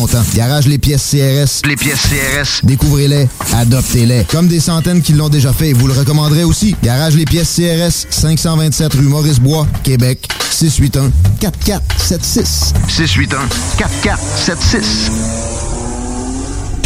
longtemps. 0.00 0.22
Garage 0.34 0.66
les 0.66 0.78
pièces 0.78 1.10
CRS. 1.10 1.66
Les 1.66 1.76
pièces 1.76 2.08
CRS. 2.08 2.60
Découvrez-les, 2.64 3.28
adoptez-les. 3.54 4.24
Comme 4.24 4.48
des 4.48 4.60
centaines 4.60 5.02
qui 5.02 5.12
l'ont 5.12 5.28
déjà 5.28 5.52
fait 5.52 5.72
vous 5.72 5.86
le 5.86 5.92
recommanderez 5.92 6.44
aussi. 6.44 6.74
Garage 6.82 7.14
les 7.16 7.24
pièces 7.24 7.54
CRS, 7.54 8.06
527 8.10 8.94
rue 8.94 9.02
Maurice-Bois, 9.02 9.66
Québec, 9.82 10.26
681 10.50 11.10
4476. 11.40 12.74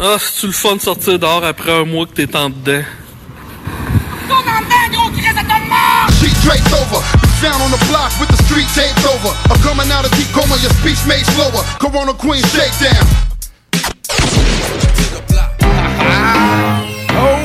Ah, 0.00 0.16
c'est-tu 0.20 0.46
le 0.46 0.52
fun 0.52 0.76
de 0.76 0.80
sortir 0.80 1.18
dehors 1.18 1.44
après 1.44 1.72
un 1.72 1.84
mois 1.84 2.06
que 2.06 2.12
t'es 2.12 2.36
en 2.36 2.50
dedans? 2.50 2.84
Sheet 6.20 6.34
draped 6.42 6.72
over. 6.72 7.02
Found 7.40 7.62
on 7.62 7.70
the 7.70 7.84
block 7.86 8.10
with 8.20 8.28
the 8.28 8.36
street 8.44 8.66
taped 8.74 9.04
over. 9.06 9.34
I'm 9.50 9.60
coming 9.62 9.90
out 9.90 10.04
of 10.04 10.10
deep 10.12 10.28
coma, 10.32 10.56
your 10.62 10.70
speech 10.82 11.04
made 11.06 11.24
slower. 11.34 11.64
Corona 11.80 12.12
Queen 12.12 12.42
shakedown. 12.42 13.06
Oh, 17.14 17.38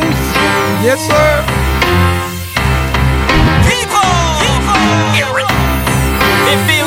yes, 0.84 1.00
sir. 1.10 1.46
People! 3.70 4.14
People! 4.42 4.82
It 6.54 6.60
feels 6.70 6.83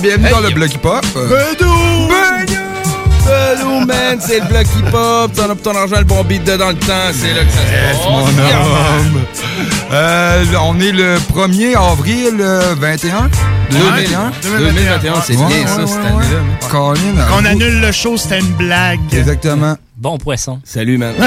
Bienvenue 0.00 0.28
dans 0.30 0.40
le 0.40 0.50
Bloc 0.50 0.72
Hip 0.74 0.84
Hop. 0.84 1.04
Bedou! 1.14 2.08
Bedou, 3.24 3.80
man, 3.86 4.18
c'est 4.20 4.40
le 4.40 4.46
bloc 4.46 4.66
hip-hop. 4.76 5.32
T'en 5.34 5.44
as 5.44 5.54
pour 5.54 5.62
ton 5.62 5.74
argent, 5.76 5.96
le 5.98 6.04
bon 6.04 6.22
beat 6.24 6.44
dedans 6.44 6.68
le 6.68 6.74
temps. 6.74 7.10
C'est 7.12 7.32
là 7.32 7.42
que 7.44 7.50
ça 7.50 7.60
se 7.60 7.64
passe. 7.96 8.04
mon 8.10 8.26
homme. 8.26 9.22
Euh, 9.92 10.44
on 10.62 10.78
est 10.80 10.92
le 10.92 11.16
1er 11.32 11.76
avril 11.76 12.36
euh, 12.40 12.74
21. 12.78 13.30
2021. 13.70 14.32
2021, 14.42 15.14
c'est 15.22 15.36
bien 15.36 15.66
ça, 15.66 15.86
cette 15.86 15.98
année-là. 15.98 16.40
Qu'on 16.70 16.94
euh, 17.44 17.48
annule 17.48 17.80
le 17.80 17.92
show, 17.92 18.16
c'était 18.16 18.40
une 18.40 18.52
blague. 18.52 19.00
Exactement. 19.12 19.76
Bon 19.96 20.18
poisson. 20.18 20.58
Salut, 20.64 20.98
man. 20.98 21.14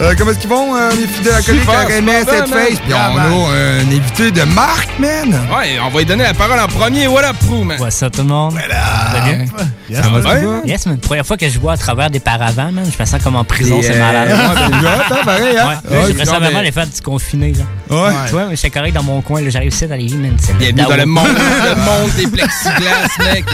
Euh, 0.00 0.14
comment 0.16 0.30
est-ce 0.30 0.38
qu'ils 0.38 0.48
vont, 0.48 0.74
euh, 0.74 0.90
les 0.92 1.06
fidèles 1.06 1.34
acolytes 1.34 1.60
à 1.68 1.82
super 1.82 1.88
cette 1.90 2.04
bien, 2.04 2.24
face? 2.24 2.78
Puis 2.80 2.92
Ah, 2.94 3.10
on 3.14 3.18
a 3.18 3.22
un 3.54 3.80
invité 3.80 4.30
de 4.30 4.42
marque, 4.44 4.98
man. 4.98 5.28
Ouais, 5.28 5.78
on 5.84 5.90
va 5.90 5.98
lui 5.98 6.06
donner 6.06 6.22
la 6.24 6.32
parole 6.32 6.58
en 6.58 6.68
premier. 6.68 7.06
What 7.06 7.22
up, 7.24 7.36
Prou, 7.46 7.64
man? 7.64 7.78
What's 7.78 8.02
up 8.02 8.12
tout 8.12 8.22
le 8.22 8.28
monde? 8.28 8.54
Salut. 8.54 9.44
Yes, 9.90 10.02
Ça 10.02 10.08
va, 10.08 10.18
va? 10.20 10.34
man. 10.40 10.60
Yes, 10.64 10.86
man. 10.86 10.98
Première 10.98 11.26
fois 11.26 11.36
que 11.36 11.46
je 11.50 11.58
vois 11.58 11.72
à 11.72 11.76
travers 11.76 12.08
des 12.08 12.20
paravents, 12.20 12.72
man. 12.72 12.86
Je 12.90 12.98
me 12.98 13.06
sens 13.06 13.22
comme 13.22 13.36
en 13.36 13.44
prison, 13.44 13.80
c'est 13.82 13.94
euh, 13.94 13.98
malade. 13.98 14.30
Ouais, 14.30 14.36
ben, 14.70 14.80
ouais, 14.80 14.88
attends, 15.04 15.24
pareil, 15.24 15.56
hein? 15.58 15.66
Ouais, 15.90 15.96
Ouais, 15.98 16.04
j'aimerais 16.08 16.24
ça 16.24 16.38
vraiment 16.38 16.58
mais- 16.60 16.64
les 16.64 16.72
faire 16.72 16.86
du 16.86 17.00
confiné, 17.02 17.52
là. 17.52 17.64
Ouais. 17.94 18.12
Tu 18.26 18.32
vois, 18.32 18.46
mais 18.46 18.56
j'étais 18.56 18.70
correct 18.70 18.94
dans 18.94 19.02
mon 19.02 19.20
coin, 19.20 19.42
là. 19.42 19.50
J'arrive 19.50 19.72
ici 19.72 19.86
dans 19.86 19.96
les 19.96 20.06
vies, 20.06 20.16
man. 20.16 20.34
C'est 20.40 20.56
Bienvenue 20.56 20.82
dans 20.82 20.96
le 20.96 21.06
monde, 21.06 21.26
le 21.28 21.74
monde 21.76 22.10
des 22.16 22.26
plexiglas, 22.26 23.32
mec. 23.34 23.44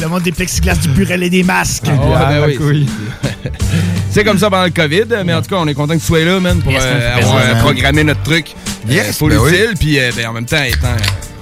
Le 0.00 0.08
monde 0.08 0.22
des 0.22 0.32
plexiglas, 0.32 0.74
du 0.76 0.88
burel 0.88 1.22
et 1.22 1.28
des 1.30 1.42
masques. 1.42 1.84
Ah, 1.86 1.90
ouais, 1.92 2.14
Ah, 2.16 2.24
ben 2.46 2.56
oui. 2.60 2.86
C'est 4.12 4.24
comme 4.24 4.38
ça 4.38 4.50
pendant 4.50 4.64
le 4.64 4.70
COVID, 4.70 5.04
mais 5.24 5.32
en 5.32 5.40
tout 5.40 5.48
cas, 5.48 5.56
on 5.58 5.66
est 5.66 5.74
content 5.74 5.94
que 5.94 6.00
tu 6.00 6.06
sois 6.06 6.22
là, 6.24 6.38
man, 6.38 6.60
pour 6.60 6.70
Yes, 6.70 6.82
euh, 6.84 7.16
avoir 7.16 7.16
plaisir, 7.16 7.34
euh, 7.50 7.54
man. 7.54 7.62
programmé 7.62 8.04
notre 8.04 8.22
truc. 8.22 8.54
Yes, 8.86 9.16
Full 9.16 9.30
ben 9.30 9.38
oui. 9.38 9.50
utile, 9.52 9.70
puis 9.78 9.98
euh, 9.98 10.10
ben, 10.14 10.26
en 10.28 10.32
même 10.34 10.44
temps, 10.44 10.62
étant. 10.62 10.88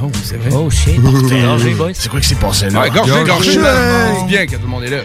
Oh, 0.03 0.11
c'est 0.23 0.37
vrai. 0.37 0.51
Oh 0.55 0.71
shit. 0.71 1.01
Boys. 1.01 1.91
C'est 1.95 2.09
quoi 2.09 2.21
qui 2.21 2.29
s'est 2.29 2.35
passé 2.37 2.71
là? 2.71 2.81
Ouais, 2.83 2.91
gorgé, 2.91 3.11
Gorgé, 3.11 3.27
gorgé. 3.27 3.53
C'est 4.21 4.27
bien 4.29 4.47
que 4.47 4.53
tout 4.55 4.63
le 4.63 4.69
monde 4.69 4.85
est 4.85 4.91
là. 4.91 4.99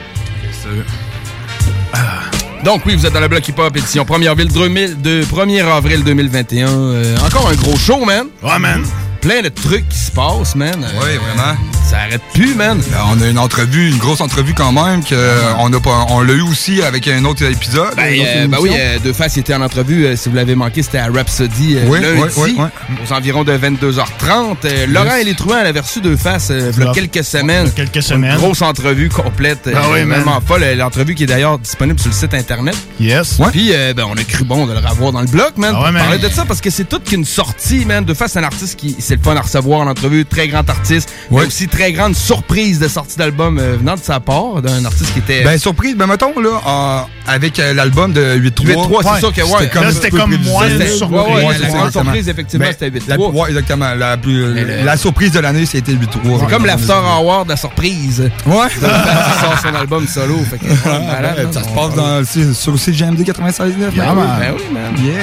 Donc 2.64 2.82
oui, 2.86 2.96
vous 2.96 3.06
êtes 3.06 3.14
dans 3.14 3.20
le 3.20 3.28
bloc 3.28 3.48
hip-hop 3.48 3.76
édition 3.78 4.04
1er 4.04 4.30
avril, 4.30 4.48
2000 4.52 5.02
de 5.02 5.24
1er 5.24 5.66
avril 5.66 6.04
2021. 6.04 6.68
Euh, 6.68 7.18
encore 7.26 7.50
un 7.50 7.56
gros 7.56 7.78
show, 7.78 8.04
man. 8.06 8.28
Ouais, 8.44 8.60
man. 8.60 8.84
Plein 9.22 9.42
de 9.42 9.50
trucs 9.50 9.88
qui 9.90 9.98
se 9.98 10.12
passent, 10.12 10.56
man. 10.56 10.84
Euh, 10.84 10.88
Oui, 11.04 11.18
vraiment. 11.18 11.58
Ça 11.96 12.02
arrête 12.02 12.22
plus, 12.34 12.56
man. 12.56 12.82
Ben, 12.92 12.98
on 13.10 13.22
a 13.22 13.28
une 13.30 13.40
entrevue, 13.40 13.90
une 13.90 13.98
grosse 13.98 14.20
entrevue 14.20 14.54
quand 14.54 14.74
même, 14.74 15.02
que 15.02 15.16
euh, 15.16 15.42
on 15.60 15.72
a 15.72 15.80
pas, 15.80 16.06
on 16.10 16.20
l'a 16.20 16.34
eu 16.34 16.42
aussi 16.42 16.82
avec 16.82 17.08
un 17.08 17.24
autre 17.24 17.44
épisode. 17.44 17.96
Ben, 17.96 18.14
euh, 18.20 18.48
ben 18.48 18.58
oui, 18.60 18.72
euh, 18.78 19.00
Deux 19.02 19.14
Faces 19.14 19.38
était 19.38 19.54
en 19.54 19.62
entrevue. 19.62 20.06
euh, 20.06 20.16
si 20.18 20.28
vous 20.28 20.36
l'avez 20.36 20.56
manqué, 20.56 20.84
c'était 20.84 20.98
à 20.98 21.08
Rhapsody 21.08 21.78
euh, 21.78 21.86
Oui, 21.88 22.02
lundi, 22.02 22.22
oui, 22.22 22.30
oui, 22.38 22.56
oui. 22.90 22.96
aux 23.08 23.14
environs 23.14 23.46
de 23.46 23.54
22h30. 23.58 24.58
Euh, 24.66 24.88
Laurent 24.88 25.16
et 25.16 25.24
les 25.24 25.36
Truands, 25.36 25.60
elle 25.62 25.68
avait 25.68 25.80
reçu 25.80 26.02
Deux 26.02 26.18
Faces 26.18 26.50
euh, 26.52 26.72
il 26.78 26.84
y 26.84 26.88
a 26.88 26.92
quelques 26.92 27.24
semaines. 27.24 27.72
Quelques 27.72 28.04
semaines. 28.04 28.32
Une 28.34 28.38
grosse 28.40 28.62
entrevue 28.62 29.08
complète. 29.08 29.70
Ah 29.74 29.84
oui, 29.94 30.04
vraiment 30.04 30.42
folle. 30.46 30.64
Euh, 30.64 30.76
L'entrevue 30.76 31.16
qui 31.16 31.24
est 31.24 31.28
d'ailleurs 31.28 31.60
disponible 31.60 32.00
sur 32.00 32.10
le 32.10 32.16
site 32.16 32.34
internet. 32.34 32.76
Yes. 33.00 33.38
Puis, 33.54 33.70
euh, 33.72 33.94
ben, 33.94 34.04
on 34.10 34.16
a 34.18 34.24
cru 34.26 34.44
bon 34.44 34.66
de 34.68 34.74
le 34.74 34.80
revoir 34.80 35.14
dans 35.14 35.22
le 35.22 35.28
bloc, 35.28 35.58
man. 35.58 35.74
Ah 35.78 35.86
ouais, 35.92 35.98
parler 35.98 36.18
de 36.18 36.28
ça 36.28 36.44
parce 36.46 36.60
que 36.60 36.70
c'est 36.70 36.90
toute 36.90 37.06
qu'une 37.06 37.24
sortie, 37.26 37.86
man. 37.86 38.04
De 38.04 38.14
face, 38.14 38.34
c'est 38.34 38.40
un 38.40 38.44
artiste 38.44 38.76
qui, 38.78 38.98
c'est 39.00 39.16
le 39.16 39.22
fun 39.22 39.36
à 39.38 39.42
recevoir 39.42 39.80
en 39.80 39.88
entrevue. 39.88 40.26
Très 40.26 40.50
grand 40.50 40.70
artiste. 40.70 41.10
Mais 41.32 41.46
aussi 41.46 41.68
très 41.70 41.85
grande 41.92 42.16
surprise 42.16 42.80
de 42.80 42.88
sortie 42.88 43.18
d'album 43.18 43.58
euh, 43.58 43.78
venant 43.78 43.96
de 43.96 44.00
sa 44.00 44.20
part, 44.20 44.62
d'un 44.62 44.86
artiste 44.86 45.14
qui 45.14 45.20
était. 45.20 45.44
Ben, 45.44 45.58
surprise, 45.58 45.96
ben, 45.96 46.08
mettons, 46.08 46.40
là, 46.40 47.08
avec 47.28 47.60
euh, 47.60 47.74
l'album 47.74 48.14
de 48.14 48.36
8-3. 48.38 48.66
8-3, 48.66 49.02
c'est 49.04 49.10
Ouais. 49.10 49.20
sûr 49.20 49.34
que, 49.34 49.42
ouais. 49.42 49.48
C'était 49.60 49.70
comme 49.70 49.92
c'était 49.92 50.12
moins 50.12 50.68
la 50.68 51.70
grande 51.70 51.92
surprise, 51.92 52.30
effectivement, 52.30 52.66
c'était 52.72 52.90
8-3. 52.90 53.04
la- 53.08 53.18
Ouais, 53.20 53.50
exactement. 53.50 53.94
La, 53.96 54.18
plus- 54.18 54.54
le- 54.54 54.84
la 54.86 54.98
surprise 54.98 55.32
de 55.32 55.40
l'année, 55.40 55.66
c'était 55.66 55.94
8-3. 55.94 56.40
C'est 56.42 56.50
comme 56.54 56.66
l'After 56.66 56.94
Hour 56.94 57.46
de 57.46 57.50
la 57.50 57.58
surprise. 57.58 58.30
Ouais. 58.46 58.68
Il 58.76 58.80
sort 58.82 59.60
son 59.62 59.76
album 59.76 60.08
solo. 60.08 60.38
Fait 60.50 60.58
que, 60.58 60.66
ouais, 60.66 61.06
malade, 61.08 61.38
man. 61.44 61.54
ça 61.54 61.64
se 61.64 61.70
passe 61.70 61.96
dans, 61.96 62.54
sur 62.54 62.72
le 62.72 62.78
site 62.78 62.96
GMD 62.96 63.24
96.9. 63.24 63.96
Yeah. 63.96 64.14
Ben 64.14 64.54
oui, 64.56 64.64
man. 64.74 65.04
Yeah. 65.04 65.14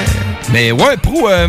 Mais 0.53 0.73
ouais, 0.73 0.97
pro, 1.01 1.29
euh, 1.29 1.49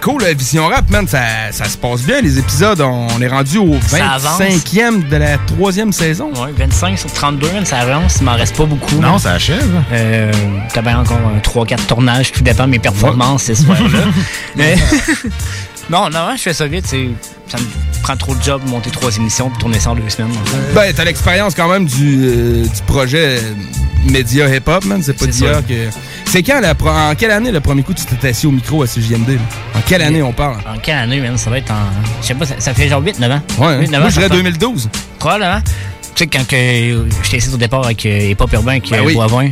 cool, 0.00 0.22
euh, 0.22 0.34
Vision 0.38 0.66
Rap, 0.68 0.88
man, 0.90 1.06
ça, 1.08 1.20
ça 1.50 1.64
se 1.64 1.76
passe 1.76 2.02
bien, 2.02 2.20
les 2.20 2.38
épisodes. 2.38 2.80
On 2.80 3.20
est 3.20 3.28
rendu 3.28 3.58
au 3.58 3.76
Ça 3.86 4.12
avance. 4.12 4.38
25e 4.40 5.08
de 5.08 5.16
la 5.16 5.38
troisième 5.38 5.92
saison. 5.92 6.30
Ouais, 6.34 6.52
25 6.56 6.98
sur 6.98 7.12
32, 7.12 7.50
man, 7.52 7.64
ça 7.66 7.78
avance. 7.78 8.16
Il 8.20 8.24
m'en 8.24 8.34
reste 8.34 8.56
pas 8.56 8.64
beaucoup. 8.66 8.96
Non, 9.00 9.18
ça 9.18 9.32
achève. 9.32 9.68
Euh, 9.92 10.30
T'as 10.72 10.82
bien 10.82 10.98
encore 10.98 11.18
3-4 11.42 11.86
tournages, 11.86 12.32
tout 12.32 12.42
dépend 12.42 12.64
de 12.64 12.70
mes 12.70 12.78
performances 12.78 13.44
ce 13.44 13.54
soir-là. 13.54 14.00
Mais- 14.56 14.76
Non, 15.90 16.10
non, 16.10 16.36
je 16.36 16.42
fais 16.42 16.52
ça 16.52 16.66
vite. 16.66 16.86
c'est- 16.86 17.08
Ça 17.50 17.56
me 17.56 17.64
prend 18.02 18.14
trop 18.14 18.34
de 18.34 18.42
job, 18.42 18.60
monter 18.66 18.90
trois 18.90 19.16
émissions, 19.16 19.48
puis 19.48 19.58
tourner 19.58 19.80
ça 19.80 19.90
en 19.90 19.94
deux 19.94 20.06
semaines. 20.10 20.30
Ben, 20.74 20.92
t'as 20.94 21.04
l'expérience 21.04 21.54
quand 21.54 21.66
même 21.70 21.86
du, 21.86 22.20
euh, 22.26 22.62
du 22.64 22.82
projet 22.86 23.38
euh, 23.38 23.40
média 24.10 24.54
hip-hop, 24.54 24.84
man. 24.84 25.02
C'est 25.02 25.14
pas 25.14 25.32
ça. 25.32 25.62
que. 25.66 25.88
C'est 26.26 26.42
quand, 26.42 26.60
la, 26.60 26.74
pro- 26.74 26.90
en 26.90 27.14
quelle 27.14 27.30
année 27.30 27.50
le 27.50 27.60
premier 27.60 27.82
coup 27.82 27.94
tu 27.94 28.04
t'es 28.04 28.28
assis 28.28 28.46
au 28.46 28.50
micro 28.50 28.82
à 28.82 28.86
CJMD? 28.86 29.30
là? 29.30 29.40
En 29.76 29.80
quelle 29.80 30.02
année 30.02 30.20
on 30.22 30.34
parle? 30.34 30.58
En 30.70 30.78
quelle 30.78 30.98
année, 30.98 31.20
man? 31.22 31.38
Ça 31.38 31.48
va 31.48 31.56
être 31.56 31.70
en. 31.70 31.86
Je 32.20 32.26
sais 32.26 32.34
pas, 32.34 32.44
ça, 32.44 32.56
ça 32.58 32.74
fait 32.74 32.86
genre 32.90 33.00
8-9 33.02 33.32
ans. 33.32 33.40
Ouais, 33.58 33.66
hein? 33.68 33.80
8-9 33.80 33.88
Moi, 33.90 33.98
ans, 34.00 34.08
je 34.10 34.12
dirais 34.12 34.28
ça 34.28 34.34
fait- 34.34 34.42
2012. 34.42 34.90
Probablement. 35.18 35.60
Tu 36.18 36.24
sais, 36.24 36.30
quand 36.30 36.48
que, 36.48 36.56
euh, 36.56 37.04
j'étais 37.22 37.36
ici 37.36 37.48
au 37.54 37.56
départ 37.56 37.84
avec 37.84 38.04
euh, 38.04 38.30
Hip 38.30 38.38
Hop 38.40 38.52
Urbain, 38.52 38.72
avec 38.72 38.90
Ben 38.90 38.98
euh, 39.02 39.04
oui. 39.06 39.14
Boivin, 39.14 39.50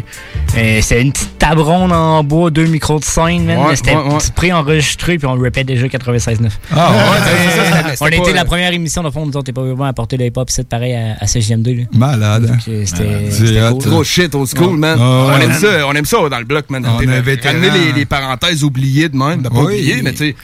euh, 0.58 0.78
c'était 0.82 1.00
une 1.00 1.12
petite 1.12 1.38
table 1.38 1.60
ronde 1.60 1.92
en 1.92 2.24
bois, 2.24 2.50
deux 2.50 2.64
micros 2.66 2.98
de 2.98 3.04
scène, 3.04 3.44
man. 3.44 3.58
Ouais, 3.58 3.64
mais 3.70 3.76
c'était 3.76 3.94
ouais, 3.94 4.02
ouais. 4.02 4.18
pré-enregistré, 4.34 5.16
puis 5.16 5.28
on 5.28 5.36
le 5.36 5.42
répète 5.42 5.68
déjà 5.68 5.86
96.9. 5.86 6.50
Ah, 6.72 6.90
ouais, 6.90 6.96
Euh, 6.96 7.20
c'est 7.22 7.56
ça, 7.56 7.64
c'était- 7.90 7.96
on 8.00 8.04
a 8.06 8.08
été 8.08 8.20
pas, 8.20 8.32
la 8.32 8.44
première 8.44 8.72
émission, 8.72 9.02
dans 9.02 9.10
le 9.10 9.12
fond, 9.12 9.24
nous 9.26 9.36
autres, 9.36 9.48
Hip 9.48 9.58
Hop 9.58 9.66
Urbain, 9.68 9.86
à 9.86 9.92
porter 9.92 10.16
le 10.16 10.24
hip 10.26 10.32
hop, 10.34 10.50
c'est 10.50 10.68
pareil 10.68 10.94
à, 10.94 11.14
à 11.20 11.26
CGM2. 11.26 11.72
Là. 11.78 11.84
Malade. 11.92 12.58
Euh, 12.66 12.82
c'était. 12.84 13.70
Cool. 13.70 13.82
Gros 13.84 14.02
shit, 14.02 14.34
old 14.34 14.48
school, 14.48 14.70
Ouais. 14.72 14.76
man. 14.76 14.98
On, 15.00 15.28
ouais, 15.28 15.44
aime 15.44 15.52
ça, 15.52 15.86
on 15.86 15.92
aime 15.92 16.04
ça 16.04 16.16
dans 16.28 16.38
le 16.40 16.44
bloc, 16.46 16.68
man. 16.68 16.84
On. 16.84 16.96
Ramener 16.96 17.70
les, 17.70 17.92
les 17.92 18.04
parenthèses 18.06 18.64
oubliées 18.64 19.08
de 19.08 19.16
même. 19.16 19.44
Pas 19.44 19.50
Oui. 19.52 19.62
oubliées, 19.66 20.02
mais 20.02 20.10
tu 20.10 20.18
sais. 20.18 20.36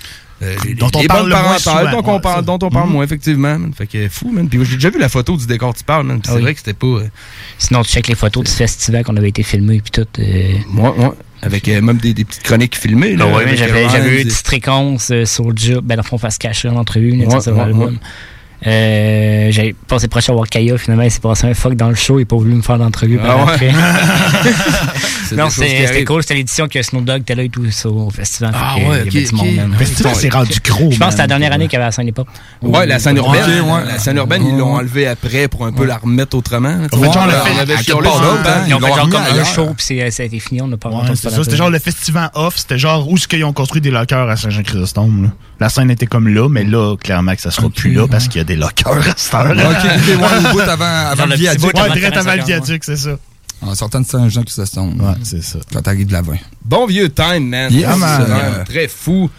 Euh, 0.42 0.56
les- 0.64 0.74
Dont 0.74 0.90
on 0.94 1.00
les 1.00 1.06
parle 1.06 1.20
bonnes 1.22 1.30
le 1.30 1.36
moins 1.44 1.58
souvent, 1.58 1.90
dont, 1.90 2.02
on 2.04 2.14
ouais, 2.14 2.20
parle, 2.20 2.44
dont 2.44 2.58
on 2.62 2.70
parle 2.70 2.88
moins, 2.90 3.04
effectivement. 3.04 3.58
man. 3.58 3.72
Fait 3.76 3.86
que 3.86 4.08
fou, 4.08 4.30
man. 4.32 4.48
Puis 4.48 4.58
j'ai 4.64 4.74
déjà 4.76 4.90
vu 4.90 4.98
la 4.98 5.08
photo 5.08 5.36
du 5.36 5.46
décor 5.46 5.72
que 5.72 5.78
tu 5.78 5.84
parles, 5.84 6.06
man. 6.06 6.20
puis 6.20 6.26
C'est 6.28 6.32
Ah 6.32 6.36
oui. 6.36 6.42
vrai 6.42 6.52
que 6.54 6.58
c'était 6.60 6.72
pas. 6.74 6.86
euh, 6.86 7.08
Sinon, 7.58 7.82
tu 7.82 7.90
checkes 7.92 8.08
les 8.08 8.14
photos 8.14 8.44
du 8.44 8.50
festival 8.50 9.04
qu'on 9.04 9.16
avait 9.16 9.28
été 9.28 9.42
filmé, 9.42 9.80
puis 9.80 9.90
tout. 9.90 10.06
euh, 10.18 10.22
Ouais, 10.74 10.88
ouais. 10.98 11.10
Avec 11.44 11.66
euh, 11.68 11.80
même 11.80 11.96
des, 11.98 12.14
des 12.14 12.24
petites 12.24 12.42
chroniques 12.44 12.76
filmées. 12.78 13.16
Là, 13.16 13.24
Ah 13.28 13.36
ouais, 13.36 13.44
mais 13.44 13.50
avec 13.52 13.58
j'avais, 13.58 14.10
eu 14.10 14.18
et- 14.18 14.22
une 14.22 14.28
petite 14.28 14.46
fréquence 14.46 15.10
euh, 15.10 15.24
sur 15.24 15.50
le 15.50 15.56
job. 15.56 15.84
Ben, 15.84 15.96
dans 15.96 16.02
le 16.02 16.06
fond, 16.08 16.18
face 16.18 16.38
cachée 16.38 16.68
en 16.68 16.76
entrevue, 16.76 17.10
là, 17.16 17.26
Ouais, 17.26 17.48
ouais, 17.48 17.72
ouais. 17.72 17.92
Euh, 18.66 19.48
j'avais 19.50 19.74
passé 19.88 20.08
proche 20.08 20.28
à 20.28 20.32
voir 20.32 20.46
Kaya, 20.48 20.78
finalement, 20.78 21.02
il 21.04 21.10
s'est 21.10 21.20
passé 21.20 21.46
un 21.46 21.54
fuck 21.54 21.74
dans 21.74 21.88
le 21.88 21.94
show, 21.94 22.18
il 22.18 22.22
n'a 22.22 22.26
pas 22.26 22.36
voulu 22.36 22.54
me 22.54 22.62
faire 22.62 22.78
d'entrevue 22.78 23.18
Ah 23.22 23.26
par 23.26 23.46
ouais? 23.46 23.52
après. 23.54 23.72
C'est 25.28 25.36
non, 25.36 25.48
c'était 25.50 26.04
cool, 26.04 26.22
c'était 26.22 26.34
l'édition 26.34 26.68
que 26.68 26.82
Snoop 26.82 27.04
Dogg 27.04 27.22
était 27.22 27.34
là 27.34 27.42
et 27.44 27.48
tout 27.48 27.70
ça, 27.70 27.88
au 27.88 28.10
festival. 28.10 28.52
Ah 28.54 28.74
ouais, 28.76 28.82
il 29.06 29.12
y 29.12 29.18
avait 29.18 29.28
du 29.28 29.34
monde. 29.34 29.70
Le 29.72 29.76
festival 29.78 30.14
s'est 30.14 30.28
rendu 30.28 30.52
gros. 30.62 30.90
Je 30.90 30.98
pense 30.98 31.06
que 31.06 31.10
c'était 31.12 31.22
la 31.22 31.26
dernière 31.28 31.52
année 31.52 31.64
qu'il 31.68 31.74
y 31.74 31.76
avait 31.76 31.86
la 31.86 31.92
scène 31.92 32.08
hip-hop. 32.08 32.28
Ouais, 32.60 32.86
la 32.86 32.98
scène 32.98 33.16
urbaine. 33.16 33.42
La 33.86 33.98
scène 33.98 34.16
urbaine, 34.18 34.46
ils 34.46 34.56
l'ont 34.56 34.74
enlevé 34.74 35.06
après 35.06 35.48
pour 35.48 35.64
un 35.66 35.72
peu 35.72 35.84
la 35.86 35.96
remettre 35.96 36.36
autrement. 36.36 36.76
Ils 36.92 36.98
ont 38.74 38.80
fait 38.80 38.86
genre 38.94 39.08
comme 39.08 39.22
un 39.22 39.44
show, 39.44 39.66
puis 39.76 39.84
c'est- 39.84 40.10
ça 40.10 40.22
a 40.22 40.26
été 40.26 40.38
fini, 40.38 40.60
on 40.60 40.68
n'a 40.68 40.76
pas 40.76 40.90
entendu 40.90 41.16
ça. 41.16 41.30
C'était 41.30 41.56
genre 41.56 41.70
le 41.70 41.78
festival 41.78 42.30
off. 42.34 42.54
C'était 42.58 42.78
genre 42.78 43.08
où 43.08 43.16
est-ce 43.16 43.26
qu'ils 43.28 43.44
ont 43.44 43.52
construit 43.52 43.80
des 43.80 43.90
lockers 43.90 44.28
à 44.28 44.36
Saint-Jean-Chrysostome. 44.36 45.32
La 45.60 45.68
scène 45.68 45.90
était 45.90 46.06
comme 46.06 46.28
là, 46.28 46.48
mais 46.48 46.64
là, 46.64 46.96
clairement 46.96 47.34
que 47.34 47.40
ça 47.40 47.50
sera 47.50 47.68
plus 47.70 47.92
là 47.92 48.06
parce 48.08 48.26
qu'il 48.28 48.38
y 48.38 48.40
a 48.40 48.44
des 48.54 48.60
lockers 48.60 49.08
à 49.08 49.14
cette 49.16 49.34
heure. 49.34 49.50
Ok, 49.50 49.84
ouais, 49.84 50.14
au 50.50 50.52
bout 50.52 50.60
avant, 50.60 50.84
avant 51.10 51.26
le 51.26 51.36
viaduc. 51.36 51.64
Ouais, 51.74 51.80
avant 51.80 51.94
direct 51.94 52.16
avant 52.16 52.34
le 52.34 52.42
viaduc, 52.44 52.84
c'est 52.84 52.96
ça. 52.96 53.18
En 53.64 53.76
sortant 53.76 54.00
de 54.00 54.06
Saint-Jean-Chrysostome. 54.06 55.00
Ouais, 55.00 55.14
c'est 55.22 55.42
ça. 55.42 55.58
Quand 55.72 55.82
t'arrives 55.82 56.08
de 56.08 56.12
l'avant. 56.12 56.36
Bon 56.64 56.84
vieux 56.86 57.08
time, 57.08 57.46
man. 57.48 57.72
Vraiment 57.72 58.64
très 58.66 58.88
fou. 58.88 59.30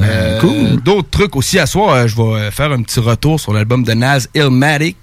Euh, 0.00 0.38
cool. 0.40 0.82
D'autres 0.82 1.08
trucs 1.10 1.34
aussi 1.36 1.58
à 1.58 1.64
soir, 1.64 1.94
euh, 1.94 2.06
je 2.08 2.14
vais 2.16 2.22
euh, 2.22 2.50
faire 2.50 2.70
un 2.72 2.82
petit 2.82 3.00
retour 3.00 3.40
sur 3.40 3.54
l'album 3.54 3.84
de 3.84 3.92
Naz 3.94 4.28
Illmatic 4.34 4.96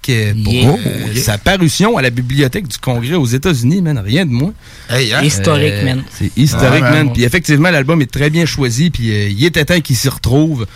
pour 0.44 0.52
Yeah. 0.52 0.76
euh, 0.86 1.14
sa 1.16 1.38
parution 1.38 1.96
à 1.96 2.02
la 2.02 2.10
bibliothèque 2.10 2.68
du 2.68 2.78
Congrès 2.78 3.14
aux 3.14 3.24
États-Unis, 3.26 3.82
man. 3.82 3.98
Rien 3.98 4.24
de 4.26 4.30
moins. 4.30 4.52
Hey, 4.88 5.12
hein? 5.12 5.22
Historique, 5.22 5.72
Euh, 5.72 5.84
man. 5.84 6.04
C'est 6.10 6.30
historique, 6.36 6.82
Ouais, 6.84 6.90
man. 6.90 7.12
Puis 7.12 7.24
effectivement, 7.24 7.70
l'album 7.70 8.00
est 8.02 8.10
très 8.12 8.30
bien 8.30 8.46
choisi. 8.46 8.90
Puis 8.90 9.10
euh, 9.10 9.28
il 9.28 9.44
était 9.44 9.64
temps 9.64 9.80
qu'il 9.80 9.96
s'y 9.96 10.08
retrouve. 10.08 10.66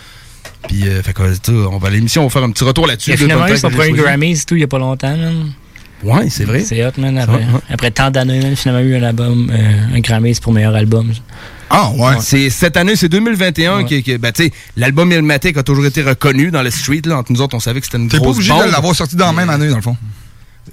Puis, 0.67 0.87
euh, 0.87 1.01
fait 1.01 1.13
que, 1.13 1.21
on 1.67 1.77
va 1.77 1.87
à 1.87 1.91
l'émission, 1.91 2.21
on 2.23 2.27
va 2.27 2.29
faire 2.31 2.43
un 2.43 2.51
petit 2.51 2.63
retour 2.63 2.87
là-dessus. 2.87 3.09
Il 3.09 3.13
a 3.13 3.17
Deux 3.17 3.23
finalement 3.23 3.45
bonnes 3.45 3.53
eu 3.55 3.57
son 3.57 3.69
tracks 3.69 3.71
que 3.71 3.83
j'ai 3.83 3.89
premier 3.89 3.97
choisies. 4.03 4.17
Grammys 4.19 4.41
et 4.41 4.45
tout, 4.45 4.55
il 4.55 4.59
n'y 4.59 4.63
a 4.63 4.67
pas 4.67 4.79
longtemps. 4.79 5.15
Ouais, 6.03 6.29
c'est 6.29 6.45
vrai. 6.45 6.61
C'est 6.61 6.83
hot, 6.85 6.91
man. 6.97 7.17
Après, 7.17 7.35
Ouais, 7.35 7.41
ouais. 7.41 7.59
après 7.69 7.91
tant 7.91 8.09
d'années, 8.09 8.55
finalement 8.55 8.81
eu 8.81 8.95
un 8.95 9.03
album, 9.03 9.51
euh, 9.53 9.95
un 9.95 9.99
Grammys 9.99 10.39
pour 10.41 10.51
meilleur 10.53 10.75
album. 10.75 11.11
Ah, 11.69 11.89
ouais. 11.91 12.15
C'est 12.21 12.49
cette 12.49 12.75
année, 12.75 12.95
c'est 12.95 13.07
2021 13.07 13.77
Ouais. 13.77 13.85
qui, 13.85 14.03
qui- 14.03 14.17
ben, 14.17 14.31
tu 14.31 14.45
sais, 14.45 14.51
l'album 14.77 15.11
Ilmatic 15.11 15.57
a 15.57 15.63
toujours 15.63 15.85
été 15.85 16.01
reconnu 16.01 16.51
dans 16.51 16.63
le 16.63 16.71
street 16.71 17.01
là. 17.05 17.17
Entre 17.19 17.31
nous 17.31 17.41
autres, 17.41 17.55
on 17.55 17.59
savait 17.59 17.79
que 17.79 17.85
c'était 17.85 17.97
une 17.97 18.09
T'es 18.09 18.17
pas 18.17 18.23
grosse 18.23 18.37
obligé 18.37 18.51
bombe. 18.51 18.65
de 18.67 18.71
l'avoir 18.71 18.95
sorti 18.95 19.15
dans 19.15 19.27
la 19.27 19.33
même 19.33 19.49
année, 19.49 19.69
dans 19.69 19.75
le 19.77 19.81
fond. 19.81 19.95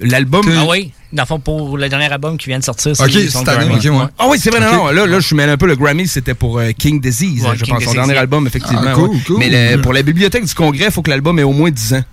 L'album. 0.01 0.45
Ah 0.57 0.65
oui, 0.69 0.91
dans 1.11 1.23
le 1.23 1.27
fond, 1.27 1.39
pour 1.39 1.77
le 1.77 1.89
dernier 1.89 2.11
album 2.11 2.37
qui 2.37 2.47
vient 2.47 2.59
de 2.59 2.63
sortir, 2.63 2.95
c'est 2.95 3.03
Ok, 3.03 3.11
son 3.29 3.39
cette 3.39 3.49
année, 3.49 3.65
Grammy. 3.67 3.87
ok, 3.89 3.99
ouais. 4.01 4.07
Ah 4.17 4.27
oui, 4.29 4.37
c'est 4.39 4.49
vrai, 4.51 4.59
non, 4.59 4.67
Ok. 4.67 4.73
non, 4.73 4.87
là, 4.91 5.05
là, 5.07 5.19
je 5.19 5.25
suis 5.25 5.35
mêlé 5.35 5.51
un 5.51 5.57
peu. 5.57 5.67
Le 5.67 5.75
Grammy, 5.75 6.07
c'était 6.07 6.35
pour 6.35 6.59
euh, 6.59 6.71
King 6.77 7.01
Disease, 7.01 7.43
Ouais, 7.43 7.55
je 7.57 7.63
King 7.63 7.73
pense, 7.73 7.83
son 7.83 7.89
Disease, 7.89 7.93
dernier 7.95 8.13
yeah. 8.13 8.21
album, 8.21 8.45
effectivement. 8.47 8.81
Ah, 8.85 8.93
cool, 8.93 9.09
ouais. 9.09 9.17
cool. 9.25 9.37
Mais 9.39 9.49
le- 9.75 9.81
pour 9.81 9.93
la 9.93 10.03
bibliothèque 10.03 10.45
du 10.45 10.53
Congrès, 10.53 10.85
il 10.85 10.91
faut 10.91 11.01
que 11.01 11.09
l'album 11.09 11.37
ait 11.39 11.43
au 11.43 11.51
moins 11.53 11.71
10 11.71 11.93
ans. 11.95 12.03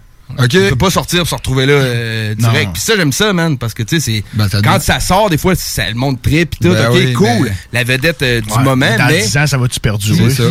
Ok. 0.40 0.48
Tu 0.48 0.58
peux 0.70 0.74
pas 0.76 0.90
sortir 0.90 1.20
pour 1.20 1.28
se 1.28 1.34
retrouver 1.36 1.66
là 1.66 1.74
euh, 1.74 2.34
direct. 2.34 2.66
Non. 2.66 2.72
Puis 2.72 2.82
ça, 2.82 2.94
j'aime 2.96 3.12
ça, 3.12 3.32
man, 3.32 3.56
parce 3.58 3.74
que, 3.74 3.84
tu 3.84 4.00
sais, 4.00 4.24
c'est... 4.24 4.24
Ben, 4.36 4.48
quand 4.64 4.80
ça 4.82 4.98
sort, 4.98 5.30
des 5.30 5.38
fois, 5.38 5.54
ça, 5.54 5.88
le 5.88 5.94
monde 5.94 6.20
trip 6.20 6.50
pis 6.50 6.58
tout, 6.58 6.72
Ben 6.72 6.88
ok, 6.88 6.94
oui, 6.96 7.12
cool. 7.12 7.26
ben- 7.44 7.54
La 7.72 7.84
vedette 7.84 8.22
euh, 8.22 8.40
du 8.40 8.50
Ouais, 8.52 8.62
moment, 8.64 8.96
Dans 8.98 9.06
mais... 9.06 9.22
10 9.22 9.36
ans, 9.36 9.46
ça 9.46 9.56
va-tu 9.56 9.78
perdurer? 9.78 10.16
C'est 10.30 10.42
ça, 10.42 10.50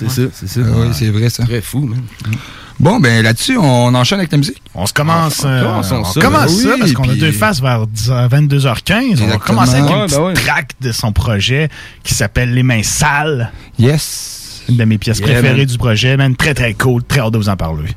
c'est 0.00 0.08
ça, 0.10 0.22
c'est 0.32 0.48
ça. 0.48 0.60
Ah 0.66 0.72
oui, 0.78 0.86
c'est 0.92 1.10
vrai, 1.10 1.30
ça. 1.30 1.44
Très 1.44 1.60
fou, 1.60 1.80
man. 1.82 2.02
Bon, 2.80 3.00
ben 3.00 3.24
là-dessus, 3.24 3.56
on 3.58 3.92
enchaîne 3.94 4.20
avec 4.20 4.30
la 4.30 4.38
musique. 4.38 4.62
On 4.74 4.86
se 4.86 4.92
commence, 4.92 5.42
On 5.44 5.48
euh, 5.48 5.62
commence 5.62 5.90
on 5.90 6.04
ça. 6.04 6.20
commence 6.20 6.56
Ben 6.62 6.62
ça 6.62 6.68
oui, 6.74 6.78
parce 6.78 6.92
qu'on 6.92 7.08
a 7.10 7.14
deux 7.16 7.32
faces 7.32 7.60
vers 7.60 7.86
10 7.88 8.10
à 8.12 8.28
22h15. 8.28 9.18
On 9.22 9.26
va 9.26 9.36
commencer 9.38 9.74
avec 9.74 9.84
Ouais, 9.90 9.94
une 9.94 9.98
ben 10.00 10.06
petite 10.06 10.18
ouais. 10.20 10.34
track 10.34 10.70
de 10.80 10.92
son 10.92 11.10
projet 11.12 11.68
qui 12.04 12.14
s'appelle 12.14 12.54
Les 12.54 12.62
Mains 12.62 12.84
Sales. 12.84 13.50
Yes. 13.80 14.62
Une 14.68 14.76
de 14.76 14.84
mes 14.84 14.96
pièces 14.98 15.18
Yeah, 15.18 15.26
préférées 15.26 15.56
man. 15.58 15.66
du 15.66 15.76
projet, 15.78 16.16
man. 16.16 16.36
Très, 16.36 16.54
très 16.54 16.74
cool. 16.74 17.02
Très 17.02 17.18
hâte 17.20 17.32
de 17.32 17.38
vous 17.38 17.48
en 17.48 17.56
parler. 17.56 17.88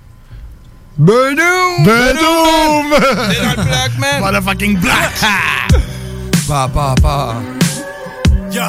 Benoum! 0.98 1.84
Benoum! 1.86 2.90
Dans 2.90 3.50
le 3.50 3.56
bloc, 3.56 3.92
man. 4.00 4.20
Motherfucking 4.22 4.78
black! 4.80 5.12
Pa, 6.48 6.68
pa, 6.74 6.96
pa. 7.02 7.36
Je 8.52 8.60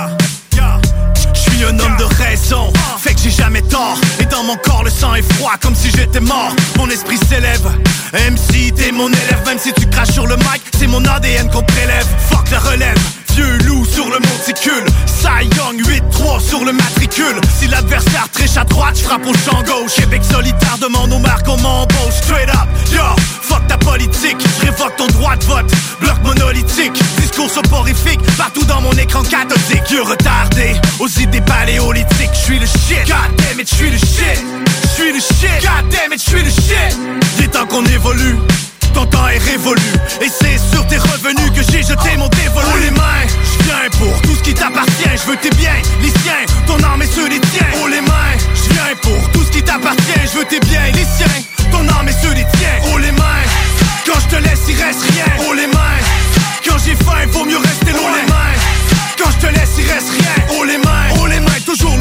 suis 1.62 1.74
un 1.74 1.78
homme 1.78 1.96
de 1.96 2.04
raison, 2.22 2.72
fait 2.98 3.14
que 3.14 3.20
j'ai 3.20 3.30
jamais 3.30 3.62
tort. 3.62 3.98
Et 4.20 4.24
dans 4.24 4.42
mon 4.44 4.56
corps, 4.56 4.82
le 4.84 4.90
sang 4.90 5.14
est 5.14 5.32
froid 5.34 5.52
comme 5.60 5.74
si 5.74 5.90
j'étais 5.90 6.20
mort. 6.20 6.54
Mon 6.76 6.88
esprit 6.88 7.18
s'élève. 7.28 7.66
MC, 8.12 8.72
t'es 8.74 8.92
mon 8.92 9.08
élève, 9.08 9.42
même 9.46 9.58
si 9.58 9.72
tu 9.72 9.86
craches 9.86 10.12
sur 10.12 10.26
le 10.26 10.36
mic, 10.36 10.62
c'est 10.78 10.86
mon 10.86 11.04
ADN 11.04 11.48
qu'on 11.50 11.62
prélève. 11.62 12.06
Fuck 12.30 12.50
la 12.50 12.58
relève. 12.58 13.21
Vieux 13.34 13.58
loup 13.66 13.84
sur 13.84 14.04
le 14.06 14.18
monticule. 14.18 14.84
Cy 15.06 15.48
Young 15.56 15.80
8-3 15.80 16.40
sur 16.40 16.64
le 16.64 16.72
matricule. 16.72 17.40
Si 17.58 17.66
l'adversaire 17.68 18.28
triche 18.32 18.56
à 18.56 18.64
droite, 18.64 18.96
je 18.96 19.04
frappe 19.04 19.26
au 19.26 19.32
champ 19.32 19.62
gauche. 19.62 19.94
Québec 19.96 20.22
solitaire 20.30 20.76
demande 20.78 21.12
aux 21.12 21.18
marques 21.18 21.48
on 21.48 21.56
m'embauche. 21.58 22.14
Straight 22.22 22.48
up, 22.50 22.68
yo, 22.92 23.02
fuck 23.40 23.66
ta 23.68 23.78
politique. 23.78 24.36
Je 24.40 24.66
révoque 24.66 24.96
ton 24.96 25.06
droit 25.06 25.36
de 25.36 25.44
vote, 25.44 25.72
bloc 26.00 26.16
monolithique 26.22 26.92
Discours 27.18 27.50
soporifique, 27.50 28.20
partout 28.36 28.64
dans 28.64 28.80
mon 28.80 28.92
écran 28.92 29.22
cathodique. 29.22 29.90
Yeux 29.90 30.02
retardé, 30.02 30.74
aux 31.00 31.08
idées 31.08 31.40
paléolithiques. 31.40 32.30
Je 32.34 32.44
suis 32.44 32.58
le 32.58 32.66
shit, 32.66 33.06
god 33.06 33.36
damn 33.38 33.60
it, 33.60 33.68
je 33.70 33.74
suis 33.74 33.90
le 33.90 33.98
shit. 33.98 34.44
Je 34.82 34.88
suis 34.88 35.12
le 35.12 35.20
shit, 35.20 35.62
god 35.62 35.88
damn 35.90 36.12
it, 36.12 36.22
je 36.22 36.30
suis 36.30 36.42
le 36.42 36.50
shit. 36.50 36.98
Il 37.38 37.44
est 37.44 37.48
temps 37.48 37.66
qu'on 37.66 37.84
évolue 37.86 38.36
ton 38.92 39.06
temps 39.06 39.28
est 39.28 39.38
révolu. 39.38 39.82
Et 40.20 40.28
c'est 40.28 40.58
sur 40.58 40.86
tes 40.86 40.98
revenus 40.98 41.50
que 41.54 41.62
j'ai 41.62 41.82
jeté 41.82 42.16
mon 42.16 42.28
dévolu. 42.28 42.66
Oh 42.74 42.78
les 42.80 42.90
mains, 42.90 43.24
je 43.26 43.64
viens 43.64 43.90
pour 43.98 44.22
tout 44.22 44.34
ce 44.34 44.42
qui 44.42 44.54
t'appartient. 44.54 45.16
Je 45.16 45.30
veux 45.30 45.36
tes 45.36 45.50
biens, 45.50 45.80
les 46.00 46.10
siens, 46.10 46.44
ton 46.66 46.82
âme 46.84 47.02
et 47.02 47.06
ceux 47.06 47.28
des 47.28 47.40
tiens. 47.40 47.66
Oh 47.82 47.88
les 47.88 48.00
mains, 48.00 48.34
je 48.54 48.72
viens 48.72 48.94
pour 49.02 49.30
tout 49.30 49.44
ce 49.44 49.50
qui 49.50 49.62
t'appartient. 49.62 50.22
Je 50.32 50.38
veux 50.38 50.44
tes 50.44 50.60
biens, 50.60 50.90
les 50.94 51.06
siens, 51.16 51.42
ton 51.70 51.88
âme 51.88 52.08
et 52.08 52.12
ceux 52.22 52.34
des 52.34 52.46
tiens. 52.58 52.78
Oh 52.92 52.98
les 52.98 53.12
mains, 53.12 53.42
quand 54.06 54.20
je 54.20 54.36
te 54.36 54.42
laisse 54.42 54.60
il 54.68 54.82
reste 54.82 55.02
rien. 55.02 55.26
Oh 55.48 55.54
les 55.54 55.66
mains, 55.66 55.98
quand 56.66 56.78
j'ai 56.84 56.96
faim 56.96 57.26
vaut 57.30 57.44
mieux 57.44 57.58
rester 57.58 57.92
loin. 57.92 58.10
Oh 58.10 58.16
les 58.16 58.32
mains, 58.32 58.54
quand 59.18 59.30
je 59.30 59.46
te 59.46 59.52
laisse 59.52 59.74
il 59.78 59.90
reste 59.90 60.10
rien. 60.10 60.46
Oh 60.58 60.64
les 60.64 60.78
mains, 60.78 61.08
oh 61.20 61.26
les 61.26 61.40
mains, 61.40 61.51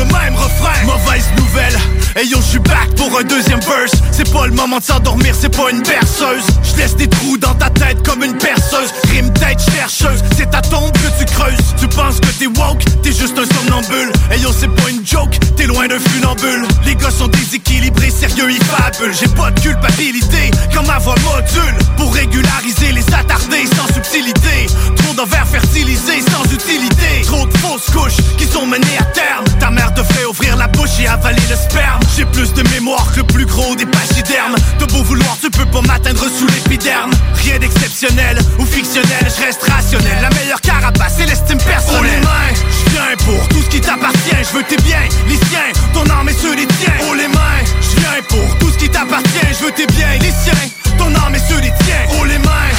même 0.05 0.36
refrain. 0.36 0.86
Mauvaise 0.86 1.25
nouvelle, 1.38 1.77
hey 2.15 2.27
yo 2.27 2.38
je 2.41 2.50
suis 2.51 2.60
back 2.60 2.93
pour 2.96 3.17
un 3.17 3.24
deuxième 3.24 3.60
verse. 3.60 3.91
C'est 4.12 4.31
pas 4.31 4.48
le 4.48 4.53
moment 4.53 4.79
de 4.79 4.84
s'endormir, 4.84 5.34
c'est 5.39 5.55
pas 5.55 5.70
une 5.72 5.81
berceuse. 5.81 6.46
Je 6.63 6.77
laisse 6.77 6.96
des 6.96 7.08
trous 7.08 7.38
dans 7.38 7.53
ta 7.55 7.70
tête 7.70 8.05
comme 8.05 8.24
une 8.24 8.38
perceuse. 8.38 8.91
Rime 9.10 9.31
tête 9.34 9.60
chercheuse, 9.74 10.24
c'est 10.38 10.50
ta 10.50 10.62
tombe 10.62 10.91
que 10.91 11.20
tu 11.20 11.25
creuses. 11.25 11.75
Tu 11.79 11.88
penses 11.88 12.20
que 12.20 12.27
t'es 12.39 12.48
woke, 12.48 12.84
t'es 13.03 13.12
juste 13.12 13.38
un 13.38 13.46
somnambule. 13.46 14.12
Hey 14.31 14.41
yo 14.41 14.50
c'est 14.58 14.67
pas 14.67 14.89
une 14.89 15.05
joke, 15.05 15.38
t'es 15.55 15.65
loin 15.65 15.88
d'un 15.88 16.00
funambule. 16.00 16.67
Les 16.86 16.96
gars 16.96 17.12
sont 17.12 17.27
déséquilibrés, 17.27 18.10
sérieux 18.10 18.50
ils 18.50 18.63
fabulent. 18.63 19.15
J'ai 19.20 19.29
pas 19.29 19.51
de 19.51 19.60
culpabilité, 19.60 20.51
comme 20.74 20.88
ma 20.88 20.98
voix 21.00 21.15
module. 21.24 21.77
Pour 21.98 22.13
régulariser 22.13 22.91
les 22.93 23.05
attardés 23.13 23.67
sans 23.77 23.93
subtilité. 23.93 24.67
Trop 24.98 25.13
d'envers 25.13 25.48
fertilisés 25.48 26.22
sans 26.31 26.43
utilité. 26.51 27.22
Trop 27.25 27.46
de 27.46 27.58
fausses 27.58 27.89
couches 27.91 28.17
qui 28.38 28.46
sont 28.46 28.65
menées 28.65 28.98
à 29.00 29.03
terme. 29.05 29.46
Ta 29.60 29.70
mère 29.70 29.90
mère 29.91 30.03
devrait 30.03 30.25
ouvrir 30.25 30.55
la 30.57 30.67
bouche 30.67 31.00
et 31.00 31.07
avaler 31.07 31.41
le 31.50 31.55
sperme. 31.55 32.00
J'ai 32.15 32.25
plus 32.25 32.53
de 32.53 32.67
mémoire 32.69 33.12
que 33.13 33.17
le 33.17 33.24
plus 33.24 33.45
gros 33.45 33.75
des 33.75 33.86
pachydermes. 33.86 34.55
De 34.79 34.86
beau 34.86 35.03
vouloir 35.03 35.38
tu 35.41 35.50
peux 35.50 35.65
pas 35.65 35.81
m'atteindre 35.81 36.25
sous 36.29 36.48
l'épiderme. 36.48 37.12
Rien 37.36 37.60
d'exceptionnel 37.60 38.38
ou 38.60 38.65
fictionnel, 38.65 39.25
je 39.25 39.45
reste 39.45 39.63
rationnel. 39.63 40.17
La 40.21 40.29
meilleure 40.29 40.62
carapace 40.62 41.15
c'est 41.17 41.25
l'estime 41.25 41.57
personnelle. 41.57 42.21
Oh 42.24 42.55
je 42.86 42.91
viens 42.91 43.17
pour 43.25 43.48
tout 43.50 43.62
ce 43.62 43.69
qui 43.69 43.81
t'appartient. 43.81 44.41
Je 44.41 44.57
veux 44.57 44.63
tes 44.63 44.77
biens, 44.77 45.07
les 45.27 45.36
siens, 45.36 45.71
ton 45.93 46.10
âme 46.10 46.29
et 46.29 46.33
ceux 46.33 46.55
des 46.55 46.67
tiens. 46.67 46.93
Oh 47.10 47.13
les 47.13 47.27
mains, 47.27 47.62
je 47.81 48.00
viens 48.00 48.21
pour 48.29 48.57
tout 48.60 48.69
ce 48.71 48.77
qui 48.77 48.89
t'appartient. 48.89 49.48
Je 49.60 49.65
veux 49.65 49.71
tes 49.71 49.88
biens, 49.88 50.17
les 50.21 50.33
siens, 50.43 50.98
ton 50.98 51.13
âme 51.15 51.36
et 51.36 51.39
ceux 51.39 51.62
des 51.62 51.74
tiens. 51.83 52.19
Oh 52.19 52.25
les 52.25 52.39
mains, 52.39 52.71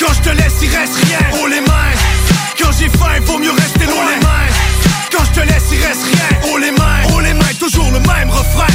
quand 0.00 0.12
je 0.14 0.30
te 0.30 0.36
laisse 0.36 0.58
il 0.62 0.76
reste 0.76 0.96
rien. 1.04 1.18
Oh 1.42 1.46
les 1.46 1.60
mains, 1.60 1.92
quand 2.60 2.70
j'ai 2.78 2.88
faim 2.88 3.12
il 3.16 3.22
vaut 3.22 3.38
mieux 3.38 3.52
rester 3.52 3.86
loin. 3.86 4.06
les 4.10 4.24
mains 4.24 4.27
quand 5.18 5.24
je 5.24 5.40
te 5.40 5.40
laisse, 5.40 5.64
il 5.72 5.84
reste 5.84 6.04
rien. 6.04 6.52
Oh 6.52 6.58
les 6.58 6.70
mains, 6.70 7.02
oh 7.12 7.18
les 7.18 7.34
mains, 7.34 7.52
toujours 7.58 7.90
le 7.90 7.98
même 7.98 8.30
refrain 8.30 8.67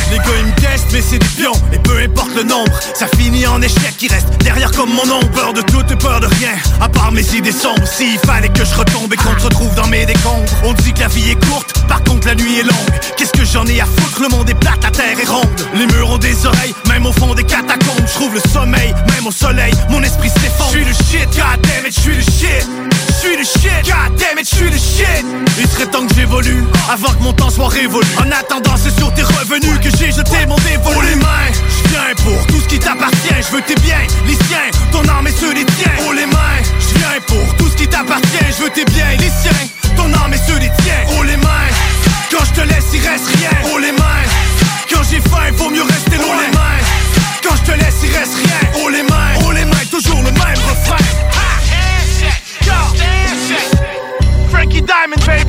mais 0.94 1.02
c'est 1.02 1.18
des 1.18 1.26
pions. 1.42 1.54
Et 1.72 1.80
peu 1.80 1.98
importe 1.98 2.36
le 2.36 2.44
nombre, 2.44 2.72
ça 2.94 3.08
finit 3.18 3.48
en 3.48 3.62
échec 3.62 3.98
qui 3.98 4.08
reste 4.08 4.28
derrière 4.44 4.72
comme 4.72 4.90
mon 4.90 5.12
ombre. 5.12 5.30
Peur 5.32 5.54
de 5.54 5.62
tout 5.62 5.84
et 5.90 5.96
peur 5.96 6.20
de 6.20 6.28
rien, 6.28 6.54
à 6.80 6.88
part 6.88 7.12
mes 7.12 7.26
idées 7.36 7.52
sombres. 7.52 7.86
S'il 7.86 8.20
fallait 8.20 8.50
que 8.50 8.64
je 8.64 8.76
retombe 8.76 9.12
et 9.12 9.18
qu'on 9.18 9.38
se 9.38 9.46
retrouve 9.46 9.74
dans 9.76 9.88
mes 9.88 10.06
décombres. 10.06 10.46
On 10.64 10.74
dit 10.74 10.94
que 10.94 11.00
la 11.00 11.08
vie 11.08 11.32
est 11.32 11.46
courte, 11.48 11.74
par 11.88 12.04
contre 12.04 12.28
la 12.28 12.36
nuit 12.36 12.60
est 12.60 12.64
longue. 12.64 13.00
Qu'est-ce 13.18 13.32
que 13.32 13.44
j'en 13.44 13.66
ai 13.66 13.82
à 13.82 13.86
foutre, 13.86 14.22
le 14.22 14.30
monde 14.30 14.50
est 14.50 14.56
plat, 14.56 14.76
la 14.84 14.92
terre 14.92 15.20
est 15.20 15.28
ronde. 15.28 15.48
Les 15.74 15.88
murs 15.88 16.12
ont 16.12 16.18
des 16.18 16.46
oreilles, 16.46 16.76
même 16.88 17.06
au 17.06 17.12
fond 17.12 17.34
des 17.34 17.44
catacombes. 17.44 18.06
Je 18.06 18.14
trouve 18.14 18.34
le 18.36 18.42
sommeil, 18.52 18.94
même 19.16 19.26
au 19.26 19.32
soleil, 19.32 19.74
mon 19.90 20.04
esprit 20.04 20.30
s'effondre. 20.30 20.72
Je 20.74 20.78
suis 20.78 20.86
le 20.86 20.94
shit, 20.94 21.30
god 21.36 21.62
damn 21.62 21.86
it, 21.88 21.96
je 21.96 22.00
suis 22.00 22.16
le 22.16 22.22
shit. 22.22 22.68
Je 23.08 23.30
suis 23.30 23.38
le 23.38 23.44
shit, 23.44 23.86
god 23.86 24.16
damn 24.20 24.38
it, 24.38 24.48
je 24.50 24.56
suis 24.56 24.70
le 24.70 24.78
shit. 24.78 25.26
Il 25.60 25.68
serait 25.68 25.88
temps 25.88 26.06
que 26.06 26.14
j'évolue, 26.14 26.64
avant 26.92 27.14
que 27.14 27.24
mon 27.24 27.34
temps 27.34 27.50
soit 27.50 27.70
révolu. 27.70 28.06
En 28.18 28.30
attendant, 28.32 28.76
c'est 28.76 28.96
sur 28.98 29.14
tes 29.14 29.24
revenus 29.24 29.80
que 29.82 29.90
j'ai 29.98 30.03
jeté 30.12 30.46
mon 30.46 30.56
dévolu. 30.58 30.96
Oh 30.98 31.02
les 31.02 31.16
mains, 31.16 31.50
je 31.84 31.90
viens 31.90 32.16
pour 32.24 32.48
tout 32.48 32.60
ce 32.62 32.68
qui 32.68 32.80
t'appartient. 32.80 33.42
Je 33.42 33.56
veux 33.56 33.62
tes 33.62 33.76
biens, 33.76 34.06
les 34.28 34.36
siens, 34.48 34.70
ton 34.92 35.08
âme 35.08 35.28
et 35.28 35.32
ceux 35.32 35.54
des 35.54 35.66
tiens. 35.66 35.92
Oh 36.08 36.14
les 36.14 36.26
mains, 36.26 36.60
je 36.80 36.98
viens 36.98 37.20
pour 37.28 37.56
tout 37.58 37.70
ce 37.70 37.76
qui 37.76 37.88
t'appartient. 37.88 38.46
Je 38.58 38.64
veux 38.64 38.70
tes 38.70 38.86
biens, 38.86 39.16
les 39.20 39.32
siens, 39.42 39.64
ton 39.96 40.12
âme 40.14 40.34
et 40.34 40.42
ceux 40.48 40.60
des 40.60 40.72
tiens. 40.84 41.04
Oh 41.18 41.24
les 41.24 41.38
mains, 41.38 41.70
quand 42.32 42.46
je 42.46 42.62
te 42.62 42.68
laisse, 42.68 42.86
il 42.94 43.08
reste 43.08 43.28
rien. 43.38 43.52
Oh 43.74 43.78
les 43.80 43.92
mains, 43.92 44.24
quand 44.92 45.04
j'ai 45.10 45.22
faim, 45.22 45.52
faut 45.58 45.70
mieux 45.70 45.84
rester 45.84 46.18
loin. 46.18 46.36
Oh 46.36 46.42
les 46.42 46.52
mains, 46.58 46.80
quand 47.44 47.56
je 47.56 47.72
te 47.72 47.78
laisse, 47.78 48.00
il 48.04 48.16
reste 48.16 48.36
rien. 48.36 48.84
Oh 48.84 48.90
les 48.90 49.04
mains, 49.04 49.34
oh 49.46 49.52
les 49.52 49.66
mains, 49.66 49.86
toujours 49.92 50.22
le 50.22 50.32
même 50.32 50.60
refrain. 50.70 50.98
Frankie 54.52 54.82
Diamond, 54.82 55.26
baby. 55.26 55.43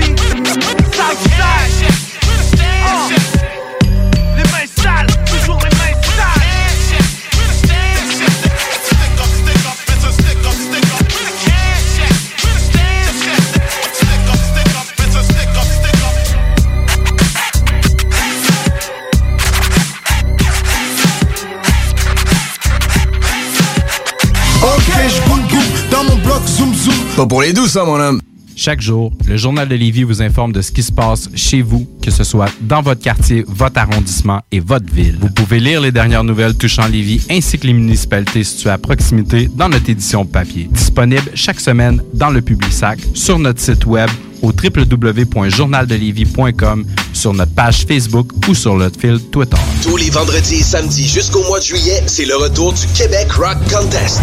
Pour 27.34 27.42
les 27.42 27.52
douces, 27.52 27.72
ça, 27.72 27.84
mon 27.84 27.98
homme. 27.98 28.20
Chaque 28.54 28.80
jour, 28.80 29.12
le 29.26 29.36
Journal 29.36 29.66
de 29.66 29.74
Lévis 29.74 30.04
vous 30.04 30.22
informe 30.22 30.52
de 30.52 30.62
ce 30.62 30.70
qui 30.70 30.84
se 30.84 30.92
passe 30.92 31.28
chez 31.34 31.62
vous, 31.62 31.84
que 32.00 32.12
ce 32.12 32.22
soit 32.22 32.48
dans 32.60 32.80
votre 32.80 33.02
quartier, 33.02 33.44
votre 33.48 33.80
arrondissement 33.80 34.40
et 34.52 34.60
votre 34.60 34.86
ville. 34.94 35.18
Vous 35.20 35.30
pouvez 35.30 35.58
lire 35.58 35.80
les 35.80 35.90
dernières 35.90 36.22
nouvelles 36.22 36.54
touchant 36.54 36.86
Lévis 36.86 37.26
ainsi 37.28 37.58
que 37.58 37.66
les 37.66 37.72
municipalités 37.72 38.44
situées 38.44 38.70
à 38.70 38.78
proximité 38.78 39.50
dans 39.52 39.68
notre 39.68 39.90
édition 39.90 40.24
papier. 40.24 40.68
Disponible 40.70 41.28
chaque 41.34 41.58
semaine 41.58 42.00
dans 42.12 42.30
le 42.30 42.40
Publisac, 42.40 43.00
sur 43.14 43.40
notre 43.40 43.58
site 43.58 43.84
web 43.84 44.08
au 44.40 44.52
www.journaldelevis.com, 44.52 46.86
sur 47.12 47.34
notre 47.34 47.52
page 47.52 47.84
Facebook 47.84 48.30
ou 48.48 48.54
sur 48.54 48.76
notre 48.76 49.00
fil 49.00 49.18
Twitter. 49.32 49.56
Tous 49.82 49.96
les 49.96 50.10
vendredis 50.10 50.60
et 50.60 50.62
samedis 50.62 51.08
jusqu'au 51.08 51.42
mois 51.48 51.58
de 51.58 51.64
juillet, 51.64 52.00
c'est 52.06 52.26
le 52.26 52.36
retour 52.36 52.74
du 52.74 52.86
Québec 52.94 53.32
Rock 53.32 53.58
Contest. 53.68 54.22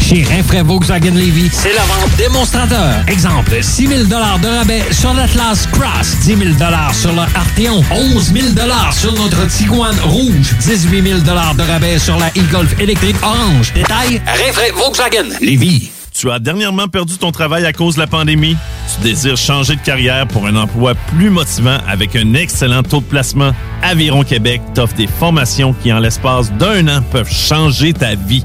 Chez 0.00 0.22
Rinfraie 0.22 0.62
Volkswagen 0.62 1.14
Levy, 1.14 1.48
c'est 1.52 1.72
la 1.74 1.82
vente 1.82 2.16
démonstrateur. 2.16 2.94
Exemple, 3.08 3.58
6 3.60 3.86
000 3.86 4.04
de 4.04 4.14
rabais 4.14 4.84
sur 4.92 5.12
l'Atlas 5.14 5.66
Cross, 5.72 6.18
10 6.22 6.36
000 6.36 6.40
sur 6.92 7.12
le 7.12 7.20
Arteon, 7.20 7.82
11 7.90 8.32
000 8.32 8.46
sur 8.92 9.12
notre 9.14 9.46
Tiguan 9.48 9.96
Rouge, 10.04 10.54
18 10.60 11.02
000 11.02 11.20
de 11.20 11.62
rabais 11.70 11.98
sur 11.98 12.16
la 12.18 12.28
e-Golf 12.28 12.78
électrique 12.80 13.16
orange. 13.22 13.72
Détail, 13.74 14.20
Rinfraie 14.26 14.70
Volkswagen 14.72 15.28
Levy. 15.40 15.90
Tu 16.18 16.30
as 16.30 16.38
dernièrement 16.38 16.88
perdu 16.88 17.18
ton 17.18 17.30
travail 17.30 17.66
à 17.66 17.72
cause 17.74 17.96
de 17.96 18.00
la 18.00 18.06
pandémie? 18.06 18.56
Tu 18.94 19.02
désires 19.02 19.36
changer 19.36 19.76
de 19.76 19.82
carrière 19.82 20.26
pour 20.26 20.46
un 20.46 20.56
emploi 20.56 20.94
plus 20.94 21.28
motivant 21.28 21.78
avec 21.86 22.16
un 22.16 22.32
excellent 22.32 22.82
taux 22.82 23.00
de 23.00 23.04
placement? 23.04 23.50
Aviron 23.82 24.22
Québec 24.22 24.62
t'offre 24.72 24.94
des 24.94 25.08
formations 25.08 25.74
qui, 25.82 25.92
en 25.92 25.98
l'espace 25.98 26.50
d'un 26.52 26.88
an, 26.88 27.02
peuvent 27.10 27.30
changer 27.30 27.92
ta 27.92 28.14
vie. 28.14 28.44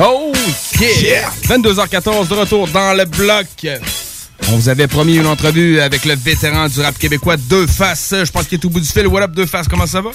Oh 0.00 0.32
yeah! 0.80 1.30
22h14 1.44 2.28
de 2.28 2.34
retour 2.34 2.66
dans 2.68 2.94
le 2.94 3.04
bloc. 3.04 3.46
On 4.50 4.56
vous 4.56 4.68
avait 4.68 4.88
promis 4.88 5.16
une 5.16 5.26
entrevue 5.26 5.78
avec 5.80 6.04
le 6.04 6.16
vétéran 6.16 6.66
du 6.66 6.80
rap 6.80 6.98
québécois 6.98 7.36
Deux 7.36 7.68
Faces. 7.68 8.12
Je 8.24 8.32
pense 8.32 8.48
qu'il 8.48 8.58
est 8.58 8.64
au 8.64 8.70
bout 8.70 8.80
du 8.80 8.88
fil. 8.88 9.06
What 9.06 9.22
up 9.22 9.30
Deux 9.30 9.46
Faces, 9.46 9.68
comment 9.68 9.86
ça 9.86 10.00
va? 10.00 10.10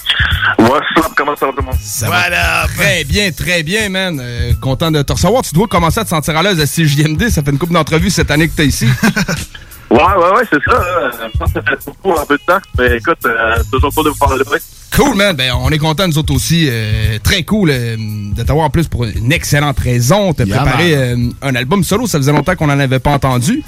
What's 0.59 0.83
up, 0.98 1.13
comment 1.15 1.33
ça 1.38 1.45
va 1.45 1.51
tout 1.53 1.59
le 1.59 1.65
monde? 1.65 1.77
Ça 1.81 2.09
va 2.09 2.67
très 2.75 3.05
bien, 3.05 3.31
très 3.31 3.63
bien, 3.63 3.88
man. 3.88 4.19
Euh, 4.21 4.51
content 4.62 4.91
de 4.91 5.01
te 5.01 5.13
recevoir. 5.13 5.43
Tu 5.43 5.53
dois 5.53 5.67
commencer 5.67 6.01
à 6.01 6.03
te 6.03 6.09
sentir 6.09 6.36
à 6.36 6.43
l'aise 6.43 6.59
à 6.59 6.65
CJMD. 6.65 7.29
Ça 7.29 7.41
fait 7.41 7.51
une 7.51 7.57
couple 7.57 7.74
d'entrevues 7.74 8.09
cette 8.09 8.31
année 8.31 8.50
que 8.50 8.55
t'es 8.55 8.67
ici. 8.67 8.86
Ouais, 9.89 9.98
ouais, 9.98 10.31
ouais, 10.36 10.43
c'est 10.50 10.63
ça. 10.69 10.77
là. 10.77 11.12
Je 11.34 11.38
pense 11.38 11.51
que 11.53 11.60
ça 11.60 11.65
fait 11.67 11.86
beaucoup 11.86 12.19
un 12.19 12.25
peu 12.25 12.38
de 12.38 12.43
temps. 12.43 12.60
Mais 12.77 12.98
écoute, 12.98 13.17
euh, 13.25 13.55
toujours 13.72 13.91
cool 13.93 14.05
de 14.05 14.10
vous 14.10 14.17
parler 14.17 14.38
de 14.39 14.43
break. 14.43 14.62
Cool, 14.96 15.15
man. 15.15 15.36
Ben, 15.36 15.51
on 15.60 15.69
est 15.72 15.77
content, 15.79 16.08
nous 16.08 16.17
autres 16.19 16.34
aussi. 16.34 16.67
Euh, 16.69 17.17
très 17.24 17.43
cool 17.43 17.69
euh, 17.72 17.96
de 17.98 18.43
t'avoir 18.43 18.65
en 18.67 18.69
plus 18.69 18.88
pour 18.88 19.05
une 19.05 19.31
excellente 19.31 19.79
raison. 19.79 20.34
T'as 20.34 20.46
Yeah, 20.46 20.62
préparé 20.62 20.96
euh, 20.96 21.29
un 21.41 21.55
album 21.55 21.84
solo. 21.84 22.05
Ça 22.08 22.17
faisait 22.19 22.31
longtemps 22.31 22.55
qu'on 22.55 22.67
n'en 22.67 22.79
avait 22.79 23.00
pas 23.00 23.12
entendu. 23.12 23.63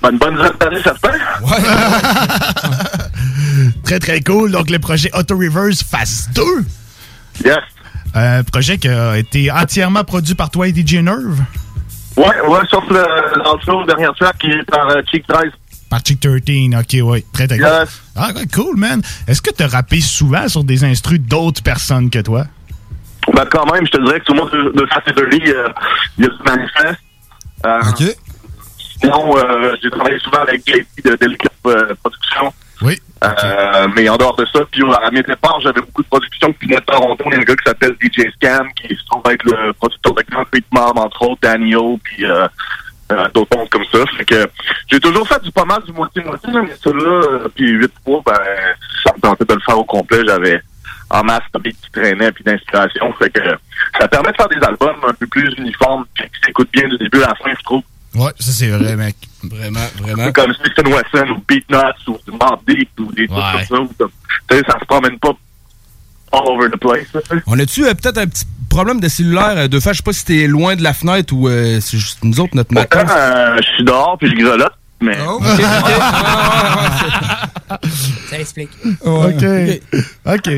Bonne, 0.00 0.16
bonne 0.18 0.38
année, 0.38 0.80
ça 0.84 0.94
se 0.94 1.00
fait? 1.08 1.18
Très, 3.82 3.98
très 3.98 4.20
cool. 4.20 4.52
Donc, 4.52 4.70
le 4.70 4.78
projet 4.78 5.10
Auto 5.14 5.36
Reverse 5.36 5.82
Phase 5.82 6.28
2. 6.34 6.42
Yes. 7.44 7.56
Un 8.14 8.42
projet 8.44 8.78
qui 8.78 8.88
a 8.88 9.16
été 9.18 9.50
entièrement 9.50 10.04
produit 10.04 10.34
par 10.34 10.50
toi 10.50 10.68
et 10.68 10.74
DJ 10.74 10.94
Nerve. 10.96 11.40
Ouais, 12.18 12.40
ouais, 12.48 12.60
sauf 12.68 12.84
le, 12.90 13.44
dans 13.44 13.80
le 13.80 13.86
dernier 13.86 14.08
track 14.18 14.38
qui 14.38 14.48
est 14.48 14.64
par 14.64 14.88
euh, 14.90 15.00
Cheek 15.08 15.24
13. 15.28 15.52
Par 15.88 16.00
Chick 16.04 16.18
13, 16.18 16.40
ok, 16.80 17.08
ouais. 17.08 17.24
Très, 17.32 17.46
très 17.46 17.58
cool. 17.58 17.86
Ah, 18.16 18.30
ouais, 18.34 18.46
cool, 18.52 18.76
man. 18.76 19.00
Est-ce 19.28 19.40
que 19.40 19.52
tu 19.52 19.62
as 19.62 19.68
rappé 19.68 20.00
souvent 20.00 20.48
sur 20.48 20.64
des 20.64 20.82
instrus 20.84 21.20
d'autres 21.20 21.62
personnes 21.62 22.10
que 22.10 22.18
toi? 22.18 22.46
Ben, 23.32 23.44
quand 23.48 23.72
même, 23.72 23.86
je 23.86 23.92
te 23.92 24.02
dirais 24.04 24.18
que 24.18 24.24
tout 24.24 24.32
le 24.32 24.40
monde 24.40 24.50
de, 24.50 24.80
de 24.80 24.86
Fast 24.86 25.06
euh, 25.08 25.28
il 25.30 25.46
y 25.46 26.24
a 26.24 26.28
du 26.28 26.34
manifeste. 26.44 27.00
Euh, 27.64 27.80
OK. 27.90 28.16
Sinon, 29.00 29.36
euh, 29.36 29.76
j'ai 29.80 29.90
travaillé 29.90 30.18
souvent 30.18 30.40
avec 30.40 30.62
JP 30.66 31.04
de 31.04 31.14
Delicap 31.14 31.52
euh, 31.66 31.94
Productions. 32.02 32.52
Oui. 32.82 33.00
Euh, 33.24 33.88
mais 33.96 34.08
en 34.08 34.16
dehors 34.16 34.36
de 34.36 34.46
ça, 34.46 34.60
puis 34.70 34.82
à 35.02 35.10
mes 35.10 35.22
départs, 35.22 35.60
j'avais 35.60 35.80
beaucoup 35.80 36.02
de 36.02 36.08
productions. 36.08 36.52
Puis 36.52 36.74
à 36.76 36.80
Toronto, 36.80 37.24
il 37.26 37.32
y 37.32 37.36
a 37.36 37.38
un 37.40 37.42
gars 37.42 37.56
qui 37.56 37.64
s'appelle 37.66 37.96
DJ 38.00 38.30
Scam, 38.34 38.68
qui 38.74 38.94
se 38.94 39.04
trouve 39.06 39.22
être 39.30 39.44
le 39.44 39.72
producteur 39.72 40.14
de 40.14 40.22
Concrete 40.22 40.66
Mob, 40.70 40.98
entre 40.98 41.22
autres, 41.22 41.40
Daniel, 41.42 41.98
puis 42.02 42.24
euh, 42.24 42.46
euh, 43.10 43.28
d'autres 43.34 43.56
mondes 43.56 43.68
comme 43.70 43.84
ça. 43.90 43.98
Fait 44.16 44.24
que 44.24 44.48
j'ai 44.86 45.00
toujours 45.00 45.26
fait 45.26 45.42
du 45.42 45.50
pas 45.50 45.64
mal 45.64 45.82
du 45.82 45.92
moitié-moitié, 45.92 46.52
mais 46.52 46.76
celui-là, 46.82 47.10
euh, 47.10 47.48
puis 47.54 47.70
huit 47.70 47.92
fois, 48.04 48.22
ben, 48.24 48.38
ça 49.02 49.12
me 49.16 49.20
tentait 49.20 49.44
de 49.44 49.54
le 49.54 49.60
faire 49.60 49.78
au 49.78 49.84
complet. 49.84 50.20
J'avais 50.26 50.60
en 51.10 51.24
masse 51.24 51.42
de 51.54 51.70
qui 51.70 51.90
traînaient, 51.90 52.32
puis 52.32 52.44
d'inspiration. 52.44 53.12
Fait 53.14 53.30
que 53.30 53.40
ça 53.98 54.08
permet 54.08 54.30
de 54.30 54.36
faire 54.36 54.48
des 54.48 54.64
albums 54.64 54.96
un 55.08 55.14
peu 55.14 55.26
plus 55.26 55.52
uniformes, 55.58 56.04
puis 56.14 56.24
qui 56.24 56.46
s'écoutent 56.46 56.70
bien 56.72 56.86
du 56.88 56.98
début 56.98 57.22
à 57.22 57.28
la 57.28 57.34
fin, 57.34 57.50
je 57.58 57.64
trouve. 57.64 57.82
Ouais, 58.14 58.32
ça 58.38 58.52
c'est 58.52 58.68
vrai, 58.68 58.94
mec. 58.96 59.16
Vraiment, 59.44 59.80
C'est 60.04 60.32
comme 60.32 60.52
Stephen 60.54 60.92
Wesson 60.92 61.30
ou 61.30 61.42
Beatnuts 61.46 62.08
ou 62.08 62.18
Mob 62.32 62.60
Deep 62.66 62.90
ou 62.98 63.12
des 63.12 63.28
trucs 63.28 63.68
comme 63.68 63.88
ça. 63.98 64.04
Tu 64.50 64.56
sais, 64.56 64.62
ça 64.68 64.78
se 64.80 64.84
promène 64.84 65.18
pas 65.18 65.32
all 66.32 66.48
over 66.48 66.68
the 66.70 66.76
place. 66.76 67.06
On 67.46 67.58
a-tu 67.58 67.84
euh, 67.86 67.94
peut-être 67.94 68.18
un 68.18 68.26
petit 68.26 68.44
problème 68.68 69.00
de 69.00 69.08
cellulaire 69.08 69.54
euh, 69.56 69.68
de 69.68 69.80
fait? 69.80 69.92
Je 69.92 69.98
sais 69.98 70.02
pas 70.02 70.12
si 70.12 70.24
t'es 70.24 70.46
loin 70.46 70.76
de 70.76 70.82
la 70.82 70.92
fenêtre 70.92 71.34
ou 71.34 71.48
euh, 71.48 71.80
c'est 71.80 71.98
juste 71.98 72.22
nous 72.24 72.40
autres, 72.40 72.54
notre 72.54 72.74
matin. 72.74 73.04
Euh, 73.08 73.56
je 73.56 73.68
suis 73.74 73.84
dehors 73.84 74.18
puis 74.18 74.30
je 74.30 74.34
grelotte, 74.34 74.74
mais... 75.00 75.16
Ça 78.28 78.38
explique. 78.38 78.70
OK. 79.02 79.44
OK. 80.26 80.50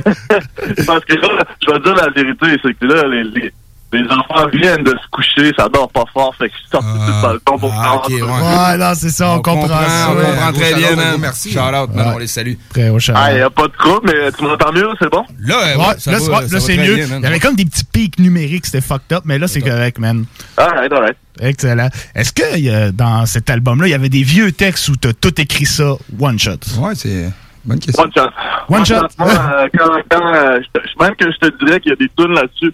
Parce 0.86 1.04
que 1.04 1.14
là, 1.14 1.44
je 1.66 1.72
vais 1.72 1.80
dire 1.80 1.94
la 1.94 2.10
vérité, 2.10 2.46
c'est 2.62 2.74
que 2.74 2.86
là, 2.86 3.06
les, 3.08 3.24
les, 3.24 3.52
les 3.92 4.04
enfants 4.04 4.46
viennent 4.52 4.84
de 4.84 4.90
se 4.90 5.08
coucher, 5.10 5.52
ça 5.58 5.68
dort 5.68 5.90
pas 5.90 6.04
fort, 6.12 6.34
fait 6.36 6.48
qu'ils 6.48 6.68
sortent 6.70 6.84
tout 6.84 7.12
le 7.12 7.22
balcon 7.22 7.58
pour 7.58 7.72
Ah, 7.74 8.00
faire 8.06 8.26
Ouais, 8.26 8.76
non, 8.78 8.92
c'est 8.94 9.10
ça, 9.10 9.30
on, 9.32 9.42
comprend, 9.42 9.66
ça. 9.68 10.08
on 10.10 10.14
comprend 10.14 10.52
très 10.52 10.74
bien, 10.74 10.94
man. 10.96 11.16
merci. 11.20 11.50
Shout 11.52 11.58
out, 11.58 11.92
man, 11.94 12.08
Ouais. 12.08 12.12
on 12.14 12.18
les 12.18 12.26
salue. 12.28 12.54
Très 12.72 12.88
haut 12.88 12.98
shout 13.00 13.12
Ah, 13.16 13.32
y 13.32 13.40
a 13.40 13.50
pas 13.50 13.66
de 13.66 13.72
trouble, 13.72 14.00
mais 14.12 14.30
tu 14.32 14.44
m'entends 14.44 14.72
mieux, 14.72 14.88
c'est 15.00 15.10
bon? 15.10 15.24
Là, 15.40 15.56
Ouais, 15.58 15.76
ouais, 15.76 15.94
ça 15.98 16.12
là, 16.12 16.18
va, 16.18 16.24
c'est- 16.42 16.48
ça 16.48 16.54
là, 16.54 16.60
c'est 16.60 16.76
mieux. 16.76 16.94
bien, 16.96 17.06
man. 17.08 17.18
Il 17.20 17.24
y 17.24 17.26
avait 17.26 17.40
comme 17.40 17.56
des 17.56 17.64
petits 17.64 17.84
pics 17.84 18.18
numériques, 18.20 18.66
c'était 18.66 18.80
fucked 18.80 19.12
up, 19.12 19.22
mais 19.24 19.38
là, 19.38 19.48
c'est 19.48 19.60
correct, 19.60 19.98
man. 19.98 20.24
Alright, 20.56 20.92
alright. 20.92 21.16
Excellent. 21.40 21.88
Est-ce 22.14 22.32
que 22.32 22.56
il 22.58 22.64
y 22.64 22.70
a- 22.70 22.92
dans 22.92 23.24
cet 23.26 23.50
album-là, 23.50 23.86
il 23.88 23.90
y 23.90 23.94
avait 23.94 24.08
des 24.08 24.22
vieux 24.22 24.52
textes 24.52 24.88
où 24.88 24.96
t'as 24.96 25.12
tout 25.14 25.40
écrit 25.40 25.64
ça 25.66 25.94
one 26.20 26.38
shot? 26.38 26.52
Ouais, 26.78 26.94
c'est. 26.94 27.30
Bonne 27.64 27.78
question. 27.78 28.04
One 28.04 28.10
shot. 28.14 28.28
One 28.68 28.86
shot. 28.86 29.06
Moi, 29.18 29.28
euh, 29.28 29.68
quand, 29.76 29.90
quand, 30.10 30.34
euh, 30.34 30.60
je 30.62 30.80
te- 30.80 31.02
même 31.02 31.14
que 31.16 31.26
je 31.30 31.36
te 31.48 31.64
dirais 31.64 31.80
qu'il 31.80 31.90
y 31.90 31.92
a 31.92 31.96
des 31.96 32.10
tunes 32.16 32.32
là-dessus. 32.34 32.72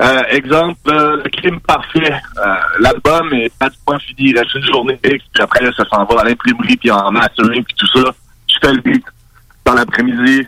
Euh, 0.00 0.22
exemple, 0.30 0.78
euh, 0.88 1.16
Le 1.24 1.30
crime 1.30 1.58
parfait. 1.60 2.12
Euh, 2.38 2.54
L'album 2.80 3.32
est 3.32 3.52
pratiquement 3.58 3.98
fini. 3.98 4.30
Il 4.30 4.38
reste 4.38 4.54
une 4.54 4.64
journée 4.66 4.98
X, 5.04 5.24
puis 5.34 5.42
après, 5.42 5.64
ça 5.76 5.84
s'en 5.90 6.04
va 6.04 6.20
à 6.20 6.24
l'imprimerie, 6.24 6.76
puis 6.76 6.90
en 6.90 7.10
mastering, 7.10 7.64
puis 7.64 7.74
tout 7.76 7.86
ça. 7.98 8.10
Je 8.48 8.54
fais 8.60 8.72
le 8.74 8.80
beat 8.80 9.04
dans 9.64 9.74
l'après-midi. 9.74 10.46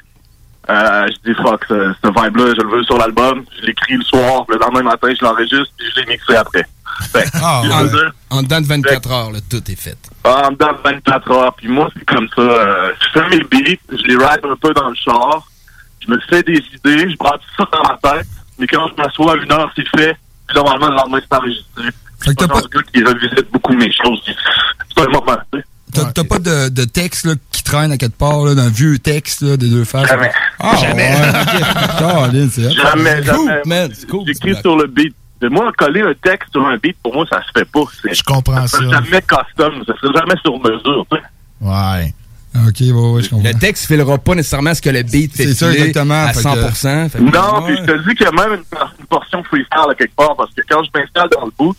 Euh, 0.69 1.07
je 1.09 1.31
dis 1.33 1.37
fuck, 1.43 1.65
ce, 1.69 1.93
ce 2.03 2.07
vibe-là, 2.09 2.55
je 2.57 2.63
le 2.63 2.71
veux 2.77 2.85
sur 2.85 2.97
l'album. 2.97 3.45
Je 3.61 3.67
l'écris 3.67 3.97
le 3.97 4.05
soir, 4.05 4.45
le 4.49 4.57
lendemain 4.59 4.83
matin, 4.83 5.09
je 5.19 5.25
l'enregistre, 5.25 5.73
puis 5.77 5.87
je 5.97 6.01
l'ai 6.01 6.07
mixé 6.07 6.37
après. 6.37 6.65
Fait, 7.13 7.25
que, 7.25 7.29
Ah, 7.43 7.63
en, 7.65 7.85
dire, 7.87 8.13
en 8.31 8.43
dedans 8.43 8.61
de 8.61 8.67
24 8.67 9.11
heures, 9.11 9.31
là, 9.33 9.39
tout 9.51 9.69
est 9.69 9.75
fait. 9.81 9.97
en 10.23 10.53
dedans 10.53 10.73
de 10.75 10.79
24 10.91 11.31
heures. 11.33 11.55
Puis 11.55 11.67
moi, 11.67 11.89
c'est 11.97 12.05
comme 12.05 12.29
ça. 12.37 12.41
euh, 12.43 12.93
je 13.01 13.21
fais 13.21 13.29
mes 13.31 13.41
beats, 13.43 13.81
je 13.91 14.03
les 14.07 14.17
ride 14.17 14.41
un 14.45 14.57
peu 14.57 14.73
dans 14.75 14.91
le 14.91 14.95
char. 14.95 15.43
Je 16.07 16.11
me 16.13 16.21
fais 16.29 16.43
des 16.45 16.59
idées, 16.59 17.11
je 17.11 17.17
brasse 17.17 17.41
ça 17.57 17.65
dans 17.73 17.83
ma 17.83 17.97
tête. 18.17 18.27
Mais 18.61 18.67
quand 18.67 18.87
je 18.89 19.03
m'assois 19.03 19.33
à 19.33 19.37
une 19.37 19.51
heure, 19.53 19.73
c'est 19.75 19.89
fait. 19.97 20.17
Puis 20.47 20.57
normalement, 20.57 20.89
le 20.89 20.97
lendemain, 20.97 21.19
c'est 21.21 21.37
enregistré. 21.37 21.85
Je 22.21 22.25
suis 22.27 22.35
pas 22.35 22.45
le 22.45 22.49
genre 22.51 22.63
de 22.63 22.69
gars 22.69 22.83
qui 22.93 23.03
revisite 23.03 23.51
beaucoup 23.53 23.73
mes 23.73 23.91
choses. 23.93 24.23
C'est 24.27 25.03
un 25.03 25.09
moment, 25.09 25.39
tu 25.53 25.59
sais. 25.59 25.65
T'as 25.93 26.13
t'as 26.13 26.25
pas 26.25 26.39
de, 26.39 26.69
de 26.69 26.85
texte 26.85 27.27
là, 27.27 27.33
qui 27.51 27.65
traîne 27.65 27.91
à 27.91 27.97
quelque 27.97 28.17
part, 28.17 28.45
là, 28.45 28.55
d'un 28.55 28.69
vieux 28.69 28.99
texte 28.99 29.43
là, 29.43 29.57
des 29.57 29.69
deux 29.69 29.85
faces? 29.85 30.09
Jamais. 30.09 30.31
Ah, 30.61 30.77
Jamais. 30.77 31.09
Ouais, 31.09 31.29
ok. 31.41 31.99
Caroline, 31.99 32.51
c'est 32.51 32.67
hot. 32.67 32.71
Jamais, 32.71 33.23
jamais. 33.25 33.61
man, 33.67 33.91
J'écris 34.27 34.55
sur 34.61 34.77
le 34.77 34.87
beat. 34.87 35.15
De 35.41 35.49
moi, 35.49 35.73
coller 35.77 36.03
un 36.03 36.13
texte 36.23 36.53
sur 36.53 36.65
un 36.67 36.77
beat, 36.77 36.97
pour 37.03 37.15
moi, 37.15 37.25
ça 37.31 37.41
se 37.43 37.59
fait 37.59 37.65
pas. 37.65 37.81
Je 38.13 38.23
comprends 38.23 38.67
ça. 38.67 38.77
ça. 38.77 38.77
serait 38.77 38.91
jamais 38.91 39.23
custom, 39.23 39.85
ça 39.87 39.95
serait 40.01 40.19
jamais 40.19 40.35
sur 40.45 40.59
mesure, 40.61 41.07
tu 41.11 41.17
sais. 41.17 41.23
Ouais. 41.63 42.15
Ok, 42.55 42.77
ouais, 42.81 42.91
ouais, 42.91 43.23
je 43.23 43.31
comprends. 43.31 43.49
Le 43.49 43.55
texte 43.59 43.87
filera 43.87 44.19
pas 44.19 44.35
nécessairement 44.35 44.75
ce 44.75 44.83
que 44.83 44.91
le 44.91 45.03
beat 45.03 45.35
fait 45.37 45.45
C'est 45.45 45.55
ça, 45.55 45.73
exactement, 45.73 46.25
à 46.25 46.33
fait 46.33 46.41
100%. 46.41 47.09
Fait 47.11 47.19
que- 47.19 47.23
Non, 47.23 47.65
Ouais. 47.65 47.75
puis 47.75 47.77
je 47.87 47.93
te 47.93 48.09
dis 48.09 48.15
qu'il 48.17 48.27
y 48.27 48.29
a 48.29 48.33
même 48.33 48.55
une, 48.59 48.79
une 48.99 49.07
portion 49.07 49.43
freestyle 49.45 49.91
à 49.91 49.95
quelque 49.95 50.15
part, 50.17 50.35
parce 50.37 50.53
que 50.55 50.61
quand 50.69 50.83
je 50.83 50.91
m'installe 50.99 51.29
dans 51.31 51.45
le 51.47 51.53
boot, 51.57 51.77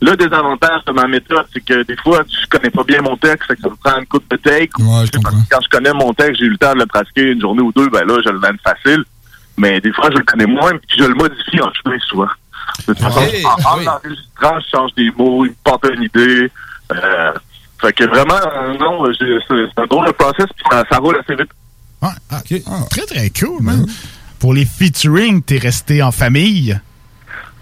le 0.00 0.16
désavantage 0.16 0.84
de 0.86 0.92
ma 0.92 1.06
méthode, 1.06 1.44
c'est 1.52 1.64
que 1.64 1.82
des 1.84 1.96
fois, 2.02 2.22
je 2.28 2.46
connais 2.48 2.70
pas 2.70 2.84
bien 2.84 3.02
mon 3.02 3.16
texte, 3.18 3.46
fait 3.46 3.56
que 3.56 3.62
ça 3.62 3.68
me 3.68 3.76
prend 3.76 3.98
une 3.98 4.06
coupe 4.06 4.24
de 4.30 4.36
take. 4.36 4.70
Ouais, 4.78 5.04
je 5.06 5.10
comprends. 5.12 5.36
Quand 5.50 5.60
je 5.62 5.68
connais 5.68 5.92
mon 5.92 6.12
texte, 6.14 6.40
j'ai 6.40 6.46
eu 6.46 6.50
le 6.50 6.58
temps 6.58 6.72
de 6.72 6.78
le 6.80 6.86
pratiquer 6.86 7.32
une 7.32 7.40
journée 7.40 7.62
ou 7.62 7.72
deux, 7.72 7.88
ben 7.90 8.04
là, 8.06 8.16
je 8.24 8.30
le 8.30 8.40
donne 8.40 8.58
facile. 8.64 9.04
Mais 9.56 9.80
des 9.80 9.92
fois, 9.92 10.08
je 10.10 10.16
le 10.18 10.24
connais 10.24 10.46
moins, 10.46 10.72
puis 10.72 10.98
je 10.98 11.04
le 11.04 11.14
modifie 11.14 11.60
en 11.60 11.70
chemin 11.74 11.96
souvent. 12.08 12.26
De 12.88 12.94
toute 12.94 12.98
façon, 12.98 13.20
en, 13.20 13.74
en 13.74 13.78
oui. 13.78 13.86
enregistrant, 13.88 14.58
je 14.60 14.68
change 14.76 14.94
des 14.96 15.10
mots, 15.16 15.44
il 15.44 15.50
me 15.50 15.56
porte 15.62 15.86
une 15.94 16.02
idée. 16.02 16.50
Euh, 16.92 17.32
fait 17.84 17.92
que 17.92 18.04
vraiment, 18.04 18.34
euh, 18.34 18.76
non, 18.78 19.04
j'ai- 19.12 19.38
c'est 19.48 19.82
un 19.82 19.86
drôle 19.86 20.06
de 20.06 20.12
process, 20.12 20.46
puis 20.56 20.64
ça, 20.70 20.82
ça 20.90 20.98
roule 20.98 21.16
assez 21.16 21.34
vite. 21.36 21.50
Ouais, 22.02 22.08
ok. 22.32 22.88
Très, 22.90 23.06
très 23.06 23.30
cool, 23.30 23.62
man. 23.62 23.86
Pour 24.40 24.52
les 24.54 24.64
featuring, 24.66 25.42
t'es 25.42 25.58
resté 25.58 26.02
en 26.02 26.12
famille? 26.12 26.78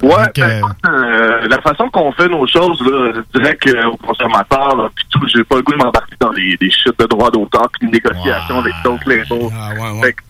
Ouais, 0.03 0.09
Donc, 0.11 0.35
ben, 0.35 0.63
euh, 0.85 0.89
euh, 0.89 1.47
la 1.49 1.61
façon 1.61 1.89
qu'on 1.91 2.11
fait 2.13 2.29
nos 2.29 2.45
choses, 2.49 2.81
là, 2.83 3.13
je 3.15 3.39
dirais 3.39 3.57
qu'aux 3.57 3.97
consommateurs, 3.99 4.77
là, 4.77 4.89
pis 4.97 5.05
tout, 5.11 5.21
j'ai 5.29 5.45
pas 5.45 5.57
le 5.57 5.63
goût 5.63 5.73
de 5.73 5.77
m'embarquer 5.77 6.17
dans 6.19 6.33
des, 6.33 6.57
des 6.57 6.71
shit 6.73 6.93
de 6.99 7.05
droits 7.07 7.31
d'auteur 7.31 7.69
puis 7.79 7.87
de 7.87 7.93
négociations 7.93 8.59
avec 8.59 8.75
d'autres 8.83 9.09
labels. 9.09 9.51
Ah, 9.55 9.71
Fait, 10.03 10.13
que- 10.15 10.23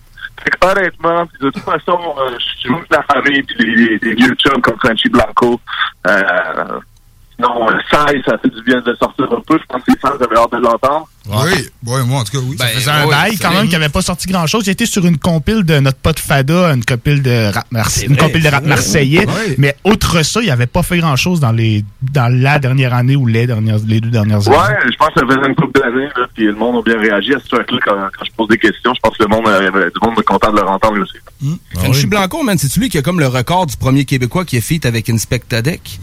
fait 0.45 0.51
que, 0.51 0.67
honnêtement, 0.67 1.25
pis 1.27 1.39
de 1.41 1.51
toute 1.51 1.63
façon, 1.63 1.99
euh, 2.19 2.37
je 2.63 2.69
joue 2.69 2.75
avec 2.77 2.91
la 2.91 3.03
famille 3.05 3.43
puis 3.45 3.57
des, 3.65 3.75
des- 3.87 3.99
des 3.99 4.15
vieux 4.15 4.35
chums 4.35 4.61
comme 4.61 4.77
Frenchy 4.79 5.09
Blanco. 5.09 5.59
Euh, 6.07 6.21
euh, 7.45 7.79
Sai, 7.91 8.23
ça 8.27 8.39
fait 8.39 8.49
du 8.49 8.63
bien 8.63 8.81
de 8.81 8.91
le 8.91 8.97
sortir 8.97 9.25
un 9.33 9.41
peu. 9.47 9.59
Je 9.59 9.65
pense 9.69 9.83
que 9.85 9.93
ça, 10.01 10.13
j'avais 10.21 10.37
hâte 10.37 10.53
de 10.53 10.59
l'entendre. 10.59 11.09
Oui, 11.29 11.53
ouais, 11.87 12.03
moi 12.05 12.21
en 12.21 12.25
tout 12.25 12.33
cas, 12.33 12.39
oui. 12.45 12.57
Ça 12.59 12.67
faisait 12.67 12.91
un 12.91 13.07
bail 13.07 13.37
quand 13.39 13.53
même 13.53 13.69
qui 13.69 13.77
avait 13.77 13.89
pas 13.89 14.03
sorti 14.03 14.27
grand 14.27 14.47
chose. 14.49 14.67
Il 14.67 14.71
était 14.71 14.87
sur 14.87 15.07
une 15.07 15.19
compile 15.19 15.63
de 15.63 15.79
notre 15.79 15.99
pote 15.99 16.19
Fada, 16.19 16.73
une 16.75 16.85
compile 16.85 17.23
de 17.23 17.53
rap, 17.55 17.65
marse- 17.71 18.03
une 18.03 18.17
compile 18.17 18.43
de 18.43 18.49
rap 18.49 18.65
marseillais. 18.67 19.25
Ouais. 19.27 19.55
Mais 19.57 19.77
outre 19.85 20.23
ça, 20.25 20.41
il 20.43 20.51
avait 20.51 20.67
pas 20.67 20.83
fait 20.83 20.99
grand 20.99 21.15
chose 21.15 21.39
dans 21.39 21.53
les 21.53 21.85
dans 22.03 22.27
la 22.33 22.59
dernière 22.59 22.93
année 22.93 23.15
ou 23.15 23.27
les 23.27 23.47
dernières 23.47 23.79
les 23.87 24.01
deux 24.01 24.11
dernières 24.11 24.49
années. 24.49 24.57
Ouais, 24.57 24.77
je 24.91 24.97
pense 24.97 25.11
que 25.15 25.21
ça 25.21 25.27
faisait 25.27 25.49
une 25.49 25.55
couple 25.55 25.81
d'années, 25.81 26.09
puis 26.35 26.45
le 26.47 26.55
monde 26.57 26.79
a 26.79 26.83
bien 26.91 27.01
réagi 27.01 27.35
à 27.35 27.39
ce 27.39 27.47
truc-là 27.51 27.79
quand, 27.85 27.95
quand 28.19 28.25
je 28.25 28.31
pose 28.37 28.49
des 28.49 28.59
questions. 28.59 28.93
Je 28.93 29.01
pense 29.01 29.17
que 29.17 29.23
le 29.23 29.29
monde, 29.29 29.47
euh, 29.47 29.71
du 29.71 30.09
monde 30.09 30.19
est 30.19 30.25
content 30.25 30.51
de 30.53 30.57
le 30.61 30.67
entendre 30.67 31.01
aussi. 31.01 31.57
Frenchy 31.75 32.07
Blanco, 32.07 32.43
man, 32.43 32.59
c'est-tu 32.59 32.81
lui 32.81 32.89
qui 32.89 32.99
a 32.99 33.03
comme 33.03 33.21
le 33.21 33.29
record 33.29 33.67
du 33.67 33.77
premier 33.77 34.05
Québécois 34.05 34.45
qui 34.45 34.57
est 34.57 34.61
feat 34.61 34.87
avec 34.87 35.09
Inspecta 35.09 35.63
Deck? 35.63 36.01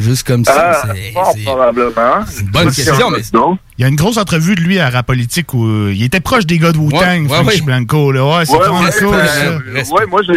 Juste 0.00 0.26
comme 0.26 0.44
ça. 0.44 0.82
Ah, 0.84 0.94
fort 1.12 1.34
probablement. 1.44 2.24
C'est 2.26 2.40
une 2.42 2.48
bonne 2.48 2.70
question, 2.72 3.10
mais... 3.10 3.20
Il 3.78 3.82
y 3.82 3.84
a 3.84 3.88
une 3.88 3.96
grosse 3.96 4.16
entrevue 4.18 4.54
de 4.54 4.60
lui 4.60 4.78
à 4.78 4.90
Rap 4.90 5.06
Politique 5.06 5.54
où 5.54 5.66
euh, 5.66 5.92
il 5.94 6.02
était 6.02 6.20
proche 6.20 6.46
des 6.46 6.58
gars 6.58 6.72
de 6.72 6.78
Wu-Tang, 6.78 7.00
Ouais, 7.00 7.20
ouais, 7.22 7.28
Frenchy 7.28 7.60
ouais. 7.60 7.66
Blanco. 7.66 8.12
Là. 8.12 8.24
Ouais, 8.24 8.44
c'est 8.44 8.52
Ouais, 8.52 8.58
vraiment 8.58 8.80
ouais, 8.80 8.90
cool, 8.98 9.14
ça. 9.26 9.94
ouais, 9.94 10.06
moi, 10.06 10.20
je 10.22 10.32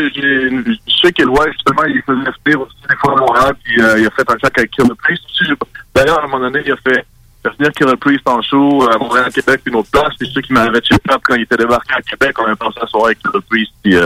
sais 1.02 1.12
que 1.12 1.24
ouais, 1.24 1.52
justement, 1.54 1.84
il 1.88 2.02
faisait 2.06 2.32
venir 2.46 2.62
aussi 2.62 2.76
des 2.89 2.96
fois 2.96 3.13
à 3.13 3.20
Montréal, 3.20 3.56
puis 3.63 3.82
euh, 3.82 4.00
il 4.00 4.08
a 4.08 4.10
fait 4.12 4.22
un 4.32 4.36
track 4.36 4.58
avec 4.58 4.72
Priest 4.72 5.24
aussi. 5.26 5.46
J'ai- 5.48 5.56
D'ailleurs, 5.96 6.20
à 6.20 6.24
un 6.26 6.28
moment 6.28 6.39
donné, 6.39 6.63
il 6.65 6.72
a 6.72 6.76
fait, 6.78 7.06
fait 7.43 7.56
venir 7.58 7.71
Killer 7.73 7.95
Priest 7.97 8.28
en 8.28 8.41
show 8.41 8.84
euh, 8.84 8.93
à 8.93 8.97
Montréal, 8.97 9.26
à 9.28 9.32
Québec, 9.32 9.62
puis 9.63 9.71
une 9.71 9.80
autre 9.80 9.89
place. 9.91 10.13
Puis 10.19 10.30
ceux 10.34 10.41
qui 10.41 10.54
m'avaient 10.54 10.80
checké 10.82 11.12
up 11.12 11.21
quand 11.23 11.36
il 11.36 11.43
était 11.43 11.58
débarqué 11.58 11.93
à 11.95 12.02
Québec, 12.02 12.36
on 12.39 12.45
avait 12.45 12.56
passé 12.56 12.73
la 12.82 12.88
soirée 12.88 13.06
avec 13.08 13.19
Killer 13.19 13.43
Priest, 13.50 13.71
puis 13.84 13.95
euh, 13.95 14.06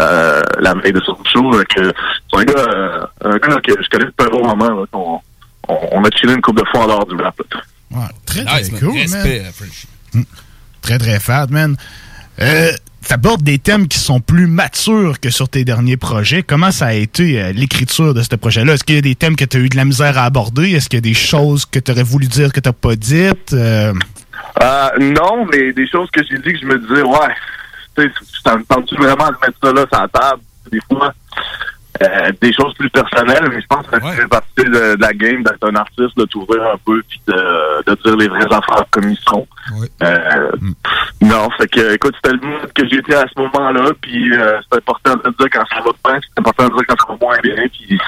euh, 0.00 0.42
la 0.60 0.74
veille 0.74 0.92
de 0.92 1.00
son 1.00 1.16
show. 1.24 1.54
euh, 1.54 1.64
c'est 1.78 2.38
un 2.38 2.44
gars, 2.44 2.54
euh, 2.58 3.06
un 3.24 3.36
gars 3.38 3.60
que 3.60 3.72
je 3.82 3.88
connais 3.88 4.04
depuis 4.06 4.26
un 4.26 4.30
bon 4.30 4.46
moment. 4.46 4.80
Là, 4.80 4.84
qu'on- 4.92 5.20
on, 5.68 5.78
on 5.92 6.04
a 6.04 6.10
chillé 6.12 6.32
une 6.34 6.40
couple 6.42 6.60
de 6.62 6.66
fois 6.70 6.84
en 6.84 6.86
dehors 6.86 7.06
du 7.06 7.16
rap. 7.16 7.34
là. 7.50 7.60
Ouais, 7.98 8.04
très, 8.24 8.44
très 8.44 8.58
Nice, 8.60 8.72
man. 8.72 8.80
cool, 8.80 8.98
Respect, 8.98 9.42
man. 9.42 9.52
Mm. 10.14 10.22
Très, 10.82 10.98
très 10.98 11.18
fat, 11.20 11.46
man. 11.50 11.76
Euh, 12.40 12.72
T'abordes 13.08 13.42
des 13.42 13.58
thèmes 13.58 13.86
qui 13.86 13.98
sont 13.98 14.20
plus 14.20 14.48
matures 14.48 15.20
que 15.20 15.30
sur 15.30 15.48
tes 15.48 15.64
derniers 15.64 15.96
projets. 15.96 16.42
Comment 16.42 16.72
ça 16.72 16.86
a 16.86 16.92
été 16.92 17.40
euh, 17.40 17.52
l'écriture 17.52 18.14
de 18.14 18.22
ce 18.22 18.34
projet-là? 18.34 18.74
Est-ce 18.74 18.82
qu'il 18.82 18.96
y 18.96 18.98
a 18.98 19.02
des 19.02 19.14
thèmes 19.14 19.36
que 19.36 19.44
tu 19.44 19.58
as 19.58 19.60
eu 19.60 19.68
de 19.68 19.76
la 19.76 19.84
misère 19.84 20.18
à 20.18 20.24
aborder? 20.24 20.72
Est-ce 20.72 20.88
qu'il 20.88 20.96
y 20.96 20.98
a 20.98 21.08
des 21.08 21.14
choses 21.14 21.66
que 21.66 21.78
tu 21.78 21.92
aurais 21.92 22.02
voulu 22.02 22.26
dire 22.26 22.52
que 22.52 22.58
tu 22.58 22.72
pas 22.72 22.96
dites? 22.96 23.52
Euh, 23.52 23.92
Euh, 24.62 24.88
non, 24.98 25.46
mais 25.52 25.72
des 25.72 25.86
choses 25.86 26.10
que 26.10 26.22
j'ai 26.24 26.38
dit 26.38 26.52
que 26.52 26.58
je 26.58 26.66
me 26.66 26.78
disais, 26.78 27.02
ouais, 27.02 27.34
tu 27.96 28.02
sais, 28.02 28.10
ça 28.44 28.56
me 28.56 28.64
vraiment 28.96 29.28
de 29.28 29.36
mettre 29.40 29.58
ça 29.62 29.72
là 29.72 29.86
sur 29.92 30.00
la 30.00 30.08
table, 30.08 30.42
des 30.72 30.80
fois. 30.90 31.14
Euh, 32.02 32.32
des 32.40 32.52
choses 32.52 32.74
plus 32.74 32.90
personnelles, 32.90 33.48
mais 33.50 33.60
je 33.60 33.66
pense 33.66 33.86
que 33.86 34.00
ça 34.00 34.10
fait 34.12 34.28
partie 34.28 34.64
de, 34.64 34.96
de 34.96 35.00
la 35.00 35.12
game 35.12 35.42
d'être 35.42 35.66
un 35.66 35.74
artiste, 35.76 36.16
de 36.16 36.24
t'ouvrir 36.24 36.62
un 36.62 36.76
peu 36.84 37.02
puis 37.08 37.20
de, 37.26 37.32
de 37.86 38.02
dire 38.04 38.16
les 38.16 38.28
vraies 38.28 38.44
affaires 38.52 38.84
comme 38.90 39.08
ils 39.08 39.18
sont. 39.18 39.46
Euh, 40.02 40.50
Non, 41.22 41.48
fait 41.58 41.68
que, 41.68 41.94
écoute, 41.94 42.14
c'était 42.16 42.36
le 42.36 42.46
mood 42.46 42.72
que 42.74 42.86
j'étais 42.88 43.14
à 43.14 43.24
ce 43.26 43.40
moment-là, 43.40 43.90
puis 44.00 44.32
euh, 44.36 44.58
c'est 44.70 44.78
important 44.78 45.14
de 45.16 45.34
dire 45.38 45.46
quand 45.50 45.64
ça 45.70 45.80
va 45.82 45.90
bien, 46.10 46.20
c'est 46.22 46.38
important 46.40 46.68
de 46.68 46.74
dire 46.74 46.82
quand 46.88 46.96
ça 47.00 47.12
va 47.12 47.18
moins 47.20 47.38
bien, 47.42 47.54
puis 47.72 47.98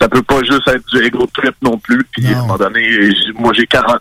ça 0.00 0.08
peut 0.08 0.22
pas 0.22 0.40
juste 0.42 0.68
être 0.68 0.86
du 0.86 1.02
ego 1.04 1.26
trip 1.34 1.54
non 1.62 1.76
plus, 1.78 2.04
puis 2.12 2.26
à 2.28 2.38
un 2.38 2.42
moment 2.42 2.56
donné, 2.56 2.88
moi 3.34 3.52
j'ai 3.54 3.66
40 3.66 3.96
ans, 3.96 3.98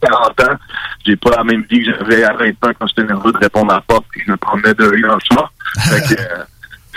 40 0.00 0.40
ans, 0.40 0.56
j'ai 1.04 1.16
pas 1.16 1.30
la 1.36 1.44
même 1.44 1.64
vie 1.68 1.84
que 1.84 1.92
j'avais 1.92 2.24
à 2.24 2.32
20 2.32 2.48
ans 2.48 2.72
quand 2.78 2.86
j'étais 2.86 3.04
nerveux 3.04 3.32
de 3.32 3.38
répondre 3.38 3.72
à 3.72 3.76
la 3.76 3.80
porte, 3.82 4.06
puis 4.10 4.22
je 4.26 4.30
me 4.30 4.36
promenais 4.36 4.74
de 4.74 4.84
rire 4.84 5.08
le 5.14 5.18
char. 5.30 5.52
Fait 5.90 6.14
que, 6.16 6.22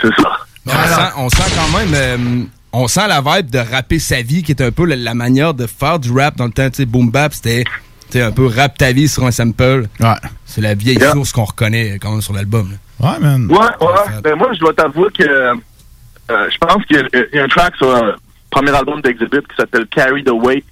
c'est 0.00 0.22
ça. 0.22 0.38
On, 0.66 0.70
sent, 0.70 1.12
on 1.16 1.28
sent 1.28 1.52
quand 1.56 1.78
même. 1.78 1.90
euh, 1.94 2.44
on 2.72 2.88
sent 2.88 3.06
la 3.08 3.20
vibe 3.20 3.50
de 3.50 3.58
rapper 3.58 3.98
sa 3.98 4.20
vie, 4.22 4.42
qui 4.42 4.52
est 4.52 4.60
un 4.62 4.70
peu 4.72 4.84
la, 4.84 4.96
la 4.96 5.14
manière 5.14 5.54
de 5.54 5.66
faire 5.66 5.98
du 5.98 6.10
rap 6.12 6.36
dans 6.36 6.46
le 6.46 6.50
temps. 6.50 6.68
Tu 6.68 6.76
sais, 6.78 6.84
Boom 6.86 7.10
Bap, 7.10 7.32
c'était 7.32 7.64
un 8.20 8.32
peu 8.32 8.46
rap 8.46 8.76
ta 8.76 8.92
vie 8.92 9.08
sur 9.08 9.24
un 9.24 9.30
sample. 9.30 9.86
Ouais. 10.00 10.08
C'est 10.44 10.60
la 10.60 10.74
vieille 10.74 11.00
source 11.12 11.32
qu'on 11.32 11.44
reconnaît 11.44 11.98
quand 12.00 12.12
même 12.12 12.20
sur 12.22 12.32
l'album. 12.34 12.70
Ouais, 13.00 13.18
man. 13.20 13.46
Ouais, 13.50 13.58
ouais. 13.58 14.20
Ben, 14.22 14.34
moi, 14.36 14.50
je 14.54 14.58
dois 14.60 14.72
t'avouer 14.74 15.08
que 15.16 15.22
euh, 15.24 15.54
je 16.28 16.58
pense 16.58 16.84
qu'il 16.86 16.96
y, 16.96 17.00
a- 17.00 17.26
il 17.32 17.36
y 17.36 17.38
a 17.38 17.44
un 17.44 17.48
track 17.48 17.76
sur 17.76 17.88
le 18.04 18.14
premier 18.50 18.74
album 18.74 19.00
d'Exhibit 19.00 19.40
qui 19.48 19.56
s'appelle 19.56 19.86
Carry 19.88 20.24
the 20.24 20.30
Weight, 20.30 20.64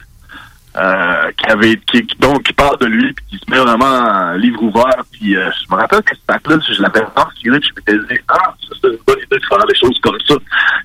euh, 0.77 1.31
qui 1.39 1.47
avait, 1.51 1.77
qui, 1.87 2.07
qui- 2.07 2.17
donc, 2.19 2.43
qui 2.43 2.53
parle 2.53 2.79
de 2.81 2.87
lui, 2.87 3.13
puis 3.13 3.25
qui 3.31 3.39
se 3.39 3.51
met 3.51 3.59
vraiment 3.59 3.85
en 3.85 4.33
livre 4.35 4.63
ouvert. 4.63 5.05
Puis 5.13 5.37
euh, 5.37 5.49
je 5.51 5.73
me 5.75 5.79
rappelle 5.81 6.03
que 6.03 6.15
ce 6.17 6.21
track-là, 6.27 6.57
je 6.69 6.83
l'avais 6.83 7.01
tiré, 7.41 7.61
puis 7.61 7.71
je 7.71 7.93
m'étais 7.95 8.15
dit, 8.15 8.21
ah, 8.29 8.35
ça, 8.61 8.77
c'est 8.83 8.89
une 8.89 8.99
bonne 9.07 9.19
idée 9.19 9.39
de 9.39 9.47
faire 9.49 9.67
des 9.67 9.75
choses 9.77 9.99
comme 10.03 10.19
ça. 10.27 10.35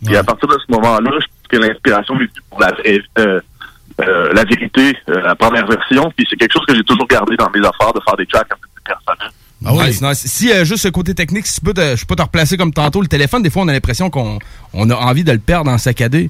Puis 0.06 0.16
à 0.16 0.24
partir 0.24 0.48
de 0.48 0.54
ce 0.66 0.72
moment-là, 0.74 1.12
je 1.20 1.26
pense 1.26 1.48
que 1.50 1.58
l'inspiration 1.58 2.14
m'est 2.16 2.26
venue 2.26 2.44
pour 2.50 2.60
la 2.62 2.72
vraie, 2.72 3.02
euh, 3.20 3.40
euh, 4.02 4.34
la 4.34 4.44
vérité, 4.46 4.96
euh, 5.10 5.22
la 5.22 5.36
première 5.36 5.68
version. 5.68 6.12
Puis 6.16 6.26
c'est 6.30 6.36
quelque 6.38 6.54
chose 6.54 6.66
que 6.68 6.76
j'ai 6.76 6.84
toujours 6.84 7.08
gardé 7.08 7.36
dans 7.36 7.50
mes 7.50 7.60
affaires, 7.60 7.92
de 7.94 8.00
faire 8.06 8.16
des 8.18 8.26
tracks 8.28 8.48
un 8.52 8.56
peu 8.56 8.68
plus 8.76 8.84
personnels. 8.84 9.32
Ah 9.66 9.72
oui. 9.74 9.88
Nice, 9.88 10.02
nice. 10.02 10.20
Si 10.26 10.54
euh, 10.54 10.64
juste 10.64 10.84
ce 10.84 10.88
côté 10.88 11.14
technique, 11.14 11.46
si 11.46 11.56
tu 11.60 11.66
peux 11.66 11.74
te- 11.74 11.96
je 11.98 12.06
peux 12.06 12.16
te 12.16 12.22
replacer 12.22 12.56
comme 12.56 12.72
tantôt 12.72 13.02
le 13.02 13.08
téléphone, 13.08 13.44
des 13.44 13.50
fois 13.50 13.64
on 13.64 13.68
a 13.68 13.74
l'impression 13.74 14.10
qu'on 14.10 14.40
on 14.74 14.90
a 14.90 14.96
envie 14.96 15.26
de 15.26 15.34
le 15.34 15.40
perdre 15.40 15.70
en 15.70 15.78
saccadé. 15.78 16.30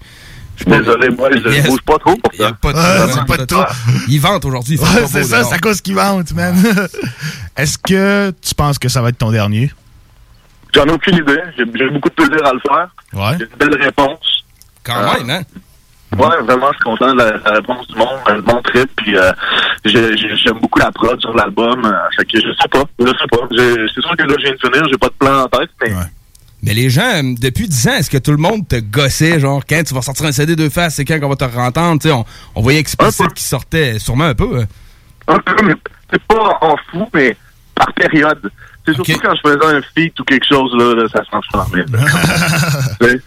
Je 0.60 0.64
suis 0.64 0.80
Désolé, 0.84 1.10
moi, 1.10 1.30
je 1.34 1.68
bouge 1.70 1.82
pas 1.82 1.98
trop 1.98 2.16
pour 2.18 2.34
ça. 2.34 2.52
Pas 2.54 2.74
de 2.74 2.78
Ouais, 2.78 2.84
problème, 2.84 3.10
c'est 3.14 3.26
pas 3.26 3.38
de 3.38 3.46
trop. 3.46 3.64
Il 4.10 4.20
vente 4.20 4.46
aujourd'hui. 4.46 4.78
Ouais, 4.78 5.02
pas 5.02 5.08
c'est 5.08 5.24
ça, 5.24 5.44
c'est 5.44 5.56
à 5.56 5.60
cause 5.60 5.80
qu'il 5.82 5.96
vante, 5.96 6.32
man. 6.34 6.56
Est-ce 7.58 7.78
que 7.78 8.32
tu 8.42 8.54
penses 8.56 8.78
que 8.78 8.90
ça 8.90 9.02
va 9.02 9.10
être 9.10 9.18
ton 9.18 9.32
dernier? 9.32 9.72
J'en 10.76 10.86
ai 10.86 10.92
aucune 10.92 11.16
idée. 11.16 11.40
J'ai 11.58 11.66
beaucoup 11.66 12.10
de 12.10 12.14
plaisir 12.14 12.46
à 12.46 12.52
le 12.54 12.60
faire. 12.60 12.88
Ouais. 13.14 13.38
J'ai 13.40 13.46
une 13.46 13.58
belle 13.70 13.82
réponse. 13.82 14.44
Quand 14.84 15.14
même, 15.14 15.30
hein? 15.30 15.42
Ouais, 16.18 16.42
vraiment, 16.44 16.68
je 16.72 16.78
suis 16.78 16.84
content 16.84 17.14
de 17.14 17.18
la, 17.20 17.32
la 17.38 17.52
réponse 17.58 17.88
du 17.88 17.96
monde, 17.96 18.08
un 18.26 18.40
bon 18.40 18.60
trip, 18.64 18.90
puis 18.98 19.16
euh, 19.16 19.32
j'ai- 19.86 20.18
j'ai- 20.18 20.36
j'aime 20.38 20.58
beaucoup 20.60 20.80
la 20.80 20.92
prod 20.92 21.20
sur 21.22 21.34
l'album, 21.36 21.86
euh, 21.86 21.92
fait 22.18 22.26
que 22.26 22.40
je 22.42 22.48
sais 22.60 22.68
pas, 22.72 22.84
je 23.00 23.06
sais 23.06 23.28
pas. 23.30 23.38
C'est 23.94 24.02
sûr 24.02 24.18
que 24.18 24.24
là, 24.24 24.34
je 24.40 24.44
viens 24.44 24.54
de 24.54 24.60
finir, 24.60 24.88
j'ai 24.90 24.98
pas 24.98 25.08
de 25.08 25.14
plan 25.20 25.44
en 25.44 25.48
tête, 25.48 25.70
mais 25.82 25.92
Mais 26.62 26.74
les 26.74 26.90
gens, 26.90 27.22
depuis 27.24 27.68
10 27.68 27.88
ans, 27.88 27.94
est-ce 27.94 28.10
que 28.10 28.18
tout 28.18 28.32
le 28.32 28.38
monde 28.38 28.68
te 28.68 28.76
gossait, 28.76 29.40
genre, 29.40 29.62
quand 29.68 29.82
tu 29.86 29.94
vas 29.94 30.02
sortir 30.02 30.26
un 30.26 30.32
CD 30.32 30.56
deux 30.56 30.70
faces, 30.70 30.96
c'est 30.96 31.06
quand 31.06 31.20
qu'on 31.20 31.30
va 31.30 31.36
te 31.36 31.46
rentendre, 31.46 32.02
tu 32.02 32.10
sais, 32.10 32.14
on, 32.14 32.26
on 32.56 32.62
voyait 32.62 32.80
explicite 32.80 33.34
qui 33.34 33.44
sortait 33.44 33.98
sûrement 34.00 34.26
un 34.26 34.36
peu. 34.36 34.60
hein. 34.60 34.66
un 35.28 35.40
peu, 35.40 35.56
mais 35.64 35.74
c'est 36.12 36.22
pas 36.24 36.58
en 36.62 36.76
fou, 36.92 37.08
mais 37.14 37.36
par 37.76 37.94
période. 37.94 38.52
C'est 38.86 38.94
surtout 38.96 39.20
quand 39.22 39.34
je 39.36 39.52
faisais 39.52 39.76
un 39.76 39.82
feat 39.96 40.20
ou 40.20 40.24
quelque 40.24 40.46
chose, 40.48 40.72
là, 40.76 40.96
là 40.96 41.08
ça 41.14 41.24
se 41.24 41.30
transformait. 41.30 41.86
là. 41.92 42.00
Tu 43.00 43.08
sais? 43.08 43.22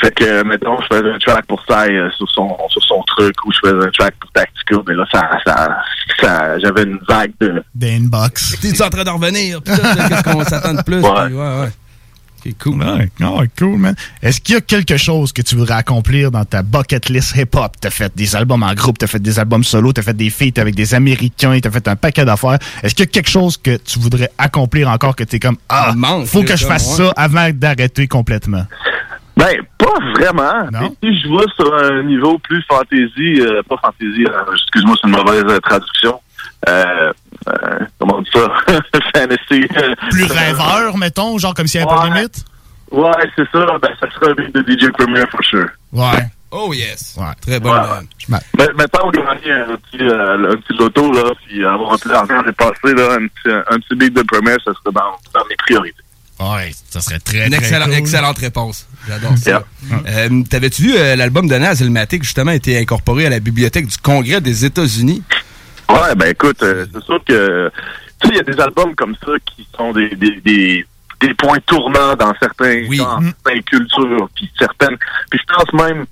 fait 0.00 0.14
que, 0.14 0.42
mettons, 0.44 0.78
je 0.82 0.96
faisais 0.96 1.10
un 1.10 1.18
track 1.18 1.46
pour 1.46 1.62
ça 1.68 1.82
euh, 1.84 2.08
sur, 2.16 2.30
son, 2.30 2.56
sur 2.68 2.82
son 2.84 3.02
truc, 3.08 3.34
ou 3.44 3.52
je 3.52 3.58
faisais 3.68 3.86
un 3.86 3.90
track 3.90 4.14
pour 4.20 4.30
Tactica, 4.30 4.76
mais 4.86 4.94
là, 4.94 5.04
ça, 5.12 5.28
ça, 5.44 5.76
ça, 6.20 6.58
j'avais 6.60 6.84
une 6.84 6.98
vague 7.08 7.32
de... 7.40 7.62
D'inbox. 7.74 8.58
T'es-tu 8.60 8.82
en 8.82 8.88
train 8.88 9.04
de 9.04 9.10
revenir? 9.10 9.60
Qu'est-ce 9.64 10.22
qu'on 10.22 10.44
s'attend 10.44 10.74
de 10.74 10.82
plus? 10.82 11.00
Ouais. 11.00 11.26
puis 11.26 11.34
ouais, 11.34 11.60
ouais. 11.60 11.68
Ok, 12.44 12.54
cool. 12.58 12.82
Ouais, 12.82 13.08
ouais, 13.20 13.50
cool, 13.58 13.78
man. 13.78 13.94
Est-ce 14.22 14.40
qu'il 14.40 14.54
y 14.54 14.58
a 14.58 14.60
quelque 14.60 14.96
chose 14.96 15.32
que 15.32 15.42
tu 15.42 15.56
voudrais 15.56 15.74
accomplir 15.74 16.30
dans 16.30 16.44
ta 16.44 16.62
bucket 16.62 17.08
list 17.08 17.36
hip-hop? 17.36 17.72
T'as 17.80 17.90
fait 17.90 18.14
des 18.16 18.34
albums 18.34 18.62
en 18.62 18.72
groupe, 18.74 18.98
t'as 18.98 19.06
fait 19.06 19.20
des 19.20 19.38
albums 19.38 19.64
solo, 19.64 19.92
t'as 19.92 20.02
fait 20.02 20.16
des 20.16 20.30
feats 20.30 20.58
avec 20.58 20.74
des 20.74 20.94
Américains, 20.94 21.58
t'as 21.62 21.70
fait 21.70 21.86
un 21.88 21.96
paquet 21.96 22.24
d'affaires. 22.24 22.58
Est-ce 22.82 22.94
qu'il 22.94 23.04
y 23.04 23.08
a 23.08 23.10
quelque 23.10 23.30
chose 23.30 23.56
que 23.56 23.76
tu 23.76 23.98
voudrais 23.98 24.30
accomplir 24.38 24.88
encore 24.88 25.16
que 25.16 25.24
t'es 25.24 25.38
comme, 25.38 25.56
ah, 25.68 25.92
faut 26.24 26.42
que 26.42 26.56
je 26.56 26.66
fasse 26.66 26.96
ça 26.96 27.12
avant 27.16 27.50
d'arrêter 27.52 28.08
complètement? 28.08 28.64
Ben, 29.36 29.56
pas 29.78 29.94
vraiment. 30.14 30.68
Si 31.02 31.20
je 31.20 31.28
vois 31.28 31.46
sur 31.56 31.74
un 31.74 32.02
niveau 32.02 32.38
plus 32.38 32.62
fantasy, 32.68 33.40
euh, 33.40 33.62
pas 33.68 33.76
fantasy, 33.82 34.24
euh, 34.26 34.52
excuse-moi, 34.52 34.96
c'est 35.00 35.08
une 35.08 35.16
mauvaise 35.16 35.44
euh, 35.48 35.58
traduction. 35.60 36.20
Euh, 36.68 37.12
euh, 37.48 37.78
comment 37.98 38.16
on 38.18 38.22
dit 38.22 38.30
ça? 38.32 38.48
Fantasy. 39.14 39.66
euh, 39.76 39.94
Plus 40.10 40.24
rêveur, 40.24 40.96
mettons, 40.98 41.38
genre 41.38 41.54
comme 41.54 41.66
s'il 41.66 41.80
n'y 41.80 41.86
avait 41.90 41.96
pas 41.96 42.08
de 42.08 42.14
limite? 42.14 42.44
Ouais, 42.90 43.10
c'est 43.36 43.48
ça. 43.52 43.66
Ben, 43.80 43.90
ça 44.00 44.06
serait 44.10 44.30
un 44.32 44.34
beat 44.34 44.54
de 44.54 44.62
DJ 44.62 44.90
Premier 44.92 45.24
for 45.30 45.42
sure. 45.44 45.68
Ouais. 45.92 46.26
Oh 46.50 46.72
yes. 46.74 47.14
Ouais. 47.16 47.26
Très 47.40 47.60
bon. 47.60 47.72
Ouais. 47.72 48.38
Mais 48.58 48.66
maintenant, 48.76 49.10
gagner 49.10 49.52
un 49.52 49.76
petit, 49.76 50.02
euh, 50.02 50.52
un 50.52 50.56
petit 50.56 50.76
loto, 50.76 51.12
là, 51.12 51.30
puis 51.46 51.64
avoir 51.64 51.92
un 51.92 51.98
peu 51.98 52.08
d'argent 52.08 52.40
à 52.40 52.42
dépasser, 52.42 52.94
là, 52.96 53.12
un 53.14 53.26
petit, 53.28 53.48
un 53.70 53.78
petit 53.78 53.94
beat 53.94 54.12
de 54.14 54.22
Premier, 54.22 54.56
ça 54.64 54.72
serait 54.72 54.92
dans, 54.92 55.16
dans 55.32 55.46
mes 55.48 55.54
priorités. 55.56 56.02
Ouais, 56.40 56.72
ça 56.88 57.00
serait 57.00 57.18
très, 57.20 57.46
Une 57.46 57.52
très 57.52 57.78
cool. 57.84 57.92
excellente 57.94 58.38
réponse. 58.38 58.86
J'adore 59.06 59.36
ça. 59.38 59.62
Euh, 60.08 60.42
T'avais-tu 60.48 60.82
vu 60.82 60.94
euh, 60.96 61.14
l'album 61.14 61.46
de 61.46 61.54
Nas 61.54 61.74
Elmatic, 61.80 62.24
justement, 62.24 62.50
a 62.50 62.54
été 62.54 62.78
incorporé 62.78 63.26
à 63.26 63.30
la 63.30 63.40
bibliothèque 63.40 63.86
du 63.86 63.98
Congrès 63.98 64.40
des 64.40 64.64
États-Unis? 64.64 65.22
Ouais, 65.92 66.14
ben 66.16 66.30
écoute, 66.30 66.62
euh, 66.62 66.86
c'est 66.92 67.04
sûr 67.04 67.20
que 67.24 67.70
tu 68.20 68.28
sais, 68.28 68.34
il 68.34 68.36
y 68.36 68.40
a 68.40 68.42
des 68.54 68.60
albums 68.60 68.94
comme 68.94 69.14
ça 69.16 69.32
qui 69.46 69.66
sont 69.76 69.92
des, 69.92 70.10
des, 70.10 70.40
des, 70.40 70.86
des 71.20 71.34
points 71.34 71.58
tournants 71.66 72.14
dans 72.16 72.32
certains 72.40 72.82
dans 72.96 73.20
certaines 73.20 73.62
cultures, 73.64 74.28
puis 74.34 74.50
certaines. 74.58 74.96
Puis 75.30 75.40
je 75.40 75.54
pense 75.54 75.72
même 75.72 76.06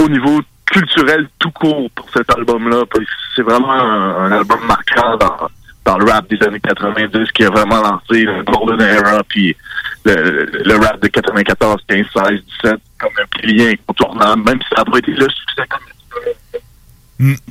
au 0.00 0.08
niveau 0.08 0.40
culturel 0.66 1.28
tout 1.38 1.50
court 1.52 1.90
pour 1.94 2.08
cet 2.10 2.30
album-là. 2.30 2.84
puis 2.92 3.06
C'est 3.36 3.42
vraiment 3.42 3.72
un, 3.72 4.24
un 4.24 4.32
album 4.32 4.60
marquant 4.66 5.16
dans, 5.16 5.48
dans 5.84 5.98
le 5.98 6.10
rap 6.10 6.28
des 6.28 6.42
années 6.46 6.60
90 6.60 7.30
qui 7.32 7.44
a 7.44 7.50
vraiment 7.50 7.80
lancé 7.80 8.24
le 8.24 8.42
Golden 8.42 8.80
Era, 8.80 9.22
puis 9.28 9.56
le, 10.04 10.46
le 10.64 10.76
rap 10.76 11.00
de 11.00 11.08
94, 11.08 11.82
15, 11.88 12.06
16, 12.12 12.24
17 12.62 12.80
comme 12.98 13.12
un 13.20 13.38
pilier 13.38 13.72
incontournable, 13.72 14.42
même 14.44 14.60
si 14.62 14.68
ça 14.74 14.82
n'a 14.82 14.90
pas 14.90 14.98
été 14.98 15.12
le 15.12 15.28
succès 15.28 15.62
comme 15.68 15.80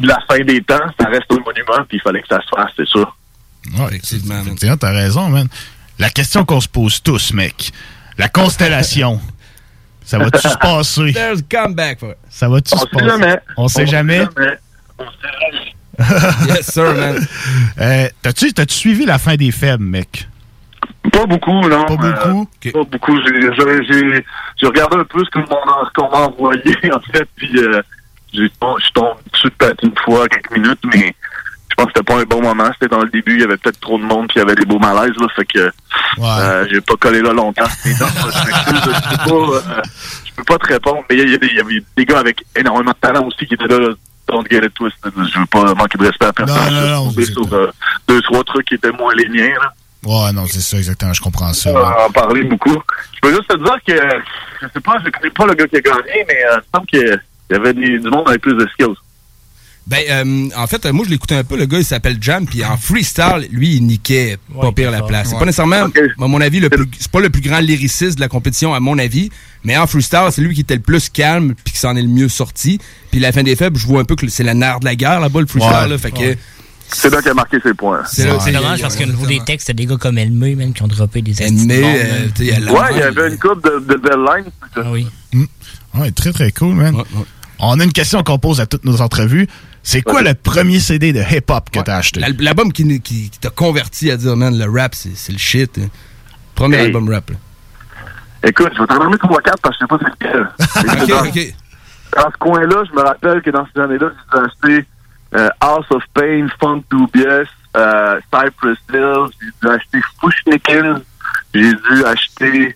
la 0.02 0.20
fin 0.28 0.40
des 0.44 0.62
temps, 0.62 0.80
ça 1.00 1.08
reste 1.08 1.32
un 1.32 1.36
monument, 1.36 1.86
puis 1.88 1.98
il 1.98 2.02
fallait 2.02 2.22
que 2.22 2.28
ça 2.28 2.40
se 2.42 2.48
fasse, 2.56 2.72
c'est 2.76 2.88
sûr. 2.88 3.16
Ouais, 3.78 3.86
effectivement. 3.88 4.42
Effectivement, 4.42 4.78
t'as 4.78 4.92
raison, 4.92 5.30
man. 5.30 5.48
La 6.00 6.10
question 6.10 6.44
qu'on 6.46 6.60
se 6.62 6.68
pose 6.68 7.02
tous, 7.02 7.34
mec. 7.34 7.72
La 8.18 8.28
constellation. 8.28 9.20
ça 10.04 10.18
va-tu 10.18 10.48
se 10.48 10.58
passer? 10.58 11.14
There's 11.14 11.40
a 11.40 11.44
comeback 11.64 12.00
for 12.00 12.12
it. 12.12 12.18
Ça 12.30 12.50
va-tu 12.50 12.74
On 12.74 12.78
se 12.78 12.84
sait 12.84 12.90
passer? 12.92 13.06
jamais. 13.08 13.40
On 13.58 13.68
sait 13.68 13.82
On 13.82 13.86
sait 13.86 13.92
jamais. 13.92 14.18
jamais. 14.38 14.58
yes, 16.48 16.72
sir, 16.74 16.94
man. 16.96 17.20
Euh, 17.80 18.10
t'as-tu, 18.22 18.52
t'as-tu 18.54 18.74
suivi 18.76 19.06
la 19.06 19.20
fin 19.20 19.36
des 19.36 19.52
faibles, 19.52 19.84
mec? 19.84 20.28
Pas 21.12 21.26
beaucoup, 21.26 21.62
non. 21.70 21.86
Pas 21.86 21.96
beaucoup? 21.96 22.48
Euh, 22.66 22.72
Pas 22.72 22.84
beaucoup. 22.84 23.18
J'ai- 23.22 24.66
regardé 24.68 24.96
un 24.98 25.04
peu 25.04 25.24
ce 25.24 25.30
qu'on 25.30 25.42
m'a 25.42 25.86
ce 25.86 25.94
qu'on 25.94 26.10
m'a 26.10 26.26
envoyé, 26.28 26.76
en 26.94 27.00
fait, 27.12 27.28
puis 27.36 27.52
euh, 27.58 27.82
je 28.34 28.48
tombé 28.94 29.20
dessus 29.32 29.52
peut-être 29.52 29.84
une 29.84 29.98
fois, 30.04 30.28
quelques 30.28 30.52
minutes, 30.52 30.80
mais 30.86 31.16
je 31.70 31.76
pense 31.76 31.88
que 31.88 31.92
c'était 31.96 32.14
pas 32.14 32.20
un 32.20 32.24
bon 32.24 32.42
moment. 32.42 32.70
C'était 32.74 32.94
dans 32.94 33.02
le 33.02 33.10
début, 33.10 33.36
il 33.36 33.42
y 33.42 33.44
avait 33.44 33.58
peut-être 33.58 33.80
trop 33.80 33.98
de 33.98 34.04
monde, 34.04 34.28
puis 34.28 34.38
il 34.38 34.40
y 34.40 34.42
avait 34.42 34.56
des 34.56 34.66
beaux 34.66 34.80
malaises, 34.80 35.16
là, 35.20 35.28
fait 35.36 35.46
que 35.46 35.72
euh, 36.20 36.68
j'ai 36.72 36.82
pas 36.82 36.96
collé 36.96 37.22
là 37.22 37.34
longtemps. 37.34 37.64
Mais 37.86 37.92
non, 38.00 38.08
je 38.08 39.10
peux 39.10 39.30
pas, 39.30 39.56
euh, 39.56 39.82
je 40.26 40.32
peux 40.36 40.44
pas 40.44 40.58
te 40.58 40.68
répondre, 40.68 41.04
mais 41.10 41.18
il 41.18 41.30
y, 41.30 41.56
y 41.56 41.60
avait 41.60 41.84
des 41.96 42.06
gars 42.06 42.20
avec 42.20 42.44
énormément 42.56 42.92
de 42.92 43.08
talent 43.08 43.26
aussi 43.26 43.46
qui 43.46 43.56
étaient 43.56 43.68
là, 43.68 43.80
là 43.80 43.90
don't 44.28 44.46
get 44.50 44.66
it 44.66 44.74
twisted. 44.74 45.12
Je 45.16 45.40
veux 45.40 45.46
pas 45.46 45.74
manquer 45.74 45.98
de 45.98 46.06
respect 46.06 46.26
à 46.26 46.34
personne. 46.34 46.58
Je 46.70 46.76
suis 46.76 46.94
tombé 46.94 47.26
sur 47.26 47.54
euh, 47.54 47.72
deux, 48.08 48.22
trois 48.22 48.44
trucs 48.44 48.68
qui 48.68 48.76
étaient 48.76 48.92
moins 48.92 49.14
les 49.16 49.28
miens, 49.28 49.54
là. 49.62 49.74
Ouais, 50.06 50.34
non, 50.34 50.46
c'est 50.48 50.60
ça, 50.60 50.78
exactement, 50.78 51.14
je 51.14 51.22
comprends 51.22 51.54
ça. 51.54 51.70
On 51.70 51.74
va 51.74 52.08
en 52.08 52.12
parler 52.12 52.44
beaucoup. 52.44 52.78
Je 53.16 53.20
peux 53.22 53.30
juste 53.30 53.48
te 53.48 53.56
dire 53.56 53.78
que, 53.88 53.94
je 54.62 54.68
sais 54.74 54.82
pas, 54.82 54.98
je 55.04 55.10
connais 55.10 55.30
pas 55.30 55.46
le 55.46 55.54
gars 55.54 55.68
qui 55.68 55.78
a 55.78 55.82
gagné, 55.82 56.26
mais 56.28 56.44
euh, 56.44 56.56
il 56.56 56.58
me 56.58 56.64
semble 56.74 57.22
qu'il 57.50 57.58
y 57.58 57.60
avait 57.60 57.74
des- 57.74 58.00
du 58.00 58.10
monde 58.10 58.28
avec 58.28 58.42
plus 58.42 58.56
de 58.56 58.68
skills. 58.74 58.96
Ben, 59.86 60.00
euh, 60.10 60.48
en 60.56 60.66
fait, 60.66 60.86
euh, 60.86 60.94
moi, 60.94 61.04
je 61.06 61.12
l'écoutais 61.12 61.36
un 61.36 61.44
peu. 61.44 61.58
Le 61.58 61.66
gars, 61.66 61.78
il 61.78 61.84
s'appelle 61.84 62.16
Jam. 62.22 62.46
Puis 62.46 62.64
en 62.64 62.78
freestyle, 62.78 63.50
lui, 63.52 63.76
il 63.76 63.86
niquait 63.86 64.38
pas 64.62 64.72
pire 64.72 64.92
la 64.92 65.02
place. 65.02 65.28
C'est 65.28 65.34
Ouais. 65.34 65.40
pas 65.40 65.46
nécessairement, 65.46 65.76
à 66.22 66.28
mon 66.28 66.40
avis, 66.40 66.62
le 66.62 66.70
plus, 66.70 66.86
c'est 66.98 67.12
pas 67.12 67.20
le 67.20 67.30
plus 67.30 67.42
grand 67.42 67.60
lyriciste 67.60 68.16
de 68.16 68.22
la 68.22 68.30
compétition, 68.30 68.74
à 68.74 68.80
mon 68.80 68.98
avis. 68.98 69.30
Mais 69.66 69.76
en 69.78 69.86
freestyle, 69.86 70.30
c'est 70.32 70.42
lui 70.42 70.56
qui 70.56 70.62
était 70.62 70.76
le 70.76 70.82
plus 70.82 71.10
calme 71.10 71.54
puis 71.66 71.74
qui 71.74 71.80
s'en 71.80 71.98
est 71.98 72.02
le 72.02 72.08
mieux 72.08 72.30
sorti. 72.30 72.80
Puis 73.12 73.20
la 73.20 73.34
fin 73.34 73.44
des 73.44 73.58
faibles, 73.58 73.78
je 73.78 73.86
vois 73.86 74.00
un 74.00 74.06
peu 74.06 74.16
que 74.16 74.26
c'est 74.30 74.44
la 74.44 74.54
nerf 74.54 74.80
de 74.80 74.86
la 74.86 74.96
guerre 74.96 75.20
là-bas, 75.20 75.42
le 75.42 75.48
freestyle. 75.48 75.74
Ouais. 75.76 75.90
là, 75.90 75.98
fait 75.98 76.12
que 76.12 76.18
Ouais. 76.20 76.38
C'est 76.96 77.10
là 77.10 77.22
qu'il 77.22 77.32
a 77.32 77.34
marqué 77.34 77.58
ses 77.62 77.74
points. 77.74 78.04
C'est 78.06 78.24
dommage 78.54 78.82
parce 78.82 78.96
qu'au 78.96 79.06
niveau 79.06 79.26
des 79.26 79.40
textes, 79.46 79.68
t'as 79.68 79.74
des 79.74 79.86
gars 79.88 79.98
comme 79.98 80.18
Elmé, 80.18 80.56
même, 80.56 80.74
qui 80.74 80.84
ont 80.84 80.88
droppé 80.88 81.22
des 81.24 81.42
Elmé, 81.42 81.82
euh, 81.84 82.28
a- 82.28 82.72
Ouais, 82.72 82.88
il 82.92 82.98
y 83.00 83.02
avait 83.02 83.30
une 83.32 83.40
coupe 83.40 83.64
de, 83.64 83.80
de 83.80 83.96
belles 84.00 84.20
lines. 84.20 84.52
Ah 84.76 84.82
oui. 84.92 85.08
Mm. 85.34 85.46
Ouais, 85.96 86.12
très, 86.12 86.32
très 86.32 86.52
cool, 86.52 86.76
man. 86.76 86.96
On 87.60 87.80
a 87.80 87.84
une 87.84 87.94
question 87.94 88.24
qu'on 88.24 88.40
pose 88.40 88.60
à 88.60 88.66
toutes 88.66 88.84
nos 88.86 89.02
entrevues. 89.02 89.48
C'est 89.84 90.02
quoi 90.02 90.22
le 90.22 90.34
premier 90.34 90.80
CD 90.80 91.14
de 91.14 91.20
hip-hop 91.22 91.70
que 91.72 91.80
t'as 91.80 91.98
acheté? 91.98 92.20
L'al- 92.20 92.36
L'album 92.40 92.72
qui, 92.74 92.84
qui, 93.02 93.30
qui 93.30 93.40
t'a 93.40 93.50
converti 93.50 94.10
à 94.12 94.18
dire, 94.18 94.36
man, 94.36 94.58
le 94.58 94.70
rap, 94.70 94.96
c'est 94.96 95.16
c'est 95.16 95.32
le 95.34 95.38
shit. 95.38 95.78
hein. 95.78 95.88
Premier 96.56 96.78
Hey. 96.78 96.86
album 96.88 97.10
rap. 97.10 97.30
là. 97.30 97.36
Écoute, 98.46 98.72
je 98.76 98.82
vais 98.82 98.88
t'en 98.88 99.12
trois 99.18 99.42
quatre 99.42 99.62
parce 99.62 99.78
que 99.78 99.86
je 99.90 99.96
sais 99.96 100.06
pas 100.20 100.48
c'est 100.72 100.84
lequel. 100.84 101.02
ok, 101.04 101.10
dans, 101.10 101.28
ok. 101.30 101.56
dans 102.18 102.32
ce 102.32 102.38
coin-là, 102.40 102.84
je 102.90 102.96
me 102.96 103.02
rappelle 103.02 103.42
que 103.42 103.50
dans 103.52 103.66
ces 103.74 103.80
années-là, 103.82 104.08
j'ai 104.10 104.40
dû 104.40 104.46
acheter 104.46 104.88
euh, 105.36 105.50
House 105.62 105.86
of 105.92 106.04
Pain, 106.14 106.48
Funk 106.60 106.84
Dubious, 106.92 107.48
euh, 107.78 108.20
Cypress 108.34 108.78
Hill, 108.94 109.16
j'ai 109.42 109.48
dû 109.62 109.74
acheter 109.74 110.00
Fushnikin, 110.22 111.02
j'ai 111.54 111.74
dû 111.74 112.06
acheter 112.06 112.76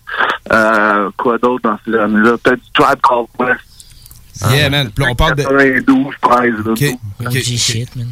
euh, 0.52 1.10
quoi 1.16 1.38
d'autre 1.38 1.62
dans 1.64 1.78
ces 1.84 1.94
années-là? 1.98 2.36
Peut-être 2.42 2.60
Tribe 2.74 3.00
Called 3.02 3.26
Quest. 3.38 4.52
Yeah, 4.52 4.70
man. 4.70 4.90
Puis 4.90 5.04
là, 5.04 5.10
on 5.10 5.14
parle 5.16 5.34
de. 5.34 5.42
92, 5.42 6.14
13, 6.20 6.52
là. 6.64 6.72
Ok, 6.72 6.84
ok. 7.20 7.26
OG 7.26 7.42
shit, 7.42 7.96
man. 7.96 8.08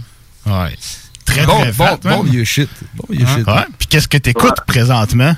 Ouais. 0.46 0.76
Très, 1.24 1.44
Bon, 1.46 1.60
très 1.60 1.72
bon, 1.72 1.84
fat, 1.84 1.96
bon 2.02 2.22
man. 2.22 2.26
vieux 2.26 2.44
shit. 2.44 2.68
Bon 2.94 3.04
vieux 3.10 3.24
Ouais. 3.26 3.34
shit. 3.36 3.46
Ouais. 3.46 3.64
Puis 3.78 3.86
qu'est-ce 3.88 4.08
que 4.08 4.18
t'écoutes 4.18 4.60
présentement? 4.66 5.34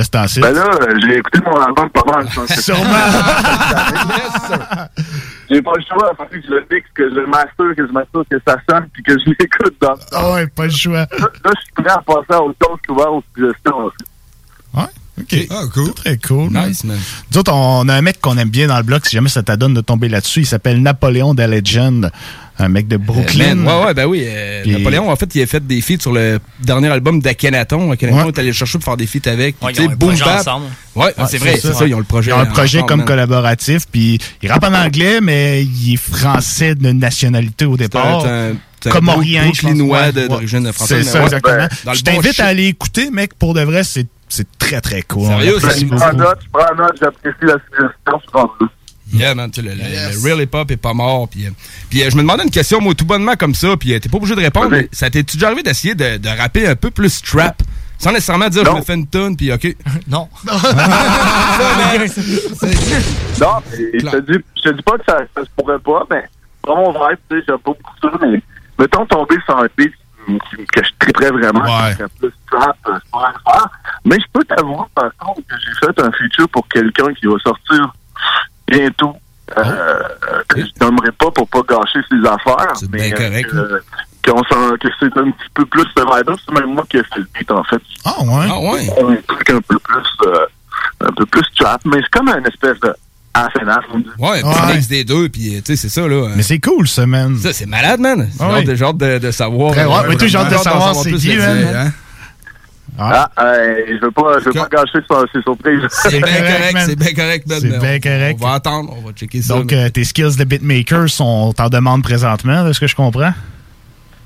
De 0.00 0.04
ce 0.04 0.10
temps-ci? 0.10 0.40
Ben 0.40 0.54
là, 0.54 0.64
j'ai 0.98 1.18
écouté 1.18 1.40
mon 1.44 1.60
album 1.60 1.90
pas 1.90 2.02
mal. 2.10 2.24
que- 2.24 2.30
J'ai 5.50 5.60
pas 5.60 5.72
le 5.76 5.82
choix, 5.82 6.14
fallait 6.16 6.40
que 6.40 6.46
je 6.46 6.52
le 6.54 6.66
mixe, 6.70 6.86
que 6.94 7.10
je 7.10 7.14
le 7.16 7.26
master, 7.26 7.66
que 7.76 7.86
je 7.86 7.92
master, 7.92 8.22
que 8.30 8.36
ça 8.46 8.56
sonne, 8.68 8.88
puis 8.94 9.02
que 9.02 9.12
je 9.12 9.24
l'écoute 9.38 9.74
dans 9.80 9.94
Ah 10.12 10.32
ouais, 10.32 10.46
pas 10.46 10.64
le 10.64 10.70
choix. 10.70 11.00
Là, 11.00 11.06
là, 11.44 11.50
je 11.54 11.60
suis 11.60 11.72
prêt 11.74 11.90
à 11.92 11.98
passer 11.98 12.32
à 12.32 12.40
autre 12.42 12.56
chose 12.66 12.78
souvent 12.86 13.18
aux 13.18 13.24
suggestions. 13.36 13.76
aussi. 13.84 13.96
OK. 15.20 15.46
Ah, 15.50 15.62
cool. 15.72 15.92
Très 15.94 16.16
cool. 16.18 16.50
Nice, 16.52 16.84
man. 16.84 16.98
Nous 17.32 17.38
autres, 17.38 17.52
on 17.52 17.88
a 17.88 17.94
un 17.94 18.02
mec 18.02 18.20
qu'on 18.20 18.36
aime 18.38 18.50
bien 18.50 18.66
dans 18.66 18.76
le 18.76 18.82
bloc, 18.82 19.06
si 19.06 19.16
jamais 19.16 19.28
ça 19.28 19.42
t'adonne 19.42 19.74
de 19.74 19.80
tomber 19.80 20.08
là-dessus. 20.08 20.40
Il 20.40 20.46
s'appelle 20.46 20.80
Napoléon 20.82 21.34
The 21.34 21.40
Legend, 21.40 22.10
un 22.58 22.68
mec 22.68 22.88
de 22.88 22.96
Brooklyn. 22.96 23.54
Man, 23.56 23.66
ouais, 23.80 23.84
ouais, 23.86 23.94
ben 23.94 24.06
oui. 24.06 24.24
euh, 24.26 24.62
Puis- 24.62 24.72
Napoléon, 24.72 25.10
en 25.10 25.16
fait, 25.16 25.34
il 25.34 25.42
a 25.42 25.46
fait 25.46 25.66
des 25.66 25.80
feats 25.80 26.00
sur 26.00 26.12
le 26.12 26.38
dernier 26.62 26.88
album 26.88 27.20
d'Akhenaton. 27.20 27.90
Akhenaton 27.92 28.22
Ouais. 28.22 28.28
est 28.28 28.38
allé 28.38 28.48
le 28.48 28.54
chercher 28.54 28.78
pour 28.78 28.84
faire 28.84 28.96
des 28.96 29.06
feats 29.06 29.30
avec. 29.30 29.56
Ouais, 29.62 29.72
ils 29.74 29.80
ont 29.82 29.86
Boom 29.96 30.16
Bap. 30.18 30.40
ensemble. 30.40 30.66
Ouais, 30.94 31.14
c'est 31.28 31.38
vrai, 31.38 31.58
c'est 31.60 31.72
ça. 31.72 31.86
Ils 31.86 31.94
ont 31.94 31.98
le 31.98 32.04
projet. 32.04 32.30
Ils 32.30 32.34
ont 32.34 32.38
un 32.40 32.46
projet 32.46 32.78
ensemble, 32.78 32.88
comme 32.88 32.98
man. 33.00 33.06
collaboratif, 33.06 33.82
puis 33.90 34.18
il 34.42 34.50
rappe 34.50 34.64
en 34.64 34.74
anglais, 34.74 35.20
mais 35.22 35.62
il 35.64 35.94
est 35.94 35.96
français 35.96 36.74
de 36.74 36.92
nationalité 36.92 37.64
au 37.64 37.76
départ. 37.76 38.24
Un 38.26 38.90
Comorien, 38.90 39.50
je 39.54 39.66
de- 39.66 40.26
d'origine 40.28 40.72
française, 40.72 41.04
C'est 41.04 41.12
ça, 41.12 41.18
ouais. 41.18 41.24
exactement. 41.24 41.68
Le 41.86 41.94
Je 41.94 42.02
t'invite 42.02 42.40
à 42.40 42.46
aller 42.46 42.64
écouter, 42.66 43.10
mec. 43.10 43.34
Pour 43.34 43.52
de 43.52 43.60
vrai, 43.60 43.84
c'est 43.84 44.06
c'est 44.30 44.46
très, 44.58 44.80
très 44.80 45.02
cool. 45.02 45.26
Sérieux, 45.26 45.58
ça, 45.60 45.68
prends 45.96 46.12
note, 46.14 46.38
je 46.42 46.48
prends 46.50 46.74
note, 46.74 46.96
j'apprécie 46.98 47.36
la 47.42 47.54
suggestion, 47.54 48.20
je 48.24 48.30
prends. 48.32 48.50
Yeah, 49.12 49.34
man, 49.34 49.50
tu 49.50 49.60
sais, 49.60 49.66
le, 49.68 49.74
le- 49.74 49.82
le 49.82 50.24
real 50.24 50.40
hip-hop 50.40 50.70
est 50.70 50.76
pas 50.76 50.94
mort. 50.94 51.28
Puis, 51.28 51.44
euh, 51.44 51.50
puis 51.90 52.00
euh, 52.02 52.10
je 52.10 52.16
me 52.16 52.22
demandais 52.22 52.44
une 52.44 52.50
question, 52.50 52.80
moi, 52.80 52.94
tout 52.94 53.04
bonnement 53.04 53.34
comme 53.34 53.56
ça, 53.56 53.76
puis 53.76 53.92
euh, 53.92 53.98
t'es 53.98 54.08
pas 54.08 54.18
obligé 54.18 54.36
de 54.36 54.40
répondre, 54.40 54.68
mais 54.70 54.88
ça 54.92 55.10
t'est-tu 55.10 55.36
déjà 55.36 55.48
arrivé 55.48 55.64
d'essayer 55.64 55.96
de, 55.96 56.16
de 56.16 56.28
rapper 56.28 56.68
un 56.68 56.76
peu 56.76 56.90
plus 56.92 57.20
trap? 57.20 57.60
Sans 57.98 58.12
nécessairement 58.12 58.48
dire 58.48 58.64
je 58.64 58.70
me 58.70 58.80
fais 58.82 58.94
une 58.94 59.06
tonne, 59.08 59.36
puis 59.36 59.52
OK. 59.52 59.76
Non. 60.08 60.28
Non, 63.40 63.56
et 63.72 63.98
je 63.98 64.06
te 64.06 64.20
dis, 64.32 64.38
je 64.56 64.62
te 64.70 64.74
dis 64.76 64.82
pas 64.82 64.98
que 64.98 65.04
ça, 65.06 65.18
ça 65.34 65.42
se 65.42 65.48
pourrait 65.56 65.78
pas, 65.78 66.04
mais 66.10 66.24
dans 66.66 66.76
mon 66.76 66.92
vibe, 66.92 67.18
tu 67.30 67.38
sais, 67.38 67.44
j'aime 67.48 67.58
pas 67.58 67.72
beaucoup 67.72 67.94
ça, 68.02 68.10
mais 68.20 68.42
mettons 68.78 69.06
tomber 69.06 69.36
sur 69.44 69.56
un 69.58 69.66
beat 69.76 69.92
que 70.38 70.84
je 70.84 70.90
triperais 70.98 71.30
vraiment, 71.30 71.64
Ouais. 71.64 71.94
plus 72.18 72.32
trap, 72.50 72.76
euh, 72.88 72.92
je 73.04 73.10
pourrais 73.10 73.32
le 73.32 73.52
faire. 73.52 73.68
Mais 74.04 74.16
je 74.20 74.26
peux 74.32 74.44
t'avouer, 74.44 74.84
par 74.94 75.10
contre, 75.18 75.40
que 75.48 75.54
j'ai 75.58 75.86
fait 75.86 76.00
un 76.00 76.10
feature 76.12 76.48
pour 76.48 76.66
quelqu'un 76.68 77.12
qui 77.14 77.26
va 77.26 77.36
sortir 77.44 77.92
bientôt. 78.66 79.16
Euh, 79.58 79.62
euh, 79.64 80.42
que 80.48 80.60
je 80.60 80.66
nommerai 80.80 81.10
pas 81.10 81.28
pour 81.32 81.48
pas 81.48 81.62
gâcher 81.68 81.98
ses 82.08 82.24
affaires. 82.28 82.72
mais 82.92 83.08
bien 83.08 83.10
correct, 83.10 83.52
euh, 83.52 83.80
que, 84.22 84.76
que 84.76 84.88
c'est 85.00 85.18
un 85.18 85.30
petit 85.32 85.48
peu 85.54 85.66
plus 85.66 85.82
ce 85.96 86.00
vibe 86.02 86.36
C'est 86.46 86.54
même 86.54 86.72
moi 86.72 86.84
qui 86.88 86.98
ai 86.98 87.02
fait 87.02 87.18
le 87.18 87.26
beat, 87.34 87.50
en 87.50 87.64
fait. 87.64 87.82
Ah 88.04 88.14
ouais? 88.22 88.46
Ah 88.48 88.60
ouais? 88.60 88.88
Un 89.16 89.16
truc 89.26 89.50
un 89.50 89.60
peu 89.60 89.76
plus, 89.80 90.06
euh, 90.26 90.46
un 91.00 91.12
peu 91.12 91.26
plus 91.26 91.42
trap, 91.58 91.80
mais 91.84 91.96
c'est 92.00 92.10
comme 92.10 92.28
une 92.28 92.46
espèce 92.46 92.78
de 92.78 92.94
half, 93.34 93.84
on 93.94 93.98
dit. 93.98 94.06
Ouais, 94.18 94.42
Ouais. 94.42 94.74
mixes 94.74 94.88
des 94.88 95.04
deux, 95.04 95.28
puis 95.28 95.54
euh, 95.56 95.60
tu 95.64 95.76
sais, 95.76 95.76
c'est 95.76 95.88
ça, 95.88 96.06
là. 96.08 96.28
Mais 96.36 96.42
c'est 96.42 96.58
cool, 96.58 96.88
ça, 96.88 97.06
man. 97.06 97.36
Ça, 97.36 97.52
c'est 97.52 97.66
malade, 97.66 98.00
man. 98.00 98.28
J'ai 98.30 98.44
Ah 98.44 98.56
hâte 98.56 98.68
hâte 98.82 98.96
de, 98.98 99.18
de 99.18 99.30
savoir. 99.30 99.72
Très- 99.72 99.84
ouais, 99.84 99.92
euh, 99.94 100.02
mais 100.08 100.16
toi, 100.16 100.26
j'ai 100.28 100.38
hâte 100.38 100.50
de 100.52 100.56
savoir 100.58 100.94
c'est 100.96 101.12
qui, 101.12 101.36
man. 101.36 101.66
hein. 101.74 101.92
Ah, 102.98 103.30
euh, 103.40 103.76
je 103.88 104.04
veux 104.04 104.10
pas, 104.10 104.40
je 104.40 104.46
veux 104.46 104.52
pas 104.52 104.68
gâcher 104.70 104.98
sur- 105.06 105.24
ses 105.32 105.40
surprises. 105.42 105.80
C'est 105.90 106.10
bien 106.22 106.40
correct, 106.40 106.78
c'est 106.84 106.96
bien 106.98 107.14
correct, 107.14 107.46
man. 107.48 107.58
C'est 107.60 107.68
bien 107.78 107.96
on- 107.96 108.00
correct. 108.00 108.38
On 108.42 108.46
va 108.46 108.54
attendre, 108.54 108.94
on 108.98 109.06
va 109.06 109.12
checker 109.12 109.40
ça. 109.40 109.54
Donc, 109.54 109.72
euh, 109.72 109.88
tes 109.88 110.04
skills 110.04 110.36
de 110.36 110.44
beatmaker 110.44 111.08
sont 111.08 111.54
en 111.58 111.68
demande 111.68 112.02
présentement, 112.02 112.64
de 112.64 112.72
ce 112.72 112.80
que 112.80 112.86
je 112.88 112.96
comprends? 112.96 113.32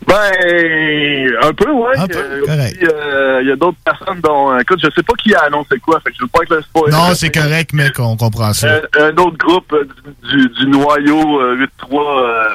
Ben, 0.07 1.31
un 1.43 1.53
peu, 1.53 1.71
ouais. 1.71 1.97
Un 1.99 2.07
peu, 2.07 2.19
Euh, 2.19 2.47
correct. 2.47 2.79
euh, 2.83 3.38
Il 3.43 3.49
y 3.49 3.53
a 3.53 3.57
d'autres 3.57 3.79
personnes 3.85 4.21
dont, 4.23 4.53
euh, 4.53 4.59
écoute, 4.59 4.81
je 4.83 4.88
sais 4.95 5.03
pas 5.03 5.14
qui 5.14 5.35
a 5.35 5.40
annoncé 5.45 5.79
quoi, 5.81 6.01
fait 6.01 6.11
que 6.11 6.17
je 6.19 6.23
veux 6.23 6.29
pas 6.29 6.43
être 6.43 6.55
le 6.57 6.62
spoiler. 6.62 6.93
Non, 6.93 7.14
c'est 7.14 7.31
correct, 7.33 7.73
mec, 7.73 7.99
on 7.99 8.17
comprend 8.17 8.53
ça. 8.53 8.81
Un, 8.99 9.05
un 9.05 9.17
autre 9.17 9.37
groupe 9.38 9.73
euh, 9.73 9.88
du, 10.29 10.49
du 10.49 10.67
noyau 10.67 11.40
euh, 11.40 11.67
8-3, 11.90 12.21
euh, 12.23 12.49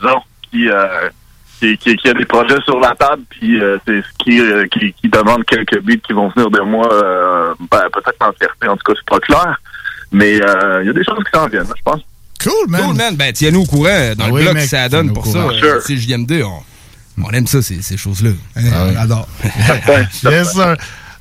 disons, 0.00 0.20
qui, 0.50 0.68
euh, 0.68 1.08
qui, 1.60 1.78
qui, 1.78 1.96
qui 1.96 2.08
a 2.08 2.14
des 2.14 2.24
projets 2.26 2.60
sur 2.64 2.78
la 2.80 2.94
table, 2.94 3.22
puis 3.30 3.60
euh, 3.60 3.78
c'est 3.86 4.02
ce 4.02 4.08
qui, 4.24 4.40
euh, 4.40 4.66
qui, 4.68 4.92
qui 4.92 5.08
demande 5.08 5.44
quelques 5.44 5.80
beats 5.82 5.96
qui 6.06 6.12
vont 6.12 6.28
venir 6.36 6.50
de 6.50 6.60
moi, 6.60 6.88
euh, 6.92 7.54
ben, 7.70 7.82
peut-être 7.92 8.20
en 8.20 8.32
fierté, 8.32 8.68
en 8.68 8.76
tout 8.76 8.92
cas, 8.92 8.98
c'est 8.98 9.08
pas 9.08 9.20
clair. 9.20 9.60
Mais 10.12 10.40
euh, 10.42 10.82
il 10.82 10.86
y 10.86 10.90
a 10.90 10.92
des 10.92 11.04
choses 11.04 11.18
qui 11.24 11.30
s'en 11.38 11.46
viennent, 11.48 11.66
je 11.66 11.82
pense. 11.84 12.00
Cool, 12.42 12.68
man. 12.70 12.82
Cool, 12.82 12.94
man. 12.96 13.16
Ben, 13.16 13.32
tiens-nous 13.32 13.62
au 13.62 13.66
courant 13.66 14.12
dans 14.16 14.24
Ah 14.24 14.28
le 14.28 14.32
oui, 14.32 14.42
blog 14.42 14.54
mec, 14.54 14.62
si 14.64 14.68
ça 14.68 14.88
donne 14.88 15.12
pour 15.12 15.26
ça. 15.26 15.38
Euh, 15.38 15.80
C'est 15.84 15.96
JMD, 15.96 16.42
on, 16.44 16.62
on 17.22 17.30
aime 17.30 17.46
ça, 17.46 17.62
ces, 17.62 17.82
ces 17.82 17.96
choses-là. 17.96 18.30
Ah 18.56 18.60
oui. 18.86 18.94
J'adore. 18.94 19.28
Yes, 20.24 20.52
sir. 20.52 20.76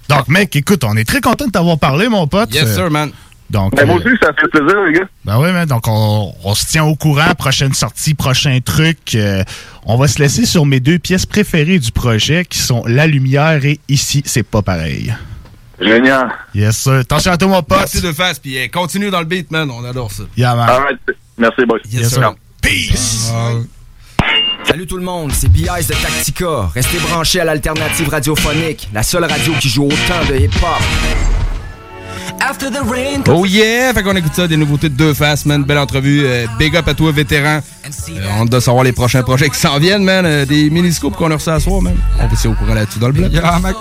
Donc, 0.10 0.27
mec, 0.27 0.55
écoute, 0.55 0.84
on 0.84 0.95
est 0.97 1.05
très 1.05 1.21
content 1.21 1.47
de 1.47 1.51
t'avoir 1.51 1.79
parlé, 1.79 2.08
mon 2.10 2.27
pote. 2.27 2.53
Yes, 2.53 2.73
sir, 2.75 2.91
man. 2.91 3.12
Donc, 3.49 3.75
Ben, 3.75 3.86
moi 3.86 3.95
euh, 3.95 3.99
aussi, 3.99 4.10
ça 4.21 4.31
fait 4.34 4.47
plaisir, 4.47 4.81
les 4.88 4.93
gars. 4.93 5.05
Ben 5.23 5.39
oui, 5.39 5.51
man. 5.51 5.67
Donc, 5.67 5.88
on, 5.88 6.34
on 6.43 6.55
se 6.55 6.65
tient 6.65 6.84
au 6.84 6.95
courant. 6.95 7.34
Prochaine 7.38 7.73
sortie, 7.73 8.13
prochain 8.15 8.60
truc. 8.63 9.13
Euh, 9.15 9.43
on 9.86 9.97
va 9.97 10.08
se 10.08 10.19
laisser 10.19 10.45
sur 10.45 10.65
mes 10.65 10.79
deux 10.79 10.97
pièces 10.99 11.25
préférées 11.25 11.79
du 11.79 11.91
projet 11.91 12.43
qui 12.45 12.58
sont 12.60 12.84
La 12.88 13.05
Lumière 13.08 13.63
et 13.65 13.79
Ici, 13.88 14.23
c'est 14.25 14.43
pas 14.43 14.62
pareil. 14.63 15.13
Génial. 15.79 16.29
Yes, 16.53 16.77
sir. 16.77 16.93
Attention 16.93 17.31
à 17.34 17.38
toi, 17.38 17.47
mon 17.47 17.63
pote. 17.63 17.79
Merci 17.79 18.01
de 18.01 18.12
face, 18.13 18.39
puis 18.39 18.58
euh, 18.58 18.67
continue 18.71 19.10
dans 19.12 19.19
le 19.19 19.25
beat, 19.25 19.51
man. 19.51 19.69
On 19.69 19.84
adore 19.84 20.12
ça. 20.12 20.23
Yeah, 20.38 20.55
man. 20.55 20.69
All 20.69 20.81
right. 20.81 20.99
Merci, 21.38 21.65
boys. 21.65 21.79
Yes, 21.91 22.13
sir. 22.13 22.34
Peace! 22.62 23.31
Salut 24.67 24.88
tout 24.88 24.97
le 24.97 25.04
monde, 25.04 25.32
c'est 25.32 25.47
B.I.S. 25.47 25.88
de 25.88 25.93
Tactica. 25.93 26.69
Restez 26.73 26.97
branchés 26.97 27.39
à 27.39 27.45
l'alternative 27.45 28.10
radiophonique, 28.10 28.89
la 28.93 29.04
seule 29.04 29.25
radio 29.25 29.54
qui 29.60 29.69
joue 29.69 29.86
autant 29.86 30.25
de 30.28 30.36
hip-hop. 30.38 31.44
After 32.41 32.69
the 32.69 32.82
rain 32.84 33.24
Oh 33.28 33.45
yeah! 33.45 33.93
Fait 33.93 34.04
qu'on 34.04 34.15
écoute 34.15 34.34
ça, 34.36 34.48
des 34.48 34.58
nouveautés 34.58 34.89
de 34.89 34.95
deux 34.95 35.13
faces, 35.13 35.45
man. 35.45 35.63
Belle 35.63 35.78
entrevue. 35.78 36.24
Euh, 36.26 36.45
big 36.60 36.76
up 36.76 36.88
à 36.88 36.93
toi, 36.93 37.12
vétéran. 37.12 37.60
Euh, 38.10 38.21
on 38.39 38.45
de 38.45 38.60
savoir 38.60 38.84
les 38.84 38.91
prochains 38.91 39.24
projets 39.24 39.50
qui 39.50 39.60
s'en 39.60 39.78
viennent, 39.78 40.04
man. 40.04 40.26
Euh, 40.26 40.45
des 40.45 40.69
mini-scopes 40.69 41.15
qu'on 41.15 41.32
a 41.32 41.36
reçus 41.36 41.50
à 41.50 41.60
soir, 41.60 41.82
man. 41.82 41.95
On 42.19 42.28
va 42.28 42.34
essayer 42.34 42.50
au 42.50 42.54
courant 42.54 42.74
là-dessus 42.74 43.00
dans 43.00 43.08
le 43.08 43.13
bloc. 43.13 43.32
Yeah, 43.32 43.60
ma. 43.62 43.71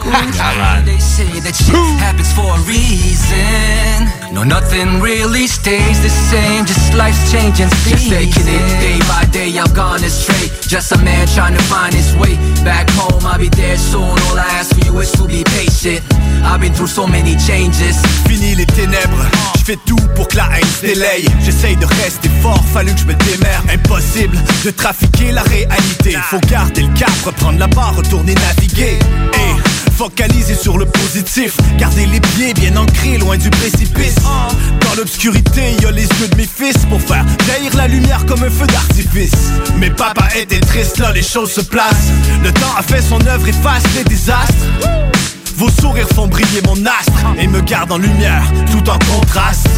No, 4.32 4.42
nothing 4.42 5.00
really 5.00 5.46
stays 5.46 6.02
the 6.02 6.10
same. 6.10 6.66
Just 6.66 6.92
life's 6.94 7.30
changing 7.30 7.68
Just 7.86 8.10
taking 8.10 8.48
it 8.48 8.64
day 8.80 8.98
by 9.06 9.24
day. 9.30 9.56
I've 9.58 9.72
gone 9.74 10.02
astray. 10.02 10.50
Just 10.66 10.90
a 10.90 10.98
man 10.98 11.28
trying 11.28 11.56
to 11.56 11.62
find 11.64 11.94
his 11.94 12.16
way 12.16 12.34
back 12.64 12.90
home. 12.90 13.24
I'll 13.24 13.38
be 13.38 13.48
there 13.48 13.76
soon. 13.76 14.02
All 14.02 14.38
I 14.38 14.48
ask 14.58 14.74
for 14.74 14.84
you 14.84 14.98
is 14.98 15.12
to 15.12 15.28
be 15.28 15.44
patient. 15.44 16.02
I've 16.44 16.60
been 16.60 16.72
through 16.72 16.88
so 16.88 17.06
many 17.06 17.36
changes. 17.38 17.96
Fini 18.28 18.54
les 18.54 18.66
ténèbres, 18.66 19.24
je 19.58 19.64
fais 19.64 19.78
tout 19.86 19.98
pour 20.14 20.28
que 20.28 20.36
la 20.36 20.48
haine 20.54 20.66
se 20.80 20.86
délaye. 20.86 21.26
J'essaye 21.42 21.76
de 21.76 21.86
rester 21.86 22.30
fort, 22.42 22.62
fallu 22.72 22.92
que 22.94 23.00
je 23.00 23.06
me 23.06 23.14
démerde. 23.14 23.70
Impossible 23.72 24.36
de 24.64 24.70
trafiquer 24.70 25.32
la 25.32 25.42
réalité. 25.42 26.16
Faut 26.30 26.40
garder 26.50 26.82
le 26.82 26.92
cap, 26.94 27.10
reprendre 27.24 27.58
la 27.58 27.66
barre, 27.66 27.96
retourner 27.96 28.34
naviguer. 28.34 28.98
Et 29.34 29.90
focaliser 29.92 30.54
sur 30.54 30.76
le 30.76 30.86
positif. 30.86 31.56
Garder 31.78 32.06
les 32.06 32.20
pieds 32.20 32.52
bien 32.54 32.76
ancrés, 32.76 33.18
loin 33.18 33.36
du 33.36 33.50
précipice. 33.50 34.16
Dans 34.16 34.94
l'obscurité, 34.96 35.76
y 35.80 35.86
a 35.86 35.90
les 35.90 36.02
yeux 36.02 36.28
de 36.28 36.36
mes 36.36 36.46
fils 36.46 36.84
Pour 36.88 37.00
faire 37.00 37.24
jaillir 37.46 37.74
la 37.76 37.88
lumière 37.88 38.24
comme 38.26 38.42
un 38.42 38.50
feu 38.50 38.66
d'artifice. 38.66 39.50
Mais 39.78 39.90
papa 39.90 40.28
était 40.36 40.60
triste, 40.60 40.98
là 40.98 41.12
les 41.12 41.22
choses 41.22 41.52
se 41.52 41.62
placent. 41.62 42.10
Le 42.42 42.52
temps 42.52 42.74
a 42.76 42.82
fait 42.82 43.02
son 43.02 43.24
œuvre, 43.26 43.48
efface 43.48 43.84
les 43.96 44.04
désastres 44.04 44.66
vos 45.56 45.70
sourires 45.80 46.08
font 46.14 46.26
briller 46.26 46.62
mon 46.66 46.86
astre 46.86 47.34
et 47.38 47.46
me 47.46 47.60
gardent 47.60 47.92
en 47.92 47.98
lumière 47.98 48.44
tout 48.70 48.88
en 48.90 48.98
contraste. 48.98 49.68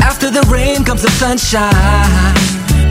After 0.00 0.30
the 0.30 0.44
rain 0.48 0.84
comes 0.84 1.02
the 1.02 1.10
sunshine. 1.10 1.70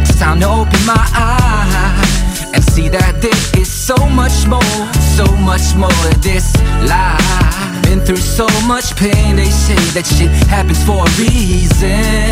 It's 0.02 0.18
time 0.18 0.40
to 0.42 0.48
open 0.48 0.86
my 0.86 1.06
eyes 1.16 2.54
and 2.54 2.64
see 2.72 2.90
that 2.90 3.22
there 3.22 3.62
is 3.62 3.68
so 3.68 3.96
much 4.08 4.48
more, 4.48 4.62
so 5.16 5.26
much 5.38 5.76
more 5.76 5.90
to 5.90 6.20
this 6.22 6.54
life. 6.88 7.71
Been 7.92 8.00
through 8.00 8.24
so 8.24 8.48
much 8.68 8.96
pain, 8.96 9.36
they 9.36 9.52
say 9.52 9.76
that 9.92 10.08
shit 10.08 10.32
happens 10.48 10.80
for 10.88 11.04
a 11.04 11.12
reason. 11.20 12.32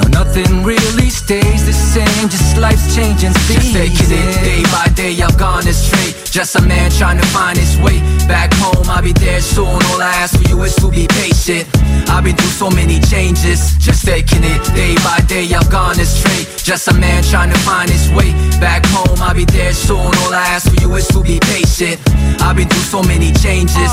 No, 0.00 0.08
nothing 0.08 0.64
really 0.64 1.12
stays 1.12 1.68
the 1.68 1.76
same, 1.76 2.32
just 2.32 2.56
life's 2.56 2.96
changing 2.96 3.36
seasons. 3.44 3.68
Just 3.68 4.00
taking 4.00 4.16
it 4.16 4.32
day 4.40 4.62
by 4.72 4.88
day, 4.96 5.12
I've 5.20 5.36
gone 5.36 5.68
astray. 5.68 6.16
Just 6.32 6.56
a 6.56 6.62
man 6.64 6.90
trying 6.90 7.20
to 7.20 7.26
find 7.36 7.58
his 7.58 7.76
way 7.84 8.00
back 8.24 8.48
home. 8.56 8.88
I'll 8.88 9.04
be 9.04 9.12
there 9.12 9.44
soon. 9.44 9.76
All 9.92 10.00
I 10.00 10.24
ask 10.24 10.40
for 10.40 10.48
you 10.48 10.56
is 10.64 10.74
to 10.76 10.88
be 10.88 11.06
patient. 11.20 11.68
I've 12.08 12.24
been 12.24 12.34
through 12.34 12.56
so 12.56 12.70
many 12.70 12.96
changes, 13.12 13.76
just 13.76 14.08
taking 14.08 14.40
it 14.40 14.64
day 14.72 14.96
by 15.04 15.20
day. 15.28 15.44
I've 15.52 15.68
gone 15.68 16.00
astray. 16.00 16.48
Just 16.56 16.88
a 16.88 16.94
man 16.96 17.22
trying 17.24 17.52
to 17.52 17.58
find 17.60 17.90
his 17.90 18.08
way 18.16 18.32
back 18.56 18.80
home. 18.88 19.20
I'll 19.20 19.36
be 19.36 19.44
there 19.44 19.74
soon. 19.74 20.08
All 20.24 20.32
I 20.32 20.48
ask 20.56 20.72
for 20.72 20.80
you 20.80 20.88
is 20.96 21.06
to 21.08 21.20
be 21.20 21.40
patient. 21.52 22.00
I've 22.40 22.56
been 22.56 22.72
through 22.72 22.88
so 22.88 23.02
many 23.02 23.32
changes. 23.44 23.92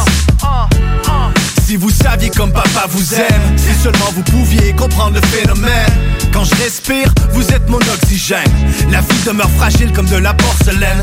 Uh. 1.03 1.50
Si 1.65 1.77
vous 1.77 1.89
saviez 1.89 2.29
comme 2.29 2.51
papa 2.51 2.85
vous 2.89 3.15
aime, 3.15 3.57
si 3.57 3.73
seulement 3.81 4.11
vous 4.15 4.23
pouviez 4.23 4.73
comprendre 4.73 5.15
le 5.15 5.27
phénomène. 5.27 5.93
Quand 6.33 6.43
je 6.43 6.55
respire, 6.55 7.13
vous 7.33 7.47
êtes 7.51 7.69
mon 7.69 7.77
oxygène. 7.77 8.51
La 8.89 9.01
vie 9.01 9.23
demeure 9.25 9.49
fragile 9.51 9.91
comme 9.93 10.07
de 10.07 10.17
la 10.17 10.33
porcelaine. 10.33 11.01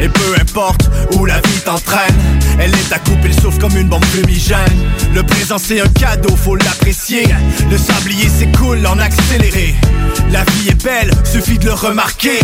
Et 0.00 0.08
peu 0.08 0.34
importe 0.40 0.90
où 1.14 1.24
la 1.24 1.40
vie 1.40 1.60
t'entraîne, 1.64 2.14
elle 2.58 2.72
est 2.72 2.92
à 2.92 2.98
couper 2.98 3.28
le 3.28 3.34
souffle 3.34 3.58
comme 3.58 3.76
une 3.76 3.88
bombe 3.88 4.04
fumigène. 4.04 4.58
Le 5.14 5.22
présent 5.22 5.56
c'est 5.58 5.80
un 5.80 5.88
cadeau, 5.88 6.34
faut 6.36 6.56
l'apprécier. 6.56 7.24
Le 7.70 7.78
sablier 7.78 8.28
s'écoule 8.28 8.86
en 8.86 8.98
accéléré. 8.98 9.74
La 10.30 10.44
vie 10.44 10.68
est 10.68 10.84
belle, 10.84 11.10
suffit 11.24 11.58
de 11.58 11.66
le 11.66 11.72
remarquer. 11.72 12.40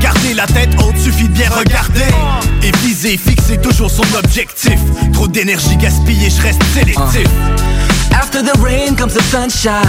Garder 0.00 0.34
la 0.34 0.46
tête 0.46 0.70
haute, 0.82 0.98
suffit 0.98 1.28
de 1.28 1.34
bien 1.34 1.50
regarder. 1.50 2.08
Et 2.62 2.72
viser, 2.78 3.16
fixer 3.16 3.58
toujours 3.58 3.90
son 3.90 4.04
objectif. 4.18 4.78
Trop 5.12 5.28
d'énergie 5.28 5.76
gaspillée, 5.76 6.30
je 6.30 6.42
reste 6.42 6.62
sélectif. 6.74 6.97
Uh. 7.00 7.12
After 8.12 8.42
the 8.42 8.58
rain 8.60 8.96
comes 8.96 9.14
the 9.14 9.22
sunshine. 9.22 9.86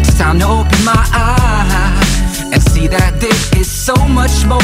It's 0.00 0.18
time 0.18 0.40
to 0.40 0.46
open 0.46 0.84
my 0.84 1.04
eyes 1.12 2.40
and 2.52 2.62
see 2.62 2.88
that 2.88 3.20
there 3.20 3.60
is 3.60 3.70
so 3.70 3.94
much 4.08 4.44
more, 4.44 4.60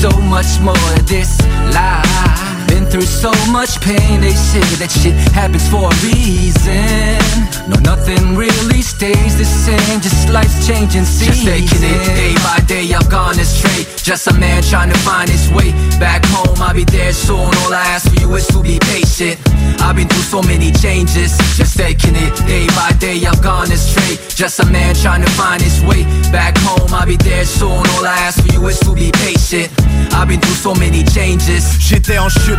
so 0.00 0.10
much 0.22 0.58
more 0.60 0.74
this 1.06 1.38
life. 1.74 2.49
Been 2.90 3.02
through 3.02 3.30
so 3.30 3.52
much 3.52 3.80
pain, 3.80 4.20
they 4.20 4.34
say 4.34 4.66
that 4.82 4.90
shit 4.90 5.14
happens 5.30 5.62
for 5.70 5.86
a 5.86 5.94
reason. 6.02 7.22
No, 7.70 7.78
nothing 7.86 8.34
really 8.34 8.82
stays 8.82 9.38
the 9.38 9.44
same, 9.44 10.00
just 10.00 10.28
life's 10.28 10.66
changing 10.66 11.04
seasons. 11.04 11.44
Just 11.44 11.46
taking 11.46 11.86
it 11.86 12.02
day 12.18 12.34
by 12.42 12.58
day, 12.66 12.90
I've 12.92 13.08
gone 13.08 13.38
astray. 13.38 13.86
Just 14.02 14.26
a 14.26 14.34
man 14.34 14.62
trying 14.64 14.90
to 14.90 14.98
find 15.06 15.30
his 15.30 15.46
way 15.52 15.70
back 16.00 16.24
home. 16.26 16.56
I'll 16.58 16.74
be 16.74 16.82
there 16.84 17.12
soon. 17.12 17.46
All 17.62 17.72
I 17.72 17.84
ask 17.94 18.10
for 18.10 18.18
you 18.18 18.34
is 18.34 18.48
to 18.48 18.60
be 18.60 18.80
patient. 18.90 19.38
I've 19.78 19.94
been 19.94 20.08
through 20.08 20.26
so 20.26 20.42
many 20.42 20.72
changes, 20.72 21.38
just 21.54 21.76
taking 21.78 22.16
it 22.16 22.34
day 22.50 22.66
by 22.74 22.90
day. 22.98 23.22
I've 23.22 23.42
gone 23.42 23.70
astray. 23.70 24.18
Just 24.34 24.58
a 24.58 24.66
man 24.66 24.96
trying 24.96 25.22
to 25.22 25.30
find 25.38 25.62
his 25.62 25.78
way 25.84 26.02
back 26.32 26.58
home. 26.58 26.90
I'll 26.90 27.06
be 27.06 27.16
there 27.16 27.44
soon. 27.44 27.86
All 27.94 28.04
I 28.04 28.18
ask 28.26 28.42
for 28.42 28.52
you 28.52 28.66
is 28.66 28.80
to 28.80 28.94
be 28.94 29.12
patient. 29.12 29.70
I've 30.10 30.26
been 30.26 30.40
through 30.40 30.58
so 30.58 30.74
many 30.74 31.04
changes. 31.04 31.78
J'étais 31.78 32.18
en 32.18 32.28
chute 32.28 32.58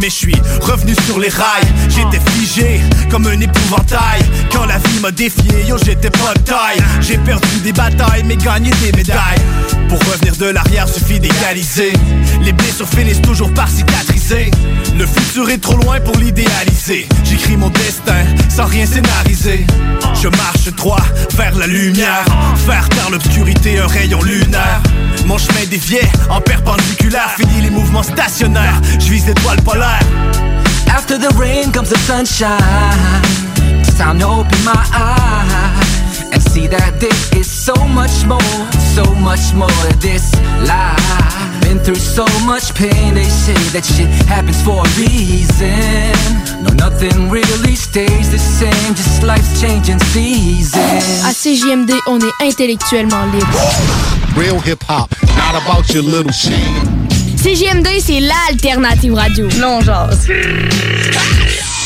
mais 0.00 0.08
je 0.08 0.14
suis 0.14 0.36
revenu 0.60 0.94
sur 1.06 1.18
les 1.18 1.28
rails. 1.28 1.66
J'étais 1.88 2.22
figé 2.32 2.80
comme 3.10 3.26
un 3.26 3.40
épouvantail. 3.40 4.22
Quand 4.52 4.66
la 4.66 4.78
vie 4.78 5.00
m'a 5.00 5.10
défié, 5.10 5.64
yo, 5.66 5.76
j'étais 5.84 6.10
pas 6.10 6.34
de 6.34 6.40
taille. 6.40 6.78
J'ai 7.00 7.18
perdu 7.18 7.48
des 7.62 7.72
batailles, 7.72 8.22
mais 8.24 8.36
gagné 8.36 8.70
des 8.82 8.92
médailles. 8.96 9.40
Pour 9.88 9.98
revenir 10.00 10.36
de 10.36 10.46
l'arrière, 10.46 10.88
suffit 10.88 11.18
d'égaliser. 11.18 11.92
Les 12.42 12.52
blessures 12.52 12.88
finissent 12.88 13.22
toujours 13.22 13.52
par 13.52 13.68
cicatriser. 13.68 14.50
Le 14.96 15.06
futur 15.06 15.48
est 15.50 15.58
trop 15.58 15.76
loin 15.76 16.00
pour 16.00 16.16
l'idéaliser. 16.16 17.08
J'écris 17.24 17.56
mon 17.56 17.70
destin 17.70 18.24
sans 18.48 18.66
rien 18.66 18.86
scénariser. 18.86 19.66
Je 20.20 20.28
marche 20.28 20.72
droit 20.76 21.02
vers 21.36 21.54
la 21.56 21.66
lumière. 21.66 22.24
Faire 22.66 22.88
taire 22.88 23.10
l'obscurité, 23.10 23.78
un 23.78 23.86
rayon 23.86 24.22
lunaire. 24.22 24.82
Mon 25.26 25.38
chemin 25.38 25.64
déviait 25.70 26.08
en 26.30 26.40
perpendiculaire. 26.40 27.30
Fini 27.36 27.62
les 27.62 27.70
mouvements 27.70 28.02
stationnaires. 28.02 28.80
Je 28.98 29.10
vise 29.10 29.28
After 30.90 31.16
the 31.16 31.34
rain 31.38 31.72
comes 31.72 31.90
the 31.90 31.98
sunshine. 31.98 32.58
It's 33.80 33.96
time 33.96 34.18
to 34.18 34.26
open 34.26 34.62
my 34.64 34.84
eyes 34.92 36.20
and 36.32 36.42
see 36.42 36.66
that 36.66 37.00
there 37.00 37.40
is 37.40 37.50
so 37.50 37.74
much 37.88 38.26
more, 38.26 38.54
so 38.94 39.04
much 39.14 39.54
more 39.54 39.68
to 39.88 39.96
this 40.00 40.34
life. 40.68 41.62
Been 41.62 41.78
through 41.78 41.96
so 41.96 42.26
much 42.44 42.74
pain, 42.74 43.14
they 43.14 43.24
say 43.24 43.56
that 43.72 43.84
shit 43.84 44.08
happens 44.26 44.60
for 44.62 44.84
a 44.84 44.88
reason. 45.00 46.62
No, 46.62 46.70
nothing 46.74 47.30
really 47.30 47.74
stays 47.74 48.30
the 48.30 48.38
same, 48.38 48.94
just 48.94 49.22
life's 49.22 49.60
changing 49.60 50.00
seasons. 50.12 51.24
À 51.24 51.32
CJMD, 51.32 51.92
on 52.06 52.18
est 52.20 52.46
intellectuellement 52.46 53.24
libre. 53.32 53.58
Real 54.36 54.60
hip 54.60 54.82
hop, 54.88 55.10
not 55.36 55.62
about 55.62 55.88
your 55.94 56.02
little 56.02 56.32
shit. 56.32 56.97
CJMD, 57.42 57.86
c'est 58.00 58.18
l'alternative 58.20 59.14
radio. 59.14 59.48
Non, 59.60 59.80
jase. 59.80 60.28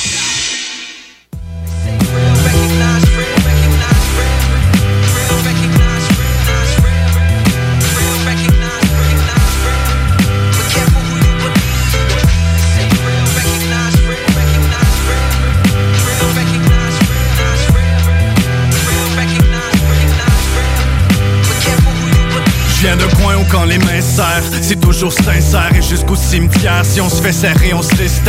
quand 23.52 23.64
les 23.64 23.78
mains 23.78 24.00
serrent, 24.00 24.48
c'est 24.62 24.80
toujours 24.80 25.12
sincère 25.12 25.70
et 25.76 25.82
jusqu'au 25.82 26.16
cimetière. 26.16 26.84
Si 26.84 27.00
on 27.00 27.08
se 27.08 27.22
fait 27.22 27.32
serrer, 27.32 27.74
on 27.74 27.82
se 27.82 27.94
laisse. 27.96 28.22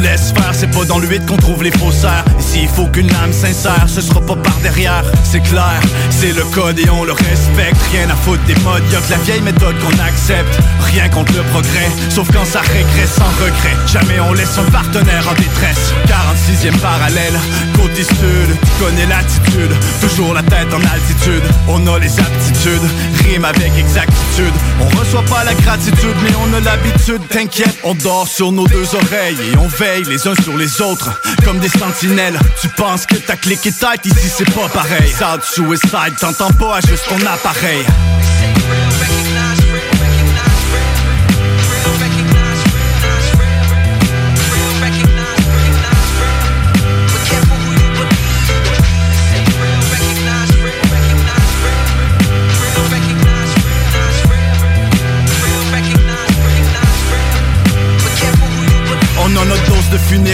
Laisse 0.00 0.32
faire, 0.32 0.52
c'est 0.52 0.70
pas 0.70 0.84
dans 0.84 0.98
le 0.98 1.06
vide 1.06 1.26
qu'on 1.26 1.36
trouve 1.36 1.62
les 1.62 1.70
faussaires. 1.70 2.24
Et 2.38 2.42
s'il 2.42 2.68
faut 2.68 2.86
qu'une 2.86 3.10
âme 3.14 3.32
sincère, 3.32 3.86
ce 3.86 4.00
sera 4.00 4.20
pas 4.20 4.36
par 4.36 4.56
derrière. 4.62 5.04
C'est 5.24 5.40
clair, 5.40 5.80
c'est 6.10 6.32
le 6.32 6.44
code 6.54 6.78
et 6.78 6.88
on 6.90 7.04
le 7.04 7.12
respecte. 7.12 7.80
Rien 7.92 8.08
à 8.10 8.14
foutre 8.14 8.42
des 8.44 8.54
modes, 8.62 8.82
y'a 8.92 9.00
que 9.00 9.10
la 9.10 9.18
vieille 9.18 9.40
méthode 9.40 9.76
qu'on 9.80 9.98
accepte. 10.02 10.58
Rien 10.80 11.08
contre 11.08 11.32
le 11.32 11.42
progrès, 11.44 11.88
sauf 12.10 12.28
quand 12.32 12.44
ça 12.44 12.60
régresse 12.60 13.12
sans 13.16 13.32
regret. 13.44 13.76
Jamais 13.86 14.20
on 14.20 14.32
laisse 14.32 14.58
un 14.58 14.70
partenaire 14.70 15.26
en 15.28 15.34
détresse. 15.34 15.92
46e 16.06 16.78
parallèle, 16.78 17.38
côté 17.74 18.04
sud, 18.04 18.50
tu 18.62 18.84
connais 18.84 19.06
l'attitude. 19.06 19.74
Toujours 20.00 20.34
la 20.34 20.42
tête 20.42 20.72
en 20.72 20.80
altitude, 20.80 21.42
on 21.68 21.86
a 21.86 21.98
les 21.98 22.18
aptitudes. 22.20 22.88
Rime 23.24 23.44
avec 23.44 23.72
exactitude. 23.78 24.51
On 24.80 24.98
reçoit 24.98 25.22
pas 25.22 25.44
la 25.44 25.54
gratitude, 25.54 26.16
mais 26.22 26.30
on 26.44 26.54
a 26.54 26.60
l'habitude. 26.60 27.22
T'inquiète, 27.28 27.76
on 27.84 27.94
dort 27.94 28.26
sur 28.26 28.52
nos 28.52 28.66
deux 28.66 28.94
oreilles 28.94 29.36
et 29.52 29.56
on 29.56 29.68
veille 29.68 30.04
les 30.04 30.26
uns 30.26 30.34
sur 30.42 30.56
les 30.56 30.80
autres 30.80 31.10
comme 31.44 31.58
des 31.58 31.68
sentinelles. 31.68 32.38
Tu 32.60 32.68
penses 32.68 33.06
que 33.06 33.16
ta 33.16 33.36
clique 33.36 33.66
est 33.66 33.78
tight, 33.78 34.04
ici 34.04 34.28
c'est 34.28 34.50
pas 34.52 34.68
pareil. 34.68 35.10
Sad 35.10 35.42
suicide, 35.42 36.16
t'entends 36.18 36.52
pas, 36.52 36.80
juste 36.80 37.04
ton 37.08 37.24
appareil. 37.26 37.84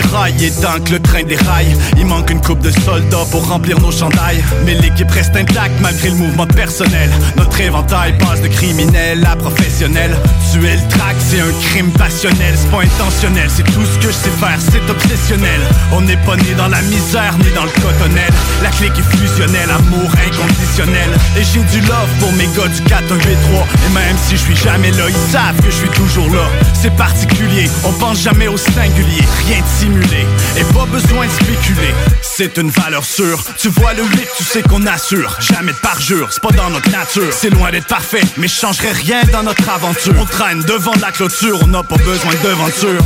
Dose 0.09 0.33
de 0.33 0.39
funérailles 0.39 0.45
et 0.45 0.51
tant 0.51 0.81
que 0.85 0.93
le 0.93 1.01
train 1.01 1.23
déraille 1.23 1.77
Il 1.97 2.07
manque 2.07 2.31
une 2.31 2.41
coupe 2.41 2.61
de 2.61 2.71
soldats 2.71 3.27
pour 3.31 3.47
remplir 3.49 3.79
nos 3.81 3.93
chandails. 3.93 4.43
Mais 4.65 4.75
l'équipe 4.75 5.11
reste 5.11 5.37
intacte 5.37 5.81
malgré 5.81 6.11
le 6.11 6.17
mouvement 6.17 6.47
personnel. 6.47 7.11
Notre 7.37 7.61
éventail 7.61 8.17
passe 8.19 8.41
de 8.43 8.49
criminel 8.49 9.25
à 9.25 9.37
professionnel. 9.37 10.17
Tuer 10.53 10.75
le 10.75 10.89
track 10.89 11.17
c'est 11.19 11.41
un 11.41 11.53
crime 11.71 11.91
passionnel. 11.93 12.55
C'est 12.57 12.71
pas 12.71 12.83
intentionnel, 12.83 13.49
c'est 13.49 13.65
tout 13.65 13.85
ce 13.85 13.99
que 13.99 14.09
je 14.09 14.17
sais 14.17 14.37
faire, 14.41 14.59
c'est 14.59 14.91
obsessionnel. 14.91 15.61
On 15.93 16.01
n'est 16.01 16.17
pas 16.19 16.37
né 16.37 16.55
dans 16.57 16.69
la 16.69 16.81
misère 16.83 17.35
ni 17.39 17.51
dans 17.55 17.65
le 17.65 17.71
cotonnel. 17.71 18.33
La 18.63 18.71
clique 18.71 18.99
est 18.99 19.17
fusionnelle, 19.17 19.71
amour 19.71 20.11
inconditionnel. 20.27 21.11
Et 21.37 21.45
j'ai 21.45 21.61
du 21.61 21.81
love 21.87 22.11
pour 22.21 22.33
mes 22.33 22.47
gars 22.57 22.69
du 22.69 22.83
4 22.83 23.13
1 23.13 23.15
8 23.15 23.23
3 23.51 23.67
Et 23.87 23.95
même 23.95 24.17
si 24.17 24.37
je 24.37 24.43
suis 24.43 24.57
jamais 24.57 24.91
là, 24.93 25.05
ils 25.09 25.33
savent 25.33 25.57
que 25.61 25.71
je 25.71 25.77
suis 25.77 25.91
toujours 25.91 26.29
là. 26.31 26.47
C'est 26.75 26.95
particulier, 26.97 27.69
on 27.85 27.93
pense 27.93 28.23
jamais 28.23 28.49
au 28.49 28.57
singulier. 28.57 29.23
Rien 29.47 29.61
de 29.61 29.67
et 30.57 30.65
pas 30.75 30.87
besoin 30.87 31.27
de 31.27 31.33
spéculer. 31.33 31.95
C'est 32.23 32.57
une 32.59 32.71
valeur 32.71 33.05
sûre, 33.05 33.43
tu 33.57 33.69
vois 33.69 33.95
le 33.95 34.05
8, 34.05 34.29
tu 34.37 34.45
sais 34.45 34.63
qu'on 34.63 34.87
assure. 34.87 35.37
Jamais 35.41 35.73
de 35.73 35.79
parjure, 35.79 36.29
c'est 36.31 36.43
pas 36.43 36.51
dans 36.51 36.71
notre 36.71 36.91
nature. 36.91 37.33
C'est 37.33 37.51
loin 37.51 37.71
d'être 37.71 37.87
parfait, 37.87 38.23
mais 38.37 38.49
je 38.49 38.55
changerai 38.55 38.93
rien 38.93 39.23
dans 39.33 39.43
notre 39.43 39.69
aventure. 39.69 40.15
On 40.19 40.27
traîne 40.27 40.61
devant 40.63 40.95
la 41.01 41.13
clôture, 41.13 41.59
on 41.63 41.69
n'a 41.69 41.83
pas 41.83 41.97
besoin 41.97 42.33
de 42.33 42.49
devanture 42.49 43.03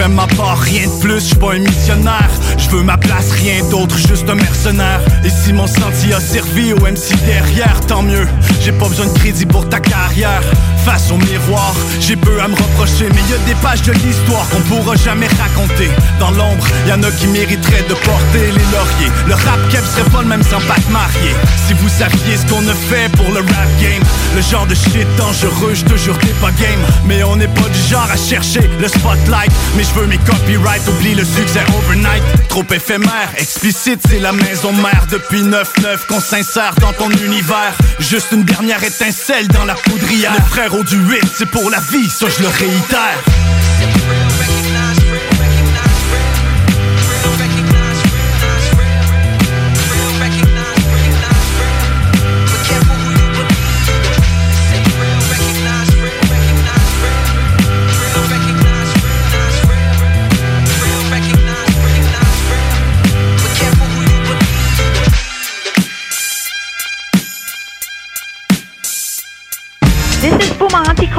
Fait 0.00 0.08
ma 0.08 0.26
part, 0.26 0.58
rien 0.60 0.86
de 0.86 0.98
plus, 1.00 1.20
j'suis 1.20 1.34
pas 1.34 1.52
un 1.52 1.58
missionnaire. 1.58 2.30
J'veux 2.56 2.82
ma 2.82 2.96
place, 2.96 3.32
rien 3.32 3.62
d'autre, 3.68 3.98
juste 3.98 4.30
un 4.30 4.34
mercenaire. 4.34 5.02
Et 5.26 5.28
si 5.28 5.52
mon 5.52 5.66
sentier 5.66 6.14
a 6.14 6.20
servi 6.20 6.72
au 6.72 6.78
MC 6.78 7.14
derrière, 7.26 7.78
tant 7.86 8.02
mieux. 8.02 8.26
J'ai 8.62 8.72
pas 8.72 8.88
besoin 8.88 9.08
de 9.08 9.18
crédit 9.18 9.44
pour 9.44 9.68
ta 9.68 9.78
carrière. 9.78 10.40
Face 10.86 11.10
au 11.10 11.18
miroir, 11.18 11.74
j'ai 12.00 12.16
peu 12.16 12.40
à 12.40 12.48
me 12.48 12.54
reprocher, 12.54 13.08
mais 13.14 13.20
y 13.28 13.34
a 13.34 13.38
des 13.46 13.54
pages 13.60 13.82
de 13.82 13.92
l'histoire 13.92 14.48
qu'on 14.48 14.60
pourra 14.62 14.96
jamais 14.96 15.26
raconter. 15.26 15.90
Dans 16.18 16.30
l'ombre, 16.30 16.66
y 16.88 16.92
en 16.92 17.02
a 17.02 17.10
qui 17.10 17.26
mériteraient 17.26 17.84
de 17.86 17.94
porter 17.94 18.46
les 18.46 18.66
lauriers. 18.72 19.12
Le 19.26 19.34
rap 19.34 19.60
keb 19.70 19.84
serait 19.84 20.08
pas 20.08 20.22
le 20.22 20.28
même 20.28 20.42
sans 20.42 20.60
pas 20.60 20.80
te 20.80 20.90
marier. 20.90 21.34
Si 21.66 21.74
vous 21.74 21.88
saviez 21.90 22.38
ce 22.38 22.46
qu'on 22.46 22.66
a 22.66 22.74
fait 22.74 23.10
pour 23.16 23.28
le 23.32 23.40
rap 23.40 23.68
game, 23.82 24.02
le 24.34 24.40
genre 24.40 24.66
de 24.66 24.74
shit 24.74 25.06
dangereux, 25.18 25.74
j'te 25.74 25.94
jure 25.96 26.18
t'es 26.18 26.32
pas 26.40 26.52
game. 26.52 26.80
Mais 27.04 27.22
on 27.22 27.36
n'est 27.36 27.48
pas 27.48 27.68
du 27.68 27.80
genre 27.90 28.08
à 28.10 28.16
chercher 28.16 28.62
le 28.80 28.88
spotlight. 28.88 29.52
Je 29.94 30.00
veux 30.00 30.06
mes 30.06 30.18
copyrights, 30.18 30.86
oublie 30.88 31.14
le 31.14 31.24
succès 31.24 31.60
overnight. 31.76 32.22
Trop 32.48 32.64
éphémère, 32.70 33.30
explicite, 33.36 34.00
c'est 34.08 34.18
la 34.18 34.32
maison 34.32 34.72
mère. 34.72 35.06
Depuis 35.10 35.42
9-9 35.42 36.06
qu'on 36.08 36.20
s'insère 36.20 36.74
dans 36.80 36.92
ton 36.92 37.10
univers. 37.10 37.74
Juste 37.98 38.28
une 38.32 38.44
dernière 38.44 38.82
étincelle 38.82 39.48
dans 39.48 39.64
la 39.64 39.74
poudrière. 39.74 40.32
Le 40.34 40.42
frérot 40.42 40.84
du 40.84 40.96
8, 40.96 41.20
c'est 41.36 41.50
pour 41.50 41.70
la 41.70 41.80
vie, 41.80 42.08
ça 42.08 42.26
je 42.28 42.42
le 42.42 42.48
réitère. 42.48 44.29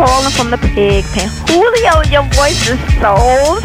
Calling 0.06 0.32
from 0.32 0.50
the 0.50 0.58
pig 0.58 1.06
pen. 1.14 1.30
Julio, 1.48 2.02
your 2.10 2.24
voice 2.34 2.68
is 2.68 2.80
so 3.00 3.14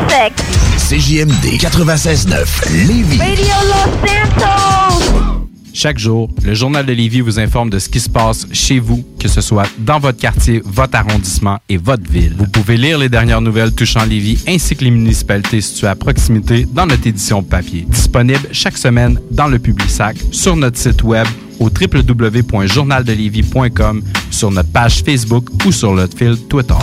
sexy. 0.08 0.44
CJMD 0.76 1.58
96.9 1.58 2.86
Lévis. 2.86 3.18
Radio 3.18 3.54
Los 3.70 3.88
Santos! 4.06 5.46
Chaque 5.72 5.98
jour, 5.98 6.30
le 6.42 6.54
Journal 6.54 6.86
de 6.86 6.92
Lévis 6.92 7.20
vous 7.20 7.38
informe 7.38 7.70
de 7.70 7.78
ce 7.78 7.88
qui 7.88 8.00
se 8.00 8.08
passe 8.08 8.46
chez 8.52 8.78
vous, 8.78 9.04
que 9.18 9.28
ce 9.28 9.40
soit 9.40 9.68
dans 9.78 9.98
votre 9.98 10.18
quartier, 10.18 10.62
votre 10.64 10.96
arrondissement 10.96 11.58
et 11.68 11.76
votre 11.76 12.10
ville. 12.10 12.34
Vous 12.38 12.48
pouvez 12.48 12.76
lire 12.76 12.98
les 12.98 13.08
dernières 13.08 13.42
nouvelles 13.42 13.72
touchant 13.72 14.04
Lévis 14.04 14.42
ainsi 14.48 14.74
que 14.76 14.84
les 14.84 14.90
municipalités 14.90 15.60
situées 15.60 15.88
à 15.88 15.94
proximité 15.94 16.66
dans 16.70 16.86
notre 16.86 17.06
édition 17.06 17.42
papier. 17.42 17.86
Disponible 17.88 18.48
chaque 18.52 18.78
semaine 18.78 19.18
dans 19.30 19.48
le 19.48 19.58
Publisac, 19.58 20.16
sur 20.32 20.56
notre 20.56 20.78
site 20.78 21.02
web 21.02 21.26
au 21.58 21.68
www.journaldelévis.com, 21.68 24.02
sur 24.30 24.50
notre 24.50 24.70
page 24.70 25.02
Facebook 25.02 25.48
ou 25.64 25.72
sur 25.72 25.94
notre 25.94 26.16
fil 26.16 26.36
Twitter. 26.48 26.74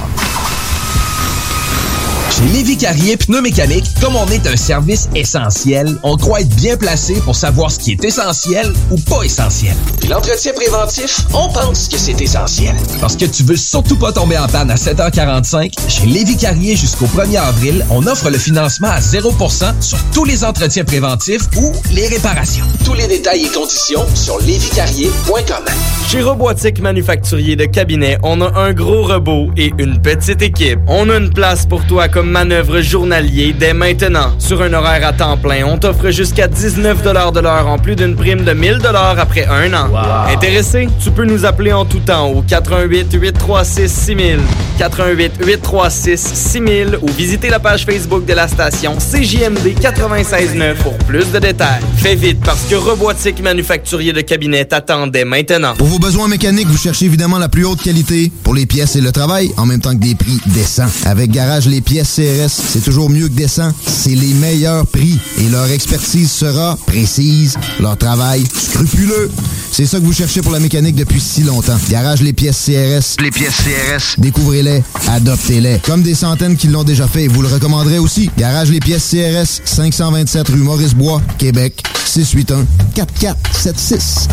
Chez 2.44 2.50
Lévi 2.50 2.76
Carrier 2.76 3.16
Pneumécanique, 3.16 3.86
comme 4.02 4.18
on 4.18 4.28
est 4.28 4.46
un 4.48 4.58
service 4.58 5.08
essentiel, 5.16 5.98
on 6.04 6.18
croit 6.18 6.42
être 6.42 6.54
bien 6.56 6.76
placé 6.76 7.14
pour 7.22 7.38
savoir 7.38 7.72
ce 7.72 7.80
qui 7.80 7.92
est 7.94 8.04
essentiel 8.04 8.74
ou 8.92 8.98
pas 8.98 9.24
essentiel. 9.24 9.74
Puis 10.02 10.10
l'entretien 10.10 10.52
préventif, 10.52 11.22
on 11.34 11.48
pense 11.54 11.88
que 11.88 11.98
c'est 11.98 12.20
essentiel. 12.20 12.76
Parce 13.00 13.16
que 13.16 13.26
tu 13.26 13.44
veux 13.44 13.56
surtout 13.56 13.96
pas 13.96 14.12
tomber 14.12 14.38
en 14.38 14.48
panne 14.48 14.70
à 14.72 14.76
7h45, 14.76 15.72
chez 15.88 16.06
Lévi 16.06 16.36
Carrier 16.36 16.76
jusqu'au 16.76 17.06
1er 17.06 17.40
avril, 17.40 17.86
on 17.90 18.06
offre 18.08 18.30
le 18.30 18.38
financement 18.38 18.90
à 18.90 19.00
0% 19.00 19.82
sur 19.82 19.98
tous 20.14 20.26
les 20.26 20.44
entretiens 20.44 20.84
préventifs 20.84 21.48
ou 21.56 21.72
les 21.94 22.08
réparations. 22.08 22.66
Tous 22.84 22.94
les 22.94 23.08
détails 23.08 23.46
et 23.46 23.50
conditions 23.50 24.06
sur 24.16 24.38
lévicarrier.com. 24.40 25.64
Chez 26.10 26.22
Robotique 26.22 26.82
Manufacturier 26.82 27.56
de 27.56 27.66
Cabinet, 27.66 28.18
on 28.22 28.42
a 28.42 28.60
un 28.60 28.74
gros 28.74 29.08
robot 29.08 29.50
et 29.56 29.72
une 29.78 30.02
petite 30.02 30.42
équipe. 30.42 30.80
On 30.88 31.10
a 31.10 31.16
une 31.16 31.30
place 31.30 31.66
pour 31.66 31.86
toi 31.88 32.10
comme 32.10 32.33
manœuvre 32.34 32.82
journalier 32.82 33.56
dès 33.58 33.74
maintenant. 33.74 34.34
Sur 34.40 34.64
un 34.64 34.74
horaire 34.74 35.06
à 35.06 35.14
temps 35.14 35.38
plein, 35.38 35.66
on 35.66 35.78
t'offre 35.78 36.10
jusqu'à 36.10 36.48
19 36.48 37.04
de 37.04 37.40
l'heure 37.40 37.68
en 37.68 37.78
plus 37.78 37.96
d'une 37.96 38.16
prime 38.16 38.44
de 38.44 38.54
1000 38.54 38.80
après 39.20 39.46
un 39.46 39.72
an. 39.74 39.90
Intéressé? 40.34 40.88
Tu 41.02 41.12
peux 41.12 41.26
nous 41.26 41.46
appeler 41.46 41.72
en 41.72 41.86
tout 41.86 42.00
temps 42.00 42.28
au 42.28 42.42
88 42.42 43.14
836 43.14 43.88
6000, 43.88 44.40
88 44.80 45.34
836 45.46 46.18
6000 46.34 47.00
ou 47.04 47.08
visiter 47.12 47.50
la 47.50 47.60
page 47.60 47.86
Facebook 47.86 48.26
de 48.26 48.34
la 48.34 48.48
station 48.48 48.98
CJMD 48.98 49.80
969 49.84 50.80
pour 50.80 50.98
plus 50.98 51.32
de 51.32 51.38
détails. 51.38 51.84
Fais 51.98 52.16
vite 52.16 52.40
parce 52.44 52.64
que 52.64 52.76
Robotique 52.76 53.44
Manufacturier 53.44 54.12
de 54.12 54.22
Cabinet 54.22 54.66
t'attendait 54.66 55.24
maintenant. 55.24 55.76
Pour 55.78 55.88
vos 55.88 56.00
besoins 56.00 56.28
mécaniques, 56.28 56.68
vous 56.68 56.78
cherchez 56.78 57.06
évidemment 57.06 57.38
la 57.38 57.50
plus 57.50 57.64
haute 57.64 57.84
qualité 57.84 58.32
pour 58.44 58.56
les 58.56 58.66
pièces 58.66 58.96
et 58.96 59.02
le 59.02 59.12
travail, 59.12 59.52
en 59.58 59.68
même 59.68 59.82
temps 59.82 59.94
que 59.94 60.02
des 60.02 60.16
prix 60.16 60.40
décents. 60.48 60.90
Avec 61.06 61.30
Garage 61.30 61.68
Les 61.68 61.82
Pièces 61.82 62.10
CRS, 62.16 62.50
c'est 62.50 62.84
toujours 62.84 63.10
mieux 63.10 63.28
que 63.28 63.34
décent. 63.34 63.72
C'est 63.86 64.16
les 64.16 64.34
meilleurs 64.34 64.86
prix 64.88 65.20
et 65.40 65.50
leur 65.50 65.70
expertise 65.72 66.32
sera 66.32 66.78
précise, 66.86 67.58
leur 67.80 67.98
travail 67.98 68.44
scrupuleux. 68.54 69.32
C'est 69.72 69.86
ça 69.86 70.00
que 70.00 70.06
vous 70.06 70.14
cherchez 70.14 70.42
pour 70.42 70.52
la 70.52 70.60
mécanique 70.60 70.96
depuis 70.96 71.20
si 71.20 71.42
longtemps. 71.42 71.78
Garage 71.90 72.22
Les 72.22 72.34
Pièces 72.34 72.66
CRS. 72.66 73.22
Les 73.22 73.32
pièces 73.32 73.56
CRS. 73.58 74.20
Découvrez-les, 74.20 74.84
adoptez-les. 75.08 75.80
Comme 75.80 76.04
des 76.04 76.16
centaines 76.16 76.58
qui 76.58 76.68
l'ont 76.68 76.84
déjà 76.84 77.08
fait 77.08 77.24
et 77.24 77.28
vous 77.28 77.42
le 77.42 77.48
recommanderez 77.48 77.98
aussi. 78.00 78.30
Garage 78.38 78.70
Les 78.70 78.80
Pièces 78.80 79.10
CRS, 79.10 79.62
527 79.66 80.50
rue 80.50 80.58
Maurice-Bois, 80.58 81.22
Québec, 81.38 81.82
681 82.06 82.66
4476. 82.94 84.28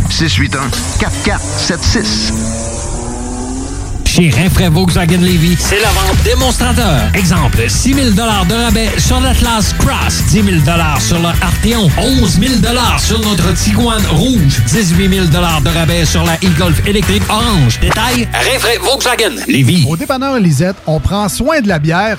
681 4.11 4.11
4476. 4.11 4.11
Chez 4.11 4.29
Rinfraie 4.31 4.69
Volkswagen 4.69 5.21
Levy, 5.21 5.57
c'est 5.57 5.79
la 5.81 5.89
vente 5.89 6.21
démonstrateur. 6.25 7.03
Exemple, 7.15 7.63
6 7.69 7.95
000 7.95 8.11
de 8.11 8.21
rabais 8.21 8.89
sur 8.99 9.21
l'Atlas 9.21 9.73
Cross, 9.79 10.25
10 10.31 10.43
000 10.43 10.57
sur 10.99 11.19
le 11.21 11.29
Arteon, 11.29 11.89
11 11.97 12.41
000 12.41 12.55
sur 12.99 13.21
notre 13.21 13.55
Tiguan 13.55 14.03
Rouge, 14.11 14.61
18 14.67 15.09
000 15.09 15.27
de 15.27 15.69
rabais 15.69 16.05
sur 16.05 16.25
la 16.25 16.35
e-Golf 16.35 16.85
électrique 16.89 17.23
orange. 17.29 17.79
Détail, 17.81 18.29
Rinfraie 18.33 18.79
Volkswagen 18.83 19.37
Levy. 19.47 19.87
Au 19.89 19.97
dépanneur 19.97 20.41
Lisette, 20.41 20.77
on 20.89 20.99
prend 20.99 21.29
soin 21.29 21.61
de 21.61 21.69
la 21.69 21.79
bière 21.79 22.19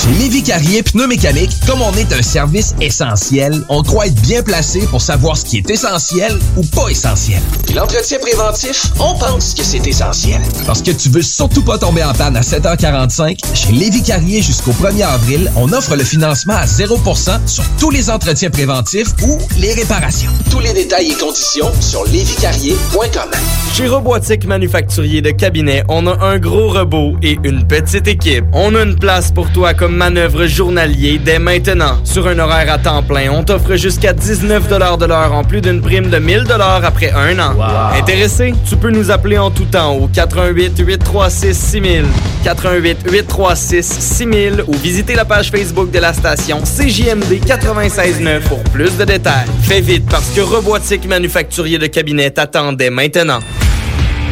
Chez 0.00 0.12
Lévi 0.12 0.44
Carrier 0.44 0.84
Pneumécanique, 0.84 1.50
comme 1.66 1.82
on 1.82 1.92
est 1.94 2.12
un 2.12 2.22
service 2.22 2.72
essentiel, 2.80 3.64
on 3.68 3.82
croit 3.82 4.06
être 4.06 4.20
bien 4.22 4.42
placé 4.44 4.80
pour 4.86 5.02
savoir 5.02 5.36
ce 5.36 5.44
qui 5.44 5.56
est 5.56 5.68
essentiel 5.70 6.38
ou 6.56 6.62
pas 6.62 6.88
essentiel. 6.88 7.42
Puis 7.66 7.74
l'entretien 7.74 8.18
préventif, 8.20 8.92
on 9.00 9.18
pense 9.18 9.54
que 9.54 9.64
c'est 9.64 9.84
essentiel. 9.86 10.40
Parce 10.66 10.82
que 10.82 10.92
tu 10.92 11.08
veux 11.08 11.22
surtout 11.22 11.62
pas 11.62 11.78
tomber 11.78 12.04
en 12.04 12.12
panne 12.12 12.36
à 12.36 12.42
7h45, 12.42 13.38
chez 13.54 13.72
Lévi 13.72 14.02
Carrier 14.04 14.40
jusqu'au 14.40 14.70
1er 14.70 15.04
avril, 15.04 15.50
on 15.56 15.72
offre 15.72 15.96
le 15.96 16.04
financement 16.04 16.54
à 16.54 16.66
0% 16.66 17.46
sur 17.46 17.64
tous 17.80 17.90
les 17.90 18.08
entretiens 18.08 18.50
préventifs 18.50 19.08
ou 19.24 19.36
les 19.58 19.72
réparations. 19.74 20.30
Tous 20.48 20.60
les 20.60 20.74
détails 20.74 21.10
et 21.10 21.14
conditions 21.14 21.72
sur 21.80 22.04
lévicarrier.com. 22.04 23.30
Chez 23.74 23.88
Robotique 23.88 24.46
Manufacturier 24.46 25.22
de 25.22 25.30
Cabinet, 25.30 25.82
on 25.88 26.06
a 26.06 26.24
un 26.24 26.38
gros 26.38 26.72
robot 26.72 27.16
et 27.20 27.36
une 27.42 27.66
petite 27.66 28.06
équipe. 28.06 28.44
On 28.52 28.74
a 28.76 28.82
une 28.82 28.96
place 28.96 29.32
pour 29.32 29.50
toi 29.50 29.74
comme 29.74 29.87
manœuvre 29.88 30.46
journalier 30.46 31.20
dès 31.22 31.38
maintenant. 31.38 31.98
Sur 32.04 32.26
un 32.28 32.38
horaire 32.38 32.72
à 32.72 32.78
temps 32.78 33.02
plein, 33.02 33.30
on 33.30 33.42
t'offre 33.42 33.76
jusqu'à 33.76 34.12
19 34.12 34.68
de 34.68 35.06
l'heure 35.06 35.32
en 35.32 35.44
plus 35.44 35.60
d'une 35.60 35.80
prime 35.80 36.10
de 36.10 36.18
1000 36.18 36.44
après 36.84 37.12
un 37.12 37.38
an. 37.38 37.54
Intéressé? 37.98 38.54
Tu 38.68 38.76
peux 38.76 38.90
nous 38.90 39.10
appeler 39.10 39.38
en 39.38 39.50
tout 39.50 39.64
temps 39.64 39.94
au 39.94 40.08
88 40.08 40.78
836 40.78 41.54
6000, 41.54 42.04
88 42.44 42.98
836 43.10 43.82
6000 43.82 44.64
ou 44.66 44.74
visiter 44.74 45.14
la 45.14 45.24
page 45.24 45.50
Facebook 45.50 45.90
de 45.90 45.98
la 45.98 46.12
station 46.12 46.60
CJMD 46.62 47.40
969 47.46 48.48
pour 48.48 48.62
plus 48.64 48.96
de 48.96 49.04
détails. 49.04 49.46
Fais 49.62 49.80
vite 49.80 50.06
parce 50.10 50.30
que 50.30 50.40
Robotique 50.40 51.06
Manufacturier 51.06 51.78
de 51.78 51.86
Cabinet 51.86 52.30
t'attendait 52.30 52.90
maintenant. 52.90 53.40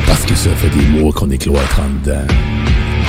Parce 0.07 0.23
que 0.25 0.35
ça 0.35 0.51
fait 0.57 0.69
des 0.69 0.87
mois 0.87 1.13
qu'on 1.13 1.31
est 1.31 1.39
cloître 1.39 1.81
en 1.81 1.89
dedans. 2.05 2.27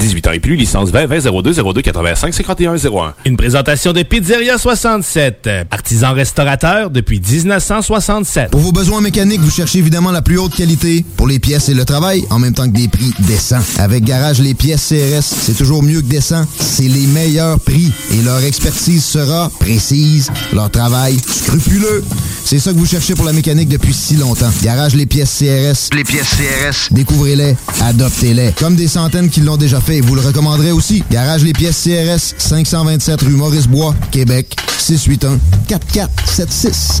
18 0.00 0.26
ans 0.28 0.32
et 0.32 0.40
plus, 0.40 0.56
licence 0.56 0.90
20 0.90 1.06
20 1.06 1.42
02 1.42 1.52
02 1.52 1.82
85 1.82 2.32
51 2.34 2.76
01. 2.76 3.14
Une 3.26 3.36
présentation 3.36 3.92
de 3.92 4.02
Pizzeria 4.02 4.56
67, 4.56 5.48
artisan 5.70 6.14
restaurateur 6.14 6.90
depuis 6.90 7.20
1967. 7.20 8.50
Pour 8.50 8.60
vos 8.60 8.72
besoins 8.72 9.02
mécaniques, 9.02 9.40
vous 9.40 9.50
cherchez 9.50 9.78
évidemment 9.78 10.10
la 10.10 10.22
plus 10.22 10.38
haute 10.38 10.54
qualité 10.54 11.04
pour 11.16 11.28
les 11.28 11.38
pièces 11.38 11.68
et 11.68 11.74
le 11.74 11.84
travail, 11.84 12.24
en 12.30 12.38
même 12.38 12.54
temps 12.54 12.66
que 12.66 12.76
des 12.76 12.88
prix 12.88 13.12
décents. 13.20 13.60
Avec 13.78 14.04
Garage 14.04 14.40
Les 14.40 14.54
Pièces 14.54 14.88
CRS, 14.88 15.22
c'est 15.22 15.56
toujours 15.56 15.82
mieux 15.82 16.00
que 16.00 16.06
décent. 16.06 16.46
C'est 16.58 16.88
les 16.88 17.06
meilleurs 17.06 17.60
prix 17.60 17.92
et 18.12 18.22
leur 18.22 18.42
expertise 18.42 19.04
sera 19.04 19.50
précise, 19.60 20.30
leur 20.54 20.70
travail 20.70 21.18
scrupuleux. 21.26 22.02
C'est 22.44 22.58
ça 22.58 22.72
que 22.72 22.78
vous 22.78 22.86
cherchez 22.86 23.14
pour 23.14 23.26
la 23.26 23.32
mécanique 23.32 23.68
depuis 23.68 23.92
si 23.92 24.16
longtemps. 24.16 24.50
Garage 24.62 24.94
Les 24.94 25.06
Pièces 25.06 25.38
CRS. 25.38 25.94
Les 25.94 26.04
pièces 26.04 26.30
CRS. 26.30 26.88
Découvrez-les, 26.90 27.54
adoptez-les. 27.82 28.52
Comme 28.58 28.76
des 28.76 28.88
centaines 28.88 29.28
qui 29.28 29.40
l'ont 29.40 29.58
déjà 29.58 29.80
fait, 29.80 29.89
vous 29.98 30.14
le 30.14 30.20
recommanderez 30.20 30.70
aussi. 30.70 31.02
Garage 31.10 31.42
Les 31.42 31.52
Pièces 31.52 31.82
CRS, 31.82 32.34
527 32.38 33.22
rue 33.22 33.30
Maurice-Bois, 33.30 33.96
Québec, 34.12 34.54
681 34.78 35.40
4476. 35.66 37.00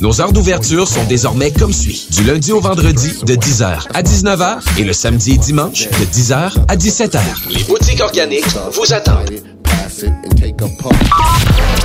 Nos 0.00 0.20
heures 0.20 0.32
d'ouverture 0.32 0.86
sont 0.86 1.04
désormais 1.04 1.50
comme 1.50 1.72
suit. 1.72 2.06
Du 2.10 2.22
lundi 2.24 2.52
au 2.52 2.60
vendredi 2.60 3.12
de 3.24 3.34
10h 3.34 3.88
à 3.94 4.02
19h 4.02 4.60
et 4.78 4.84
le 4.84 4.92
samedi 4.92 5.32
et 5.32 5.38
dimanche 5.38 5.88
de 5.88 6.04
10h 6.04 6.52
à 6.68 6.76
17h. 6.76 7.20
Les 7.50 7.64
boutiques 7.64 8.00
organiques 8.00 8.46
vous 8.72 8.92
attendent. 8.92 9.30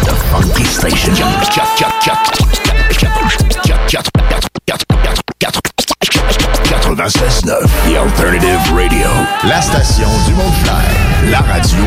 The 0.03 0.13
funky 0.31 0.65
station. 0.65 1.13
96.9, 6.95 7.67
The 7.87 7.97
Alternative 7.97 8.73
Radio. 8.75 9.07
La 9.47 9.61
station 9.61 10.07
du 10.27 10.33
monde 10.33 10.53
clair. 10.63 10.81
La 11.31 11.39
radio 11.39 11.83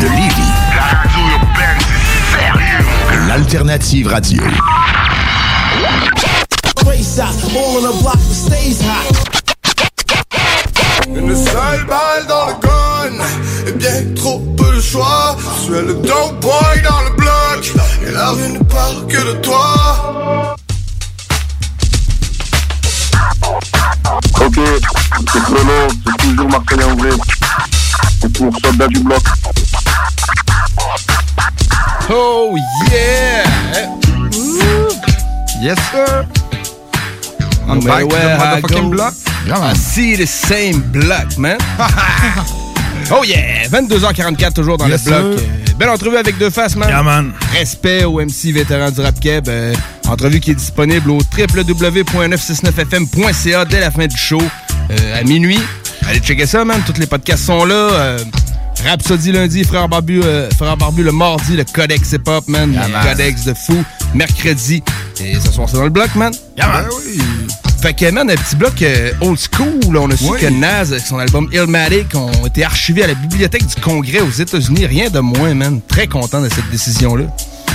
de 0.00 0.06
Lévis. 0.06 0.52
La 0.74 0.98
radio 0.98 1.20
urbaine, 1.34 1.78
c'est 1.80 2.38
sérieux. 2.38 3.28
L'Alternative 3.28 4.08
Radio. 4.08 4.42
Race 6.86 7.18
out, 7.18 7.34
all 7.54 7.76
on 7.76 7.82
the 7.82 8.02
block 8.02 8.14
that 8.14 8.34
stays 8.34 8.80
hot. 8.80 9.28
Une 11.08 11.34
seule 11.34 11.84
balle 11.86 12.26
dans 12.28 12.46
le 12.48 12.54
gun 12.60 13.24
Et 13.66 13.72
bien 13.72 14.14
trop 14.14 14.38
peu 14.56 14.76
de 14.76 14.80
choix 14.80 15.36
Tu 15.64 15.74
es 15.74 15.82
le 15.82 15.94
dope 15.94 16.40
boy 16.40 16.82
dans 16.84 17.02
le 17.02 17.10
bloc 17.16 17.72
Et 18.06 18.10
la 18.10 18.30
rue 18.30 18.50
ne 18.50 18.58
parle 18.64 19.06
que 19.06 19.16
de 19.16 19.32
toi 19.40 20.56
Ok, 24.40 24.60
c'est 25.32 25.42
Chrono, 25.42 25.88
c'est 26.06 26.28
toujours 26.28 26.48
Martin 26.48 26.76
Anglais. 26.90 27.16
C'est 28.20 28.32
pour 28.32 28.52
soldat 28.64 28.88
du 28.88 29.00
bloc. 29.00 29.20
Oh 32.10 32.56
yeah! 32.90 33.44
Yes 35.60 35.78
sir! 35.90 36.26
I'm 37.68 37.80
back 37.80 38.08
to 38.08 38.08
the 38.08 38.36
motherfucking 38.38 38.90
block. 38.90 39.14
I 39.50 39.72
see 39.74 40.14
the 40.16 40.26
same 40.26 40.80
block, 40.92 41.36
man. 41.38 41.58
Oh 43.10 43.22
yeah! 43.24 43.66
22h44 43.68 44.52
toujours 44.52 44.76
dans 44.76 44.86
Yes, 44.86 45.06
le 45.06 45.12
bloc. 45.12 45.22
Euh, 45.22 45.38
Belle 45.78 45.88
entrevue 45.88 46.18
avec 46.18 46.36
deux 46.36 46.50
faces, 46.50 46.76
man. 46.76 46.90
Yeah, 46.90 47.02
man. 47.02 47.32
Respect 47.54 48.04
au 48.04 48.20
MC 48.20 48.52
vétéran 48.52 48.90
du 48.90 49.00
rap 49.00 49.18
keb. 49.18 49.48
Euh, 49.48 49.72
entrevue 50.08 50.40
qui 50.40 50.50
est 50.50 50.54
disponible 50.54 51.10
au 51.12 51.16
www.969fm.ca 51.16 53.64
dès 53.64 53.80
la 53.80 53.90
fin 53.90 54.06
du 54.06 54.14
show 54.16 54.42
euh, 54.90 55.18
à 55.18 55.22
minuit. 55.22 55.58
Allez 56.06 56.18
checker 56.20 56.44
ça, 56.44 56.66
man. 56.66 56.82
Tous 56.84 57.00
les 57.00 57.06
podcasts 57.06 57.44
sont 57.46 57.64
là. 57.64 58.16
Rhapsody 58.84 59.32
lundi, 59.32 59.64
Frère 59.64 59.88
Barbu, 59.88 60.20
euh, 60.22 60.48
Frère 60.56 60.76
Barbu 60.76 61.02
le 61.02 61.12
mardi, 61.12 61.56
le 61.56 61.64
Codex 61.64 62.12
Hip 62.12 62.22
Hop, 62.28 62.46
man. 62.48 62.72
Yeah, 62.72 62.86
le 62.86 62.92
man. 62.92 63.06
Codex 63.08 63.44
de 63.44 63.54
fou. 63.54 63.84
Mercredi. 64.14 64.82
Et 65.20 65.34
ce 65.40 65.50
soir, 65.52 65.68
c'est 65.68 65.76
dans 65.76 65.84
le 65.84 65.90
bloc, 65.90 66.14
man. 66.14 66.32
Yeah, 66.56 66.68
man. 66.68 66.84
Fait 67.82 67.92
que, 67.94 68.10
man, 68.10 68.28
un 68.30 68.34
petit 68.34 68.56
bloc 68.56 68.80
euh, 68.82 69.12
old 69.20 69.38
school. 69.38 69.92
là, 69.92 70.00
On 70.00 70.10
a 70.10 70.16
su 70.16 70.24
Oui. 70.28 70.40
que 70.40 70.46
Naz, 70.46 70.92
avec 70.92 71.04
son 71.06 71.18
album 71.18 71.48
Illmatic, 71.52 72.14
ont 72.14 72.46
été 72.46 72.64
archivés 72.64 73.04
à 73.04 73.08
la 73.08 73.14
Bibliothèque 73.14 73.66
du 73.66 73.80
Congrès 73.80 74.20
aux 74.20 74.30
États-Unis. 74.30 74.86
Rien 74.86 75.10
de 75.10 75.20
moins, 75.20 75.54
man. 75.54 75.80
Très 75.86 76.06
content 76.06 76.40
de 76.40 76.48
cette 76.48 76.68
décision-là. 76.70 77.24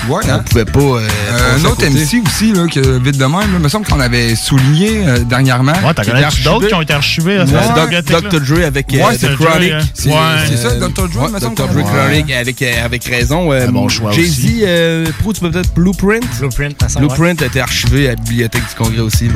Ouais, 0.10 0.22
On 0.26 0.30
hein? 0.34 0.40
pouvait 0.50 0.66
pas. 0.66 0.80
euh, 0.80 1.00
Euh, 1.32 1.56
un 1.58 1.66
autre 1.66 1.76
côté. 1.78 1.90
MC 1.90 2.22
aussi, 2.26 2.52
là, 2.54 2.66
que 2.68 3.00
vite 3.00 3.18
de 3.18 3.26
même, 3.26 3.54
là, 3.54 3.60
me 3.60 3.70
semble 3.70 3.86
qu'on 3.88 4.00
avait 4.00 4.36
souligné 4.36 5.08
euh, 5.08 5.20
dernièrement. 5.20 5.72
Ouais, 5.86 5.94
t'en 5.94 6.04
connais-tu 6.04 6.42
d'autres 6.44 6.68
qui 6.68 6.74
ont 6.74 6.82
été 6.82 6.94
archivés 6.94 7.38
à 7.38 7.46
Ouais? 7.46 8.02
Dr. 8.02 8.40
Dre 8.42 8.66
avec 8.66 8.94
euh, 8.94 8.98
Ouais, 8.98 9.16
The 9.16 9.20
c'est 9.22 9.36
Chronic. 9.36 9.70
Dre, 9.72 9.78
hein. 9.78 9.86
C'est- 9.94 10.56
c'est 10.58 10.58
ça, 10.58 10.76
Dr. 10.76 11.08
Dre, 11.10 11.30
me 11.30 11.40
semble 11.40 11.56
Dr. 11.56 11.68
qu'on- 11.68 11.74
Dre 11.74 11.78
Ouais. 11.78 11.84
Chronic 11.84 12.32
avec, 12.32 12.62
avec 12.62 13.04
raison. 13.06 13.52
Euh, 13.54 13.68
bon 13.68 13.88
choix 13.90 14.12
Jay-Z, 14.12 14.30
aussi. 14.46 14.62
euh, 14.66 15.06
Pro, 15.20 15.32
tu 15.34 15.40
peux 15.42 15.52
peut-être 15.52 15.74
Blueprint? 15.74 16.24
Blueprint, 16.40 16.76
Blueprint 16.98 17.42
a 17.42 17.46
été 17.46 17.62
archivé 17.62 18.08
à 18.08 18.10
la 18.12 18.16
Bibliothèque 18.16 18.68
du 18.68 18.76
Congrès 18.76 19.00
aussi. 19.00 19.30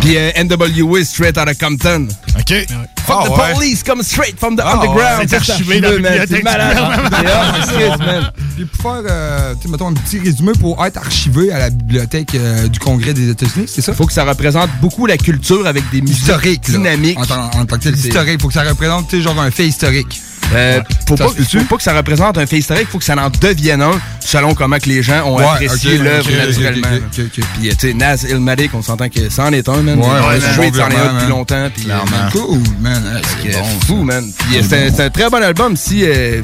Puis 0.00 0.16
euh, 0.16 0.30
NWA 0.42 1.04
Straight 1.04 1.36
Out 1.38 1.48
of 1.48 1.58
Compton. 1.58 2.08
OK. 2.38 2.66
Fuck 3.06 3.16
Ah, 3.22 3.24
the 3.26 3.30
ouais. 3.30 3.54
police, 3.54 3.82
come 3.82 4.02
straight 4.02 4.38
from 4.38 4.56
the 4.56 4.60
Ah, 4.64 4.74
underground. 4.76 5.26
C'est 5.28 5.36
archivé 5.36 5.80
dans 5.80 5.90
la 5.90 5.98
man? 5.98 6.12
bibliothèque 6.12 6.36
C'est 6.38 6.42
malade. 6.42 6.78
man. 7.98 8.30
Puis 8.56 8.64
pour 8.66 8.82
faire, 8.92 9.02
euh, 9.10 9.54
tu 9.56 9.62
sais, 9.62 9.68
mettons, 9.68 9.88
un 9.88 9.94
petit 9.94 10.18
résumé 10.20 10.52
pour 10.58 10.84
être 10.84 10.96
archivé 10.98 11.52
à 11.52 11.58
la 11.58 11.70
bibliothèque 11.70 12.34
euh, 12.34 12.68
du 12.68 12.78
Congrès 12.78 13.12
des 13.14 13.28
États-Unis, 13.30 13.66
c'est 13.68 13.82
ça? 13.82 13.92
Faut 13.94 14.06
que 14.06 14.12
ça 14.12 14.24
représente 14.24 14.70
beaucoup 14.80 15.06
la 15.06 15.16
culture 15.16 15.66
avec 15.66 15.84
des 15.90 16.00
musiques 16.02 16.60
dynamiques. 16.66 17.18
En, 17.18 17.26
tant- 17.26 17.50
en 17.58 17.66
tant 17.66 17.76
que 17.78 17.82
tel, 17.84 17.96
historique. 17.96 18.40
Faut 18.40 18.48
que 18.48 18.54
ça 18.54 18.62
représente, 18.62 19.08
tu 19.08 19.16
sais, 19.16 19.22
genre 19.22 19.38
un 19.40 19.50
fait 19.50 19.66
historique. 19.66 20.20
Euh, 20.52 20.80
faut, 21.06 21.16
Ça 21.16 21.24
pas, 21.26 21.30
faut 21.68 21.76
que 21.76 21.82
ça 21.82 21.94
représente 21.94 22.36
un 22.36 22.46
fait 22.46 22.58
historique, 22.58 22.88
faut 22.88 22.98
que 22.98 23.04
ça 23.04 23.14
en 23.16 23.30
devienne 23.30 23.82
un 23.82 24.00
selon 24.18 24.54
comment 24.54 24.78
que 24.78 24.88
les 24.88 25.02
gens 25.02 25.24
ont 25.26 25.36
Ouais, 25.36 25.44
apprécié 25.44 25.96
l'œuvre 25.98 26.28
naturellement. 26.30 26.88
ok, 26.88 27.18
ok, 27.18 27.38
ok. 27.38 27.44
Puis, 27.60 27.68
tu 27.68 27.76
sais, 27.88 27.94
Naz 27.94 28.24
Ilmatic, 28.28 28.74
on 28.74 28.82
s'entend 28.82 29.08
que 29.08 29.28
ça 29.30 29.44
en 29.44 29.52
est 29.52 29.68
un, 29.68 29.76
man. 29.82 29.98
Ouais, 29.98 30.06
ouais, 30.06 30.38
il 30.74 30.80
en 30.80 30.88
est 30.90 30.96
un 30.96 31.14
depuis 31.14 31.28
longtemps. 31.28 31.68
Puis, 31.74 31.86
euh. 31.88 32.30
Cool, 32.32 32.58
man. 32.80 33.20
C'est 33.42 33.52
bon, 33.52 33.64
fou, 33.86 33.98
ça. 33.98 34.04
man. 34.04 34.32
Puis, 34.38 34.58
euh, 34.58 34.62
C'est 34.68 34.76
un- 34.84 34.88
bon. 34.88 34.94
c'est 34.96 35.02
un 35.04 35.10
très 35.10 35.30
bon 35.30 35.42
album. 35.42 35.76
Si 35.76 36.02
euh, 36.04 36.42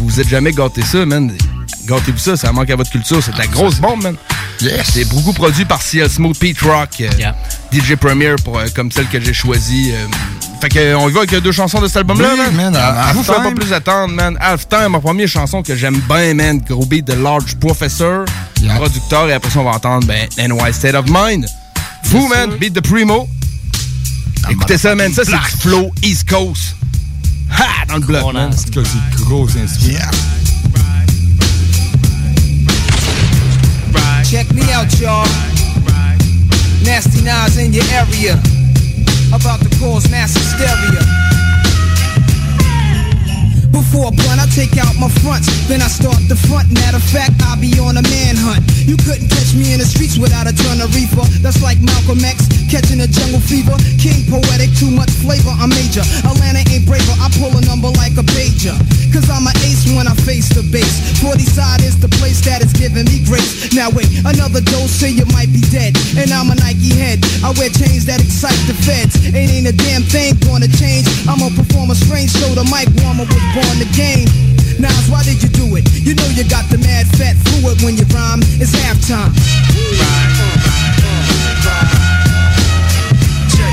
vous 0.00 0.20
êtes 0.20 0.28
jamais 0.28 0.52
gâté 0.52 0.82
ça, 0.82 1.04
man, 1.04 1.32
gâtez-vous 1.86 2.18
ça, 2.18 2.36
ça 2.36 2.52
manque 2.52 2.70
à 2.70 2.76
votre 2.76 2.90
culture. 2.90 3.20
C'est 3.22 3.32
de 3.32 3.38
la 3.38 3.46
grosse 3.48 3.76
bombe, 3.80 4.02
man. 4.04 4.14
Yes. 4.60 4.90
C'est 4.92 5.04
beaucoup 5.08 5.32
produit 5.32 5.64
par 5.64 5.82
CL 5.82 6.08
Smooth, 6.08 6.38
Pete 6.38 6.60
Rock, 6.60 6.90
euh, 7.00 7.08
DJ 7.72 7.96
Premier 7.96 8.36
pour, 8.44 8.58
euh, 8.60 8.66
comme 8.76 8.92
celle 8.92 9.06
que 9.08 9.20
j'ai 9.20 9.32
choisie. 9.34 9.92
Fait 10.62 10.68
que, 10.68 10.78
euh, 10.78 10.96
on 10.98 11.08
y 11.08 11.12
va 11.12 11.20
avec 11.22 11.34
deux 11.42 11.50
chansons 11.50 11.80
de 11.80 11.88
cet 11.88 11.96
album-là, 11.98 12.28
Oui, 12.34 12.38
man. 12.54 12.72
man, 12.72 12.76
à- 12.76 13.08
Je 13.08 13.14
vous 13.16 13.24
fais 13.24 13.32
pas 13.32 13.50
plus 13.50 13.72
attendre, 13.72 14.14
man. 14.14 14.36
Halftime, 14.40 14.88
ma 14.90 15.00
première 15.00 15.26
chanson 15.26 15.60
que 15.60 15.74
j'aime 15.74 16.00
bien, 16.08 16.34
man. 16.34 16.60
Gros 16.60 16.86
beat 16.86 17.04
de 17.04 17.14
Large 17.14 17.56
Professor, 17.56 18.24
Yeah. 18.60 18.76
producteur. 18.76 19.28
Et 19.28 19.32
après 19.32 19.50
ça, 19.50 19.58
on 19.58 19.64
va 19.64 19.72
entendre, 19.72 20.06
ben, 20.06 20.28
NY 20.38 20.72
State 20.72 20.94
of 20.94 21.06
Mind. 21.08 21.46
Fou, 22.04 22.28
man. 22.28 22.50
Beat 22.60 22.74
de 22.74 22.80
Primo. 22.80 23.28
Écoutez 24.50 24.78
ça, 24.78 24.94
man. 24.94 25.12
Ça, 25.12 25.22
c'est 25.24 25.32
du 25.32 25.60
flow 25.60 25.90
East 26.02 26.28
Coast. 26.28 26.76
Ha! 27.58 27.84
Dans 27.88 27.94
le 27.96 28.06
bloc, 28.06 28.32
man. 28.32 28.50
En 28.50 28.50
tout 28.50 28.80
cas, 28.82 28.88
c'est 28.88 29.24
gros 29.24 29.48
inspirant. 29.56 30.10
Check 34.30 34.50
me 34.52 34.62
out, 34.76 34.88
y'all. 35.00 35.26
Nasty 36.84 37.22
Nas 37.22 37.58
in 37.58 37.72
your 37.72 37.84
area. 37.92 38.38
About 39.32 39.62
to 39.62 39.78
cause 39.78 40.10
mass 40.10 40.34
hysteria. 40.34 41.31
Before 43.72 44.08
a 44.08 44.12
blunt, 44.12 44.36
I 44.36 44.44
take 44.52 44.76
out 44.76 44.92
my 45.00 45.08
fronts, 45.24 45.48
then 45.64 45.80
I 45.80 45.88
start 45.88 46.20
the 46.28 46.36
front. 46.36 46.68
Matter 46.76 47.00
of 47.00 47.06
fact, 47.08 47.40
I'll 47.48 47.56
be 47.56 47.72
on 47.80 47.96
a 47.96 48.04
manhunt. 48.04 48.60
You 48.84 49.00
couldn't 49.00 49.32
catch 49.32 49.56
me 49.56 49.72
in 49.72 49.80
the 49.80 49.88
streets 49.88 50.20
without 50.20 50.44
a 50.44 50.52
ton 50.52 50.84
of 50.84 50.92
reefer. 50.92 51.24
That's 51.40 51.64
like 51.64 51.80
Malcolm 51.80 52.20
X 52.20 52.52
catching 52.68 53.00
a 53.00 53.08
jungle 53.08 53.40
fever. 53.40 53.72
King 53.96 54.28
poetic, 54.28 54.68
too 54.76 54.92
much 54.92 55.08
flavor, 55.24 55.56
I'm 55.56 55.72
major. 55.72 56.04
Atlanta 56.20 56.60
ain't 56.68 56.84
braver, 56.84 57.16
I 57.16 57.32
pull 57.40 57.56
a 57.56 57.64
number 57.64 57.88
like 57.96 58.12
a 58.20 58.24
pager. 58.36 58.76
Cause 59.08 59.28
I'm 59.28 59.48
an 59.48 59.56
ace 59.64 59.88
when 59.92 60.04
I 60.04 60.16
face 60.24 60.52
the 60.52 60.64
base. 60.68 61.20
40 61.20 61.40
side 61.44 61.80
is 61.80 61.96
the 61.96 62.08
place 62.20 62.44
that 62.44 62.60
is 62.60 62.72
giving 62.76 63.08
me 63.08 63.24
grace. 63.24 63.72
Now 63.72 63.88
wait, 63.88 64.08
another 64.24 64.60
dose, 64.60 64.92
say 64.92 65.16
you 65.16 65.24
might 65.32 65.48
be 65.48 65.64
dead. 65.72 65.96
And 66.16 66.28
I'm 66.28 66.52
a 66.52 66.56
Nike 66.60 66.92
head. 66.92 67.24
I 67.40 67.56
wear 67.56 67.72
chains 67.72 68.04
that 68.04 68.20
excite 68.20 68.56
the 68.68 68.76
feds. 68.84 69.16
It 69.24 69.36
ain't 69.36 69.68
a 69.68 69.72
damn 69.72 70.04
thing 70.04 70.36
gonna 70.44 70.68
change. 70.68 71.08
I'ma 71.24 71.48
perform 71.56 71.92
a 71.92 71.96
strange, 71.96 72.32
so 72.32 72.52
the 72.52 72.64
mic 72.68 72.88
warmer 73.00 73.28
born 73.52 73.61
the 73.78 73.88
game. 73.94 74.26
Nas, 74.78 75.08
why 75.10 75.22
did 75.22 75.42
you 75.42 75.48
do 75.48 75.76
it? 75.76 75.84
You 76.02 76.14
know 76.14 76.26
you 76.34 76.44
got 76.48 76.68
the 76.70 76.78
mad 76.78 77.06
fat 77.18 77.36
fluid 77.48 77.82
when 77.82 77.96
you 77.96 78.04
rhyme. 78.14 78.40
It's 78.58 78.72
halftime. 78.72 79.32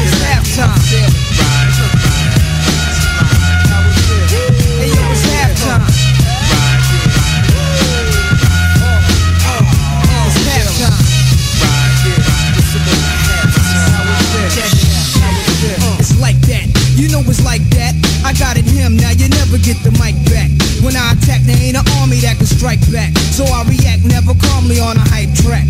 It's 0.01 0.15
halftime. 0.21 0.79
Hey, 4.79 4.87
yo, 4.87 5.11
it's 5.11 5.25
halftime. 5.25 5.98
Know 17.23 17.29
it's 17.29 17.43
like 17.43 17.63
that. 17.75 17.95
I 18.23 18.31
got 18.33 18.57
it 18.57 18.65
him, 18.65 18.95
now 18.95 19.11
you 19.11 19.27
never 19.29 19.57
get 19.59 19.79
the 19.83 19.91
mic 19.99 20.15
back. 20.31 20.51
When 20.83 20.95
I 20.95 21.15
attack, 21.15 21.43
there 21.43 21.57
ain't 21.59 21.75
an 21.75 21.87
army 21.99 22.19
that 22.23 22.37
can 22.37 22.47
strike 22.47 22.79
back. 22.91 23.15
So 23.35 23.43
I 23.43 23.63
react 23.67 24.05
never 24.07 24.35
calmly 24.35 24.79
on 24.79 24.95
a 24.95 25.05
hype 25.11 25.31
track. 25.43 25.67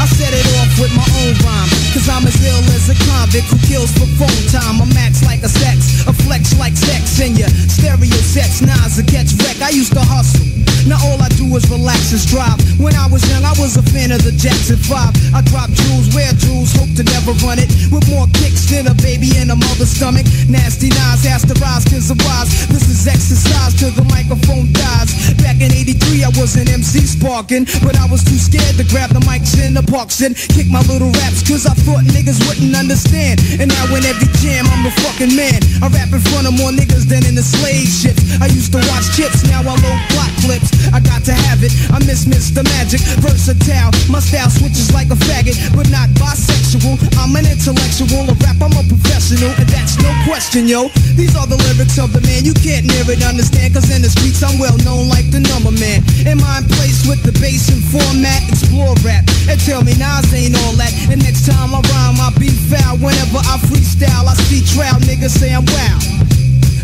I 0.00 0.06
set 0.08 0.32
it 0.32 0.46
off 0.60 0.72
with 0.80 0.92
my 0.96 1.06
own 1.24 1.34
rhyme. 1.44 1.70
Cause 1.92 2.08
I'm 2.08 2.24
as 2.26 2.36
ill 2.40 2.64
as 2.72 2.88
a 2.88 2.96
convict 3.08 3.48
who 3.52 3.58
kills 3.68 3.92
for 3.92 4.08
phone 4.16 4.44
time. 4.52 4.80
I'm 4.80 4.90
max 4.94 5.24
like 5.24 5.42
a 5.42 5.50
sex, 5.50 6.06
a 6.08 6.12
flex 6.12 6.56
like 6.58 6.76
sex 6.76 7.20
in 7.20 7.36
your 7.36 7.48
stereo 7.68 8.18
sets. 8.24 8.60
Nas 8.60 8.98
a 8.98 9.04
catch 9.04 9.32
wreck. 9.44 9.60
I 9.60 9.70
used 9.70 9.92
to 9.92 10.00
hustle. 10.00 10.53
Now 10.84 11.00
all 11.08 11.16
I 11.16 11.28
do 11.40 11.48
is 11.56 11.64
relax 11.72 12.12
and 12.12 12.20
strive. 12.20 12.60
When 12.76 12.92
I 12.94 13.08
was 13.08 13.24
young, 13.32 13.44
I 13.44 13.56
was 13.56 13.76
a 13.80 13.84
fan 13.84 14.12
of 14.12 14.20
the 14.20 14.32
Jackson 14.36 14.76
5. 14.76 15.32
I 15.32 15.40
drop 15.48 15.72
jewels, 15.72 16.12
wear 16.12 16.28
jewels, 16.36 16.76
hope 16.76 16.92
to 17.00 17.04
never 17.08 17.32
run 17.40 17.56
it. 17.56 17.72
With 17.88 18.04
more 18.12 18.28
kicks 18.36 18.68
than 18.68 18.84
a 18.84 18.94
baby 19.00 19.32
in 19.40 19.48
a 19.48 19.56
mother's 19.56 19.96
stomach. 19.96 20.28
Nasty 20.44 20.92
nines 20.92 21.24
has 21.24 21.40
to 21.48 21.56
rise 21.56 21.88
of 22.10 22.20
wise. 22.20 22.68
This 22.68 22.84
is 22.92 23.08
exercise 23.08 23.72
till 23.80 23.96
the 23.96 24.04
microphone 24.12 24.68
dies. 24.76 25.32
Back 25.40 25.64
in 25.64 25.72
83, 25.72 26.24
I 26.24 26.32
was 26.36 26.56
an 26.60 26.68
MC 26.68 27.00
sparking, 27.00 27.64
but 27.80 27.96
I 27.96 28.04
was 28.12 28.20
too 28.20 28.36
scared 28.36 28.76
to 28.76 28.84
grab 28.92 29.08
the 29.16 29.24
mics 29.24 29.56
in 29.56 29.72
the 29.72 29.84
parks 29.88 30.20
and 30.20 30.36
kick 30.36 30.68
my 30.68 30.84
little 30.84 31.08
raps 31.24 31.40
cause 31.48 31.64
I 31.64 31.72
thought 31.86 32.04
niggas 32.04 32.44
wouldn't 32.44 32.76
understand. 32.76 33.40
And 33.56 33.72
now 33.72 33.88
in 33.96 34.04
every 34.04 34.28
jam, 34.44 34.68
I'm 34.68 34.84
a 34.84 34.92
fucking 35.00 35.32
man. 35.32 35.64
I 35.80 35.88
rap 35.88 36.12
in 36.12 36.20
front 36.28 36.44
of 36.44 36.54
more 36.60 36.72
niggas 36.76 37.08
than 37.08 37.24
in 37.24 37.34
the 37.38 37.46
slave 37.46 37.88
ships. 37.88 38.20
I 38.36 38.52
used 38.52 38.72
to 38.76 38.80
watch 38.92 39.08
chips, 39.16 39.48
now 39.48 39.64
I 39.64 39.74
load 39.80 40.00
plot 40.12 40.32
clips. 40.44 40.73
I 40.92 41.00
got 41.00 41.24
to 41.28 41.34
have 41.34 41.62
it, 41.62 41.72
I 41.90 41.98
miss 42.04 42.24
Mr. 42.24 42.64
Magic, 42.76 43.00
versatile. 43.20 43.90
My 44.10 44.20
style 44.20 44.50
switches 44.50 44.92
like 44.92 45.08
a 45.10 45.18
faggot, 45.28 45.56
but 45.76 45.88
not 45.90 46.08
bisexual. 46.18 46.98
I'm 47.20 47.34
an 47.36 47.46
intellectual, 47.46 48.26
a 48.30 48.34
rap, 48.44 48.58
I'm 48.60 48.74
a 48.74 48.84
professional, 48.84 49.52
and 49.54 49.68
that's 49.70 49.96
no 50.02 50.10
question, 50.26 50.66
yo. 50.66 50.88
These 51.14 51.36
are 51.36 51.46
the 51.46 51.56
lyrics 51.56 51.98
of 51.98 52.12
the 52.12 52.20
man, 52.26 52.44
you 52.44 52.54
can't 52.54 52.84
it, 52.84 53.22
understand, 53.22 53.74
cause 53.74 53.90
in 53.90 54.02
the 54.02 54.08
streets 54.08 54.42
I'm 54.42 54.58
well 54.58 54.76
known 54.82 55.08
like 55.08 55.30
the 55.30 55.40
number 55.40 55.70
man. 55.70 56.02
Am 56.26 56.40
I 56.42 56.58
in 56.58 56.66
place 56.66 57.06
with 57.06 57.22
the 57.22 57.32
bass 57.38 57.68
and 57.68 57.82
format? 57.92 58.42
Explore 58.48 58.94
rap, 59.04 59.24
and 59.48 59.58
tell 59.60 59.82
me 59.82 59.94
Nas 59.94 60.32
ain't 60.34 60.56
all 60.64 60.74
that. 60.80 60.92
And 61.10 61.22
next 61.22 61.46
time 61.46 61.74
I 61.74 61.80
rhyme, 61.80 62.18
I'll 62.20 62.34
be 62.38 62.50
foul. 62.50 62.98
Whenever 62.98 63.38
I 63.44 63.58
freestyle, 63.68 64.26
I 64.26 64.34
see 64.48 64.62
trout 64.74 65.02
niggas 65.02 65.36
say 65.36 65.54
I'm 65.54 65.64
wow. 65.66 66.33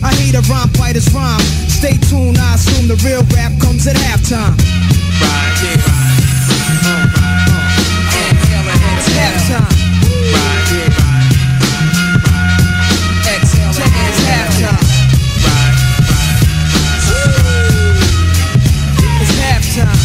I 0.03 0.15
hate 0.15 0.35
a 0.35 0.41
rhyme 0.49 0.69
Fight 0.69 0.97
fighter's 0.97 1.13
rhyme. 1.15 1.41
Stay 1.69 1.97
tuned, 2.09 2.39
I 2.39 2.55
assume 2.55 2.89
the 2.89 2.97
real 3.05 3.23
rap 3.37 3.53
comes 3.61 3.87
at 3.87 3.97
halftime. 3.97 4.57
Right, 5.21 5.63
yeah. 5.63 5.77
It's 8.97 9.09
halftime. 9.17 9.69
Exhale, 13.27 13.71
it's 13.71 14.21
halftime. 14.29 14.81
It's 19.21 19.33
halftime. 19.41 19.99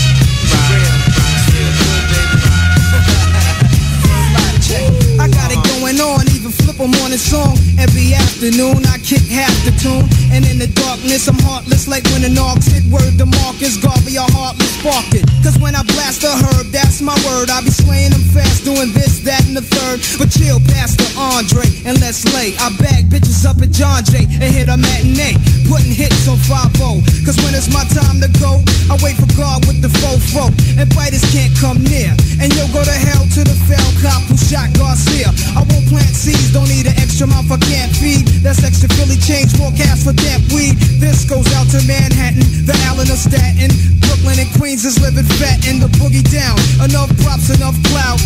I 5.19 5.27
got 5.29 5.51
it 5.51 5.63
going 5.79 5.99
on, 6.01 6.27
even 6.35 6.51
flip 6.51 6.79
a 6.79 6.87
morning 6.87 7.17
song 7.17 7.57
every 7.79 8.13
afternoon. 8.13 8.85
I 8.85 8.94
kick 9.05 9.21
half 9.29 9.53
the 9.63 9.71
tune, 9.77 10.24
and 10.35 10.43
in 10.51 10.59
the 10.59 10.67
darkness, 10.67 11.31
I'm 11.31 11.39
heartless 11.47 11.87
like 11.87 12.03
when 12.11 12.27
an 12.27 12.35
ox 12.35 12.67
hit 12.67 12.83
word 12.91 13.15
to 13.23 13.25
Marcus 13.25 13.79
Garvey, 13.79 14.19
a 14.19 14.27
heartless 14.35 14.75
spark 14.75 15.07
it. 15.15 15.23
Cause 15.39 15.55
when 15.63 15.79
I 15.79 15.83
blast 15.87 16.27
a 16.27 16.35
herb, 16.35 16.75
that's 16.75 16.99
my 16.99 17.15
word. 17.23 17.47
I 17.47 17.63
be 17.63 17.71
slaying 17.71 18.11
them 18.11 18.25
fast, 18.35 18.67
doing 18.67 18.91
this, 18.91 19.23
that, 19.23 19.47
and 19.47 19.55
the 19.55 19.63
third. 19.63 20.03
But 20.19 20.35
chill, 20.35 20.59
Pastor 20.75 21.07
Andre, 21.15 21.63
and 21.87 21.95
let's 22.03 22.27
lay. 22.35 22.51
I 22.59 22.67
bag 22.75 23.07
bitches 23.07 23.47
up 23.47 23.63
at 23.63 23.71
John 23.71 24.03
Jay 24.03 24.27
and 24.27 24.51
hit 24.51 24.67
a 24.67 24.75
matinee, 24.75 25.39
putting 25.71 25.95
hits 25.95 26.27
on 26.27 26.35
5 26.35 26.75
Cause 27.23 27.39
when 27.39 27.55
it's 27.55 27.71
my 27.71 27.87
time 27.95 28.19
to 28.19 28.27
go, 28.43 28.59
I 28.91 28.99
wait 28.99 29.15
for 29.15 29.29
God 29.39 29.63
with 29.63 29.79
the 29.79 29.91
fofo, 30.03 30.51
and 30.75 30.91
biters 30.91 31.23
can't 31.31 31.55
come 31.55 31.79
near. 31.79 32.11
And 32.43 32.51
you'll 32.51 32.71
go 32.75 32.83
to 32.83 32.97
hell 33.07 33.23
to 33.39 33.41
the 33.47 33.55
fell 33.71 33.91
cop 34.03 34.19
who 34.27 34.35
shot 34.35 34.67
Garcia. 34.75 35.31
I 35.55 35.63
won't 35.71 35.87
plant 35.87 36.11
seeds, 36.11 36.51
don't 36.51 36.67
need 36.67 36.91
an 36.91 36.97
extra 36.99 37.23
mouth 37.23 37.47
I 37.47 37.57
can't 37.63 37.93
feed. 37.95 38.27
That's 38.43 38.59
extra 38.67 38.91
Philly 38.99 39.15
change, 39.15 39.55
more 39.55 39.71
cash 39.71 40.03
for 40.03 40.13
damp 40.25 40.43
weed. 40.49 40.73
This 40.97 41.23
goes 41.29 41.45
out 41.53 41.69
to 41.69 41.79
Manhattan, 41.85 42.41
the 42.65 42.73
Allen 42.89 43.05
of 43.13 43.21
Staten. 43.21 43.69
Brooklyn 44.01 44.41
and 44.41 44.49
Queens 44.57 44.83
is 44.83 44.97
living 44.97 45.29
fat 45.37 45.61
in 45.69 45.77
the 45.77 45.89
boogie 46.01 46.25
down. 46.25 46.57
Enough 46.81 47.13
props, 47.21 47.53
enough 47.53 47.77
clout. 47.93 48.17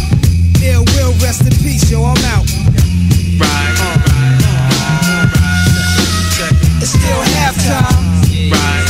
Ill 0.63 0.87
will 0.95 1.11
rest 1.19 1.43
in 1.43 1.53
peace, 1.59 1.91
yo, 1.91 2.03
I'm 2.07 2.15
out. 2.31 2.47
Right. 3.35 3.75
It's 6.79 6.95
still 6.95 7.21
halftime. 7.35 7.99
Right. 8.47 8.85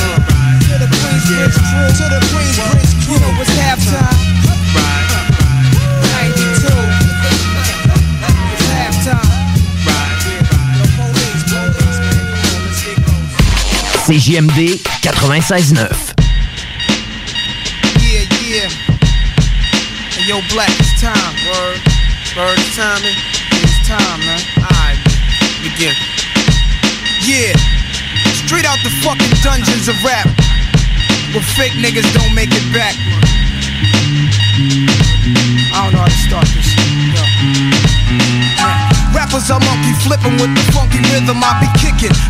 To 0.69 0.73
the 0.77 0.89
Queensbridge 0.93 1.57
crew, 1.57 1.89
to 1.97 2.05
the 2.13 2.21
Queensbridge 2.29 2.93
crew, 3.05 3.41
it's 3.41 3.53
halftime. 3.57 4.28
CJMD 14.09 14.81
96.9. 15.05 15.77
Yeah, 18.01 18.25
yeah. 18.41 18.65
Hey, 20.09 20.25
yo, 20.25 20.41
Black, 20.49 20.73
it's 20.81 20.97
time. 20.97 21.13
Word. 21.45 21.77
Word, 22.33 22.57
it's 22.57 22.73
time. 22.73 23.05
man. 23.05 23.13
It's 23.61 23.77
time, 23.85 24.17
man. 24.25 24.41
Alright, 24.65 24.97
begin. 25.61 25.93
Yeah. 27.21 27.53
Straight 28.33 28.65
out 28.65 28.81
the 28.81 28.89
fucking 29.05 29.29
dungeons 29.45 29.85
of 29.85 29.93
rap. 30.01 30.25
Where 31.29 31.45
fake 31.53 31.77
niggas 31.77 32.09
don't 32.17 32.33
make 32.33 32.49
it 32.49 32.65
back. 32.73 32.97
I 35.69 35.85
don't 35.85 35.93
know 35.93 36.01
how 36.01 36.09
to 36.09 36.21
start 36.25 36.49
this. 36.57 36.65
Yo. 37.13 37.21
Rappers 39.13 39.53
are 39.53 39.61
monkey 39.61 39.93
flipping 40.01 40.33
with 40.41 40.49
the 40.57 40.65
funky 40.73 40.97
rhythm 41.13 41.45
I 41.45 41.61
be 41.61 41.69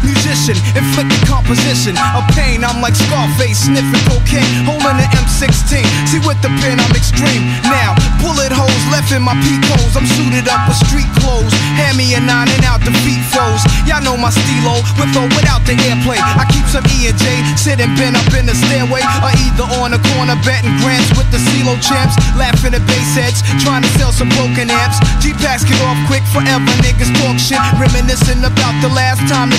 Musician, 0.02 0.58
inflicting 0.74 1.22
composition 1.30 1.94
of 2.18 2.26
pain. 2.34 2.66
I'm 2.66 2.82
like 2.82 2.98
Scarface, 2.98 3.70
sniffing 3.70 4.02
cocaine, 4.10 4.50
holding 4.66 4.98
an 4.98 5.10
M16. 5.14 5.86
See 6.10 6.18
with 6.26 6.42
the 6.42 6.50
pen, 6.58 6.82
I'm 6.82 6.90
extreme. 6.98 7.46
Now, 7.70 7.94
bullet 8.18 8.50
holes 8.50 8.82
left 8.90 9.14
in 9.14 9.22
my 9.22 9.38
peak 9.46 9.62
holes. 9.70 9.94
I'm 9.94 10.10
suited 10.18 10.50
up 10.50 10.66
with 10.66 10.82
street 10.90 11.06
clothes. 11.22 11.54
Hand 11.78 12.02
me 12.02 12.18
a 12.18 12.22
nine 12.22 12.50
and 12.50 12.66
out 12.66 12.82
the 12.82 12.90
feet 13.06 13.22
foes. 13.30 13.62
Y'all 13.86 14.02
know 14.02 14.18
my 14.18 14.34
stilo, 14.34 14.82
with 14.98 15.14
or 15.14 15.30
without 15.38 15.62
the 15.70 15.78
airplay. 15.86 16.18
I 16.18 16.50
keep 16.50 16.66
some 16.66 16.86
E 16.90 17.06
and 17.06 17.18
J, 17.22 17.30
sitting 17.54 17.94
bent 17.94 18.18
up 18.18 18.26
in 18.34 18.50
the 18.50 18.58
stairway, 18.58 19.06
or 19.22 19.30
either 19.46 19.70
on 19.86 19.94
the 19.94 20.02
corner 20.18 20.38
betting 20.42 20.74
grants 20.82 21.14
with 21.14 21.30
the 21.30 21.38
CeeLo 21.38 21.78
champs, 21.78 22.18
laughing 22.34 22.74
at 22.74 22.82
bass 22.90 23.14
heads, 23.14 23.46
trying 23.62 23.86
to 23.86 23.92
sell 24.02 24.10
some 24.10 24.34
broken 24.34 24.66
amps. 24.74 24.98
G-packs 25.22 25.62
get 25.62 25.78
off 25.86 26.00
quick 26.10 26.26
forever, 26.34 26.74
niggas 26.82 27.14
talk 27.22 27.38
shit, 27.38 27.62
reminiscing 27.78 28.42
about 28.42 28.74
the 28.82 28.90
last 28.90 29.22
time 29.30 29.54
the 29.54 29.59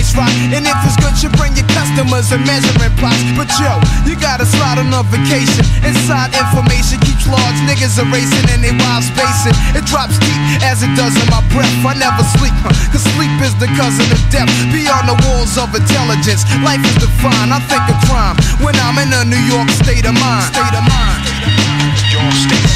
nice 0.01 0.17
rock. 0.17 0.33
And 0.49 0.65
if 0.65 0.77
it's 0.81 0.97
good, 0.97 1.13
you 1.21 1.29
bring 1.37 1.53
your 1.53 1.67
customers 1.77 2.33
and 2.33 2.41
measuring 2.45 2.93
plots. 2.97 3.21
But 3.37 3.49
yo, 3.61 3.77
you 4.09 4.17
gotta 4.17 4.45
slide 4.45 4.81
on 4.81 4.89
a 4.89 5.05
vacation. 5.05 5.61
Inside 5.85 6.33
information 6.33 6.97
keeps 7.05 7.29
large 7.29 7.59
niggas 7.69 8.01
erasing 8.01 8.49
and 8.49 8.65
they 8.65 8.73
wild 8.73 9.05
spacing. 9.05 9.53
It 9.77 9.85
drops 9.85 10.17
deep 10.17 10.41
as 10.65 10.81
it 10.81 10.91
does 10.97 11.13
in 11.13 11.27
my 11.29 11.45
breath. 11.53 11.69
I 11.85 11.93
never 11.93 12.25
sleep, 12.37 12.55
huh, 12.65 12.73
cause 12.89 13.05
sleep 13.13 13.31
is 13.45 13.53
the 13.61 13.69
cousin 13.77 14.09
of 14.09 14.21
death. 14.33 14.49
Beyond 14.73 15.05
the 15.05 15.17
walls 15.29 15.57
of 15.57 15.69
intelligence, 15.73 16.43
life 16.65 16.81
is 16.81 16.97
defined. 16.97 17.53
I 17.53 17.61
think 17.69 17.85
of 17.85 17.97
crime 18.09 18.35
when 18.65 18.75
I'm 18.81 18.97
in 18.97 19.13
a 19.13 19.23
New 19.25 19.43
York 19.45 19.69
state 19.69 20.05
of 20.05 20.17
mind. 20.17 20.49
State 20.49 20.73
of 20.73 20.85
mind. 20.89 21.21
State 21.29 21.45
of 21.45 22.33
mind. 22.49 22.70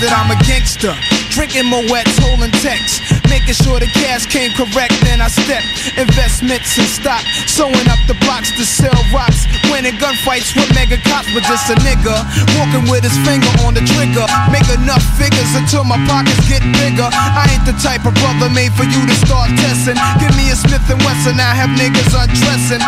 That 0.00 0.14
I'm 0.14 0.30
a 0.30 0.38
gangster. 0.46 0.94
Drinking 1.30 1.66
Moet's, 1.66 2.18
holding 2.18 2.52
texts. 2.62 3.17
Making 3.28 3.54
sure 3.54 3.78
the 3.78 3.88
cash 3.94 4.26
came 4.26 4.50
correct. 4.56 4.92
Then 5.04 5.20
I 5.20 5.28
stepped 5.28 5.96
investments 5.96 6.76
and 6.80 6.88
stock, 6.88 7.22
sewing 7.46 7.88
up 7.88 8.00
the 8.08 8.16
blocks 8.24 8.50
to 8.56 8.64
sell 8.64 8.96
rocks. 9.12 9.46
Winning 9.70 9.96
gunfights 10.00 10.56
with 10.56 10.68
mega 10.74 10.96
cops, 11.04 11.28
but 11.36 11.44
just 11.44 11.68
a 11.70 11.76
nigga 11.84 12.16
walking 12.56 12.88
with 12.88 13.04
his 13.04 13.16
finger 13.22 13.48
on 13.62 13.76
the 13.76 13.84
trigger. 13.94 14.24
Make 14.48 14.66
enough 14.72 15.04
figures 15.20 15.52
until 15.54 15.84
my 15.84 16.00
pockets 16.08 16.40
get 16.48 16.64
bigger. 16.80 17.08
I 17.12 17.46
ain't 17.52 17.64
the 17.68 17.76
type 17.78 18.08
of 18.08 18.16
brother 18.18 18.48
made 18.48 18.72
for 18.72 18.88
you 18.88 19.00
to 19.04 19.16
start 19.22 19.52
testing. 19.60 19.96
Give 20.18 20.32
me 20.34 20.50
a 20.50 20.56
Smith 20.56 20.84
and 20.88 21.00
Wesson, 21.04 21.36
I 21.36 21.52
have 21.52 21.70
niggas 21.76 22.16
undressing. 22.16 22.82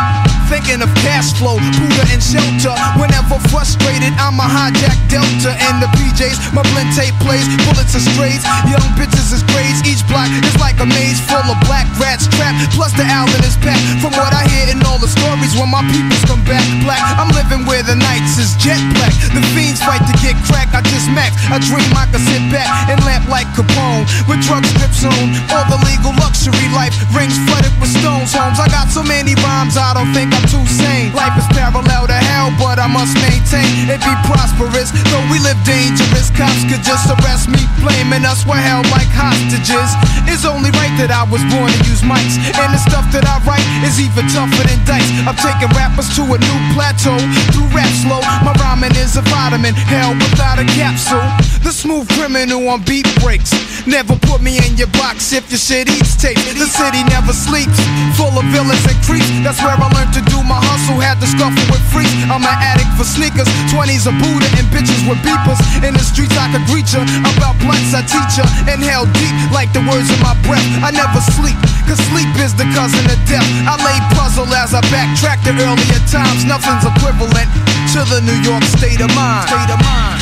Thinking 0.49 0.82
of 0.82 0.91
cash 1.05 1.30
flow, 1.38 1.61
Buddha 1.78 2.05
and 2.11 2.22
shelter. 2.22 2.74
Whenever 2.99 3.38
frustrated, 3.53 4.11
I'm 4.18 4.41
a 4.41 4.49
hijack 4.49 4.99
Delta 5.07 5.55
and 5.55 5.78
the 5.78 5.86
PJs. 5.95 6.55
My 6.55 6.62
blend 6.74 6.91
tape 6.97 7.14
plays, 7.22 7.47
bullets 7.66 7.95
are 7.95 8.03
strays. 8.03 8.43
Young 8.66 8.82
bitches 8.99 9.30
is 9.30 9.47
grades. 9.55 9.78
Each 9.86 10.03
block 10.11 10.30
is 10.45 10.57
like 10.61 10.78
a 10.81 10.87
maze 10.87 11.20
full 11.24 11.45
of 11.45 11.59
black 11.66 11.87
rats 11.99 12.26
trapped. 12.31 12.59
Plus 12.74 12.93
the 12.95 13.05
Allen 13.05 13.43
is 13.45 13.57
packed. 13.61 13.83
From 14.01 14.12
what 14.16 14.33
I 14.33 14.47
hear 14.49 14.70
in 14.70 14.81
all 14.87 14.99
the 14.99 15.11
stories, 15.11 15.55
when 15.59 15.70
my 15.70 15.83
peoples 15.91 16.24
come 16.26 16.43
back 16.47 16.64
black, 16.83 17.03
I'm 17.18 17.31
living 17.35 17.66
where 17.66 17.83
the 17.83 17.97
nights 17.97 18.39
is 18.39 18.55
jet 18.57 18.81
black. 18.97 19.12
The 19.35 19.43
fiends 19.55 19.83
fight 19.83 20.03
to 20.07 20.14
get 20.22 20.37
crack. 20.47 20.72
I 20.72 20.81
just 20.87 21.11
max. 21.11 21.37
I 21.51 21.59
dream 21.59 21.87
I 21.97 22.07
could 22.11 22.22
sit 22.22 22.43
back 22.53 22.68
and 22.89 22.99
lamp 23.05 23.26
like 23.28 23.49
Capone 23.59 24.07
with 24.31 24.41
drug 24.47 24.64
strips 24.66 25.03
on. 25.05 25.26
All 25.51 25.66
the 25.66 25.78
legal 25.87 26.14
luxury 26.20 26.68
life 26.72 26.95
rings 27.12 27.37
flooded 27.47 27.74
with 27.83 27.91
stones. 27.91 28.33
Homes. 28.33 28.61
I 28.61 28.68
got 28.68 28.89
so 28.89 29.03
many 29.03 29.35
rhymes, 29.43 29.76
I 29.76 29.95
don't 29.95 30.12
think 30.14 30.31
I'm 30.31 30.47
too 30.47 30.62
sane. 30.66 31.12
Life 31.12 31.35
is 31.39 31.47
parallel 31.51 32.07
to 32.07 32.20
hell, 32.31 32.55
but 32.59 32.78
I 32.78 32.87
must 32.87 33.14
maintain 33.18 33.91
it 33.91 34.01
be 34.01 34.14
prosperous. 34.28 34.95
Though 35.11 35.24
we 35.33 35.43
live 35.43 35.59
dangerous, 35.66 36.31
cops 36.35 36.62
could 36.70 36.83
just 36.87 37.11
arrest 37.11 37.49
me, 37.49 37.62
blaming 37.83 38.24
us 38.24 38.45
for 38.45 38.57
held 38.57 38.87
like 38.95 39.11
hostages. 39.11 39.91
It's 40.27 40.45
only 40.45 40.71
right 40.77 40.93
that 41.01 41.09
I 41.09 41.25
was 41.29 41.41
born 41.49 41.71
to 41.71 41.81
use 41.89 42.03
mics, 42.05 42.37
and 42.37 42.71
the 42.73 42.81
stuff 42.81 43.07
that 43.16 43.25
I 43.25 43.41
write 43.49 43.64
is 43.87 44.01
even 44.01 44.27
tougher 44.29 44.64
than 44.66 44.81
dice. 44.85 45.07
I'm 45.25 45.37
taking 45.39 45.71
rappers 45.73 46.09
to 46.16 46.23
a 46.27 46.37
new 46.37 46.59
plateau 46.77 47.16
through 47.55 47.68
rap 47.73 47.89
slow. 48.05 48.21
My 48.45 48.53
rhyming 48.61 48.93
is 49.01 49.16
a 49.16 49.25
vitamin, 49.33 49.73
hell 49.73 50.12
without 50.12 50.61
a 50.61 50.66
capsule. 50.77 51.25
The 51.64 51.73
smooth 51.73 52.09
criminal 52.16 52.68
on 52.68 52.85
beat 52.85 53.09
breaks. 53.25 53.53
Never 53.87 54.16
put 54.29 54.45
me 54.45 54.61
in 54.61 54.77
your 54.77 54.93
box 55.01 55.33
if 55.33 55.49
your 55.49 55.61
shit 55.61 55.89
eats 55.89 56.16
tape. 56.16 56.37
The 56.37 56.68
city 56.68 57.01
never 57.09 57.33
sleeps, 57.33 57.81
full 58.16 58.33
of 58.37 58.45
villains 58.53 58.85
and 58.85 58.99
creeps. 59.05 59.29
That's 59.41 59.61
where 59.64 59.73
I 59.73 59.89
learned 59.97 60.12
to 60.18 60.23
do 60.29 60.43
my 60.45 60.61
hustle. 60.61 61.01
Had 61.01 61.16
to 61.25 61.29
scuffle 61.29 61.64
with 61.73 61.81
freaks. 61.89 62.12
I'm 62.29 62.45
an 62.45 62.57
addict 62.61 62.93
for 63.01 63.07
sneakers, 63.09 63.49
20s 63.73 64.05
a 64.05 64.12
Buddha 64.21 64.49
and 64.61 64.66
bitches 64.68 65.01
with 65.09 65.21
beepers. 65.25 65.61
In 65.81 65.97
the 65.97 66.05
streets 66.05 66.37
I 66.37 66.53
could 66.53 66.64
greet 66.68 66.89
ya. 66.93 67.05
About 67.37 67.57
blunts 67.62 67.97
I 67.97 68.05
teach 68.05 68.37
ya. 68.37 68.45
Inhale 68.68 69.09
deep 69.16 69.35
like 69.55 69.73
the 69.73 69.81
words 69.89 70.09
in 70.11 70.18
my 70.22 70.34
breath. 70.46 70.66
I 70.82 70.90
never 70.90 71.22
sleep, 71.38 71.56
cause 71.86 72.00
sleep 72.11 72.30
is 72.42 72.54
the 72.54 72.66
cousin 72.74 73.04
of 73.06 73.18
death. 73.30 73.46
I 73.66 73.78
lay 73.78 73.98
puzzle 74.18 74.50
as 74.54 74.74
I 74.74 74.82
backtrack 74.90 75.42
to 75.46 75.52
earlier 75.54 76.00
times. 76.11 76.44
Nothing's 76.44 76.84
equivalent 76.84 77.48
to 77.94 78.00
the 78.11 78.20
New 78.26 78.38
York 78.42 78.64
state 78.64 79.00
of 79.00 79.11
mind. 79.14 79.48
State 79.48 79.70
of 79.70 79.80
mind. 79.80 80.20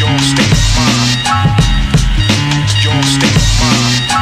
Your 0.00 0.16
state 0.24 0.52
of 0.52 0.64
mind. 0.76 1.20
Your 2.82 3.00
state 3.04 3.36
of 3.36 3.48
mind. 3.60 4.13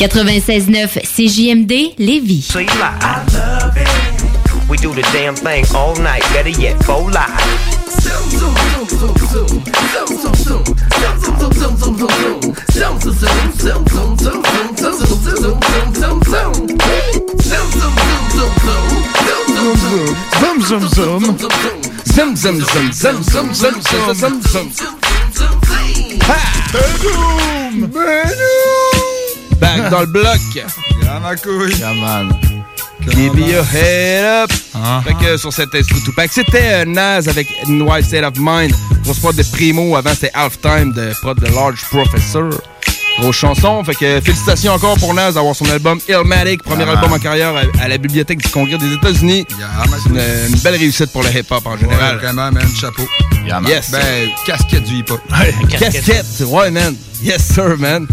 96.9 0.00 1.04
CJMD 1.04 1.94
Lévis. 1.98 2.44
So 2.44 2.58
you 2.58 2.66
like, 2.66 3.02
I 3.02 3.22
love 3.34 3.76
it. 3.76 3.88
We 4.68 4.78
do 4.78 4.94
the 4.94 5.02
damn 5.12 5.34
thing 5.34 5.66
all 5.74 5.94
night, 5.96 6.22
better 6.32 6.48
yet, 6.48 6.82
full 6.84 7.10
live. 7.10 7.40
Zoom, 8.00 8.30
zoom, 8.30 8.54
zoom. 8.88 9.18
Zoom, 9.90 10.08
zoom, 10.16 10.34
zoom, 10.34 10.66
zoom, 22.92 23.22
zoom, 23.22 23.52
zoom, 23.52 23.82
zoom, 23.82 24.14
zoom, 24.14 24.42
zoom. 24.42 24.70
Ha! 26.22 26.40
Back 29.60 29.90
dans 29.90 30.00
le 30.00 30.06
bloc. 30.06 30.38
Grand 31.02 31.20
ma 31.20 31.36
couille. 31.36 31.74
Yeah, 31.78 31.94
man. 31.94 32.32
Keep 33.10 33.34
your 33.36 33.64
head 33.64 34.24
up. 34.24 34.50
Fait 35.04 35.14
que 35.14 35.36
sur 35.36 35.52
cet 35.52 35.74
instru 35.74 36.00
Tupac, 36.04 36.30
c'était 36.32 36.82
euh, 36.82 36.84
Nas 36.84 37.28
avec 37.28 37.48
White 37.66 38.04
State 38.06 38.24
of 38.24 38.34
Mind. 38.38 38.74
Grosse 39.04 39.18
prod 39.20 39.34
de 39.34 39.42
Primo. 39.52 39.96
Avant, 39.96 40.10
c'était 40.10 40.30
Halftime 40.34 40.92
de 40.92 41.12
prod 41.20 41.38
de 41.38 41.46
Large 41.46 41.82
Professor. 41.90 42.50
Grosse 43.20 43.36
chanson. 43.36 43.82
Fait 43.84 43.94
que 43.94 44.20
félicitations 44.20 44.72
encore 44.72 44.96
pour 44.98 45.12
Nas 45.14 45.32
d'avoir 45.32 45.54
son 45.54 45.68
album 45.70 45.98
Illmatic, 46.08 46.62
premier 46.62 46.84
Yeah, 46.84 46.92
album 46.92 47.12
en 47.12 47.18
carrière 47.18 47.52
à, 47.54 47.82
à 47.82 47.88
la 47.88 47.98
Bibliothèque 47.98 48.38
du 48.42 48.48
Congrès 48.48 48.78
des 48.78 48.92
États-Unis. 48.94 49.46
Une, 50.08 50.16
une 50.16 50.58
belle 50.60 50.76
réussite 50.76 51.12
pour 51.12 51.22
le 51.22 51.28
hip-hop 51.30 51.64
en 51.66 51.76
général. 51.76 52.16
Ouais, 52.16 52.22
vraiment, 52.22 52.50
man, 52.50 52.66
chapeau. 52.80 53.02
man. 53.48 53.64
Yes. 53.66 53.90
Ben, 53.90 54.28
casquette 54.46 54.84
du 54.84 54.96
hip-hop. 54.96 55.20
Casquette, 55.70 56.26
ouais, 56.46 56.70
man. 56.70 56.94
Yes, 57.22 57.42
sir, 57.52 57.76
man. 57.78 58.06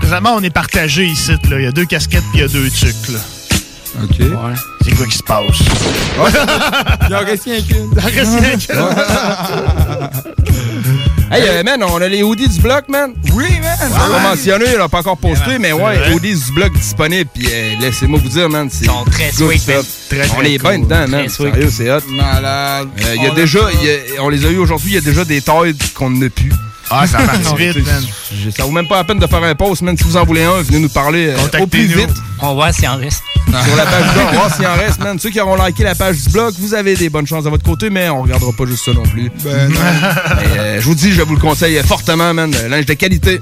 Présentement, 0.00 0.34
on 0.36 0.42
est 0.42 0.50
partagé 0.50 1.06
ici. 1.06 1.30
Là. 1.30 1.58
Il 1.58 1.64
y 1.64 1.66
a 1.66 1.72
deux 1.72 1.86
casquettes 1.86 2.24
puis 2.32 2.38
il 2.38 2.40
y 2.40 2.44
a 2.44 2.48
deux 2.48 2.68
tucs. 2.70 3.08
Là. 3.10 3.18
OK. 4.02 4.16
C'est 4.84 4.90
quoi 4.96 5.06
qui 5.06 5.16
se 5.16 5.22
passe? 5.22 5.60
Il 7.08 7.14
en 7.14 7.20
reste 7.20 7.44
rien 7.44 7.60
qu'une. 7.62 7.90
Il 7.92 7.98
en 8.00 8.02
reste 8.04 8.40
rien 8.40 8.58
qu'une. 8.58 8.74
Hey, 11.30 11.42
euh, 11.48 11.62
man, 11.64 11.82
on 11.82 11.96
a 12.00 12.06
les 12.08 12.22
hoodies 12.22 12.48
du 12.48 12.60
bloc, 12.60 12.88
man. 12.88 13.12
Oui, 13.32 13.46
man. 13.60 13.76
On 13.92 14.12
l'a 14.12 14.18
mentionné, 14.20 14.66
on 14.76 14.78
l'a 14.78 14.88
pas 14.88 14.98
encore 15.00 15.16
posté, 15.16 15.58
mais 15.58 15.72
ouais, 15.72 15.96
vrai. 15.96 16.12
hoodies 16.12 16.34
du 16.46 16.52
bloc 16.52 16.72
disponibles. 16.74 17.30
Puis 17.34 17.46
euh, 17.50 17.72
laissez-moi 17.80 18.20
vous 18.22 18.28
dire, 18.28 18.48
man, 18.48 18.68
c'est. 18.70 18.86
très 19.10 19.32
sweet. 19.32 19.62
Très, 20.08 20.28
on 20.38 20.42
est 20.42 20.58
bien 20.58 20.78
dedans, 20.78 21.08
man. 21.08 21.28
Sérieux, 21.28 21.70
c'est 21.70 21.90
hot. 21.90 22.00
Malade. 22.08 22.88
Euh, 23.04 23.14
Il 23.16 23.22
y 23.22 23.26
a 23.26 23.30
On 23.30 23.34
déjà, 23.34 23.60
ça. 23.60 23.66
il 23.72 23.86
y 23.88 23.90
a- 24.18 24.22
on 24.22 24.28
les 24.28 24.44
a 24.44 24.50
eu 24.50 24.58
aujourd'hui, 24.58 24.90
il 24.90 24.94
y 24.94 24.98
a 24.98 25.00
déjà 25.00 25.24
des 25.24 25.40
tailles 25.40 25.74
qu'on 25.94 26.10
n'a 26.10 26.28
plus. 26.28 26.52
Ah, 26.90 27.06
ça 27.06 27.18
marche 27.24 27.38
Non, 27.44 27.54
vite, 27.54 27.72
tu 27.74 27.82
man. 27.82 28.04
Ça 28.56 28.64
vaut 28.64 28.70
même 28.70 28.86
pas 28.88 28.96
la 28.96 29.04
peine 29.04 29.18
de 29.18 29.26
faire 29.26 29.42
un 29.42 29.54
post, 29.54 29.82
man. 29.82 29.96
Si 29.96 30.04
vous 30.04 30.16
en 30.16 30.24
voulez 30.24 30.44
un, 30.44 30.62
venez 30.62 30.80
nous 30.80 30.88
parler 30.88 31.28
euh, 31.28 31.60
au 31.60 31.66
plus 31.66 31.86
vite. 31.86 32.10
On 32.40 32.48
va 32.48 32.52
voir 32.54 32.74
s'il 32.74 32.88
en 32.88 32.96
reste. 32.96 33.22
Sur 33.66 33.76
la 33.76 33.84
page 33.84 34.02
du 34.04 34.10
blog, 34.14 34.24
on 34.26 34.32
va 34.32 34.36
voir 34.38 34.54
s'il 34.54 34.66
en 34.66 34.74
reste, 34.74 34.98
man. 35.00 35.18
Ceux 35.18 35.30
qui 35.30 35.40
auront 35.40 35.54
liké 35.62 35.84
la 35.84 35.94
page 35.94 36.16
du 36.22 36.30
blog, 36.30 36.54
vous 36.58 36.74
avez 36.74 36.96
des 36.96 37.08
bonnes 37.08 37.26
chances 37.26 37.46
à 37.46 37.50
votre 37.50 37.62
côté, 37.62 37.88
mais 37.90 38.08
on 38.08 38.22
regardera 38.22 38.50
pas 38.52 38.64
juste 38.66 38.84
ça 38.84 38.92
non 38.92 39.02
plus. 39.04 39.30
Ben, 39.44 39.68
non. 39.68 39.74
Mais, 40.54 40.58
euh, 40.58 40.80
je 40.80 40.84
vous 40.86 40.94
dis, 40.94 41.12
je 41.12 41.22
vous 41.22 41.34
le 41.34 41.40
conseille 41.40 41.80
fortement, 41.86 42.34
man. 42.34 42.50
Linge 42.68 42.86
de 42.86 42.94
qualité. 42.94 43.40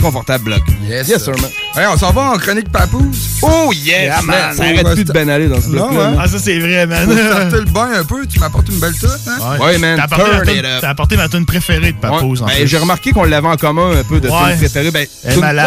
Confortable 0.00 0.44
bloc. 0.44 0.62
Yes, 0.88 1.08
Yes, 1.08 1.24
sir. 1.24 1.34
man. 1.40 1.50
Hey, 1.76 1.86
on 1.92 1.96
s'en 1.98 2.10
va 2.12 2.32
en 2.32 2.38
chronique 2.38 2.70
papouze. 2.72 3.16
Oh, 3.42 3.70
yes, 3.72 3.84
Yeah, 3.86 4.22
man. 4.22 4.26
man. 4.26 4.56
Ça 4.56 4.62
arrête 4.64 4.92
plus 4.94 5.04
de 5.04 5.12
ben 5.12 5.28
aller 5.28 5.48
dans 5.48 5.60
ce 5.60 5.66
Non, 5.68 5.88
bloc-là. 5.88 6.04
hein? 6.06 6.10
man. 6.12 6.20
Ah, 6.24 6.28
ça, 6.28 6.38
c'est 6.38 6.58
vrai, 6.58 6.86
man. 6.86 7.08
Starter 7.10 7.56
le 7.56 7.64
bain 7.70 7.88
un 8.00 8.04
peu. 8.04 8.26
Tu 8.26 8.38
m'apportes 8.40 8.68
une 8.68 8.78
belle 8.80 8.94
toute, 8.98 9.10
hein? 9.28 9.58
Ouais, 9.60 9.78
man. 9.78 9.96
T'as 9.96 10.04
apporté, 10.04 10.24
Turn 10.24 10.36
ma 10.36 10.52
it 10.52 10.56
tune- 10.56 10.64
up. 10.66 10.78
t'as 10.80 10.88
apporté 10.90 11.16
ma 11.16 11.28
tune 11.28 11.46
préférée 11.46 11.92
de 11.92 12.06
Ouais. 12.06 12.08
en 12.08 12.46
Ben, 12.46 12.54
plus. 12.56 12.66
j'ai 12.68 12.78
remarqué 12.80 13.12
qu'on 13.12 13.24
l'avait 13.24 13.48
en 13.48 13.56
commun 13.56 13.92
un 13.98 14.04
peu 14.04 14.20
de 14.20 14.28
Ouais. 14.28 14.50
tune 14.50 14.58
préférée. 14.58 14.90
Ben, 14.90 15.06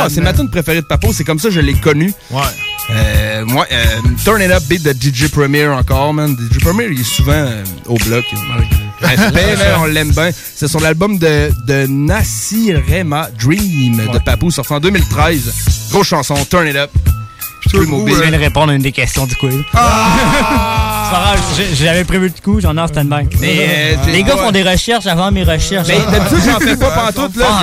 c'est 0.10 0.22
ma 0.22 0.34
tune 0.34 0.50
préférée 0.50 0.82
de 0.82 0.86
Papo, 0.86 1.14
c'est 1.14 1.24
comme 1.24 1.40
ça 1.40 1.50
que 1.50 1.54
je 1.56 1.60
l'ai 1.62 1.74
connue. 1.74 2.14
Ouais. 2.32 2.42
Euh, 2.92 3.46
moi, 3.46 3.66
euh, 3.72 3.86
Turn 4.26 4.42
It 4.42 4.52
Up 4.52 4.64
beat 4.68 4.84
de 4.84 4.92
DJ 4.94 5.30
Premier 5.30 5.68
encore, 5.68 6.14
man. 6.14 6.36
DJ 6.36 6.60
Premier, 6.60 6.88
il 6.92 7.00
est 7.00 7.04
souvent 7.04 7.32
euh, 7.32 7.64
au 7.88 7.96
bloc. 7.96 8.26
Respect, 9.02 9.56
man, 9.58 9.68
on 9.80 9.86
l'aime 9.86 10.12
bien. 10.12 10.32
C'est 10.56 10.68
son 10.68 10.84
album 10.84 11.18
de, 11.18 11.50
de 11.66 11.86
Nassirema 11.88 13.30
Dream 13.42 14.02
de 14.12 14.20
Papou, 14.20 14.52
sorti 14.52 14.74
en 14.74 14.80
2013. 14.80 15.54
Grosse 15.92 16.08
chanson, 16.08 16.36
Turn 16.50 16.68
It 16.68 16.76
Up. 16.76 16.90
Je 17.66 17.72
peux 17.78 17.80
le 17.86 17.86
Je 18.16 18.22
viens 18.22 18.32
de 18.32 18.38
répondre 18.44 18.72
à 18.72 18.76
une 18.76 18.82
des 18.82 18.92
questions 18.92 19.26
du 19.26 19.36
quiz. 19.36 19.56
Ah! 19.74 21.10
pas 21.14 21.20
grave, 21.20 21.40
j'ai- 21.56 21.76
j'avais 21.86 22.04
prévu 22.06 22.26
le 22.36 22.42
coup, 22.44 22.60
j'en 22.60 22.76
ai 22.76 22.82
en 22.82 22.88
stand-by. 22.88 23.28
Mais, 23.40 23.58
euh, 23.60 23.96
Les 24.12 24.24
gars 24.24 24.36
font 24.38 24.52
des 24.52 24.64
recherches 24.64 25.06
avant 25.06 25.32
mes 25.32 25.44
recherches. 25.44 25.88
Mais 25.88 26.00
d'habitude, 26.12 26.40
j'en 26.46 26.60
fais 26.60 26.76
pas 26.76 26.90
pantoute, 27.12 27.36
là. 27.38 27.62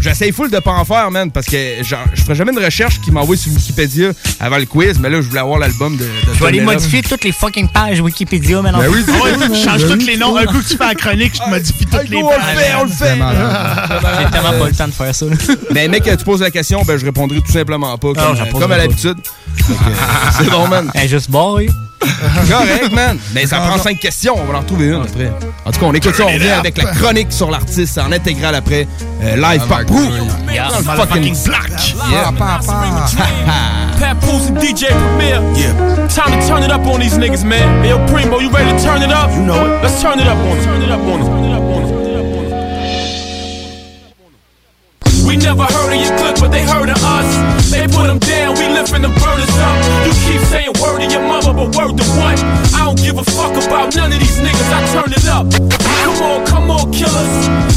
J'essaye 0.00 0.32
full 0.32 0.50
de 0.50 0.58
pas 0.60 0.70
en 0.72 0.84
faire, 0.84 1.10
man, 1.10 1.30
parce 1.30 1.44
que 1.46 1.82
genre, 1.82 1.98
je 2.14 2.22
ferais 2.22 2.34
jamais 2.34 2.52
une 2.52 2.64
recherche 2.64 3.00
qui 3.02 3.10
m'envoie 3.10 3.36
sur 3.36 3.52
Wikipédia 3.52 4.10
avant 4.38 4.56
le 4.56 4.64
quiz, 4.64 4.98
mais 4.98 5.10
là, 5.10 5.20
je 5.20 5.28
voulais 5.28 5.40
avoir 5.40 5.58
l'album 5.58 5.94
de, 5.96 6.04
de 6.04 6.10
Je 6.34 6.40
vais 6.40 6.46
aller 6.46 6.60
modifier 6.62 7.02
toutes 7.02 7.22
les 7.24 7.32
fucking 7.32 7.68
pages 7.68 8.00
Wikipédia 8.00 8.62
maintenant. 8.62 8.78
Ben 8.78 8.88
oui, 8.88 9.00
Ouais, 9.02 9.38
ça. 9.38 9.48
tu 9.48 9.62
changes 9.62 9.86
tous 9.98 10.06
les 10.06 10.16
noms. 10.16 10.36
Un 10.36 10.46
coup 10.46 10.58
que 10.62 10.68
tu 10.68 10.76
fais 10.78 10.86
la 10.86 10.94
chronique, 10.94 11.32
je 11.34 11.42
te 11.42 11.50
modifie 11.50 11.84
toutes 11.86 12.08
les 12.08 12.16
on 12.16 12.30
le 12.30 12.36
fait, 12.36 12.74
on 12.80 12.84
le 12.84 12.90
fait. 12.90 13.14
J'ai 14.24 14.30
tellement 14.30 14.58
pas 14.58 14.66
le 14.68 14.72
temps 14.74 14.86
de 14.88 14.92
faire 14.92 15.14
ça. 15.14 15.26
là. 15.26 15.32
Mais 15.72 15.88
mec, 15.88 16.04
tu 16.04 16.24
poses 16.24 16.40
la 16.40 16.50
question, 16.50 16.82
ben 16.86 16.96
je 16.96 17.04
répondrai 17.04 17.40
tout 17.40 17.52
simplement 17.52 17.98
pas, 17.98 18.12
comme, 18.14 18.69
comme 18.70 18.78
à 18.78 18.82
l'habitude. 18.82 19.18
C'est 20.38 20.50
bon, 20.50 20.68
man. 20.68 20.90
Elle 20.94 21.04
est 21.04 21.08
juste. 21.08 21.30
Correct, 21.30 22.92
man. 22.92 23.18
Mais 23.34 23.46
ça 23.46 23.58
prend 23.58 23.78
cinq 23.78 23.98
questions, 23.98 24.34
on 24.38 24.50
va 24.50 24.58
en 24.58 24.60
retrouver 24.60 24.86
une 24.88 25.02
après. 25.02 25.30
En 25.64 25.70
tout 25.70 25.80
cas, 25.80 25.86
on 25.86 25.92
écoute 25.92 26.14
ça, 26.14 26.24
on 26.24 26.32
revient 26.32 26.48
avec 26.48 26.82
la 26.82 26.90
chronique 26.92 27.30
sur 27.30 27.50
l'artiste 27.50 27.98
en 27.98 28.10
intégrale 28.10 28.54
après. 28.54 28.86
euh, 29.22 29.36
live 29.36 29.66
par 29.68 29.84
Prou. 29.84 30.00
Yeah. 30.50 30.70
Fucking 30.70 31.36
black. 31.44 31.70
Yeah. 32.10 32.32
Pat 33.98 34.18
Pools 34.20 34.48
and 34.48 34.60
DJ 34.60 34.86
Premier. 34.88 35.40
Yeah. 35.54 36.08
Time 36.08 36.40
to 36.40 36.46
turn 36.48 36.62
it 36.62 36.70
up 36.70 36.86
on 36.86 37.00
these 37.00 37.18
niggas, 37.18 37.44
man. 37.44 37.82
Hey, 37.82 37.90
yo, 37.90 37.98
Primo, 38.06 38.40
you 38.40 38.50
ready 38.50 38.70
to 38.70 38.82
turn 38.82 39.02
it 39.02 39.12
up? 39.12 39.30
You 39.32 39.42
know 39.42 39.66
it. 39.66 39.82
Let's 39.82 40.00
turn 40.00 40.18
it 40.18 40.26
up 40.26 40.38
on 40.38 40.56
them. 40.56 40.64
Turn 40.64 40.82
it 40.82 40.90
up 40.90 41.00
on 41.00 41.20
them. 41.20 41.26
Turn 41.28 41.44
it 41.44 41.54
up 41.54 41.62
on 41.62 41.86
them. 41.86 41.99
We 45.30 45.36
never 45.36 45.62
heard 45.62 45.94
of 45.94 46.00
your 46.02 46.18
clique, 46.18 46.40
but 46.40 46.50
they 46.50 46.64
heard 46.66 46.90
of 46.90 46.98
us. 46.98 47.70
They 47.70 47.86
put 47.86 48.08
them 48.08 48.18
down, 48.18 48.58
we 48.58 48.69
lifting 48.80 49.02
the 49.02 49.12
burners 49.20 49.56
up. 49.60 49.76
You 50.08 50.12
keep 50.24 50.40
saying 50.48 50.72
word 50.80 51.04
to 51.04 51.06
your 51.12 51.20
mother, 51.20 51.52
but 51.52 51.68
word 51.76 52.00
to 52.00 52.04
what? 52.16 52.40
I 52.72 52.88
don't 52.88 52.96
give 52.96 53.18
a 53.20 53.24
fuck 53.36 53.52
about 53.52 53.92
none 53.94 54.08
of 54.08 54.18
these 54.18 54.40
niggas, 54.40 54.70
I 54.72 54.80
turn 54.96 55.12
it 55.12 55.26
up. 55.28 55.52
Come 56.00 56.16
on, 56.24 56.40
come 56.48 56.70
on, 56.72 56.88
killers. 56.88 57.32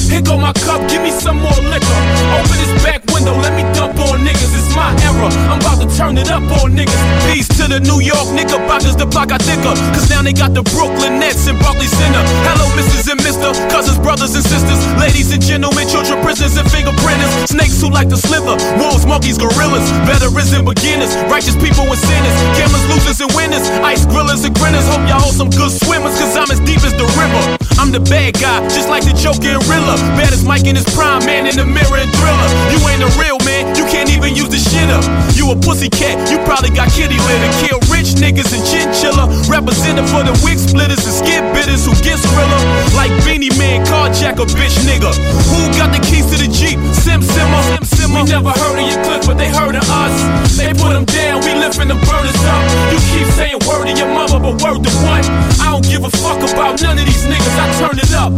Here 0.07 0.23
go 0.23 0.39
my 0.39 0.53
cup, 0.63 0.79
give 0.87 1.03
me 1.03 1.11
some 1.11 1.43
more 1.43 1.59
liquor. 1.67 1.99
Open 2.39 2.55
this 2.55 2.71
back 2.87 3.03
window, 3.11 3.35
let 3.35 3.51
me 3.51 3.67
dump 3.75 3.99
on 3.99 4.23
niggas. 4.23 4.55
It's 4.55 4.71
my 4.71 4.95
era, 5.03 5.27
I'm 5.51 5.59
about 5.59 5.83
to 5.83 5.87
turn 5.91 6.15
it 6.15 6.31
up 6.31 6.43
on 6.63 6.71
niggas. 6.71 7.03
Peace 7.27 7.51
to 7.59 7.67
the 7.67 7.83
New 7.83 7.99
York 7.99 8.31
Knickerbockers, 8.31 8.95
the 8.95 9.05
block 9.05 9.35
I 9.35 9.39
thicker. 9.43 9.75
Cause 9.91 10.07
now 10.09 10.23
they 10.23 10.31
got 10.31 10.55
the 10.55 10.63
Brooklyn 10.71 11.19
Nets 11.19 11.47
and 11.51 11.59
Barclays 11.59 11.91
Center. 11.91 12.23
Hello, 12.47 12.63
Mrs. 12.79 13.11
and 13.11 13.19
Mr. 13.19 13.51
Cousins, 13.67 13.99
brothers 13.99 14.35
and 14.39 14.45
sisters. 14.45 14.79
Ladies 14.95 15.35
and 15.35 15.43
gentlemen, 15.43 15.83
children, 15.91 16.23
prisoners, 16.23 16.55
and 16.55 16.67
fingerprinters. 16.71 17.51
Snakes 17.51 17.81
who 17.81 17.91
like 17.91 18.07
to 18.07 18.17
slither. 18.17 18.55
Wolves, 18.79 19.05
monkeys, 19.05 19.37
gorillas. 19.37 19.83
Veterans 20.07 20.53
and 20.53 20.63
beginners. 20.63 20.92
Righteous 21.01 21.57
people 21.57 21.89
and 21.89 21.97
sinners. 21.97 22.37
Gamblers, 22.53 22.85
losers, 22.85 23.17
and 23.17 23.31
winners. 23.33 23.65
Ice 23.81 24.05
grillers 24.05 24.45
and 24.45 24.53
grinners. 24.53 24.85
Hope 24.85 25.01
y'all 25.09 25.25
hold 25.25 25.33
some 25.33 25.49
good 25.49 25.73
swimmers, 25.73 26.13
cause 26.21 26.37
I'm 26.37 26.49
as 26.53 26.61
deep 26.61 26.85
as 26.85 26.93
the 26.93 27.09
river. 27.17 27.41
I'm 27.81 27.89
the 27.89 27.99
bad 27.99 28.37
guy, 28.37 28.61
just 28.69 28.89
like 28.89 29.01
the 29.01 29.17
Joker 29.17 29.57
and 29.57 29.63
Rilla. 29.65 29.97
Bad 30.13 30.29
as 30.29 30.45
Mike 30.45 30.69
in 30.69 30.77
his 30.77 30.85
prime, 30.93 31.25
man 31.25 31.49
in 31.49 31.57
the 31.57 31.65
mirror 31.65 31.97
and 31.97 32.11
thriller. 32.13 32.47
You 32.69 32.77
ain't 32.93 33.01
a 33.01 33.09
real 33.17 33.41
man, 33.41 33.73
you 33.73 33.89
can't 33.89 34.13
even 34.13 34.37
use 34.37 34.53
the 34.53 34.61
shit 34.61 34.85
up. 34.93 35.01
You 35.33 35.49
a 35.49 35.57
pussy 35.57 35.89
cat, 35.89 36.21
you 36.29 36.37
probably 36.45 36.69
got 36.69 36.93
kitty 36.93 37.17
litter. 37.17 37.49
Kill 37.65 37.81
rich 37.89 38.13
niggas 38.21 38.53
and 38.53 38.61
chinchilla. 38.61 39.25
Represented 39.49 40.05
for 40.13 40.21
the 40.21 40.37
wig 40.45 40.61
splitters 40.61 41.01
and 41.01 41.15
skid 41.17 41.41
bitters 41.57 41.89
who 41.89 41.97
get 42.05 42.21
skrilla. 42.21 42.59
Like 42.93 43.09
Beanie 43.25 43.49
Man, 43.57 43.81
carjack 43.89 44.37
a 44.37 44.45
bitch 44.45 44.77
nigga. 44.85 45.09
Who 45.49 45.59
got 45.73 45.89
the 45.89 46.01
keys 46.05 46.29
to 46.29 46.37
the 46.37 46.49
Jeep? 46.53 46.77
Sim 47.01 47.25
Simmer. 47.25 47.61
Sim 47.73 47.83
Simmer. 47.83 48.02
We 48.13 48.21
never 48.29 48.53
heard 48.53 48.77
of 48.77 48.85
your 48.85 49.01
clique, 49.03 49.25
but 49.25 49.37
they 49.41 49.49
heard 49.49 49.75
of 49.75 49.89
us. 49.89 50.13
They 50.55 50.69
put 50.73 50.93
them 50.93 51.05
down, 51.05 51.41
we 51.41 51.57
lifting 51.57 51.89
the 51.89 51.97
burners 52.05 52.37
up. 52.45 52.63
You 52.93 52.99
keep 53.09 53.27
saying 53.33 53.59
word 53.65 53.89
to 53.89 53.93
your 53.97 54.07
mother, 54.13 54.37
but 54.37 54.61
word 54.61 54.85
to 54.85 54.91
what? 55.01 55.25
I 55.57 55.73
don't 55.73 55.83
give 55.83 56.05
a 56.05 56.11
fuck 56.21 56.37
about 56.45 56.79
none 56.81 56.99
of 56.99 57.05
these 57.05 57.25
niggas, 57.25 57.57
I 57.57 57.65
turn 57.81 57.97
it 57.97 58.13
up. 58.13 58.37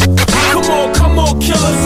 Come 0.56 0.66
on, 0.72 0.94
come 0.96 1.20
on, 1.20 1.40
killers. 1.44 1.84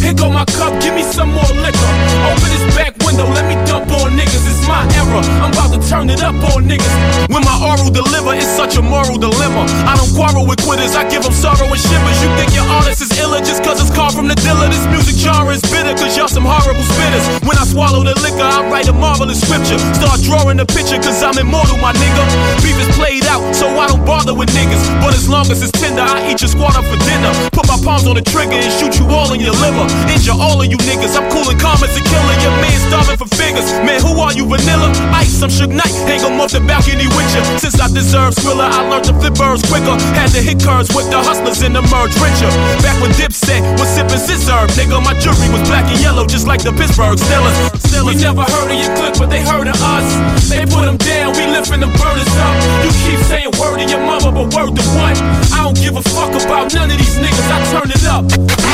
Here 0.00 0.14
go 0.14 0.30
my 0.30 0.44
cup, 0.54 0.80
give 0.80 0.94
me 0.94 1.02
some 1.02 1.34
more 1.34 1.52
liquor. 1.58 1.92
Open 2.30 2.48
this 2.54 2.64
back 2.78 3.01
window, 3.12 3.28
let 3.32 3.44
me 3.48 3.56
dump 3.68 3.92
on 3.92 4.16
niggas. 4.16 4.44
It's 4.48 4.64
my 4.66 4.88
era, 4.96 5.20
I'm 5.44 5.52
about 5.52 5.72
to 5.76 5.80
turn 5.88 6.08
it 6.08 6.22
up 6.22 6.36
on 6.52 6.64
niggas. 6.64 6.92
When 7.28 7.44
my 7.44 7.56
oral 7.60 7.90
deliver, 7.92 8.34
it's 8.34 8.48
such 8.48 8.76
a 8.76 8.82
moral 8.82 9.18
dilemma. 9.18 9.68
I 9.84 9.96
don't 9.96 10.12
quarrel 10.16 10.46
with 10.46 10.60
quitters, 10.64 10.96
I 10.96 11.08
give 11.08 11.22
them 11.22 11.32
sorrow 11.32 11.68
and 11.68 11.80
shivers. 11.80 12.18
You 12.22 12.28
think 12.40 12.54
your 12.56 12.64
artist 12.64 13.02
is 13.02 13.12
iller 13.20 13.40
just 13.40 13.62
cause 13.64 13.80
it's 13.80 13.92
carved 13.92 14.16
from 14.16 14.28
the 14.28 14.36
dealer. 14.40 14.68
This 14.68 14.84
music 14.88 15.16
genre 15.16 15.52
is 15.52 15.62
bitter 15.68 15.92
cause 15.94 16.16
y'all 16.16 16.28
some 16.28 16.44
horrible 16.44 16.84
spitters. 16.84 17.24
When 17.44 17.56
I 17.56 17.64
swallow 17.68 18.02
the 18.02 18.16
liquor, 18.24 18.44
I 18.44 18.64
write 18.68 18.88
a 18.88 18.92
marvelous 18.92 19.40
scripture. 19.40 19.78
Start 20.00 20.20
drawing 20.24 20.56
the 20.56 20.66
picture 20.66 20.96
cause 20.96 21.22
I'm 21.22 21.36
immortal, 21.36 21.76
my 21.78 21.92
nigga. 21.92 22.24
Beef 22.64 22.78
is 22.80 22.88
played 22.96 23.26
out, 23.28 23.44
so 23.54 23.68
I 23.68 23.88
don't 23.88 24.04
bother 24.04 24.34
with 24.34 24.48
niggas. 24.56 24.82
But 25.04 25.14
as 25.14 25.28
long 25.28 25.50
as 25.50 25.62
it's 25.62 25.72
tender, 25.72 26.02
I 26.02 26.32
eat 26.32 26.40
your 26.40 26.48
squad 26.48 26.76
up 26.76 26.86
for 26.88 26.98
dinner. 27.04 27.32
Put 27.52 27.68
my 27.68 27.78
palms 27.84 28.06
on 28.06 28.16
the 28.16 28.24
trigger 28.24 28.56
and 28.56 28.72
shoot 28.80 28.96
you 28.98 29.06
all 29.12 29.32
in 29.32 29.40
your 29.40 29.56
liver. 29.60 29.84
Injure 30.08 30.36
all 30.36 30.60
of 30.60 30.68
you 30.70 30.78
niggas. 30.88 31.12
I'm 31.18 31.28
cool 31.30 31.48
and 31.50 31.60
calm 31.60 31.76
as 31.84 31.92
a 31.92 32.02
killer. 32.02 32.36
Your 32.40 32.54
man 32.62 32.78
starving 33.02 33.18
for 33.18 33.36
figures. 33.36 33.66
Man, 33.82 34.00
who 34.00 34.18
are 34.20 34.32
you, 34.32 34.46
vanilla? 34.46 34.90
Ice, 35.14 35.42
I'm 35.42 35.50
Suge 35.50 35.74
Knight. 35.74 35.92
Hang 36.06 36.20
'em 36.24 36.40
off 36.40 36.52
the 36.52 36.60
balcony 36.60 37.06
with 37.06 37.28
you. 37.34 37.42
Since 37.58 37.80
I 37.80 37.88
deserve 37.88 38.34
Skrilla, 38.34 38.70
I 38.70 38.88
learned 38.88 39.04
to 39.04 39.14
flip 39.14 39.34
birds 39.34 39.62
quicker. 39.62 39.96
Had 40.14 40.30
to 40.32 40.40
hit 40.40 40.62
curves 40.62 40.88
with 40.94 41.10
the 41.10 41.18
hustlers 41.18 41.62
and 41.62 41.76
emerge 41.76 42.14
richer. 42.16 42.50
Back 42.82 43.00
when 43.00 43.12
Dipset 43.12 43.62
was 43.78 43.88
sipping 43.94 44.18
scissor, 44.18 44.66
nigga, 44.78 45.02
my 45.02 45.14
jewelry 45.20 45.48
was 45.50 45.62
black 45.68 45.86
and 45.90 46.00
yellow, 46.00 46.26
just 46.26 46.46
like 46.46 46.62
the 46.62 46.72
Pittsburgh 46.72 47.18
Steelers. 47.18 47.58
We 48.04 48.14
never 48.14 48.42
heard 48.42 48.70
of 48.70 48.78
your 48.82 48.92
clique, 48.96 49.18
but 49.18 49.30
they 49.30 49.42
heard 49.42 49.68
of 49.68 49.78
us. 49.80 50.06
They 50.48 50.66
put 50.66 50.84
them 50.86 50.96
down, 50.96 51.32
we 51.36 51.46
lifting 51.46 51.80
the 51.80 51.90
burners 51.98 52.34
up. 52.46 52.56
You 52.84 52.90
keep 53.04 53.20
saying 53.30 53.50
word 53.58 53.78
to 53.78 53.84
your 53.86 54.00
mother, 54.00 54.30
but 54.32 54.52
word 54.54 54.74
to 54.76 54.82
what? 54.98 55.16
I 55.52 55.62
don't 55.64 55.78
give 55.78 55.96
a 55.96 56.02
fuck 56.02 56.32
about 56.34 56.72
none 56.74 56.90
of 56.90 56.98
these 56.98 57.16
niggas, 57.18 57.48
I 57.50 57.58
turn 57.72 57.90
it 57.90 58.04
up. 58.06 58.24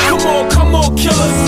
Come 0.08 0.20
on, 0.34 0.50
come 0.50 0.74
on, 0.74 0.96
killers. 0.96 1.38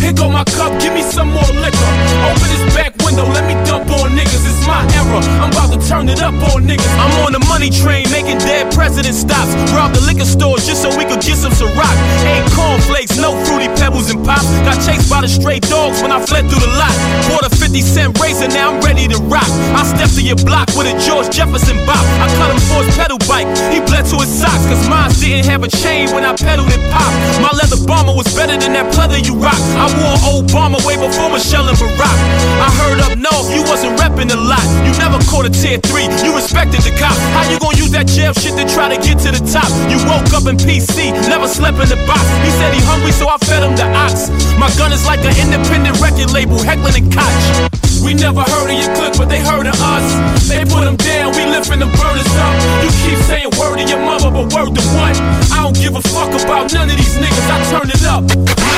Here 0.00 0.12
go 0.12 0.28
my 0.28 0.44
cup, 0.44 0.72
give 0.80 0.92
me 0.94 1.02
some 1.02 1.30
more 1.32 1.52
liquor. 1.62 1.92
Open 2.28 2.42
this 2.42 2.74
back 2.74 2.97
window, 3.08 3.24
let 3.32 3.44
me 3.48 3.56
dump 3.64 3.88
on 3.88 4.12
niggas. 4.12 4.44
It's 4.44 4.60
my 4.68 4.84
era, 4.92 5.20
I'm 5.40 5.50
about 5.50 5.72
to 5.72 5.80
turn 5.88 6.08
it 6.08 6.20
up 6.20 6.36
on 6.52 6.68
niggas. 6.68 6.92
I'm 7.00 7.12
on 7.24 7.32
the 7.32 7.42
money 7.48 7.70
train, 7.70 8.04
making 8.12 8.38
dead 8.44 8.72
president 8.72 9.14
stops. 9.16 9.48
Rob 9.72 9.92
the 9.96 10.02
liquor 10.04 10.28
store 10.28 10.58
just 10.58 10.82
so 10.82 10.92
we 10.96 11.04
could 11.08 11.20
get 11.24 11.36
some 11.40 11.52
Ciroc. 11.52 11.96
Ain't 12.28 12.44
cornflakes, 12.52 13.16
no 13.16 13.32
fruity 13.44 13.68
pebbles 13.80 14.10
and 14.10 14.20
pop. 14.24 14.44
Got 14.64 14.76
chased 14.84 15.08
by 15.08 15.22
the 15.22 15.28
stray 15.28 15.60
dogs 15.60 16.02
when 16.02 16.12
I 16.12 16.20
fled 16.24 16.48
through 16.48 16.60
the 16.60 16.72
lot. 16.76 16.92
Bought 17.32 17.48
a 17.48 17.50
50 17.50 17.80
cent 17.80 18.18
razor, 18.20 18.48
now 18.48 18.76
I'm 18.76 18.80
ready 18.84 19.08
to 19.08 19.18
rock. 19.32 19.48
I 19.72 19.84
stepped 19.84 20.14
to 20.16 20.22
your 20.22 20.40
block 20.44 20.68
with 20.76 20.86
a 20.86 20.94
George 21.00 21.32
Jefferson 21.32 21.76
bop. 21.88 22.04
I 22.20 22.28
cut 22.36 22.52
him 22.52 22.60
for 22.68 22.84
his 22.84 22.92
pedal 22.96 23.18
bike, 23.24 23.48
he 23.72 23.80
bled 23.80 24.04
to 24.12 24.16
his 24.20 24.28
socks. 24.28 24.68
Cause 24.68 24.84
mine 24.88 25.10
didn't 25.16 25.46
have 25.48 25.64
a 25.64 25.68
chain 25.68 26.12
when 26.12 26.24
I 26.24 26.36
pedaled 26.36 26.68
it 26.68 26.82
pop. 26.92 27.08
My 27.40 27.52
leather 27.56 27.80
bomber 27.88 28.12
was 28.12 28.28
better 28.36 28.56
than 28.56 28.72
that 28.76 28.92
pleather 28.92 29.20
you 29.20 29.34
rock. 29.40 29.58
I 29.80 29.88
wore 29.96 30.44
Obama 30.44 30.76
way 30.84 30.96
before 31.00 31.30
Michelle 31.32 31.68
and 31.68 31.76
Barack. 31.78 32.18
I 32.60 32.68
heard 32.80 32.97
up 33.00 33.16
north, 33.18 33.48
you 33.54 33.62
wasn't 33.64 33.98
repping 33.98 34.30
a 34.30 34.38
lot. 34.38 34.64
You 34.84 34.92
never 34.98 35.18
caught 35.26 35.46
a 35.46 35.52
tier 35.52 35.78
three, 35.78 36.06
you 36.24 36.34
respected 36.34 36.82
the 36.82 36.92
cop. 36.98 37.16
How 37.34 37.48
you 37.50 37.58
gonna 37.58 37.78
use 37.78 37.92
that 37.92 38.06
jail 38.06 38.32
shit 38.34 38.54
to 38.58 38.64
try 38.68 38.92
to 38.92 38.98
get 39.00 39.18
to 39.24 39.30
the 39.32 39.42
top? 39.48 39.68
You 39.90 39.98
woke 40.06 40.30
up 40.36 40.44
in 40.46 40.56
PC, 40.58 41.12
never 41.28 41.48
slept 41.48 41.78
in 41.80 41.88
the 41.88 42.00
box. 42.06 42.22
He 42.44 42.50
said 42.58 42.74
he 42.74 42.80
hungry, 42.84 43.12
so 43.12 43.28
I 43.28 43.38
fed 43.38 43.62
him 43.62 43.74
the 43.76 43.86
ox. 43.96 44.30
My 44.58 44.70
gun 44.76 44.92
is 44.92 45.06
like 45.06 45.20
an 45.24 45.34
independent 45.38 46.00
record 46.00 46.30
label, 46.30 46.58
heckling 46.58 46.98
and 46.98 47.12
Koch. 47.12 47.67
We 48.02 48.14
never 48.14 48.40
heard 48.40 48.70
of 48.70 48.78
your 48.78 48.94
clique, 48.94 49.16
but 49.18 49.28
they 49.28 49.42
heard 49.42 49.66
of 49.66 49.74
us. 49.74 50.06
They 50.48 50.64
put 50.64 50.86
them 50.86 50.96
down, 50.96 51.34
we 51.34 51.44
lifting 51.50 51.80
the 51.80 51.90
burners 51.98 52.32
up. 52.38 52.54
You 52.80 52.90
keep 53.04 53.18
saying 53.26 53.50
word 53.58 53.76
to 53.78 53.84
your 53.84 54.00
mother, 54.00 54.30
but 54.30 54.48
word 54.54 54.72
to 54.72 54.82
what? 54.96 55.16
I 55.52 55.62
don't 55.62 55.76
give 55.76 55.96
a 55.96 56.02
fuck 56.02 56.30
about 56.30 56.72
none 56.72 56.88
of 56.88 56.96
these 56.96 57.16
niggas, 57.18 57.48
I 57.50 57.58
turn 57.68 57.88
it 57.90 58.04
up. 58.06 58.24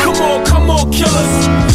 Come 0.03 0.18
on, 0.24 0.44
come 0.46 0.70
on, 0.70 0.90
killers. 0.90 1.32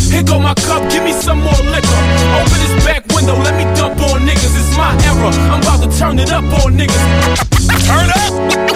Here 0.09 0.23
go 0.23 0.39
my 0.39 0.53
cup, 0.65 0.89
give 0.89 1.03
me 1.03 1.13
some 1.13 1.41
more 1.41 1.61
liquor. 1.69 2.01
Open 2.41 2.59
this 2.59 2.75
back 2.83 3.05
window, 3.13 3.37
let 3.39 3.55
me 3.55 3.63
dump 3.77 4.01
on 4.01 4.25
niggas. 4.25 4.53
It's 4.57 4.75
my 4.75 4.91
era, 5.05 5.29
I'm 5.53 5.61
about 5.61 5.85
to 5.85 5.89
turn 5.97 6.19
it 6.19 6.31
up 6.31 6.45
on 6.65 6.73
niggas. 6.73 7.55
Turn 7.85 8.09
up! 8.09 8.33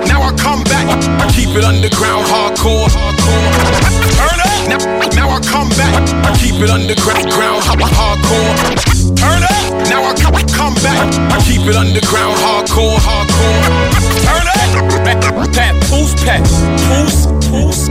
Now 0.07 0.21
I 0.21 0.31
come 0.37 0.63
back. 0.63 0.85
I 1.19 1.31
keep 1.33 1.49
it 1.57 1.63
underground, 1.63 2.25
hardcore. 2.25 2.87
Up! 2.93 3.98
Now, 4.69 4.77
now 5.17 5.29
I 5.29 5.39
come 5.41 5.69
back. 5.69 5.97
I 6.23 6.37
keep 6.37 6.61
it 6.61 6.69
underground, 6.69 7.25
ground, 7.31 7.63
hardcore. 7.63 8.53
Turn 9.17 9.41
up! 9.41 9.89
Now 9.89 10.03
I 10.05 10.13
come, 10.13 10.35
come 10.53 10.75
back. 10.75 11.09
I 11.33 11.41
keep 11.41 11.65
it 11.67 11.75
underground, 11.75 12.37
hardcore, 12.37 12.97
hardcore. 13.01 13.63
Turn 14.21 14.45
up! 14.45 14.59
Pat, 15.53 15.75
who's 15.89 16.13
Pat? 16.23 16.45
Who's, 16.87 17.25
who's, 17.49 17.89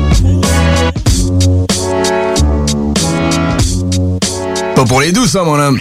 Pas 4.77 4.85
pour 4.85 5.01
les 5.01 5.11
doux, 5.11 5.27
ça, 5.27 5.43
mon 5.43 5.59
homme. 5.59 5.81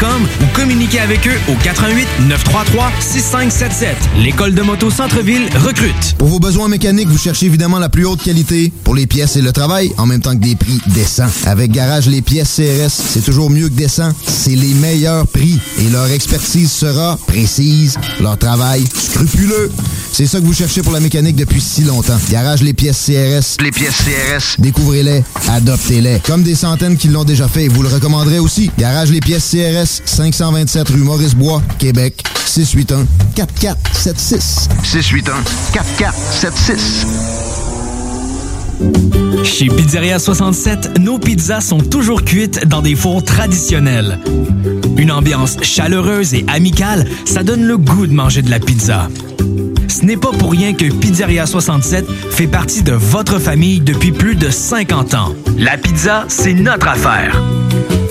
ou 0.03 0.55
communiquez 0.55 0.99
avec 0.99 1.27
eux 1.27 1.37
au 1.47 1.55
88 1.63 2.07
933 2.27 2.91
6577. 2.99 3.95
L'école 4.17 4.55
de 4.55 4.61
moto 4.63 4.89
Centre-ville 4.89 5.47
recrute. 5.57 6.15
Pour 6.17 6.27
vos 6.27 6.39
besoins 6.39 6.67
mécaniques, 6.67 7.07
vous 7.07 7.19
cherchez 7.19 7.45
évidemment 7.45 7.77
la 7.77 7.89
plus 7.89 8.05
haute 8.05 8.23
qualité 8.23 8.71
pour 8.83 8.95
les 8.95 9.05
pièces 9.05 9.35
et 9.35 9.41
le 9.41 9.51
travail, 9.51 9.91
en 9.97 10.07
même 10.07 10.21
temps 10.21 10.35
que 10.35 10.41
des 10.41 10.55
prix 10.55 10.79
décents. 10.87 11.29
Avec 11.45 11.71
Garage 11.71 12.07
Les 12.07 12.23
Pièces 12.23 12.55
CRS, 12.55 12.89
c'est 12.89 13.23
toujours 13.23 13.51
mieux 13.51 13.69
que 13.69 13.75
décent. 13.75 14.11
C'est 14.25 14.55
les 14.55 14.73
meilleurs 14.73 15.27
prix 15.27 15.59
et 15.79 15.89
leur 15.89 16.07
expertise 16.07 16.71
sera 16.71 17.17
précise, 17.27 17.99
leur 18.19 18.37
travail 18.37 18.83
scrupuleux. 18.93 19.71
C'est 20.11 20.25
ça 20.25 20.39
que 20.39 20.45
vous 20.45 20.53
cherchez 20.53 20.81
pour 20.81 20.91
la 20.93 20.99
mécanique 20.99 21.35
depuis 21.35 21.61
si 21.61 21.83
longtemps. 21.83 22.17
Garage 22.29 22.61
Les 22.63 22.73
Pièces 22.73 23.05
CRS. 23.05 23.63
Les 23.63 23.71
pièces 23.71 23.97
CRS. 23.97 24.59
Découvrez-les, 24.59 25.23
adoptez-les. 25.49 26.19
Comme 26.25 26.43
des 26.43 26.55
centaines 26.55 26.97
qui 26.97 27.07
l'ont 27.07 27.23
déjà 27.23 27.47
fait 27.47 27.65
et 27.65 27.67
vous 27.67 27.81
le 27.81 27.89
recommanderez 27.89 28.39
aussi. 28.39 28.71
Garage 28.77 29.11
Les 29.11 29.19
Pièces 29.19 29.49
CRS, 29.51 29.90
527 30.05 30.89
rue 30.89 30.97
Maurice-Bois, 30.97 31.61
Québec, 31.79 32.23
681 32.45 33.05
4476. 33.35 34.69
681 34.83 35.43
4476. 35.73 37.05
Chez 39.43 39.67
Pizzeria 39.67 40.19
67, 40.19 40.99
nos 40.99 41.19
pizzas 41.19 41.61
sont 41.61 41.79
toujours 41.79 42.23
cuites 42.23 42.67
dans 42.67 42.81
des 42.81 42.95
fours 42.95 43.23
traditionnels. 43.23 44.19
Une 44.97 45.11
ambiance 45.11 45.57
chaleureuse 45.61 46.33
et 46.33 46.45
amicale, 46.47 47.07
ça 47.25 47.43
donne 47.43 47.63
le 47.63 47.77
goût 47.77 48.07
de 48.07 48.13
manger 48.13 48.41
de 48.41 48.49
la 48.49 48.59
pizza. 48.59 49.09
Ce 49.87 50.05
n'est 50.05 50.17
pas 50.17 50.31
pour 50.31 50.51
rien 50.51 50.73
que 50.73 50.91
Pizzeria 50.91 51.45
67 51.45 52.05
fait 52.31 52.47
partie 52.47 52.81
de 52.81 52.93
votre 52.93 53.39
famille 53.39 53.81
depuis 53.81 54.11
plus 54.11 54.35
de 54.35 54.49
50 54.49 55.13
ans. 55.13 55.35
La 55.57 55.77
pizza, 55.77 56.25
c'est 56.27 56.53
notre 56.53 56.87
affaire. 56.87 57.41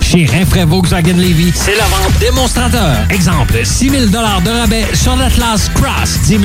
Chez 0.00 0.26
Rinfraie 0.26 0.64
Volkswagen 0.64 1.16
Levy, 1.16 1.52
c'est 1.54 1.76
la 1.76 1.84
vente 1.84 2.18
démonstrateur. 2.20 2.96
Exemple, 3.10 3.60
6 3.64 3.90
000 3.90 4.06
de 4.06 4.16
rabais 4.16 4.86
sur 4.94 5.16
l'Atlas 5.16 5.70
Cross, 5.74 6.20
10 6.24 6.28
000 6.28 6.42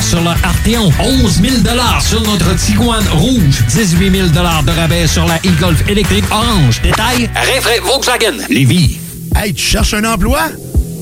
sur 0.00 0.20
le 0.20 0.28
Arteon, 0.28 0.92
11 1.00 1.40
000 1.40 1.54
sur 2.00 2.22
notre 2.22 2.54
Tiguan 2.56 3.04
Rouge, 3.12 3.64
18 3.68 4.10
000 4.10 4.28
de 4.28 4.70
rabais 4.70 5.06
sur 5.06 5.26
la 5.26 5.36
e-Golf 5.36 5.88
électrique 5.88 6.24
orange. 6.30 6.80
Détail, 6.82 7.30
Rinfraie 7.34 7.80
Volkswagen 7.80 8.44
Levy. 8.48 8.98
Hey, 9.36 9.54
tu 9.54 9.64
cherches 9.64 9.94
un 9.94 10.04
emploi? 10.04 10.40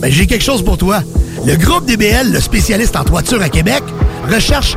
Ben, 0.00 0.10
j'ai 0.10 0.26
quelque 0.26 0.44
chose 0.44 0.64
pour 0.64 0.78
toi. 0.78 1.02
Le 1.46 1.56
groupe 1.56 1.86
DBL, 1.86 2.32
le 2.32 2.40
spécialiste 2.40 2.96
en 2.96 3.04
toiture 3.04 3.40
à 3.42 3.48
Québec, 3.48 3.82
recherche 4.30 4.76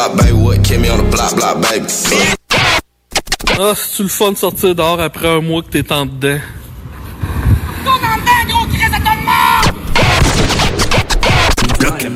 block, 0.00 0.16
baby, 0.16 0.16
block, 0.16 0.16
baby, 0.16 0.32
what? 0.32 0.58
Kimmy 0.64 0.90
on 0.90 0.98
the 0.98 1.10
block, 1.10 1.34
block, 1.36 1.60
baby. 1.62 1.86
Ah, 3.58 3.74
c'est-tu 3.74 4.02
le 4.04 4.08
fun 4.08 4.32
de 4.32 4.36
sortir 4.36 4.74
dehors 4.74 5.00
après 5.00 5.28
un 5.28 5.40
mois 5.40 5.62
que 5.62 5.68
t'es 5.68 5.92
en 5.92 6.06
dedans? 6.06 6.38
Dans 7.84 7.98
le 7.98 8.02
bloc. 11.78 12.06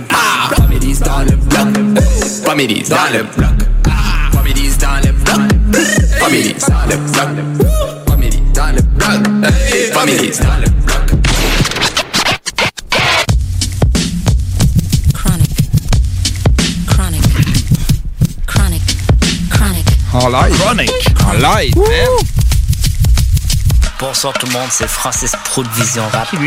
Families 0.57 1.01
dans 1.01 1.19
le 1.19 1.37
bloc. 1.37 1.65
Dans 2.89 3.09
le 3.13 3.23
bloc. 3.23 3.61
Families 4.45 4.77
dans 4.79 5.01
le 5.03 5.13
bloc. 5.13 5.41
Families 6.21 6.55
dans 8.55 8.73
le 8.73 8.83
bloc. 8.83 9.13
Families 9.93 10.39
dans 10.41 10.57
le 10.61 10.69
bloc. 10.71 10.84
En 20.15 20.29
live. 20.29 20.57
Chronic. 20.61 20.91
En 21.27 21.33
live, 21.33 21.75
man. 21.77 21.87
Bonsoir 23.99 24.33
tout 24.35 24.47
le 24.47 24.53
monde, 24.53 24.69
c'est 24.71 24.87
Francis 24.87 25.33
Pro 25.45 25.65
de 25.65 25.69
Vision 25.71 26.05
Rap. 26.13 26.29
Je 26.33 26.37
sais 26.37 26.45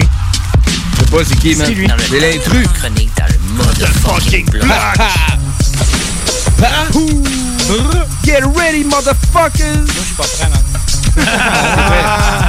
pas 1.12 1.18
c'est 1.28 1.36
qui, 1.40 1.54
man. 1.56 1.74
C'est 2.10 2.20
l'intrus. 2.22 2.66
Chronique 2.80 3.12
dans 3.18 3.26
le 3.26 3.38
motherfucking 3.58 4.46
block. 4.52 4.70
Get 8.24 8.44
ready, 8.56 8.86
motherfuckers! 8.86 9.76
Moi, 9.76 9.86
je 9.88 9.92
suis 10.00 10.16
pas 10.16 10.24
prêt, 10.24 10.48
man. 10.50 10.62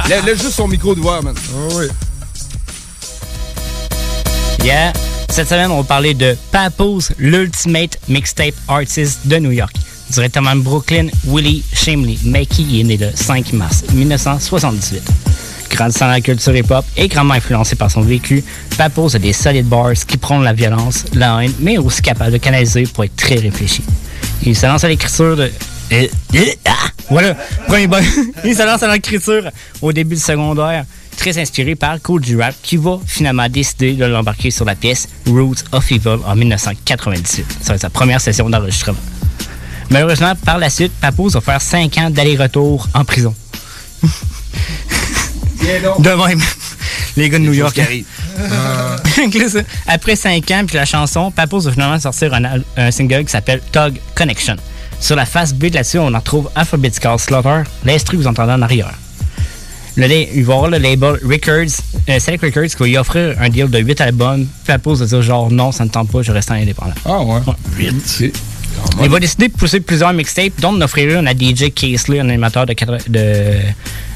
Lève 0.25 0.41
juste 0.41 0.55
son 0.55 0.69
micro 0.69 0.95
de 0.95 1.01
voix, 1.01 1.21
man. 1.21 1.35
oui. 1.73 1.87
Yeah. 4.63 4.93
Cette 5.29 5.49
semaine, 5.49 5.69
on 5.71 5.81
va 5.81 5.83
parler 5.83 6.13
de 6.13 6.37
Papoose, 6.51 7.11
l'Ultimate 7.17 7.97
Mixtape 8.07 8.55
Artist 8.69 9.19
de 9.25 9.35
New 9.37 9.51
York. 9.51 9.75
Directement 10.09 10.55
de 10.55 10.61
Brooklyn, 10.61 11.07
Willie 11.27 11.63
Shimley 11.71 12.17
Mackey 12.23 12.79
est 12.79 12.83
né 12.83 12.97
le 12.97 13.11
5 13.13 13.53
mars 13.53 13.83
1978. 13.93 15.03
Grandissant 15.69 16.05
dans 16.05 16.11
la 16.11 16.21
culture 16.21 16.55
hip-hop 16.55 16.83
et 16.97 17.07
grandement 17.07 17.35
influencé 17.35 17.75
par 17.75 17.91
son 17.91 18.01
vécu, 18.01 18.43
Papoose 18.77 19.15
a 19.15 19.19
des 19.19 19.33
solides 19.33 19.67
bars 19.67 19.93
qui 19.93 20.17
prônent 20.17 20.43
la 20.43 20.53
violence, 20.53 21.05
la 21.13 21.43
haine, 21.43 21.53
mais 21.59 21.77
aussi 21.77 22.01
capable 22.01 22.31
de 22.31 22.37
canaliser 22.37 22.83
pour 22.83 23.03
être 23.03 23.15
très 23.15 23.35
réfléchi. 23.35 23.83
Il 24.43 24.55
se 24.55 24.65
lance 24.65 24.83
à 24.83 24.87
l'écriture 24.87 25.35
de... 25.35 25.51
Euh, 25.91 26.07
euh, 26.35 26.45
ah! 26.65 26.71
Voilà, 27.09 27.35
premier 27.67 27.87
bon. 27.87 28.03
Il 28.45 28.55
se 28.55 28.63
lance 28.63 28.81
à 28.83 28.91
l'écriture 28.91 29.51
au 29.81 29.91
début 29.91 30.15
du 30.15 30.21
secondaire, 30.21 30.85
très 31.17 31.37
inspiré 31.37 31.75
par 31.75 32.01
Cool 32.01 32.23
G-Rap, 32.23 32.55
qui 32.63 32.77
va 32.77 32.99
finalement 33.05 33.47
décider 33.47 33.93
de 33.93 34.05
l'embarquer 34.05 34.51
sur 34.51 34.65
la 34.65 34.75
pièce 34.75 35.07
Roots 35.27 35.63
of 35.71 35.91
Evil 35.91 36.17
en 36.25 36.35
1998. 36.35 37.45
Ça 37.61 37.69
va 37.69 37.75
être 37.75 37.81
sa 37.81 37.89
première 37.89 38.21
session 38.21 38.49
d'enregistrement. 38.49 38.99
Malheureusement, 39.89 40.33
par 40.45 40.57
la 40.57 40.69
suite, 40.69 40.91
Papos 41.01 41.29
va 41.29 41.41
faire 41.41 41.61
5 41.61 41.97
ans 41.97 42.09
d'aller-retour 42.09 42.87
en 42.93 43.03
prison. 43.03 43.33
De 45.99 46.27
même. 46.27 46.41
Les 47.17 47.29
gars 47.29 47.39
de 47.39 47.43
New 47.43 47.53
York. 47.53 47.75
ça, 47.75 49.59
Après 49.87 50.15
5 50.15 50.51
ans, 50.51 50.63
puis 50.65 50.77
la 50.77 50.85
chanson, 50.85 51.31
Papos 51.31 51.61
va 51.61 51.71
finalement 51.71 51.99
sortir 51.99 52.33
un, 52.33 52.91
single 52.91 53.25
qui 53.25 53.31
s'appelle 53.31 53.61
Tug 53.71 53.99
Connection. 54.15 54.55
Sur 54.99 55.15
la 55.15 55.25
face 55.25 55.53
B 55.53 55.65
de 55.65 55.75
là-dessus, 55.75 55.97
on 55.99 56.13
en 56.13 56.19
retrouve 56.19 56.49
Alphabetical 56.55 57.17
Slaughter, 57.19 57.63
l'instru 57.85 58.17
que 58.17 58.21
vous 58.21 58.27
entendez 58.27 58.53
en 58.53 58.61
arrière. 58.61 58.93
Le, 59.95 60.05
il 60.07 60.45
va 60.45 60.53
y 60.53 60.55
avoir 60.55 60.69
le 60.69 60.77
label 60.77 61.19
Records, 61.23 61.81
euh, 62.09 62.19
Select 62.19 62.43
Records, 62.43 62.67
qui 62.67 62.77
va 62.77 62.87
y 62.87 62.97
offrir 62.97 63.35
un 63.39 63.49
deal 63.49 63.69
de 63.69 63.79
8 63.79 64.01
albums. 64.01 64.47
Papos 64.65 64.95
va 64.95 65.05
dire 65.05 65.21
genre 65.21 65.51
non, 65.51 65.71
ça 65.71 65.83
ne 65.83 65.89
tente 65.89 66.09
pas, 66.09 66.21
je 66.21 66.31
reste 66.31 66.51
indépendant. 66.51 66.93
Ah 67.05 67.21
ouais. 67.21 67.41
8. 67.77 68.33
Il 69.01 69.09
va 69.09 69.19
décider 69.19 69.47
de 69.47 69.53
pousser 69.53 69.79
plusieurs 69.79 70.11
mixtapes, 70.13 70.59
dont 70.59 70.73
d'en 70.73 70.81
offrir 70.81 71.19
une 71.19 71.27
à 71.27 71.31
DJ 71.33 71.71
Casely, 71.73 72.19
un 72.19 72.29
animateur 72.29 72.65
de. 72.65 72.75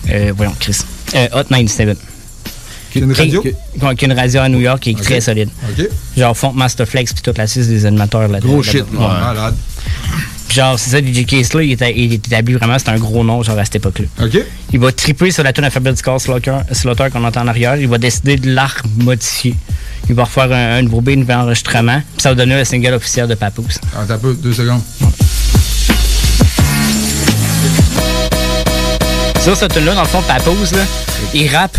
euh, 0.10 0.34
voyons, 0.36 0.54
Chris. 0.60 0.78
Euh, 1.16 1.28
Hot 1.34 1.44
97. 1.50 1.98
Qui 2.92 3.00
une 3.00 3.12
radio? 3.14 3.42
Qui, 3.42 4.06
une 4.06 4.14
radio 4.14 4.42
à 4.42 4.50
New 4.50 4.60
York 4.60 4.80
qui 4.82 4.92
est 4.92 5.02
très 5.02 5.20
solide. 5.22 5.50
Genre 6.16 6.38
Font 6.38 6.54
Masterflex 6.54 7.14
puis 7.14 7.24
toute 7.24 7.38
la 7.38 7.48
suite 7.48 7.68
des 7.68 7.86
animateurs 7.88 8.28
là 8.28 8.40
Gros 8.40 8.62
là- 8.62 8.72
shit, 8.72 8.84
là- 8.94 9.00
ouais. 9.00 9.08
Malade. 9.08 9.56
Puis 10.48 10.58
genre, 10.58 10.78
c'est 10.78 10.92
ça, 10.92 11.00
DJ 11.02 11.26
Casely, 11.26 11.68
il, 11.68 11.72
était- 11.72 11.94
il 11.98 12.14
est 12.14 12.28
établi 12.28 12.54
vraiment, 12.54 12.78
c'est 12.78 12.90
un 12.90 12.98
gros 13.00 13.24
nom, 13.24 13.42
genre 13.42 13.58
à 13.58 13.66
cette 13.66 13.78
époque-là. 13.78 14.06
Il 14.72 14.80
va 14.80 14.92
triper 14.92 15.32
sur 15.32 15.44
la 15.44 15.52
tune 15.54 15.64
Alphabetical 15.64 16.20
Slaughter, 16.20 16.58
Slaughter 16.72 17.08
qu'on 17.12 17.24
entend 17.24 17.42
en 17.42 17.48
arrière. 17.48 17.76
Il 17.78 17.88
va 17.88 17.98
décider 17.98 18.36
de 18.36 18.52
la 18.54 18.68
modifier. 18.98 19.56
Il 20.10 20.16
va 20.16 20.24
refaire 20.26 20.52
un, 20.52 20.78
un 20.78 20.82
nouveau 20.82 21.02
beat, 21.02 21.16
un 21.18 21.20
nouvel 21.22 21.38
enregistrement. 21.38 22.02
Puis 22.14 22.22
ça 22.22 22.30
va 22.30 22.36
donner 22.36 22.58
le 22.58 22.66
single 22.66 22.94
officiel 22.94 23.28
de 23.28 23.36
Papoose. 23.36 23.80
Attends 23.98 24.14
un 24.14 24.18
peu, 24.18 24.34
deux 24.34 24.54
secondes. 24.54 24.82
Sur 29.42 29.58
cette 29.58 29.74
tune-là, 29.74 29.94
dans 29.96 30.04
le 30.04 30.08
fond, 30.08 30.22
Papoose, 30.22 30.72
là, 30.72 30.84
il 31.34 31.54
rappe 31.54 31.78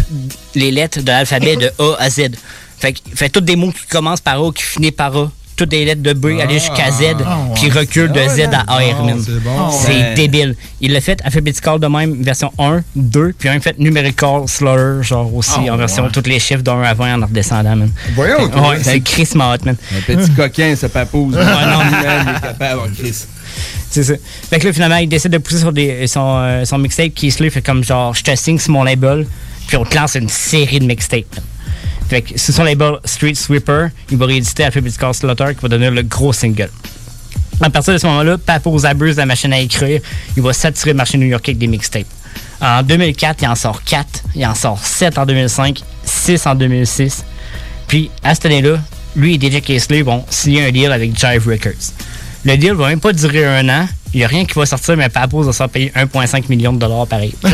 les 0.55 0.71
lettres 0.71 1.01
de 1.01 1.07
l'alphabet 1.07 1.57
de 1.57 1.71
A 1.79 1.97
à 1.99 2.11
Z. 2.11 2.31
Fait 2.79 2.95
fait 3.15 3.31
tous 3.31 3.41
des 3.41 3.57
mots 3.57 3.73
qui 3.73 3.87
commencent 3.89 4.21
par 4.21 4.43
A, 4.43 4.53
qui 4.53 4.63
finissent 4.63 4.93
par 4.93 5.17
A. 5.17 5.31
Toutes 5.57 5.71
les 5.73 5.85
lettres 5.85 6.03
de 6.03 6.13
B, 6.15 6.41
aller 6.41 6.55
jusqu'à 6.59 6.91
Z, 6.91 7.15
Ah, 7.25 7.39
puis 7.55 7.71
recule 7.71 8.11
de 8.11 8.21
Z 8.29 8.41
à 8.53 8.65
man. 9.05 9.23
c'est 9.25 9.41
bon. 9.43 9.71
C'est 9.71 9.89
Ouais. 9.95 10.15
débile. 10.15 10.57
Il 10.81 10.93
l'a 10.93 11.01
fait 11.01 11.21
alphabetical 11.25 11.79
de 11.79 11.87
même, 11.87 12.21
version 12.23 12.51
1, 12.59 12.83
2, 12.97 13.33
puis 13.39 13.49
un 13.49 13.61
fait 13.61 13.79
numerical 13.79 14.49
slaughter, 14.49 15.03
genre 15.07 15.33
aussi, 15.35 15.53
Ah, 15.69 15.75
en 15.75 15.77
version 15.77 16.09
tous 16.11 16.25
les 16.29 16.41
chiffres 16.41 16.63
d'un 16.63 16.83
à 16.83 16.93
20 16.95 17.23
en 17.23 17.27
redescendant, 17.27 17.77
man. 17.77 17.91
Voyons. 18.17 18.47
Ouais, 18.69 18.79
c'est 18.83 19.01
Chris 19.01 19.29
Mott, 19.37 19.65
man. 19.65 19.77
Un 19.97 20.01
petit 20.01 20.31
coquin, 20.37 20.75
ce 20.75 20.87
papouze. 20.87 21.37
Ouais, 21.37 21.45
non. 21.45 21.81
Il 21.89 22.31
est 22.31 22.41
capable, 22.41 22.91
Chris. 22.99 23.15
C'est 23.91 24.03
ça. 24.03 24.15
Fait 24.51 24.59
que 24.59 24.67
là, 24.67 24.73
finalement, 24.73 24.97
il 24.97 25.09
décide 25.09 25.31
de 25.31 25.39
pousser 25.39 25.59
sur 25.61 25.73
des, 25.73 26.09
son, 26.09 26.39
euh, 26.39 26.65
son 26.65 26.79
mixtape 26.79 27.15
qui 27.15 27.31
se 27.31 27.49
fait 27.49 27.63
comme 27.63 27.85
genre, 27.85 28.13
je 28.13 28.23
te 28.25 28.35
signe 28.35 28.59
sur 28.59 28.73
mon 28.73 28.83
label, 28.83 29.25
puis 29.69 29.77
on 29.77 29.85
te 29.85 29.97
lance 29.97 30.17
une 30.17 30.29
série 30.29 30.81
de 30.81 30.85
mixtapes. 30.87 31.37
Fait 32.09 32.23
que 32.23 32.39
sur 32.39 32.55
son 32.55 32.65
label 32.65 32.97
Street 33.05 33.35
Sweeper, 33.35 33.91
il 34.11 34.19
va 34.19 34.27
rééditer 34.27 34.65
Alphabetical 34.65 35.15
Slaughter 35.15 35.55
qui 35.55 35.63
va 35.63 35.69
donner 35.69 35.91
le 35.91 36.03
gros 36.03 36.33
single. 36.33 36.71
À 37.61 37.71
partir 37.71 37.93
de 37.93 37.99
ce 37.99 38.07
moment-là, 38.07 38.39
Papo 38.39 38.85
abuse 38.85 39.15
de 39.15 39.21
la 39.21 39.27
machine 39.27 39.53
à 39.53 39.61
écrire. 39.61 40.01
Il 40.37 40.43
va 40.43 40.53
saturer 40.53 40.91
le 40.91 40.97
marché 40.97 41.19
new-yorkais 41.19 41.51
avec 41.51 41.59
des 41.59 41.67
mixtapes. 41.67 42.07
En 42.61 42.83
2004, 42.83 43.43
il 43.43 43.49
en 43.49 43.55
sort 43.55 43.83
4. 43.85 44.07
Il 44.35 44.47
en 44.47 44.55
sort 44.55 44.85
7 44.85 45.19
en 45.19 45.27
2005, 45.27 45.81
6 46.05 46.47
en 46.47 46.55
2006. 46.55 47.25
Puis, 47.87 48.11
à 48.23 48.35
cette 48.35 48.47
année-là, 48.47 48.79
lui 49.17 49.35
et 49.35 49.41
DJ 49.41 49.61
Casely 49.61 50.03
vont 50.03 50.25
signer 50.31 50.67
un 50.67 50.73
deal 50.73 50.91
avec 50.91 51.19
Jive 51.19 51.47
Records. 51.47 51.93
Le 52.45 52.57
deal 52.57 52.73
va 52.73 52.89
même 52.89 53.01
pas 53.01 53.13
durer 53.13 53.47
un 53.47 53.69
an. 53.69 53.89
Il 54.13 54.19
n'y 54.19 54.25
a 54.25 54.29
rien 54.29 54.45
qui 54.45 54.55
va 54.55 54.67
sortir, 54.67 54.97
mais 54.97 55.09
Papo 55.09 55.43
va 55.43 55.53
se 55.53 55.65
payer 55.65 55.93
1,5 55.97 56.49
million 56.49 56.73
de 56.73 56.79
dollars 56.79 57.07
pareil. 57.07 57.35
Man. 57.43 57.53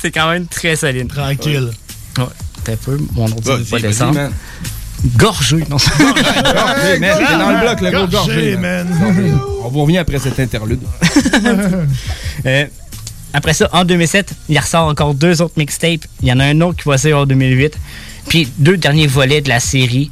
C'est 0.00 0.10
quand 0.10 0.30
même 0.30 0.46
très 0.46 0.76
solide. 0.76 1.08
Tranquille. 1.08 1.70
Ouais. 1.70 1.87
T'as 2.64 2.72
un 2.72 2.76
peu, 2.76 2.98
mon 3.14 3.30
ordi 3.30 3.48
va 3.48 3.56
pas 3.70 3.78
descendre. 3.80 4.14
man. 4.14 4.32
Gorgé, 5.16 5.58
non 5.70 5.76
Gorgé, 5.76 6.98
man. 6.98 7.18
T'es 7.18 7.38
dans 7.38 7.50
le 7.50 7.60
bloc, 7.60 7.80
le 7.80 7.90
gros 7.90 8.06
Gorgé, 8.08 8.34
gorgé, 8.34 8.56
man. 8.56 8.88
Gorgé. 9.00 9.32
On 9.64 9.68
vous 9.68 9.82
revient 9.82 9.98
après 9.98 10.18
cet 10.18 10.38
interlude. 10.40 10.80
Euh, 12.46 12.66
après 13.32 13.52
ça, 13.52 13.68
en 13.72 13.84
2007, 13.84 14.32
il 14.48 14.58
ressort 14.58 14.86
encore 14.86 15.12
deux 15.12 15.42
autres 15.42 15.54
mixtapes. 15.56 16.04
Il 16.22 16.28
y 16.28 16.32
en 16.32 16.38
a 16.38 16.44
un 16.44 16.60
autre 16.60 16.82
qui 16.82 16.88
va 16.88 16.96
sortir 16.96 17.18
en 17.18 17.26
2008. 17.26 17.76
Puis 18.28 18.48
deux 18.58 18.76
derniers 18.76 19.08
volets 19.08 19.40
de 19.40 19.48
la 19.48 19.58
série 19.60 20.10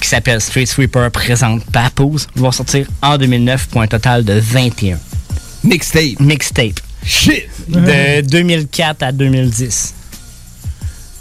qui 0.00 0.08
s'appelle 0.08 0.40
Street 0.40 0.66
Sweeper 0.66 1.10
présente 1.10 1.64
Papoose 1.72 2.28
vont 2.36 2.52
sortir 2.52 2.86
en 3.02 3.18
2009 3.18 3.66
pour 3.68 3.82
un 3.82 3.88
total 3.88 4.24
de 4.24 4.34
21. 4.34 4.98
Mixtape. 5.64 6.20
Mixtape. 6.20 6.80
Shit! 7.04 7.46
De 7.68 8.20
2004 8.22 9.02
à 9.02 9.12
2010. 9.12 9.94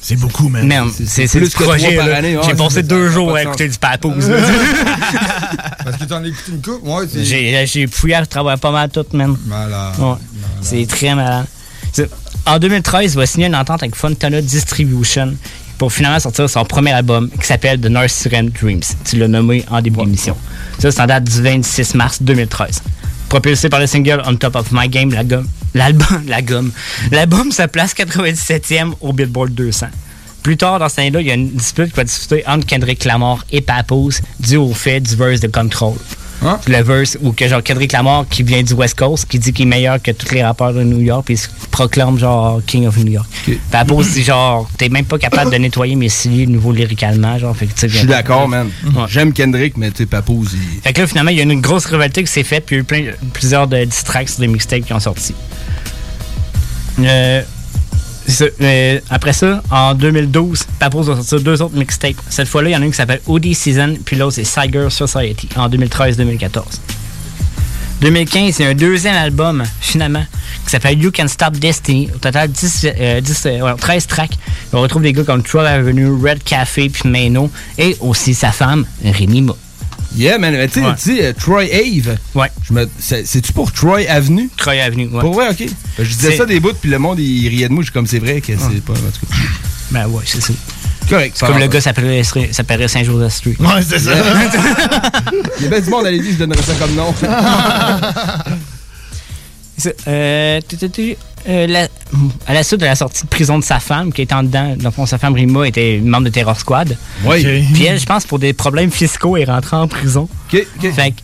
C'est 0.07 0.17
beaucoup, 0.17 0.49
man. 0.49 0.67
Man, 0.67 0.91
c'est 1.07 1.27
plus 1.27 1.49
du 1.49 1.55
que 1.55 1.63
projet. 1.63 1.87
trois 1.93 1.97
par 2.03 2.07
là. 2.09 2.17
année, 2.17 2.37
ouais, 2.37 2.43
J'ai 2.45 2.53
passé 2.53 2.83
deux 2.83 3.09
jours 3.09 3.31
pas 3.31 3.39
à 3.39 3.41
écouter 3.41 3.67
du 3.67 3.75
Papoose. 3.79 4.29
là. 4.29 4.37
Parce 5.83 5.97
que 5.97 6.03
t'en 6.03 6.23
as 6.23 6.27
écouté 6.27 6.51
une 6.51 6.61
coupe? 6.61 6.79
Ouais, 6.83 7.05
c'est. 7.11 7.23
J'ai 7.25 7.65
j'ai 7.65 7.87
fouillé 7.87 8.13
à 8.13 8.23
travers 8.27 8.59
pas 8.59 8.69
mal 8.69 8.89
tout, 8.89 9.03
man. 9.13 9.35
Malade. 9.47 9.93
Ouais. 9.97 10.13
C'est 10.61 10.85
très 10.87 11.15
malade. 11.15 11.47
En 12.45 12.59
2013, 12.59 13.13
il 13.13 13.17
va 13.17 13.25
signer 13.25 13.47
une 13.47 13.55
entente 13.55 13.81
avec 13.81 13.95
Fontana 13.95 14.41
Distribution 14.43 15.33
pour 15.79 15.91
finalement 15.91 16.19
sortir 16.19 16.47
son 16.47 16.63
premier 16.65 16.91
album 16.91 17.31
qui 17.41 17.47
s'appelle 17.47 17.81
The 17.81 17.85
North 17.87 18.09
Siren 18.09 18.49
Dreams. 18.49 18.83
Tu 19.05 19.17
l'as 19.17 19.27
nommé 19.27 19.65
en 19.71 19.81
début 19.81 20.03
d'émission. 20.03 20.37
Ça, 20.77 20.91
c'est 20.91 21.01
en 21.01 21.07
date 21.07 21.23
du 21.23 21.41
26 21.41 21.95
mars 21.95 22.21
2013. 22.21 22.83
Propulsé 23.29 23.69
par 23.69 23.79
le 23.79 23.87
single 23.87 24.21
On 24.25 24.35
Top 24.35 24.55
of 24.55 24.67
My 24.71 24.87
Game, 24.87 25.11
la 25.11 25.23
gomme- 25.23 25.47
l'album, 25.73 26.23
la 26.27 26.41
gomme. 26.41 26.71
L'album 27.11 27.51
se 27.51 27.63
place 27.63 27.93
97e 27.93 28.93
au 29.01 29.13
Billboard 29.13 29.51
200. 29.53 29.87
Plus 30.43 30.57
tard 30.57 30.77
dans 30.79 30.87
cette 30.89 30.99
année-là, 30.99 31.21
il 31.21 31.27
y 31.27 31.31
a 31.31 31.33
une 31.33 31.49
dispute 31.49 31.89
qui 31.89 31.95
va 31.95 32.03
discuter 32.03 32.43
entre 32.47 32.67
Kendrick 32.67 33.03
Lamar 33.03 33.43
et 33.51 33.61
Papoose 33.61 34.21
dû 34.39 34.57
au 34.57 34.73
fait 34.73 34.99
du 34.99 35.15
verse 35.15 35.39
de 35.39 35.47
Control. 35.47 35.95
Le 36.67 36.81
verse 36.81 37.17
où 37.21 37.31
que 37.31 37.47
genre 37.47 37.63
Kendrick 37.63 37.91
Lamar 37.91 38.25
qui 38.29 38.43
vient 38.43 38.61
du 38.61 38.73
West 38.73 38.97
Coast 38.97 39.25
qui 39.27 39.39
dit 39.39 39.53
qu'il 39.53 39.65
est 39.65 39.69
meilleur 39.69 40.01
que 40.01 40.11
tous 40.11 40.33
les 40.33 40.43
rappeurs 40.43 40.73
de 40.73 40.83
New 40.83 41.01
York 41.01 41.23
puis 41.25 41.35
il 41.35 41.37
se 41.37 41.47
proclame 41.71 42.17
genre 42.17 42.61
King 42.65 42.87
of 42.87 42.97
New 42.97 43.11
York. 43.11 43.27
Papoose 43.71 44.13
dit 44.13 44.23
genre 44.23 44.69
t'es 44.77 44.89
même 44.89 45.05
pas 45.05 45.17
capable 45.17 45.51
de 45.51 45.57
nettoyer 45.57 45.95
mes 45.95 46.09
ciliés 46.09 46.47
nouveau 46.47 46.71
lyricalement 46.71 47.37
genre 47.37 47.55
fait 47.55 47.67
que 47.67 47.73
tu 47.73 47.79
sais, 47.81 47.89
Je 47.89 47.97
suis 47.99 48.07
d'accord, 48.07 48.47
man. 48.47 48.69
Ouais. 48.85 49.03
J'aime 49.07 49.33
Kendrick, 49.33 49.77
mais 49.77 49.91
tu 49.91 49.97
sais, 49.97 50.05
Papoose, 50.05 50.53
il... 50.53 50.81
Fait 50.81 50.93
que 50.93 51.01
là, 51.01 51.07
finalement, 51.07 51.31
il 51.31 51.37
y 51.37 51.39
a 51.39 51.43
une 51.43 51.61
grosse 51.61 51.85
rivalité 51.85 52.23
qui 52.23 52.31
s'est 52.31 52.43
faite, 52.43 52.65
puis 52.65 52.75
il 52.75 52.77
y 52.77 52.79
a 52.79 52.81
eu 52.81 52.85
plein, 52.85 53.11
plusieurs 53.33 53.67
de 53.67 53.83
distracts 53.83 54.29
sur 54.29 54.41
des 54.41 54.47
mixtapes 54.47 54.85
qui 54.85 54.93
ont 54.93 54.99
sorti. 54.99 55.33
Euh, 56.99 57.41
après 59.09 59.33
ça, 59.33 59.61
en 59.69 59.93
2012, 59.93 60.63
Papoose 60.79 61.07
va 61.07 61.15
sortir 61.15 61.41
deux 61.41 61.61
autres 61.61 61.75
mixtapes. 61.75 62.15
Cette 62.29 62.47
fois-là, 62.47 62.69
il 62.69 62.73
y 62.73 62.75
en 62.75 62.81
a 62.81 62.85
une 62.85 62.91
qui 62.91 62.97
s'appelle 62.97 63.21
Oldie 63.27 63.53
Season, 63.53 63.95
puis 64.03 64.15
l'autre, 64.15 64.35
c'est 64.35 64.43
Tiger 64.43 64.87
Society, 64.89 65.49
en 65.55 65.69
2013-2014. 65.69 66.63
2015, 68.01 68.59
il 68.59 68.61
y 68.61 68.65
a 68.65 68.69
un 68.69 68.75
deuxième 68.75 69.15
album, 69.15 69.63
finalement, 69.79 70.25
qui 70.65 70.71
s'appelle 70.71 71.01
You 71.01 71.11
Can 71.15 71.27
Stop 71.27 71.53
Destiny. 71.53 72.09
Au 72.13 72.17
total, 72.17 72.51
10, 72.51 72.87
euh, 72.99 73.21
10, 73.21 73.43
euh, 73.45 73.73
13 73.75 74.07
tracks. 74.07 74.37
On 74.73 74.81
retrouve 74.81 75.03
des 75.03 75.13
gars 75.13 75.23
comme 75.23 75.43
Troll 75.43 75.65
Avenue, 75.65 76.11
Red 76.11 76.43
Café, 76.43 76.89
puis 76.89 77.09
Mano, 77.09 77.49
et 77.77 77.95
aussi 78.01 78.33
sa 78.33 78.51
femme, 78.51 78.85
Rémi 79.03 79.41
Ma. 79.41 79.53
Yeah, 80.15 80.37
man. 80.37 80.53
mais 80.53 80.67
Tu 80.67 80.79
sais, 80.79 80.85
Ouais. 80.85 80.93
sais, 80.97 81.25
euh, 81.25 81.33
Troy 81.33 81.63
Ave. 81.63 82.17
Ouais. 82.35 82.49
Je 82.67 82.73
me... 82.73 82.89
c'est- 82.99 83.25
C'est-tu 83.25 83.51
pour 83.53 83.71
Troy 83.71 84.01
Avenue? 84.07 84.49
Troy 84.57 84.73
Avenue, 84.81 85.07
ouais. 85.07 85.19
Pour 85.21 85.33
vrai, 85.33 85.49
ok. 85.49 85.65
Je 85.99 86.03
disais 86.03 86.37
ça 86.37 86.45
des 86.45 86.59
bouts, 86.59 86.73
puis 86.79 86.89
le 86.89 86.99
monde, 86.99 87.19
il 87.19 87.47
riait 87.49 87.67
de 87.67 87.73
moi. 87.73 87.81
Je 87.83 87.87
suis 87.87 87.93
comme, 87.93 88.07
c'est 88.07 88.19
vrai 88.19 88.39
que 88.41 88.53
c'est 88.57 88.81
pas. 88.83 88.93
En 88.93 88.95
tout 88.95 89.25
cas. 89.27 89.35
Ben 89.91 90.07
ouais, 90.07 90.23
c'est 90.25 90.41
ça. 90.41 90.53
Correct. 91.09 91.35
C'est 91.39 91.45
comme 91.45 91.59
le 91.59 91.67
gars 91.67 91.81
s'appellerait 91.81 92.23
s'appellerait 92.51 92.87
Saint-Joseph 92.87 93.33
Street. 93.33 93.55
Ouais, 93.59 93.81
c'est 93.87 93.99
ça. 93.99 94.11
Il 95.59 95.63
y 95.63 95.67
a 95.67 95.69
bien 95.69 95.79
du 95.79 95.89
monde 95.91 96.05
à 96.07 96.11
l'église, 96.11 96.33
je 96.33 96.39
donnerais 96.39 96.61
ça 96.63 96.73
comme 96.75 96.95
nom. 96.95 97.13
Euh, 100.07 100.61
euh, 101.47 101.67
la- 101.67 101.87
à 102.47 102.53
la 102.53 102.63
suite 102.63 102.79
de 102.81 102.85
la 102.85 102.95
sortie 102.95 103.23
de 103.23 103.27
prison 103.29 103.57
de 103.59 103.63
sa 103.63 103.79
femme, 103.79 104.11
qui 104.13 104.21
était 104.21 104.33
en 104.33 104.43
dedans, 104.43 104.75
dans 104.77 104.85
le 104.89 104.91
fond, 104.91 105.05
sa 105.05 105.17
femme 105.17 105.33
Rima 105.33 105.67
était 105.67 105.99
membre 106.03 106.25
de 106.25 106.29
Terror 106.29 106.59
Squad. 106.59 106.97
Oui. 107.25 107.43
Puis 107.73 107.85
elle, 107.85 107.99
je 107.99 108.05
pense, 108.05 108.25
pour 108.25 108.39
des 108.39 108.53
problèmes 108.53 108.91
fiscaux, 108.91 109.37
est 109.37 109.45
rentrée 109.45 109.75
en 109.77 109.87
prison. 109.87 110.27
Fait 110.49 110.65
que 111.11 111.21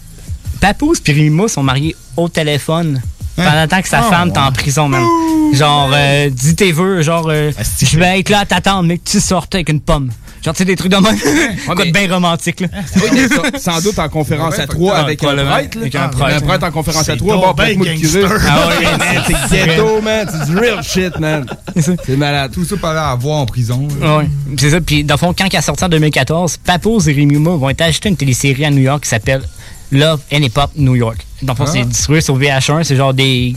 Papoose 0.60 1.02
et 1.08 1.12
Rima 1.12 1.48
sont 1.48 1.64
mariés 1.64 1.96
au 2.18 2.30
téléphone. 2.30 3.02
Pendant 3.36 3.62
le 3.62 3.68
temps 3.68 3.82
que 3.82 3.88
sa 3.88 4.00
Ah, 4.00 4.10
femme 4.10 4.30
est 4.30 4.38
en 4.38 4.48
ouais. 4.48 4.52
prison, 4.54 4.88
même. 4.90 5.06
Genre, 5.54 5.90
euh, 5.94 6.30
dis 6.30 6.54
tes 6.56 6.72
vœux, 6.72 7.02
genre, 7.02 7.28
euh, 7.30 7.52
je 7.82 7.98
vais 7.98 8.20
être 8.20 8.30
là 8.30 8.40
à 8.42 8.46
t'attendre, 8.46 8.84
mais 8.84 8.98
que 8.98 9.10
tu 9.10 9.20
sortes 9.20 9.56
avec 9.56 9.70
une 9.70 9.80
pomme. 9.80 10.12
Genre, 10.44 10.54
tu 10.56 10.58
sais, 10.60 10.66
des 10.66 10.76
trucs 10.76 10.92
de 10.92 10.98
même. 10.98 11.18
Quoi 11.66 11.76
de 11.86 11.92
bien 11.92 12.12
romantique, 12.12 12.62
là. 12.62 12.68
Oui, 12.96 13.02
mais 13.14 13.28
ça- 13.60 13.60
sans 13.60 13.82
doute 13.82 14.00
en 14.00 14.10
conférence 14.10 14.58
à 14.58 14.66
trois 14.66 14.96
avec 14.98 15.24
un 15.24 15.28
prêtre. 15.28 15.44
là. 15.44 15.54
Avec 15.56 15.96
un 15.96 16.04
Un 16.06 16.08
prêtre. 16.10 16.64
en 16.68 16.72
conférence 16.72 17.08
à 17.10 17.16
trois. 17.16 17.36
Bon, 17.36 17.42
ben 17.52 17.54
prêtre-moi 17.54 17.88
le 17.94 18.00
curé. 18.00 18.24
Ah 18.26 18.68
ouais, 18.68 18.86
Ah, 18.92 18.98
man, 18.98 19.24
c'est 19.28 19.36
c'est 19.50 19.66
ghetto, 19.68 20.02
man. 20.02 20.28
C'est 20.32 20.52
du 20.52 20.58
real 20.58 20.84
shit, 20.84 21.20
man. 21.20 21.46
C'est 21.76 22.18
malade. 22.18 22.52
Tout 22.54 22.66
ça 22.66 22.76
par 22.78 22.94
là 22.96 23.10
à 23.12 23.16
voir 23.16 23.38
en 23.40 23.46
prison. 23.46 23.88
Ah 24.04 24.18
Ouais. 24.18 24.30
C'est 24.60 24.72
ça. 24.72 24.82
Puis, 24.82 25.04
dans 25.04 25.14
le 25.16 25.20
fond, 25.20 25.34
quand 25.38 25.46
il 25.52 25.56
a 25.58 25.62
sorti 25.62 25.84
en 25.84 25.90
2014, 25.90 26.58
Papos 26.58 27.02
et 27.02 27.26
Moore 27.26 27.58
vont 27.60 27.70
être 27.70 27.82
achetés 27.82 28.10
une 28.10 28.18
télésérie 28.18 28.66
à 28.66 28.72
New 28.72 28.82
York 28.82 29.04
qui 29.04 29.10
s'appelle 29.10 29.44
Love 29.92 30.22
and 30.34 30.38
Hip 30.42 30.54
Hop 30.58 30.72
New 30.76 30.96
York. 30.96 31.18
Dans 31.44 31.54
le 31.54 31.58
fond, 31.58 31.66
Ah. 31.68 31.72
c'est 31.72 31.84
distribué 31.86 32.22
sur 32.22 32.36
VH1. 32.38 32.84
C'est 32.84 32.96
genre 32.96 33.14
des, 33.14 33.56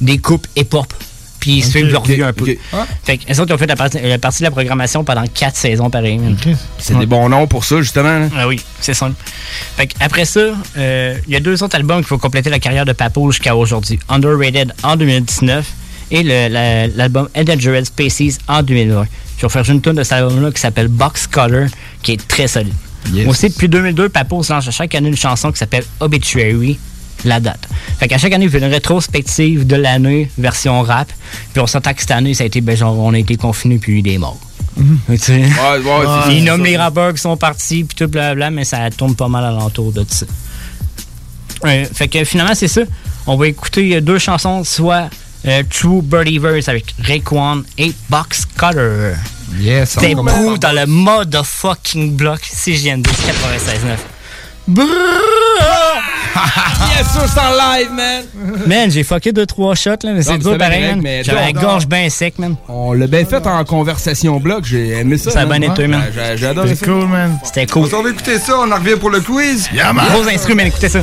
des 0.00 0.18
coupes 0.18 0.46
hip-hop. 0.56 0.92
Puis 1.40 1.52
ils 1.58 1.64
suivent 1.64 1.86
leur 1.90 2.04
vie 2.04 2.22
un 2.22 2.32
peu. 2.34 2.54
Ah. 2.72 2.86
Fait 3.02 3.16
que, 3.16 3.40
autres, 3.40 3.54
ont 3.54 3.58
fait 3.58 3.66
la 3.66 3.74
partie, 3.76 3.98
la 4.02 4.18
partie 4.18 4.40
de 4.40 4.44
la 4.44 4.50
programmation 4.50 5.02
pendant 5.04 5.24
quatre 5.26 5.56
saisons, 5.56 5.88
pareil. 5.88 6.20
C'est 6.78 6.98
des 6.98 7.06
bons 7.06 7.28
noms 7.30 7.46
pour 7.46 7.64
ça, 7.64 7.78
justement. 7.80 8.28
Ah 8.36 8.46
oui, 8.46 8.60
c'est 8.80 8.92
ça. 8.94 9.10
Fait 9.76 9.86
que 9.86 9.94
après 10.00 10.26
ça, 10.26 10.40
euh, 10.76 11.16
il 11.26 11.32
y 11.32 11.36
a 11.36 11.40
deux 11.40 11.62
autres 11.62 11.76
albums 11.76 12.02
qui 12.04 12.10
vont 12.10 12.18
compléter 12.18 12.50
la 12.50 12.58
carrière 12.58 12.84
de 12.84 12.92
Papo 12.92 13.30
jusqu'à 13.32 13.56
aujourd'hui. 13.56 13.98
Underrated 14.10 14.74
en 14.82 14.96
2019 14.96 15.66
et 16.10 16.22
la- 16.22 16.86
l'album 16.88 17.28
Endangered 17.36 17.86
Species 17.86 18.36
en 18.46 18.62
2020. 18.62 19.06
Je 19.38 19.46
vais 19.46 19.48
faire 19.50 19.70
une 19.70 19.80
tune 19.80 19.94
de 19.94 20.02
cet 20.02 20.12
album-là 20.12 20.50
qui 20.52 20.60
s'appelle 20.60 20.88
Box 20.88 21.26
Color, 21.26 21.68
qui 22.02 22.12
est 22.12 22.28
très 22.28 22.46
solide. 22.48 22.74
Yes. 23.14 23.26
Aussi, 23.26 23.48
depuis 23.48 23.68
2002, 23.70 24.10
Papo 24.10 24.42
se 24.42 24.52
lance 24.52 24.68
à 24.68 24.70
chaque 24.72 24.94
année 24.94 25.08
une 25.08 25.16
chanson 25.16 25.50
qui 25.50 25.56
s'appelle 25.58 25.84
Obituary, 26.00 26.78
la 27.24 27.40
date. 27.40 27.68
Fait 27.98 28.08
qu'à 28.08 28.18
chaque 28.18 28.32
année, 28.32 28.46
il 28.46 28.50
fait 28.50 28.58
une 28.58 28.64
rétrospective 28.64 29.66
de 29.66 29.76
l'année, 29.76 30.30
version 30.38 30.82
rap. 30.82 31.08
Puis 31.52 31.60
on 31.60 31.66
s'entend 31.66 31.92
que 31.94 32.00
cette 32.00 32.10
année, 32.12 32.34
ça 32.34 32.44
a 32.44 32.46
été, 32.46 32.60
ben, 32.60 32.76
genre, 32.76 32.98
on 32.98 33.12
a 33.14 33.18
été 33.18 33.36
confinés 33.36 33.78
puis 33.78 33.92
il 33.92 33.94
y 33.94 33.98
a 33.98 34.00
eu 34.00 34.02
des 34.02 34.18
morts. 34.18 34.38
Tu 34.76 35.18
sais? 35.18 35.32
Ouais, 35.34 35.42
ouais, 35.42 35.46
c'est- 36.24 36.32
Il 36.32 36.38
c'est 36.38 36.40
nomme 36.50 36.60
ça. 36.62 36.66
les 36.66 36.76
rappeurs 36.76 37.12
qui 37.12 37.20
sont 37.20 37.36
partis, 37.36 37.84
puis 37.84 37.94
tout 37.96 38.08
blabla, 38.08 38.50
mais 38.50 38.64
ça 38.64 38.88
tourne 38.90 39.14
pas 39.14 39.28
mal 39.28 39.44
alentour 39.44 39.92
de 39.92 40.04
ça. 40.08 40.24
Ouais, 41.62 41.86
fait 41.92 42.08
que 42.08 42.24
finalement, 42.24 42.54
c'est 42.54 42.68
ça. 42.68 42.82
On 43.26 43.36
va 43.36 43.48
écouter 43.48 43.96
euh, 43.96 44.00
deux 44.00 44.18
chansons, 44.18 44.64
soit 44.64 45.10
euh, 45.46 45.62
True 45.68 46.00
Birdieverse 46.02 46.68
avec 46.68 46.94
Raekwon 47.02 47.64
et 47.76 47.92
Box 48.08 48.46
Cutter. 48.56 49.12
Yes, 49.58 49.96
par 49.96 50.58
dans 50.58 50.72
le 50.72 50.86
mode 50.86 51.36
fucking 51.44 52.16
block 52.16 52.40
CGND 52.42 53.06
96.9. 53.06 53.98
Yes, 56.96 57.06
ça, 57.08 57.20
c'est 57.26 57.40
en 57.40 57.50
live, 57.52 57.90
man. 57.92 58.24
Man, 58.66 58.90
j'ai 58.90 59.02
fucké 59.02 59.32
deux, 59.32 59.46
trois 59.46 59.74
shots, 59.74 59.90
là, 60.02 60.12
mais 60.12 60.22
c'est 60.22 60.38
dur 60.38 60.56
pareil, 60.58 60.94
man. 60.96 61.22
J'avais 61.22 61.46
la 61.46 61.52
gorge 61.52 61.86
bien 61.86 62.08
sec, 62.08 62.38
man. 62.38 62.56
On 62.68 62.92
l'a 62.92 63.06
bien 63.06 63.24
fait 63.24 63.46
en 63.46 63.64
conversation 63.64 64.38
bloc. 64.38 64.64
J'ai 64.64 64.98
aimé 65.00 65.18
ça. 65.18 65.30
Ça 65.30 65.40
a 65.40 65.44
bien 65.46 65.60
été, 65.62 65.86
man. 65.86 66.02
J'ai 66.36 66.46
adoré 66.46 66.74
ça. 66.74 66.86
man. 66.86 67.38
C'était 67.44 67.66
cool. 67.66 67.88
On 67.94 68.06
écouter 68.06 68.38
ça, 68.38 68.58
on 68.58 68.70
en 68.70 68.76
revient 68.76 68.96
pour 68.98 69.10
le 69.10 69.20
quiz. 69.20 69.68
Yeah, 69.72 69.92
man. 69.92 70.06
Gros 70.12 70.28
instrument, 70.28 70.62
écoutez 70.62 70.88
ça. 70.88 71.00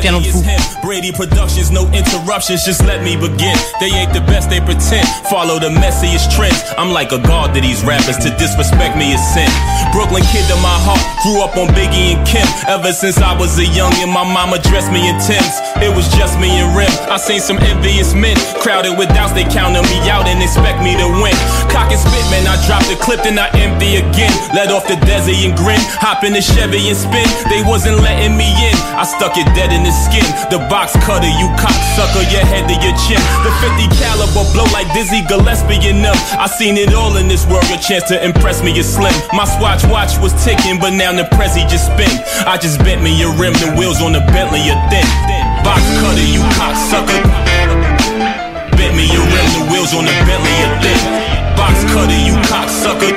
Piano 0.00 0.20
de 0.20 0.24
fou. 0.26 0.44
Brady 0.82 1.12
Productions, 1.12 1.70
no 1.70 1.86
interruptions, 1.94 2.64
just 2.66 2.82
let 2.84 3.02
me 3.02 3.16
begin. 3.16 3.54
They 3.80 3.90
ain't 3.90 4.12
the 4.12 4.20
best, 4.26 4.50
they 4.50 4.60
pretend. 4.60 5.06
Follow 5.30 5.58
the 5.58 5.70
messiest 5.70 6.30
trends. 6.34 6.62
I'm 6.76 6.92
like 6.92 7.12
a 7.12 7.18
god 7.18 7.54
to 7.54 7.60
these 7.60 7.82
rappers. 7.84 8.18
To 8.18 8.30
disrespect 8.36 8.96
me 8.96 9.12
is 9.14 9.20
sin. 9.32 9.48
Brooklyn 9.92 10.22
kid 10.32 10.44
to 10.48 10.56
my 10.56 10.76
heart. 10.84 11.00
Grew 11.22 11.40
up 11.42 11.56
on 11.56 11.68
Biggie 11.74 12.16
and 12.16 12.26
Kim. 12.26 12.46
Ever 12.68 12.92
since 12.92 13.18
I 13.22 13.38
was 13.38 13.54
a 13.58 13.64
youngin', 13.64 14.10
my 14.10 14.26
mama 14.26 14.58
dressed 14.58 14.90
me 14.90 15.08
in 15.08 15.14
Timbs. 15.22 15.62
It 15.78 15.94
was 15.94 16.10
just 16.18 16.38
me 16.42 16.58
and 16.58 16.74
Rim. 16.74 16.90
I 17.06 17.16
seen 17.16 17.40
some 17.40 17.58
envious 17.58 18.14
men. 18.14 18.34
Crowded 18.58 18.98
with 18.98 19.08
doubts, 19.14 19.32
they 19.32 19.46
counted 19.46 19.86
me 19.86 19.98
out 20.10 20.26
and 20.26 20.42
expect 20.42 20.82
me 20.82 20.98
to 20.98 21.06
win. 21.06 21.34
Cock 21.70 21.90
and 21.90 21.98
spit, 21.98 22.22
man, 22.30 22.46
I 22.46 22.58
dropped 22.66 22.90
the 22.90 22.98
clip, 22.98 23.22
then 23.22 23.38
I 23.38 23.50
empty 23.58 24.02
again. 24.02 24.34
Let 24.54 24.70
off 24.70 24.86
the 24.86 24.98
Desi 25.06 25.46
and 25.46 25.54
grin. 25.54 25.78
Hop 26.02 26.24
in 26.24 26.34
the 26.34 26.42
Chevy 26.42 26.90
and 26.90 26.98
spin. 26.98 27.26
They 27.50 27.62
wasn't 27.62 28.02
letting 28.02 28.34
me 28.38 28.50
in. 28.50 28.74
I 28.98 29.04
stuck 29.04 29.38
it 29.38 29.46
dead 29.54 29.70
in 29.74 29.82
the 29.82 29.94
skin. 29.94 30.26
The 30.50 30.58
box 30.70 30.94
cutter, 31.02 31.30
you 31.38 31.50
cocksucker, 31.58 32.26
your 32.30 32.46
head 32.46 32.70
to 32.70 32.76
your 32.78 32.96
chin. 33.06 33.22
The 33.46 33.50
50 33.62 33.90
caliber 34.02 34.46
blow 34.54 34.66
like 34.74 34.90
Dizzy 34.94 35.22
Gillespie 35.26 35.82
enough. 35.90 36.18
I 36.38 36.46
seen 36.46 36.78
it 36.78 36.94
all 36.94 37.16
in 37.18 37.26
this 37.26 37.46
world. 37.46 37.66
Your 37.70 37.82
chance 37.82 38.06
to 38.10 38.18
impress 38.18 38.62
me 38.62 38.74
is 38.78 38.86
slim. 38.86 39.14
My 39.34 39.46
Swatch 39.46 39.82
watch 39.86 40.18
was 40.18 40.34
ticking, 40.44 40.78
but 40.78 40.90
now 40.90 41.10
the 41.14 41.26
Prezi 41.34 41.66
just 41.70 41.90
spin. 41.90 42.10
I 42.46 42.58
just 42.58 42.78
bent 42.80 43.01
me 43.02 43.18
your 43.18 43.34
rim, 43.34 43.52
the 43.54 43.74
wheels 43.74 44.00
on 44.00 44.12
the 44.12 44.20
Bentley 44.30 44.62
are 44.70 44.78
thin. 44.88 45.06
Box 45.66 45.82
cutter, 45.98 46.22
you 46.22 46.42
cocksucker. 46.54 47.20
Bent 48.78 48.94
me 48.94 49.10
your 49.10 49.26
rim, 49.26 49.48
the 49.58 49.64
wheels 49.70 49.92
on 49.92 50.06
the 50.06 50.14
Bentley 50.22 50.54
are 50.62 50.76
thin. 50.78 51.00
Box 51.58 51.82
cutter, 51.90 52.20
you 52.22 52.34
cocksucker. 52.46 53.12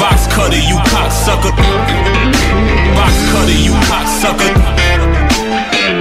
Box 0.00 0.26
cutter, 0.32 0.56
you 0.56 0.76
cocksucker. 0.88 1.52
Box 2.96 3.12
cutter, 3.30 3.58
you 3.60 3.74
cocksucker. 3.84 4.52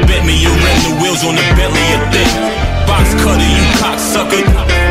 Bet 0.07 0.25
me 0.25 0.39
your 0.39 0.55
rim, 0.55 0.77
the 0.87 0.93
wheels 1.03 1.23
on 1.27 1.35
the 1.35 1.43
Bentley 1.59 1.87
are 1.99 2.05
thin. 2.15 2.31
Box 2.87 3.13
cutter, 3.23 3.43
you 3.43 3.65
cocksucker. 3.83 4.86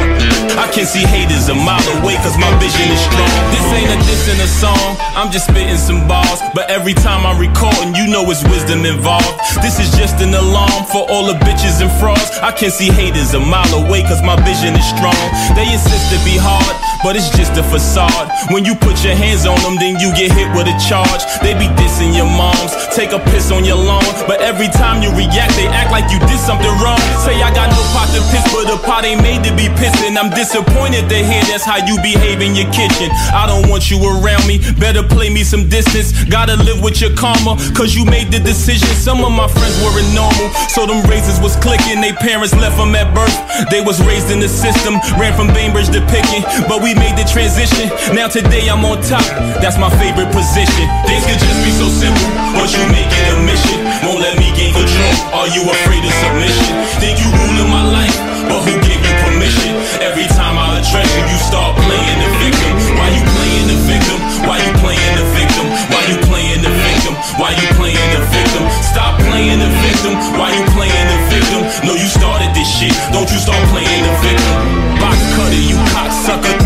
I 0.56 0.72
can 0.72 0.88
see 0.88 1.04
haters 1.04 1.52
a 1.52 1.54
mile 1.54 1.84
away 2.00 2.16
cause 2.24 2.32
my 2.40 2.48
vision 2.56 2.88
is 2.88 3.00
strong. 3.04 3.28
This 3.52 3.66
ain't 3.76 3.92
a 3.92 3.98
diss 4.08 4.24
in 4.32 4.40
a 4.40 4.48
song, 4.48 4.96
I'm 5.12 5.28
just 5.28 5.52
spitting 5.52 5.76
some 5.76 6.08
bars. 6.08 6.40
But 6.56 6.72
every 6.72 6.96
time 6.96 7.28
I'm 7.28 7.36
recording, 7.36 7.92
you 7.92 8.08
know 8.08 8.24
it's 8.32 8.40
wisdom 8.48 8.88
involved. 8.88 9.36
This 9.60 9.76
is 9.76 9.92
just 9.92 10.24
an 10.24 10.32
alarm 10.32 10.88
for 10.88 11.04
all 11.12 11.28
the 11.28 11.36
bitches 11.44 11.84
and 11.84 11.92
frauds. 12.00 12.40
I 12.40 12.56
can 12.56 12.72
see 12.72 12.88
haters 12.88 13.36
a 13.36 13.40
mile 13.40 13.68
away 13.84 14.00
cause 14.08 14.24
my 14.24 14.36
vision 14.48 14.72
is 14.72 14.86
strong. 14.96 15.20
They 15.52 15.68
insist 15.68 16.08
to 16.16 16.18
be 16.24 16.40
hard, 16.40 16.72
but 17.04 17.20
it's 17.20 17.28
just 17.36 17.52
a 17.60 17.64
facade. 17.68 18.32
When 18.48 18.64
you 18.64 18.72
put 18.80 19.04
your 19.04 19.12
hands 19.12 19.44
on 19.44 19.60
them, 19.60 19.76
then 19.76 20.00
you 20.00 20.08
get 20.16 20.32
hit 20.32 20.48
with 20.56 20.72
a 20.72 20.76
charge. 20.80 21.20
They 21.44 21.52
be 21.52 21.68
dissing 21.76 22.16
your 22.16 22.32
moms, 22.32 22.72
take 22.96 23.12
a 23.12 23.20
piss 23.28 23.52
on 23.52 23.68
your 23.68 23.76
lawn. 23.76 24.08
But 24.24 24.40
every 24.40 24.72
time 24.72 25.04
you 25.04 25.12
react, 25.12 25.52
they 25.60 25.68
act 25.68 25.92
like 25.92 26.08
you 26.08 26.16
did 26.24 26.40
something 26.40 26.72
wrong. 26.80 27.00
Say 27.28 27.36
I 27.44 27.52
got 27.52 27.68
no 27.68 27.82
pot 27.92 28.08
to 28.16 28.24
piss, 28.32 28.44
but 28.48 28.64
the 28.72 28.80
pot 28.80 29.04
ain't 29.04 29.20
made 29.20 29.44
to 29.44 29.52
be 29.52 29.68
pissing. 29.76 30.16
I'm 30.16 30.32
disappointed 30.46 31.10
to 31.10 31.18
hear 31.18 31.42
that's 31.50 31.66
how 31.66 31.82
you 31.82 31.98
behave 32.06 32.38
in 32.38 32.54
your 32.54 32.70
kitchen. 32.70 33.10
I 33.34 33.50
don't 33.50 33.66
want 33.66 33.90
you 33.90 33.98
around 33.98 34.46
me, 34.46 34.62
better 34.78 35.02
play 35.02 35.26
me 35.26 35.42
some 35.42 35.66
distance. 35.66 36.14
Gotta 36.30 36.54
live 36.54 36.78
with 36.86 37.02
your 37.02 37.10
karma, 37.18 37.58
cause 37.74 37.98
you 37.98 38.06
made 38.06 38.30
the 38.30 38.38
decision. 38.38 38.86
Some 38.94 39.26
of 39.26 39.34
my 39.34 39.50
friends 39.50 39.74
weren't 39.82 40.06
normal, 40.14 40.46
so 40.70 40.86
them 40.86 41.02
razors 41.10 41.42
was 41.42 41.58
clicking. 41.58 41.98
They 41.98 42.14
parents 42.14 42.54
left 42.54 42.78
them 42.78 42.94
at 42.94 43.10
birth. 43.10 43.34
They 43.74 43.82
was 43.82 43.98
raised 44.06 44.30
in 44.30 44.38
the 44.38 44.46
system, 44.46 45.02
ran 45.18 45.34
from 45.34 45.50
Bainbridge 45.50 45.90
to 45.90 46.00
Picking, 46.06 46.46
but 46.70 46.78
we 46.78 46.94
made 46.94 47.18
the 47.18 47.26
transition. 47.26 47.90
Now 48.14 48.30
today 48.30 48.70
I'm 48.70 48.86
on 48.86 49.02
top, 49.02 49.26
that's 49.58 49.82
my 49.82 49.90
favorite 49.98 50.30
position. 50.30 50.86
Things 51.10 51.26
could 51.26 51.42
just 51.42 51.60
be 51.66 51.74
so 51.74 51.90
simple, 51.90 52.30
but 52.54 52.70
you 52.70 52.86
make 52.94 53.10
it 53.10 53.26
a 53.34 53.36
mission. 53.42 53.82
Won't 54.06 54.22
let 54.22 54.38
me 54.38 54.54
gain 54.54 54.70
control. 54.70 55.14
Are 55.34 55.50
you 55.50 55.66
afraid 55.66 56.06
of 56.06 56.14
submission? 56.22 56.70
Think 57.02 57.18
you 57.18 57.34
ruling 57.34 57.66
my 57.66 57.82
life, 57.82 58.14
but 58.48 58.60
who 58.64 58.74
gave 58.86 59.02
you 59.02 59.14
permission? 59.26 59.72
Every 60.02 60.26
time 60.38 60.56
I 60.56 60.78
address 60.78 61.08
you, 61.12 61.22
you 61.26 61.38
start 61.42 61.74
playing 61.76 62.18
the 62.22 62.30
victim. 62.42 62.72
Why 62.96 63.08
you 63.12 63.22
playing 63.36 63.66
the 63.70 63.78
victim? 63.86 64.18
Why 64.46 64.56
you 64.62 64.72
playing 64.80 65.14
the 65.18 65.26
victim? 65.34 65.66
Why 65.90 66.02
you 66.06 66.16
playing 66.26 66.62
the 66.62 66.72
victim? 66.72 67.14
Why 67.40 67.50
you 67.52 67.68
playing 67.76 68.10
the 68.14 68.22
victim? 68.30 68.62
Stop 68.82 69.18
playing 69.26 69.60
the 69.60 69.70
victim. 69.82 70.14
Why 70.38 70.54
you 70.54 70.64
playing 70.72 71.06
the 71.10 71.18
victim? 71.30 71.62
No, 71.86 71.92
you 71.98 72.08
started 72.08 72.50
this 72.54 72.68
shit. 72.68 72.94
Don't 73.12 73.28
you 73.28 73.40
start 73.40 73.60
playing 73.74 74.02
the 74.06 74.14
victim? 74.22 74.54
Box 75.02 75.18
cutter, 75.36 75.62
you 75.66 75.78
cocksucker. 75.92 76.56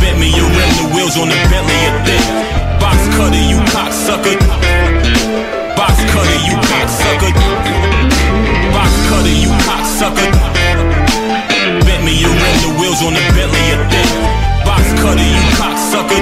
Bet 0.00 0.16
me 0.18 0.28
your 0.34 0.48
rim, 0.48 0.70
the 0.80 0.86
wheels 0.94 1.16
on 1.16 1.28
the 1.28 1.38
Bentley 1.48 1.78
are 1.88 2.00
thin. 2.04 2.22
Box 2.82 2.98
cutter, 3.16 3.44
you 3.44 3.58
cocksucker. 3.72 4.36
Box 5.78 5.96
cutter, 6.12 6.40
you 6.48 6.56
cocksucker. 6.68 7.32
Box 8.74 8.92
cutter, 9.08 9.36
you 9.40 9.48
cocksucker. 9.48 9.63
Bet 11.86 12.02
me 12.02 12.18
your 12.18 12.34
rim, 12.34 12.56
the 12.66 12.74
wheels 12.80 13.00
on 13.02 13.14
the 13.14 13.22
Bentley 13.30 13.62
are 13.78 13.86
thin. 13.88 14.08
Box 14.66 14.82
cutter, 14.98 15.22
you 15.22 15.44
cocksucker. 15.54 16.18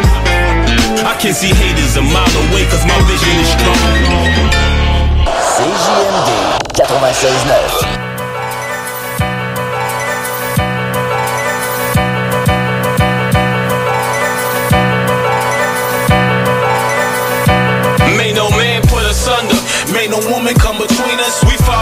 I 1.09 1.17
can 1.19 1.33
see 1.33 1.49
haters 1.49 1.97
a 1.97 2.03
mile 2.03 2.37
away 2.51 2.69
cause 2.69 2.85
my 2.85 3.01
vision 3.09 3.33
is 3.41 3.49
strong. 3.49 3.81
CJMD 5.57 6.29
96.9. 6.77 8.02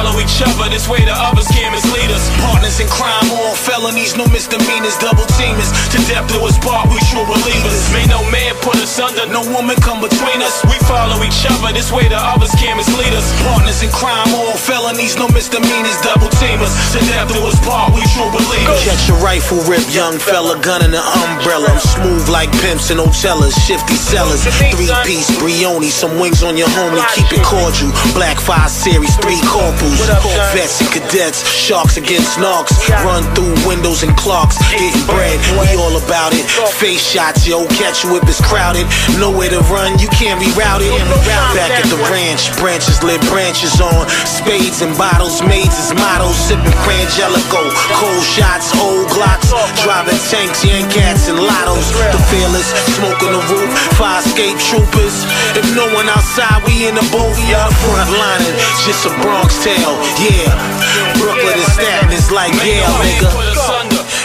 follow 0.01 0.17
each 0.17 0.41
other, 0.41 0.65
this 0.73 0.89
way 0.89 1.05
the 1.05 1.13
others 1.13 1.45
can't 1.53 1.77
mislead 1.77 2.09
us. 2.09 2.25
Partners 2.41 2.81
in 2.81 2.89
crime, 2.89 3.29
all 3.37 3.53
felonies, 3.53 4.17
no 4.17 4.25
misdemeanors, 4.33 4.97
double 4.97 5.29
teamers. 5.37 5.69
To 5.93 5.99
death 6.09 6.25
do 6.33 6.41
us 6.41 6.57
part, 6.65 6.89
we 6.89 6.97
true 7.13 7.25
believers. 7.29 7.93
May 7.93 8.09
no 8.09 8.25
man 8.33 8.57
put 8.63 8.77
us 8.81 9.01
under, 9.01 9.25
no 9.29 9.41
woman 9.53 9.77
come 9.81 10.01
between 10.01 10.41
us. 10.45 10.63
We 10.69 10.77
follow 10.85 11.21
each 11.25 11.45
other, 11.49 11.73
this 11.73 11.93
way 11.93 12.09
the 12.09 12.21
others 12.21 12.53
can't 12.57 12.77
mislead 12.77 13.13
us. 13.13 13.27
Partners 13.45 13.83
in 13.83 13.91
crime, 13.91 14.29
all 14.37 14.57
felonies, 14.57 15.17
no 15.17 15.29
misdemeanors, 15.33 15.97
double 16.05 16.29
teamers. 16.41 16.73
To 16.93 16.99
death 17.09 17.33
do 17.33 17.41
us 17.49 17.59
part, 17.65 17.93
we 17.97 18.05
true 18.13 18.29
believers. 18.29 18.81
Catch 18.85 19.09
a 19.09 19.17
rifle 19.21 19.61
rip, 19.65 19.85
young 19.93 20.21
fella, 20.21 20.61
gun 20.61 20.85
in 20.85 20.93
an 20.93 21.05
umbrella. 21.25 21.73
I'm 21.73 21.81
smooth 21.81 22.29
like 22.29 22.53
pimps 22.61 22.91
and 22.91 23.01
Otellas, 23.01 23.57
shifty 23.65 23.97
sellers. 23.97 24.45
Three 24.77 24.93
piece 25.09 25.31
Brioni, 25.41 25.89
some 25.89 26.21
wings 26.21 26.43
on 26.43 26.57
your 26.57 26.69
homie, 26.69 27.03
keep 27.17 27.33
it 27.33 27.45
cordial. 27.45 27.91
Black 28.13 28.39
5 28.39 28.69
series, 28.71 29.17
three 29.25 29.41
corporals. 29.49 30.01
Vets 30.53 30.81
and 30.81 30.91
cadets, 30.93 31.41
sharks 31.47 31.97
against 31.97 32.37
narcs. 32.37 32.77
Run 33.05 33.25
through 33.35 33.57
windows 33.67 34.03
and 34.03 34.17
clocks, 34.17 34.59
getting 34.71 35.07
bread. 35.07 35.41
We 35.57 35.77
all 35.81 35.97
about 35.97 36.33
it. 36.35 36.45
Face 36.77 37.01
shots, 37.01 37.47
yo, 37.47 37.67
catch 37.81 38.05
you 38.05 38.17
if 38.17 38.25
it's 38.29 38.41
crowded. 38.51 38.91
Nowhere 39.23 39.55
to 39.55 39.63
run, 39.71 39.95
you 40.03 40.11
can't 40.11 40.43
reroute 40.43 40.83
it. 40.83 40.93
Back 41.55 41.71
at 41.79 41.87
the 41.87 42.01
ranch, 42.11 42.51
branches 42.59 42.99
lit 43.07 43.23
branches 43.31 43.79
on. 43.79 44.11
Spades 44.27 44.83
and 44.83 44.91
bottles, 44.99 45.39
maids 45.47 45.79
as 45.79 45.95
models. 45.95 46.35
Sipping 46.35 46.75
Frangelico, 46.83 47.71
cold 47.95 48.27
shots, 48.27 48.75
old 48.83 49.07
glocks. 49.15 49.55
Driving 49.87 50.19
tanks, 50.27 50.67
yank 50.67 50.91
cats 50.91 51.31
and 51.31 51.39
lottos. 51.39 51.95
The 52.11 52.19
fearless, 52.35 52.75
smoking 52.99 53.31
the 53.31 53.43
roof. 53.55 53.71
Five 53.95 54.27
escape 54.27 54.59
troopers. 54.59 55.23
If 55.55 55.67
no 55.79 55.87
one 55.95 56.09
outside, 56.11 56.63
we 56.67 56.91
in 56.91 56.95
the 56.99 57.07
booth. 57.15 57.39
Yeah, 57.47 57.71
front 57.87 58.11
lining, 58.11 58.57
just 58.83 59.07
a 59.07 59.13
Bronx 59.23 59.63
tale. 59.63 59.95
Yeah, 60.19 60.51
Brooklyn 61.23 61.55
and 61.55 61.73
Staten 61.73 62.11
is 62.11 62.31
like 62.31 62.53
Yale, 62.67 62.91
nigga. 63.07 63.31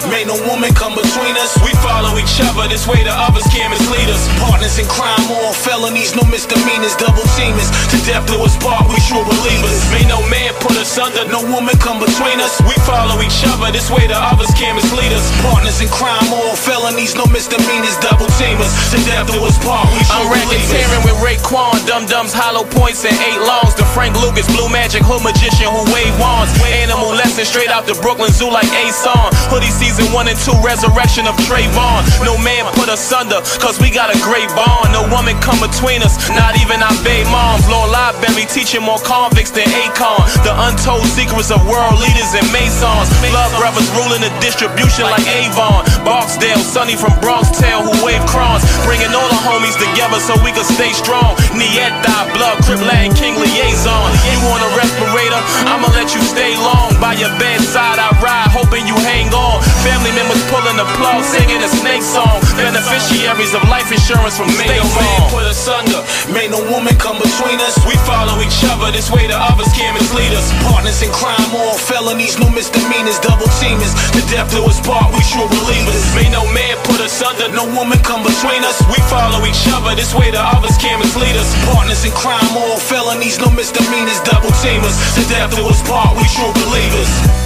May 0.10 0.23
no 0.23 0.38
woman 0.45 0.69
come 0.77 0.85
between 1.16 1.40
us. 1.40 1.56
We 1.64 1.72
follow 1.80 2.20
each 2.20 2.44
other. 2.44 2.68
This 2.68 2.84
way 2.84 3.00
the 3.00 3.16
others 3.16 3.48
can't 3.48 3.72
mislead 3.72 4.12
us. 4.12 4.28
Partners 4.36 4.76
in 4.76 4.84
crime, 4.92 5.24
all 5.32 5.56
felonies, 5.56 6.12
no 6.12 6.28
misdemeanors, 6.28 6.92
double 7.00 7.24
teamers. 7.40 7.72
To 7.96 7.98
death 8.04 8.28
do 8.28 8.36
us 8.44 8.60
part, 8.60 8.84
we 8.92 9.00
true 9.08 9.24
believers. 9.24 9.80
May 9.96 10.04
no 10.12 10.20
man 10.28 10.52
put 10.60 10.76
us 10.76 10.92
under. 11.00 11.24
No 11.32 11.40
woman 11.48 11.80
come 11.80 12.04
between 12.04 12.44
us. 12.44 12.60
We 12.68 12.76
follow 12.84 13.24
each 13.24 13.48
other. 13.48 13.72
This 13.72 13.88
way 13.88 14.12
the 14.12 14.20
others 14.20 14.52
can't 14.60 14.76
mislead 14.76 15.16
us. 15.16 15.24
Partners 15.40 15.80
in 15.80 15.88
crime, 15.88 16.28
all 16.36 16.60
felonies, 16.60 17.16
no 17.16 17.24
misdemeanors, 17.32 17.96
double 18.04 18.28
teamers. 18.36 18.76
To 18.92 19.00
death 19.08 19.32
do 19.32 19.40
us 19.48 19.56
part, 19.64 19.88
we 19.96 20.04
true 20.04 20.20
I'm 20.20 20.28
racketeering 20.28 21.04
with 21.08 21.16
Raekwon, 21.24 21.80
Dum 21.88 22.12
Dums, 22.12 22.36
Hollow 22.36 22.68
Points, 22.76 23.08
and 23.08 23.16
Eight 23.24 23.40
Longs. 23.40 23.72
The 23.80 23.88
Frank 23.96 24.20
Lucas, 24.20 24.52
Blue 24.52 24.68
Magic, 24.68 25.00
Hood 25.08 25.24
Magician 25.24 25.72
who 25.72 25.80
wave 25.96 26.12
wands. 26.20 26.52
Animal 26.84 27.16
lesson 27.16 27.48
straight 27.48 27.72
out 27.72 27.88
the 27.88 27.96
Brooklyn 28.04 28.32
Zoo 28.36 28.52
like 28.52 28.68
A 28.76 28.92
song. 28.92 29.32
Hoodie 29.48 29.72
season 29.72 30.12
one 30.12 30.28
and 30.28 30.38
two, 30.44 30.54
resurrection 30.60 31.05
of 31.06 31.38
Trayvon. 31.45 32.02
No 32.26 32.34
man 32.41 32.65
put 32.73 32.90
us 32.90 33.14
under, 33.14 33.38
cause 33.61 33.77
we 33.77 33.94
got 33.94 34.10
a 34.10 34.18
great 34.26 34.49
bond. 34.57 34.90
No 34.90 35.06
woman 35.14 35.38
come 35.38 35.61
between 35.61 36.02
us, 36.02 36.18
not 36.34 36.57
even 36.57 36.82
our 36.82 36.98
babe 37.06 37.30
moms. 37.30 37.61
Lord 37.69 37.94
Library 37.94 38.49
teaching 38.49 38.82
more 38.82 38.98
convicts 39.06 39.53
than 39.53 39.69
Akon. 39.86 40.26
The 40.41 40.49
untold 40.65 41.06
secrets 41.06 41.53
of 41.53 41.61
world 41.69 42.02
leaders 42.02 42.34
and 42.34 42.49
Masons. 42.49 43.07
Blood 43.30 43.53
brothers 43.53 43.86
ruling 43.94 44.26
the 44.26 44.34
distribution 44.41 45.06
like 45.06 45.23
Avon. 45.30 45.86
Barksdale, 46.02 46.57
Sonny 46.65 46.98
from 46.98 47.14
Bronx 47.22 47.53
Tale 47.53 47.86
who 47.86 47.94
wave 48.02 48.26
crons. 48.26 48.65
Bringing 48.90 49.14
all 49.14 49.30
the 49.30 49.40
homies 49.45 49.77
together 49.77 50.18
so 50.18 50.34
we 50.41 50.49
can 50.57 50.65
stay 50.65 50.90
strong. 50.90 51.38
Nieta, 51.53 52.18
Blood, 52.34 52.65
Crip, 52.65 52.82
Latin, 52.82 53.14
King 53.14 53.38
liaison. 53.38 54.10
You 54.26 54.41
want 54.49 54.65
a 54.65 54.72
respirator? 54.73 55.41
I'ma 55.69 55.94
let 55.94 56.18
you 56.18 56.22
stay 56.26 56.57
long. 56.57 56.98
By 56.98 57.14
your 57.14 57.32
bedside, 57.38 58.02
I 58.02 58.10
ride, 58.26 58.49
hoping 58.49 58.90
you 58.90 58.98
hang 59.06 59.30
on. 59.38 59.61
Family 59.86 60.10
members 60.18 60.41
pulling 60.49 60.82
the 60.82 60.88
plug, 60.98 61.24
singing 61.24 61.62
a 61.62 61.70
snake 61.70 62.04
song. 62.04 62.40
Beneficiaries 62.56 63.54
of 63.54 63.64
life 63.68 63.92
insurance 63.92 64.36
from 64.40 64.48
May 64.56 64.68
State 64.68 64.84
no 64.84 64.90
man 64.96 65.20
Farm. 65.20 65.32
put 65.32 65.46
us 65.48 65.68
under. 65.68 66.00
May 66.32 66.48
no 66.48 66.60
woman 66.72 66.96
come 66.98 67.20
between 67.20 67.60
us. 67.64 67.76
We 67.84 67.96
follow 68.08 68.40
each 68.42 68.64
other. 68.66 68.92
This 68.92 69.12
way 69.12 69.28
the 69.28 69.38
others 69.38 69.70
can't 69.76 69.96
mislead 69.96 70.34
us. 70.34 70.48
Partners 70.66 71.04
in 71.04 71.12
crime, 71.12 71.52
all 71.54 71.78
felonies, 71.78 72.40
no 72.40 72.50
misdemeanors, 72.50 73.20
double 73.20 73.48
teamers. 73.60 73.94
The 74.16 74.24
death 74.32 74.52
do 74.52 74.64
us 74.66 74.80
part, 74.82 75.12
we 75.14 75.22
true 75.28 75.48
believers. 75.52 76.04
May 76.16 76.32
no 76.32 76.44
man 76.56 76.76
put 76.88 77.00
us 77.04 77.16
under. 77.22 77.52
No 77.52 77.68
woman 77.76 78.00
come 78.02 78.24
between 78.24 78.64
us. 78.64 78.80
We 78.88 79.00
follow 79.12 79.44
each 79.46 79.64
other. 79.76 79.94
This 79.96 80.16
way 80.16 80.32
the 80.32 80.42
others 80.42 80.76
can't 80.80 81.00
mislead 81.00 81.36
us. 81.36 81.50
Partners 81.70 82.04
in 82.08 82.12
crime, 82.16 82.56
all 82.56 82.80
felonies, 82.80 83.38
no 83.40 83.52
misdemeanors, 83.52 84.20
double 84.24 84.52
teamers. 84.64 84.96
The 85.16 85.24
death 85.28 85.56
do 85.56 85.68
us 85.68 85.82
part, 85.84 86.16
we 86.16 86.26
true 86.32 86.54
believers. 86.66 87.45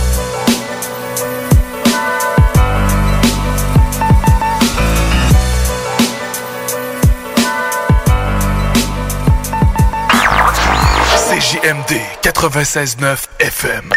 CJMD 11.50 11.98
96.9 12.22 13.28
FM. 13.40 13.90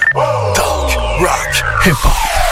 Talk, 0.55 1.21
rock, 1.21 1.53
hip-hop. 1.85 2.52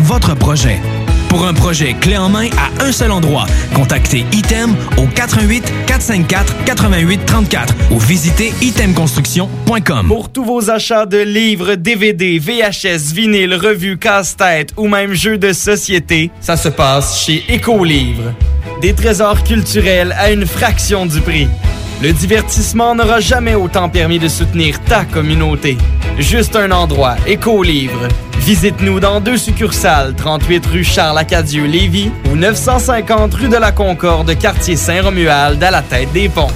votre 0.00 0.34
projet. 0.34 0.80
Pour 1.28 1.46
un 1.46 1.54
projet 1.54 1.94
clé 1.94 2.16
en 2.16 2.28
main 2.28 2.48
à 2.56 2.84
un 2.84 2.92
seul 2.92 3.10
endroit, 3.10 3.46
contactez 3.74 4.24
Item 4.32 4.76
au 4.96 5.06
88 5.06 5.64
454 5.86 6.64
88 6.64 7.26
34 7.26 7.74
ou 7.90 7.98
visitez 7.98 8.52
itemconstruction.com. 8.62 10.06
Pour 10.06 10.30
tous 10.30 10.44
vos 10.44 10.70
achats 10.70 11.06
de 11.06 11.18
livres, 11.18 11.74
DVD, 11.74 12.38
VHS, 12.38 13.12
vinyle, 13.12 13.54
revues, 13.54 13.98
casse-tête 13.98 14.72
ou 14.76 14.86
même 14.86 15.14
jeux 15.14 15.38
de 15.38 15.52
société, 15.52 16.30
ça 16.40 16.56
se 16.56 16.68
passe 16.68 17.24
chez 17.24 17.42
Écolivre. 17.48 18.32
Des 18.80 18.92
trésors 18.92 19.42
culturels 19.42 20.14
à 20.18 20.30
une 20.30 20.46
fraction 20.46 21.04
du 21.06 21.20
prix. 21.20 21.48
Le 22.02 22.12
divertissement 22.12 22.94
n'aura 22.94 23.20
jamais 23.20 23.54
autant 23.54 23.88
permis 23.88 24.18
de 24.18 24.28
soutenir 24.28 24.80
ta 24.80 25.04
communauté. 25.04 25.78
Juste 26.18 26.56
un 26.56 26.70
endroit, 26.70 27.16
Écolivre. 27.26 28.08
Visite-nous 28.38 29.00
dans 29.00 29.20
deux 29.20 29.38
succursales, 29.38 30.14
38 30.14 30.66
rue 30.66 30.84
Charles-Acadieux-Lévis 30.84 32.10
ou 32.30 32.36
950 32.36 33.34
rue 33.34 33.48
de 33.48 33.56
la 33.56 33.72
Concorde, 33.72 34.36
quartier 34.36 34.76
Saint-Romuald, 34.76 35.62
à 35.62 35.70
la 35.70 35.82
tête 35.82 36.12
des 36.12 36.28
ponts. 36.28 36.50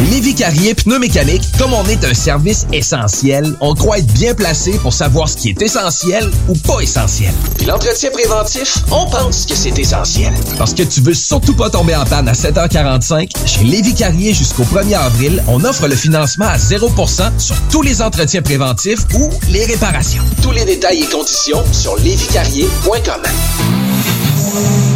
Chez 0.00 0.06
Lévi 0.06 0.34
Carrier 0.34 0.74
Pneumécanique, 0.74 1.42
comme 1.58 1.74
on 1.74 1.84
est 1.84 2.02
un 2.06 2.14
service 2.14 2.66
essentiel, 2.72 3.54
on 3.60 3.74
croit 3.74 3.98
être 3.98 4.10
bien 4.14 4.34
placé 4.34 4.72
pour 4.78 4.94
savoir 4.94 5.28
ce 5.28 5.36
qui 5.36 5.50
est 5.50 5.60
essentiel 5.60 6.30
ou 6.48 6.54
pas 6.54 6.80
essentiel. 6.80 7.34
Puis 7.58 7.66
l'entretien 7.66 8.10
préventif, 8.10 8.78
on 8.90 9.04
pense 9.10 9.44
que 9.44 9.54
c'est 9.54 9.78
essentiel. 9.78 10.32
Parce 10.56 10.72
que 10.72 10.84
tu 10.84 11.02
veux 11.02 11.12
surtout 11.12 11.54
pas 11.54 11.68
tomber 11.68 11.94
en 11.94 12.06
panne 12.06 12.28
à 12.28 12.32
7h45, 12.32 13.30
chez 13.44 13.64
Lévi 13.64 13.94
Carrier 13.94 14.32
jusqu'au 14.32 14.64
1er 14.64 14.96
avril, 14.96 15.44
on 15.48 15.62
offre 15.64 15.86
le 15.86 15.94
financement 15.94 16.46
à 16.46 16.56
0% 16.56 17.38
sur 17.38 17.56
tous 17.70 17.82
les 17.82 18.00
entretiens 18.00 18.42
préventifs 18.42 19.04
ou 19.14 19.28
les 19.50 19.66
réparations. 19.66 20.22
Tous 20.42 20.52
les 20.52 20.64
détails 20.64 21.02
et 21.02 21.08
conditions 21.08 21.62
sur 21.72 21.96
lévicarrier.com. 21.96 23.22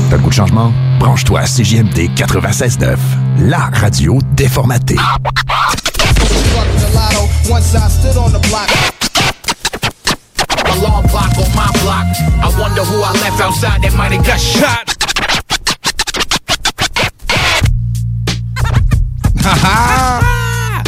T'as 0.08 0.16
le 0.16 0.22
goût 0.22 0.30
de 0.30 0.34
changement? 0.34 0.72
Branche-toi 0.98 1.40
à 1.40 1.44
CJMD 1.44 2.08
96.9, 2.16 2.96
la 3.38 3.70
radio 3.72 4.18
déformatée. 4.32 4.96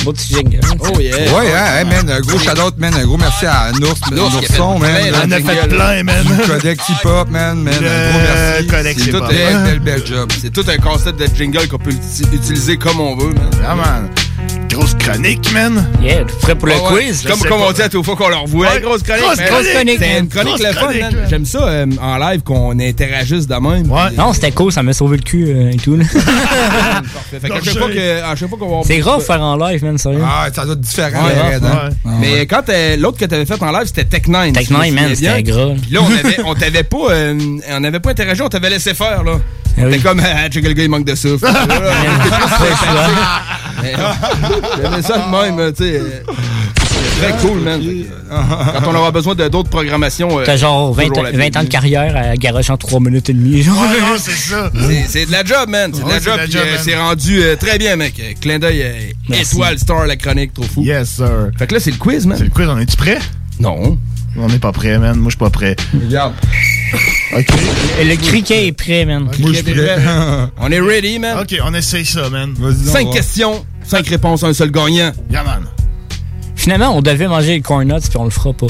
Beau 0.06 0.12
petit 0.12 0.34
jingle. 0.34 0.60
Oh 0.78 1.00
yeah. 1.00 1.16
Ouais, 1.16 1.52
hein, 1.52 1.78
hey, 1.78 1.84
man, 1.84 2.08
un 2.08 2.20
gros 2.20 2.38
shout-out, 2.38 2.74
man. 2.78 2.94
Un 2.94 3.04
gros 3.06 3.16
merci 3.16 3.44
à 3.44 3.72
Nours, 3.80 3.96
Nourson, 4.12 4.78
man. 4.78 4.90
On 5.24 5.32
a 5.32 5.36
fait 5.40 5.68
plein, 5.68 6.02
man. 6.04 6.24
Codex 6.46 6.88
hip-hop, 6.88 7.28
man, 7.28 7.60
man. 7.60 7.74
Le 7.80 7.88
Un 7.88 8.10
gros 8.10 8.20
merci. 8.20 8.66
Codex 8.68 9.02
C'est 9.02 9.10
tout 9.10 9.24
un 9.24 9.64
bel, 9.64 9.80
bel, 9.80 10.06
job. 10.06 10.30
C'est 10.40 10.52
tout 10.52 10.64
un 10.68 10.76
concept 10.78 11.18
de 11.18 11.26
jingle 11.34 11.66
qu'on 11.66 11.78
peut 11.78 11.90
uti- 11.90 12.22
utiliser 12.32 12.76
comme 12.76 13.00
on 13.00 13.16
veut, 13.16 13.34
man. 13.34 13.76
Man. 13.76 14.10
Grosse 14.77 14.94
chronique, 14.94 15.53
man. 15.55 15.86
Yeah, 16.03 16.24
tu 16.24 16.35
prêt 16.43 16.55
pour 16.55 16.69
le 16.69 16.74
Ouais, 16.74 17.05
quiz? 17.05 17.23
Comme, 17.27 17.40
comme 17.40 17.62
on 17.62 17.73
dit 17.73 17.81
à 17.81 17.89
tout 17.89 18.03
fois 18.03 18.15
qu'on 18.15 18.28
leur 18.28 18.47
voit. 18.47 18.66
Ouais. 18.74 18.81
Grosse 18.81 19.03
chronique. 19.03 19.24
Grosse 19.24 19.39
man. 19.39 19.48
chronique. 19.74 19.98
C'est 20.01 20.19
une 20.19 20.28
chronique 20.28 20.59
le 20.59 20.73
fun, 20.73 20.93
man. 20.93 21.27
J'aime 21.31 21.47
ça 21.47 21.59
euh, 21.66 21.86
en 22.01 22.19
live 22.19 22.43
qu'on 22.43 22.78
interagisse 22.78 23.47
de 23.47 23.55
même. 23.55 23.90
Ouais. 23.90 24.11
Non, 24.16 24.32
c'était 24.35 24.53
cool, 24.53 24.70
ça 24.73 24.82
m'a 24.82 24.93
sauvé 24.93 25.16
le 25.16 25.23
cul 25.23 25.47
euh, 25.48 25.70
et 25.73 25.77
tout. 25.77 25.97
là. 25.97 26.05
Fait 27.40 27.48
qu'à 27.48 27.62
chaque 27.62 27.78
fois 27.78 27.89
que- 27.89 28.23
à 28.23 28.36
chaque 28.36 28.48
fois 28.48 28.59
qu'on 28.59 28.81
va 28.81 28.86
C'est 28.86 28.98
grave 28.98 29.23
faire 29.24 29.43
en 29.43 29.57
live, 29.57 29.85
man, 29.85 29.97
sérieux. 29.98 30.23
Ah, 30.24 30.48
ça 30.55 30.65
doit 30.65 30.74
être 30.74 30.81
différent. 30.81 31.24
Hein? 31.24 31.90
ouais. 32.05 32.12
Mais 32.20 32.47
quand 32.47 32.69
euh, 32.69 32.97
l'autre 32.97 33.19
que 33.19 33.24
t'avais 33.24 33.47
fait 33.47 33.61
en 33.62 33.73
live, 33.73 33.86
c'était 33.86 34.05
Tech 34.05 34.27
9. 34.28 34.53
Tech 34.53 34.66
si 34.66 34.73
je 34.74 34.78
me 34.78 34.85
9, 34.85 34.90
man, 34.93 35.15
c'était 35.15 35.43
gras. 35.43 35.70
Puis 35.81 35.90
là, 35.93 36.01
on 36.03 36.12
avait, 36.12 36.36
on 36.44 36.55
t'avait 36.55 36.82
pas, 36.85 37.09
on 37.70 37.85
avait 37.85 38.01
pas 38.01 38.11
interagi, 38.11 38.43
on 38.43 38.48
t'avait 38.48 38.70
laissé 38.70 38.94
faire, 38.94 39.24
là. 39.24 39.39
Ah 39.78 39.82
C'était 39.85 39.98
comme, 39.98 40.20
ah, 40.24 40.48
check 40.51 40.65
le 40.65 40.73
gars, 40.73 40.85
il 40.85 40.90
manque 40.90 41.05
de 41.05 41.15
souffle. 41.15 41.47
Mais, 43.82 43.93
J'aimais 44.82 45.03
ça 45.03 45.19
de 45.19 45.57
même, 45.57 45.73
tu 45.73 45.85
sais. 45.85 46.03
c'est 46.78 47.20
Très 47.20 47.32
cool, 47.47 47.61
man. 47.61 47.81
Quand 48.31 48.90
on 48.90 48.94
aura 48.94 49.11
besoin 49.11 49.35
de 49.35 49.48
d'autres 49.48 49.70
programmations. 49.70 50.39
euh, 50.39 50.43
T'as 50.44 50.57
genre 50.57 50.93
20, 50.93 51.09
toujours 51.09 51.23
la 51.24 51.31
20 51.31 51.57
ans 51.57 51.62
de 51.62 51.69
carrière 51.69 52.15
à 52.16 52.36
garage 52.36 52.69
en 52.70 52.77
3 52.77 53.01
minutes 53.01 53.31
et 53.31 53.32
demie. 53.32 53.62
Genre. 53.62 53.74
Ouais, 53.81 54.01
non, 54.01 54.16
c'est 54.19 54.32
ça. 54.32 54.70
C'est- 54.74 55.07
C'est 55.09 55.27
de 55.27 55.32
la 55.32 55.44
job, 55.44 55.69
man. 55.69 55.93
C'est 55.94 56.05
de 56.05 56.09
la 56.09 56.47
job. 56.47 56.62
euh. 56.66 56.77
C'est 56.82 56.97
rendu 56.97 57.43
euh, 57.43 57.57
très 57.57 57.78
bien, 57.78 57.97
mec. 57.97 58.20
Clin 58.40 58.59
d'œil, 58.59 59.15
étoile, 59.32 59.78
star, 59.78 60.07
la 60.07 60.16
chronique, 60.16 60.53
trop 60.55 60.65
fou. 60.65 60.82
Yes, 60.82 61.09
sir. 61.16 61.51
Fait 61.59 61.66
que 61.66 61.74
là, 61.74 61.81
c'est 61.81 61.90
le 61.93 61.97
quiz, 61.98 62.27
man. 62.27 62.36
C'est 62.39 62.44
le 62.44 62.51
quiz, 62.51 62.69
on 62.69 62.78
est-tu 62.78 62.97
prêt? 62.97 63.19
Non. 63.61 63.98
On 64.38 64.48
n'est 64.48 64.58
pas 64.58 64.72
prêt, 64.72 64.98
man. 64.98 65.16
Moi, 65.16 65.26
je 65.26 65.30
suis 65.30 65.38
pas 65.38 65.50
prêt. 65.50 65.76
Regarde. 65.94 66.34
OK. 67.36 67.46
Et 68.00 68.04
le 68.04 68.16
criquet 68.16 68.66
est 68.66 68.72
prêt, 68.72 69.04
man. 69.04 69.24
Moi, 69.24 69.32
je 69.52 69.52
suis 69.54 69.62
prêt. 69.62 69.96
On 70.60 70.70
est 70.70 70.80
ready, 70.80 71.18
man. 71.18 71.38
OK, 71.40 71.56
on 71.64 71.74
essaye 71.74 72.04
ça, 72.04 72.28
man. 72.28 72.54
Cinq 72.84 73.10
questions, 73.12 73.64
cinq 73.84 74.06
réponses, 74.08 74.42
un 74.44 74.52
seul 74.52 74.70
gagnant. 74.70 75.12
Yeah, 75.30 75.42
man. 75.42 75.64
Finalement, 76.54 76.96
on 76.96 77.02
devait 77.02 77.28
manger 77.28 77.54
les 77.54 77.60
corn 77.60 77.84
nuts, 77.86 78.00
puis 78.08 78.18
on 78.18 78.24
le 78.24 78.30
fera 78.30 78.52
pas. 78.52 78.66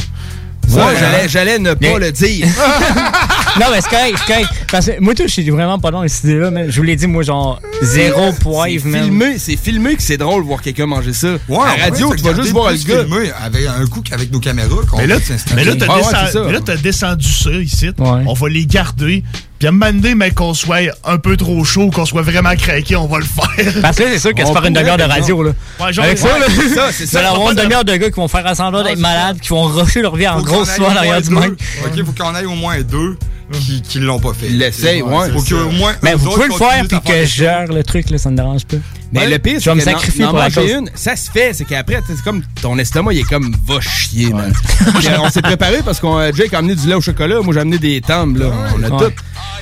Moi, 0.68 0.93
j'allais, 0.98 1.28
j'allais 1.28 1.59
ne 1.59 1.74
pas 1.74 1.78
Mais- 1.80 1.98
le 1.98 2.12
dire. 2.12 2.47
non, 3.61 3.66
mais 3.73 3.81
c'est 3.81 3.89
correct, 3.91 4.19
c'est 4.19 4.33
correct. 4.33 4.49
Parce 4.70 4.87
que 4.87 5.01
moi, 5.01 5.15
tout, 5.15 5.23
je 5.27 5.33
suis 5.33 5.51
vraiment 5.51 5.78
pas 5.78 5.91
dans 5.91 6.07
cette 6.09 6.24
idée-là, 6.24 6.51
man. 6.51 6.66
Je 6.69 6.77
vous 6.77 6.83
l'ai 6.83 6.97
dit, 6.97 7.07
moi, 7.07 7.23
genre, 7.23 7.61
zéro 7.83 8.33
poivre, 8.33 8.81
C'est 8.83 8.89
man. 8.89 9.05
filmé, 9.05 9.39
c'est 9.39 9.57
filmé 9.57 9.95
que 9.97 10.03
c'est 10.03 10.16
drôle 10.16 10.43
de 10.43 10.47
voir 10.49 10.61
quelqu'un 10.62 10.87
manger 10.87 11.12
ça. 11.12 11.28
Ouais, 11.49 11.59
à 11.59 11.77
la 11.77 11.85
radio, 11.85 12.11
ouais, 12.11 12.16
tu 12.16 12.23
vas 12.24 12.35
juste 12.35 12.51
voir 12.53 12.70
le 12.70 12.77
gars. 12.78 13.05
filmer 13.05 13.31
avec 13.41 13.66
un 13.66 13.87
coup 13.87 14.03
qu'avec 14.03 14.31
nos 14.33 14.41
caméras. 14.41 14.69
qu'on 14.91 14.99
Mais 14.99 15.07
là, 15.07 15.16
mais 15.55 15.65
t'as 15.77 15.87
Ah 15.89 15.97
ouais, 15.97 16.03
descend- 16.27 16.47
mais 16.47 16.53
là, 16.53 16.61
t'as 16.65 16.77
descendu 16.77 17.28
ça 17.28 17.51
ici. 17.53 17.91
On 17.99 18.33
va 18.35 18.49
les 18.49 18.66
garder. 18.66 19.23
Puis 19.59 19.66
à 19.66 19.70
un 19.70 19.73
moment 19.73 19.93
donné, 19.93 20.15
mais 20.15 20.31
qu'on 20.33 20.53
soit 20.53 20.93
un 21.05 21.16
peu 21.19 21.37
trop 21.37 21.65
chaud, 21.65 21.91
qu'on 21.91 22.05
soit 22.05 22.23
vraiment 22.23 22.55
craqué, 22.57 22.95
on 22.97 23.07
va 23.07 23.19
le 23.19 23.24
faire. 23.24 23.74
Parce 23.81 23.97
que 23.97 24.03
là, 24.03 24.11
c'est 24.12 24.19
sûr 24.19 24.35
que 24.35 24.45
c'est 24.45 24.53
faire 24.53 24.65
une 24.66 24.74
demière 24.74 24.99
de 24.99 25.05
radio, 25.05 25.43
là. 25.43 25.53
Ouais, 25.81 25.93
genre, 25.93 26.05
Avec 26.05 26.19
ça, 26.19 26.33
ouais, 26.35 26.41
là, 26.41 26.47
c'est 26.49 26.74
ça, 26.74 26.93
c'est 26.93 27.07
ça. 27.07 27.31
avoir 27.31 27.51
une 27.53 27.57
demi-heure 27.57 27.85
de 27.85 27.97
gars 27.97 28.11
qui 28.11 28.16
vont 28.16 28.28
faire 28.28 28.47
à 28.47 28.55
semblant 28.55 28.83
d'être 28.83 28.99
malades, 28.99 29.41
qui 29.41 29.49
vont 29.49 29.65
rusher 29.65 30.03
leur 30.03 30.15
vie 30.16 30.28
en 30.28 30.45
soie 30.45 30.91
au 30.91 30.93
derrière 30.93 31.23
du 31.23 31.31
monde. 31.31 31.57
OK, 31.85 32.05
faut 32.05 32.12
qu'on 32.12 32.35
aille 32.35 32.47
au 32.47 32.55
moins 32.55 32.81
deux 32.83 33.16
qui, 33.53 33.81
qui 33.81 34.01
l'ont 34.01 34.19
pas 34.19 34.35
fait. 34.35 34.49
L'essaye, 34.49 35.03
ouais. 35.03 35.31
Faut 35.33 35.43
qu'au 35.43 35.70
moins. 35.70 35.95
Mais 36.03 36.15
vous 36.15 36.31
pouvez 36.31 36.49
le 36.49 36.55
faire, 36.55 36.85
puis 36.89 37.01
que 37.01 37.20
je 37.24 37.35
gère 37.37 37.66
le 37.66 37.83
truc, 37.83 38.11
là, 38.11 38.19
ça 38.19 38.31
me 38.31 38.37
dérange 38.37 38.66
pas. 38.66 38.77
Mais 39.12 39.20
Ouais. 39.20 39.27
le 39.28 39.39
pire, 39.39 39.55
je 39.55 39.61
c'est 39.61 39.70
vais 39.70 39.74
me 39.77 39.81
que 39.81 39.85
sacrifier 39.91 40.24
pour 40.27 40.39
la 40.39 40.51
cause. 40.51 40.70
une, 40.70 40.91
ça 40.95 41.15
se 41.16 41.31
fait, 41.31 41.53
c'est 41.53 41.65
qu'après, 41.65 42.01
c'est 42.07 42.20
comme 42.23 42.43
ton 42.61 42.77
estomac, 42.78 43.12
il 43.12 43.20
est 43.20 43.23
comme 43.23 43.55
va 43.66 43.81
chier, 43.81 44.33
man. 44.33 44.53
Puis, 44.99 45.09
euh, 45.09 45.19
on 45.23 45.31
s'est 45.31 45.43
préparé 45.43 45.78
parce 45.85 46.01
qu'on 46.01 46.16
a 46.19 46.33
Jake 46.33 46.53
a 46.55 46.59
amené 46.59 46.74
du 46.74 46.89
lait 46.89 46.95
au 46.95 47.01
chocolat, 47.01 47.41
moi 47.41 47.55
j'ai 47.55 47.61
amené 47.61 47.78
des 47.78 48.01
timbres, 48.01 48.39
là. 48.41 48.51
On 48.77 48.83
a 48.83 48.89
Ouais. 48.91 49.07
tout. 49.09 49.12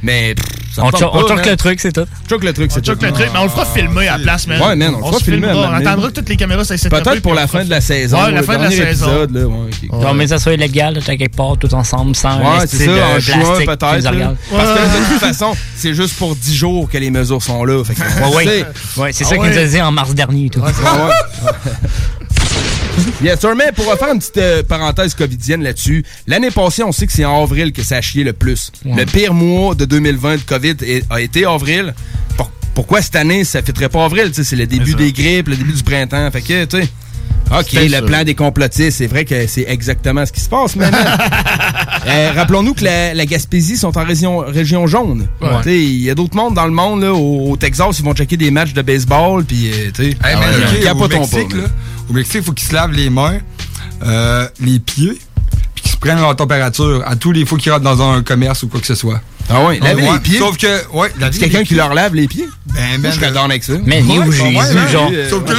Mais 0.02 0.34
pff, 0.34 0.46
ça 0.74 0.82
On 0.84 0.90
choque 0.90 1.46
le 1.46 1.56
truc, 1.56 1.80
c'est 1.80 1.92
tout. 1.92 2.06
Choque 2.28 2.44
le 2.44 2.52
truc, 2.52 2.70
c'est 2.72 2.80
tout. 2.82 2.90
le 2.92 2.96
truc, 3.12 3.28
mais 3.32 3.38
on 3.38 3.44
le 3.44 3.48
fera 3.50 3.64
filmer 3.66 4.08
à 4.08 4.16
la 4.18 4.22
place, 4.24 4.46
man. 4.46 4.60
Ouais, 4.60 4.76
man, 4.76 4.94
on 4.94 4.98
le 4.98 5.12
fera 5.12 5.18
filmer 5.24 5.48
On 5.54 5.72
attendra 5.72 6.08
que 6.08 6.14
toutes 6.14 6.28
les 6.28 6.36
caméras 6.36 6.64
s'aient 6.64 6.88
Peut-être 6.88 7.20
pour 7.20 7.34
la 7.34 7.46
fin 7.46 7.64
de 7.64 7.70
la 7.70 7.80
saison. 7.80 8.22
Ouais, 8.22 8.32
la 8.32 8.42
fin 8.42 8.56
de 8.58 8.62
la 8.64 8.70
saison. 8.70 9.06
ouais. 9.26 9.68
Non, 9.92 10.14
mais 10.14 10.26
ça 10.28 10.38
soit 10.38 10.54
illégal, 10.54 10.98
t'as 11.04 11.16
quelque 11.16 11.36
part, 11.36 11.56
tout 11.58 11.72
ensemble, 11.74 12.16
sans 12.16 12.38
Ouais, 12.38 12.66
c'est 12.66 12.86
ça, 12.86 12.90
en 13.16 13.18
juin 13.20 13.56
peut-être. 13.66 13.78
Parce 13.78 13.96
que 14.02 14.08
de 14.08 15.10
toute 15.12 15.20
façon, 15.20 15.54
c'est 15.76 15.94
juste 15.94 16.16
pour 16.16 16.34
10 16.34 16.54
jours 16.56 16.88
que 16.88 16.98
les 16.98 17.10
mesures 17.10 17.42
sont 17.42 17.64
là. 17.64 17.82
Fait 17.84 17.94
que, 17.94 18.00
Ouais, 18.00 18.34
ouais. 18.36 18.44
c'est- 18.44 19.00
Ouais, 19.00 19.12
c'est 19.12 19.24
Ah 19.24 19.33
ça 19.36 19.42
qu'il 19.42 19.50
nous 19.52 19.58
a 19.58 19.66
dit 19.68 19.80
en 19.82 19.92
mars 19.92 20.14
dernier 20.14 20.50
tout. 20.50 20.60
Sir, 23.40 23.54
mais 23.56 23.72
pour 23.74 23.84
faire 23.94 24.12
une 24.12 24.18
petite 24.20 24.36
euh, 24.38 24.62
parenthèse 24.62 25.14
covidienne 25.14 25.62
là-dessus, 25.62 26.04
l'année 26.26 26.50
passée, 26.50 26.82
on 26.84 26.92
sait 26.92 27.06
que 27.06 27.12
c'est 27.12 27.24
en 27.24 27.42
avril 27.42 27.72
que 27.72 27.82
ça 27.82 27.96
a 27.96 28.00
chié 28.00 28.22
le 28.24 28.32
plus. 28.32 28.70
Ouais. 28.84 28.94
Le 28.96 29.04
pire 29.06 29.34
mois 29.34 29.74
de 29.74 29.84
2020 29.84 30.36
de 30.36 30.40
COVID 30.42 30.76
est- 30.82 31.04
a 31.10 31.20
été 31.20 31.44
avril. 31.44 31.92
Pour- 32.36 32.50
pourquoi 32.74 33.02
cette 33.02 33.16
année, 33.16 33.44
ça 33.44 33.62
fêterait 33.62 33.88
pas 33.88 34.04
avril? 34.04 34.30
C'est 34.32 34.54
le 34.56 34.66
début 34.66 34.94
des 34.94 35.12
grippes, 35.12 35.48
le 35.48 35.56
début 35.56 35.72
du 35.72 35.82
printemps. 35.82 36.30
Fait 36.30 36.40
que, 36.42 36.64
tu 36.66 36.80
sais... 36.82 36.88
OK, 37.50 37.64
C'était 37.68 37.84
le 37.88 37.90
ça. 37.96 38.02
plan 38.02 38.24
des 38.24 38.34
complotistes, 38.34 38.98
c'est 38.98 39.06
vrai 39.06 39.24
que 39.24 39.46
c'est 39.46 39.64
exactement 39.68 40.24
ce 40.26 40.32
qui 40.32 40.40
se 40.40 40.48
passe 40.48 40.76
maintenant. 40.76 40.98
Euh, 42.06 42.32
Rappelons-nous 42.36 42.74
que 42.74 42.84
la, 42.84 43.14
la 43.14 43.24
Gaspésie 43.24 43.78
sont 43.78 43.96
en 43.96 44.04
région, 44.04 44.40
région 44.40 44.86
jaune. 44.86 45.26
Ouais. 45.40 45.48
Il 45.78 46.02
y 46.02 46.10
a 46.10 46.14
d'autres 46.14 46.36
mondes 46.36 46.52
dans 46.52 46.66
le 46.66 46.70
monde. 46.70 47.00
Là, 47.02 47.14
au, 47.14 47.52
au 47.52 47.56
Texas, 47.56 47.98
ils 47.98 48.04
vont 48.04 48.12
checker 48.12 48.36
des 48.36 48.50
matchs 48.50 48.74
de 48.74 48.82
baseball. 48.82 49.42
Puis, 49.42 49.70
euh, 49.72 49.90
tu 49.94 50.10
sais, 50.10 50.16
ah 50.22 50.34
au 50.36 50.40
Mexique, 51.08 51.50
pas, 51.50 51.56
là, 51.56 51.64
au 52.10 52.12
Mexique, 52.12 52.34
il 52.34 52.42
faut 52.42 52.52
qu'ils 52.52 52.68
se 52.68 52.74
lavent 52.74 52.92
les 52.92 53.08
mains, 53.08 53.38
euh, 54.04 54.46
les 54.60 54.80
pieds, 54.80 55.18
puis 55.74 55.82
qu'ils 55.82 55.92
se 55.92 55.96
prennent 55.96 56.20
leur 56.20 56.36
température 56.36 57.02
à 57.06 57.16
tous 57.16 57.32
les 57.32 57.46
fois 57.46 57.56
qu'ils 57.56 57.72
rentrent 57.72 57.84
dans 57.84 58.02
un 58.02 58.22
commerce 58.22 58.62
ou 58.64 58.68
quoi 58.68 58.80
que 58.80 58.86
ce 58.86 58.94
soit. 58.94 59.22
Ah 59.50 59.64
ouais, 59.64 59.78
laver 59.80 60.02
Ouais, 60.02 60.12
les 60.12 60.18
pieds. 60.20 60.38
Sauf 60.38 60.56
que, 60.56 60.88
ouais, 60.92 61.08
laver 61.18 61.38
quelqu'un 61.38 61.64
qui 61.64 61.74
leur 61.74 61.94
lave 61.94 62.14
les 62.14 62.26
pieds? 62.26 62.48
Ben, 62.66 63.00
Moi, 63.00 63.10
ben, 63.10 63.12
je 63.12 63.32
down 63.32 63.50
avec 63.50 63.62
ça. 63.62 63.74
Mais 63.84 64.02
où 64.02 64.32
Jésus, 64.32 64.52
genre? 64.90 65.10
euh, 65.12 65.30
sauf 65.30 65.44
que 65.44 65.54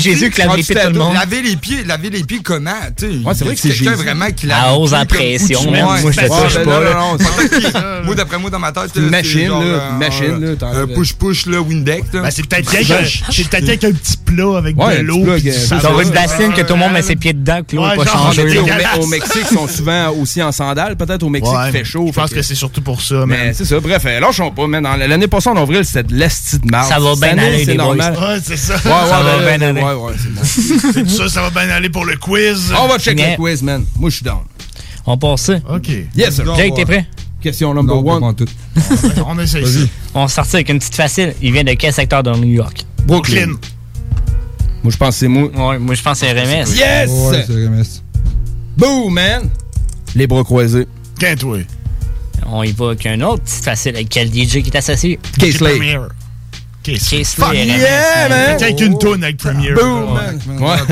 Jésus, 0.00 0.30
qui 0.30 0.40
lave 0.40 0.56
les 0.56 0.62
pieds 0.62 0.74
de 0.74 0.80
tout 0.80 0.92
le 0.92 0.98
monde. 0.98 1.14
Laver 1.14 1.42
les 1.42 1.56
pieds, 1.56 1.84
laver 1.84 2.10
les 2.10 2.24
pieds 2.24 2.40
comment, 2.42 2.70
tu 2.96 3.06
sais? 3.06 3.12
Ouais, 3.24 3.34
c'est 3.34 3.44
vrai 3.44 3.54
que 3.54 3.60
c'est 3.60 3.68
quelqu'un 3.68 3.90
Jésus. 3.92 4.02
vraiment 4.02 4.30
qui 4.32 4.46
À 4.46 4.48
lave 4.48 4.72
les 4.72 4.78
hausse 4.78 4.92
en 4.92 5.06
pression. 5.06 5.70
Moi, 5.70 5.96
je 6.00 6.08
te 6.08 6.26
touche 6.26 6.54
ben, 6.54 6.64
pas, 6.64 7.16
c'est 7.18 8.04
Moi, 8.04 8.14
d'après 8.14 8.38
moi, 8.38 8.50
dans 8.50 8.58
ma 8.58 8.72
tête, 8.72 8.90
C'est 8.94 9.00
une 9.00 9.06
là, 9.06 9.18
machine, 9.18 9.48
là, 9.48 9.60
euh, 9.60 9.90
une 9.92 9.98
machine, 9.98 10.56
là, 10.60 10.86
push-push, 10.94 11.46
là, 11.46 11.60
Windex, 11.60 12.12
là. 12.12 12.22
Ben, 12.22 12.30
c'est 12.30 12.46
peut-être 12.46 12.70
quelqu'un 12.70 13.04
c'est 13.04 13.48
peut-être 13.48 13.66
quelqu'un 13.66 13.68
avec 13.68 13.84
un 13.84 13.92
petit 13.92 14.16
plat 14.16 14.56
avec 14.56 14.76
de 14.76 15.02
l'eau. 15.02 15.24
c'est 15.42 15.52
savon. 15.52 15.82
Genre 15.82 16.00
une 16.00 16.10
bassine 16.10 16.52
que 16.54 16.62
tout 16.62 16.74
le 16.74 16.78
monde 16.80 16.92
met 16.92 17.02
ses 17.02 17.16
pieds 17.16 17.32
dedans, 17.34 17.60
que 17.66 17.76
l'eau 17.76 17.82
pas 17.82 18.04
sais, 18.04 18.98
au, 18.98 19.06
Mexique, 19.06 19.46
ils 19.50 19.56
sont 19.56 19.68
souvent 19.68 20.10
aussi 20.10 20.42
en 20.42 20.52
sandales. 20.52 20.96
Peut-être 20.96 21.22
au 21.22 21.28
Mexique, 21.28 21.54
il 21.66 21.72
fait 21.72 21.84
chaud. 21.84 22.06
Je 22.08 22.12
pense 22.12 22.30
que 22.30 22.42
c'est 22.42 22.54
surtout 22.54 22.82
pour 22.82 23.02
ça, 23.02 23.17
Mais 23.26 23.46
man. 23.46 23.54
c'est 23.54 23.64
ça, 23.64 23.80
bref, 23.80 24.02
euh, 24.06 24.20
lâchons 24.20 24.50
pas, 24.50 24.66
man. 24.66 24.82
Dans 24.82 24.96
L'année 24.96 25.28
passée, 25.28 25.48
en 25.48 25.56
avril, 25.56 25.84
c'était 25.84 26.02
de 26.04 26.14
l'esti 26.14 26.58
de 26.58 26.66
marde. 26.70 26.88
Ça 26.88 26.98
va 26.98 27.14
bien 27.16 27.38
aller, 27.38 27.64
c'est 27.64 27.74
normal. 27.74 28.16
Ouais, 28.18 28.38
c'est 28.42 28.56
ça. 28.56 28.74
Ouais, 28.74 28.80
ouais, 28.82 29.08
Ça 29.08 29.22
va 29.22 29.56
bien 29.56 29.68
aller. 29.68 29.80
Ouais, 29.82 29.92
ouais, 29.94 30.12
c'est 30.18 30.34
bon. 30.34 30.40
C'est 31.08 31.08
ça, 31.10 31.28
ça 31.28 31.42
va 31.42 31.50
bien 31.50 31.70
aller 31.74 31.88
pour 31.90 32.04
le 32.04 32.16
quiz. 32.16 32.72
On 32.78 32.88
va 32.88 32.98
check 32.98 33.16
Mais- 33.16 33.30
le 33.32 33.36
quiz, 33.36 33.62
man. 33.62 33.84
Moi, 33.96 34.10
je 34.10 34.16
suis 34.16 34.24
down. 34.24 34.40
On 35.06 35.16
passe 35.16 35.42
ça. 35.42 35.54
OK. 35.70 35.88
Yes, 36.14 36.34
sir. 36.36 36.54
Jake, 36.56 36.74
t'es 36.74 36.84
prêt? 36.84 37.06
Question 37.42 37.72
number 37.72 38.04
one. 38.04 38.22
en 38.24 38.34
tout. 38.34 38.46
On 39.26 39.38
essaye 39.38 39.64
ça. 39.64 39.70
Vas-y. 39.78 39.88
On 40.14 40.22
va 40.22 40.28
sortir 40.28 40.54
avec 40.56 40.68
une 40.70 40.78
petite 40.78 40.94
facile. 40.96 41.34
Il 41.40 41.52
vient 41.52 41.64
de 41.64 41.72
quel 41.74 41.92
secteur 41.92 42.22
de 42.22 42.30
New 42.32 42.48
York? 42.52 42.84
Brooklyn. 43.06 43.54
Moi, 44.82 44.92
je 44.92 44.96
pense 44.96 45.14
que 45.14 45.20
c'est 45.20 45.28
moi. 45.28 45.44
Ouais, 45.70 45.78
moi, 45.78 45.94
je 45.94 46.02
pense 46.02 46.20
que 46.20 46.26
c'est 46.26 46.32
RMS. 46.32 46.68
Yes! 46.76 47.10
Ouais, 47.10 47.44
c'est 47.46 47.52
RMS. 47.52 48.02
Boom, 48.76 49.12
man! 49.14 49.48
Les 50.14 50.26
bras 50.26 50.44
croisés. 50.44 50.86
Qu'un 51.18 51.36
toi. 51.36 51.58
On 52.50 52.62
y 52.62 52.72
va 52.72 52.86
avec 52.88 53.04
un 53.06 53.20
autre 53.20 53.42
petite 53.42 53.64
facile. 53.64 53.94
Avec 53.96 54.08
quel 54.08 54.28
DJ 54.28 54.62
qui 54.62 54.70
est 54.70 54.76
associé? 54.76 55.18
K-Slay. 55.38 55.98
K-Slay, 56.82 57.24
Fuck 57.24 57.48
RMS. 57.48 57.54
yeah, 57.54 58.28
man! 58.28 58.62
Avec 58.62 58.80
une 58.80 58.98
toune 58.98 59.22
avec 59.24 59.36
Premier. 59.36 59.72
Boom, 59.72 60.14
man! 60.14 60.40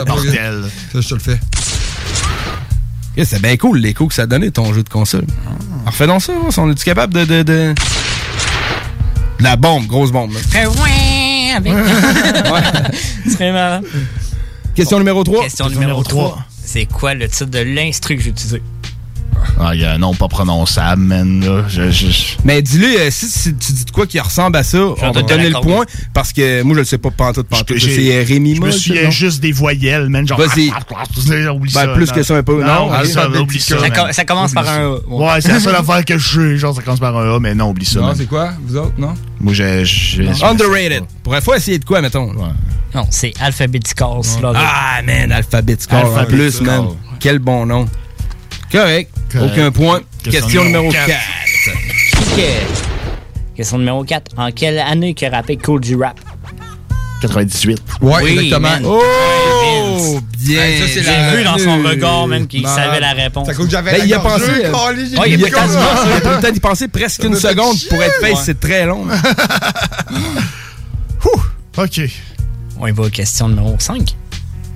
Bordel. 0.07 0.65
Ça, 0.93 1.01
je 1.01 1.09
te 1.09 1.15
le 1.15 1.21
fais. 1.21 1.39
Yeah, 3.17 3.25
c'est 3.25 3.41
bien 3.41 3.57
cool 3.57 3.79
l'écho 3.79 4.07
que 4.07 4.15
ça 4.15 4.23
a 4.23 4.27
donné 4.27 4.51
ton 4.51 4.75
jeu 4.75 4.83
de 4.83 4.89
console. 4.91 5.25
Alors, 5.83 5.95
fais 5.95 6.07
donc 6.07 6.21
ça, 6.23 6.33
si 6.51 6.59
on 6.59 6.71
est-tu 6.71 6.85
capable 6.85 7.15
de, 7.15 7.25
de, 7.25 7.43
de. 7.43 7.75
de 9.39 9.43
la 9.43 9.57
bombe, 9.57 9.87
grosse 9.87 10.13
bombe. 10.13 10.33
là. 10.35 10.41
Fais 10.51 10.67
ouais 10.67 11.53
avec. 11.57 11.73
C'est 13.39 13.53
marrant. 13.53 13.81
Question 14.75 14.99
numéro 14.99 15.25
3. 15.25 15.45
Question 15.45 15.67
numéro 15.71 15.81
numéro 15.81 16.03
3. 16.03 16.23
trois. 16.29 16.45
C'est 16.63 16.85
quoi 16.85 17.15
le 17.15 17.27
titre 17.29 17.47
de 17.47 17.61
l'instru 17.61 18.17
que 18.17 18.23
j'ai 18.23 18.31
utilisé? 18.31 18.61
Ah, 19.61 19.75
il 19.75 19.81
y 19.81 19.85
a 19.85 19.93
un 19.93 19.99
nom 19.99 20.15
pas 20.15 20.29
prononçable, 20.29 21.03
man. 21.03 21.41
Là. 21.45 21.65
Je, 21.69 21.91
je, 21.91 22.07
je- 22.09 22.25
Mais 22.45 22.63
dis-lui, 22.63 22.97
euh, 22.97 23.09
si, 23.11 23.27
si 23.29 23.55
tu 23.55 23.73
dis 23.73 23.85
de 23.85 23.91
quoi 23.91 24.07
qui 24.07 24.21
ressemble 24.21 24.57
à 24.57 24.63
ça, 24.63 24.79
on 24.79 25.11
va 25.13 25.23
te 25.23 25.29
donner 25.29 25.49
le 25.51 25.61
point 25.61 25.85
parce 26.13 26.33
que 26.33 26.63
moi 26.63 26.75
je 26.75 26.81
le 26.81 26.85
sais 26.85 26.99
pas 26.99 27.11
pantoute 27.11 27.47
pantoute. 27.49 27.77
j'ai- 27.79 27.95
C'est 27.97 28.17
euh, 28.17 28.25
Rémi 28.27 28.57
je 28.57 28.61
me 28.61 28.71
souviens 28.71 29.11
juste 29.11 29.41
des 29.41 29.53
voyelles, 29.53 30.09
man. 30.09 30.27
Genre. 30.27 30.39
Vas-y. 30.39 30.71
Oublie 31.49 31.73
Ben, 31.73 31.81
ça. 31.87 31.89
plus 31.89 32.09
non. 32.09 32.15
que 32.15 32.23
ça, 32.23 32.37
un 32.37 32.43
peu. 32.43 32.63
Non, 32.63 32.91
oublie 33.41 33.61
ça, 33.61 33.77
ça. 34.13 34.25
Commence 34.25 34.53
par 34.53 34.69
un 34.69 34.85
A. 34.95 34.99
Ouais, 35.09 35.41
c'est 35.41 35.49
la 35.53 35.61
seule 35.61 35.77
affaire 35.77 36.05
que 36.05 36.19
je 36.19 36.29
sais. 36.29 36.57
Genre, 36.59 36.75
ça 36.75 36.83
commence 36.83 37.01
par 37.01 37.17
un 37.17 37.37
A, 37.37 37.39
mais 37.41 37.55
non, 37.55 37.71
oublie 37.71 37.87
ça. 37.87 38.01
Non, 38.01 38.13
c'est 38.17 38.27
quoi, 38.27 38.51
vous 38.67 38.77
autres, 38.77 38.95
non? 38.99 39.15
Moi, 39.41 39.53
j'ai. 39.55 39.83
Underrated. 40.43 41.05
Pourrait 41.23 41.41
faut 41.41 41.55
essayer 41.55 41.79
de 41.79 41.85
quoi, 41.85 42.01
mettons? 42.01 42.31
Ouais. 42.35 42.49
Non, 42.95 43.07
c'est 43.11 43.33
Alphabetical. 43.41 44.23
Slaughter. 44.23 44.59
Ah, 44.63 45.03
man, 45.05 45.31
Alphabet 45.33 45.77
Score. 45.79 46.17
En 46.19 46.25
plus, 46.25 46.61
man. 46.61 46.87
Quel 47.21 47.39
bon 47.39 47.67
nom. 47.67 47.87
Correct. 48.71 49.11
Correct. 49.33 49.53
Aucun 49.53 49.71
point. 49.71 50.01
Question 50.23 50.41
Question 50.41 50.65
numéro 50.65 50.85
numéro 50.87 51.07
4. 51.07 51.21
Ok. 52.21 52.45
Question 53.57 53.79
numéro 53.79 54.05
4. 54.05 54.33
En 54.37 54.51
quelle 54.51 54.79
année 54.79 55.15
que 55.15 55.27
rappé 55.31 55.57
Cool 55.57 55.83
G 55.83 55.97
Rap? 55.99 56.19
98. 57.23 57.81
Ouais, 58.03 58.31
exactement. 58.33 58.69
Oh, 58.85 60.21
bien. 60.39 60.63
Hey, 60.63 60.79
ça, 60.79 60.85
c'est 60.87 61.03
J'ai 61.03 61.11
la- 61.11 61.35
vu 61.37 61.45
dans 61.45 61.57
son 61.59 61.83
regard 61.83 62.27
même 62.29 62.47
qu'il 62.47 62.67
savait 62.69 63.01
la 63.01 63.13
réponse. 63.13 63.47
Ça 63.47 63.55
coûte 63.55 63.65
que 63.67 63.73
j'avais 63.73 63.93
Ben, 63.93 63.99
la 64.01 64.05
il 64.05 64.13
a 64.15 64.19
pensé. 64.21 64.45
euh, 64.45 64.73
il 65.27 65.35
a 65.35 65.37
le 65.37 65.51
corps. 65.51 65.63
quasiment 65.63 65.81
ça. 65.83 66.07
Il 66.07 66.13
a 66.13 66.21
peut-être 66.39 66.57
y 66.57 66.61
pensé 66.61 66.89
presque 66.89 67.25
une 67.25 67.35
seconde 67.41 67.77
pour 67.89 68.03
être 68.03 68.21
face, 68.21 68.31
Ouais. 68.33 68.37
c'est 68.45 68.61
très 68.61 68.85
long. 68.85 69.07
OK. 71.79 72.01
On 72.79 72.87
y 72.87 72.91
va 72.93 73.03
aux 73.05 73.09
questions 73.11 73.49
numéro 73.49 73.75
5. 73.79 74.15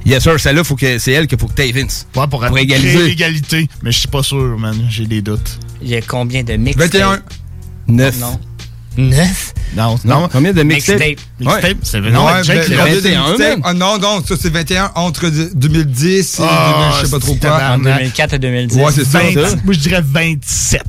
Yes, 0.06 0.22
sir, 0.22 0.40
celle-là, 0.40 0.64
faut 0.64 0.76
que, 0.76 0.98
c'est 0.98 1.12
elle 1.12 1.26
qu'il 1.26 1.38
faut 1.38 1.46
que 1.46 1.52
t'aies 1.52 1.72
Vince. 1.72 2.06
Ouais, 2.16 2.26
pour, 2.26 2.40
Pour 2.44 2.58
égaliser. 2.58 3.02
l'égalité. 3.08 3.68
Mais 3.82 3.92
je 3.92 3.98
suis 3.98 4.08
pas 4.08 4.22
sûr, 4.22 4.58
man. 4.58 4.74
J'ai 4.88 5.06
des 5.06 5.20
doutes. 5.22 5.58
Il 5.82 5.88
y 5.88 5.96
a 5.96 6.00
combien 6.00 6.42
de 6.42 6.54
mixtapes? 6.54 6.92
21. 6.92 7.20
9. 7.88 8.18
Non. 8.20 8.40
9? 8.96 9.54
Non, 9.76 9.96
Non, 10.04 10.28
combien 10.32 10.52
de 10.52 10.62
mixtapes? 10.62 10.98
Mixtape. 11.00 11.26
Mixtape, 11.40 11.76
c'est 11.82 12.00
Ouais, 12.00 12.10
non, 12.10 12.24
ben, 12.24 12.42
Jake, 12.42 12.68
le 12.68 12.76
là. 12.76 12.84
21, 12.86 13.30
mixtape- 13.32 13.38
man. 13.50 13.60
Ah 13.64 13.74
non, 13.74 13.98
non, 13.98 14.22
ça 14.26 14.34
c'est 14.40 14.50
21 14.52 14.90
entre 14.96 15.28
de- 15.30 15.50
2010 15.54 16.38
et 16.40 16.42
Ah, 16.42 16.90
2000, 16.90 17.00
je 17.00 17.04
sais 17.06 17.10
pas 17.12 17.18
trop 17.20 17.34
quoi. 17.34 17.40
tabarnak. 17.50 17.78
En 17.94 17.96
2004 17.98 18.34
à 18.34 18.38
2010. 18.38 18.76
Ouais, 18.78 18.92
c'est 18.92 19.04
ça. 19.04 19.20
20 19.20 19.32
ça. 19.34 19.56
Moi, 19.64 19.74
je 19.74 19.78
dirais 19.78 20.02
27. 20.04 20.82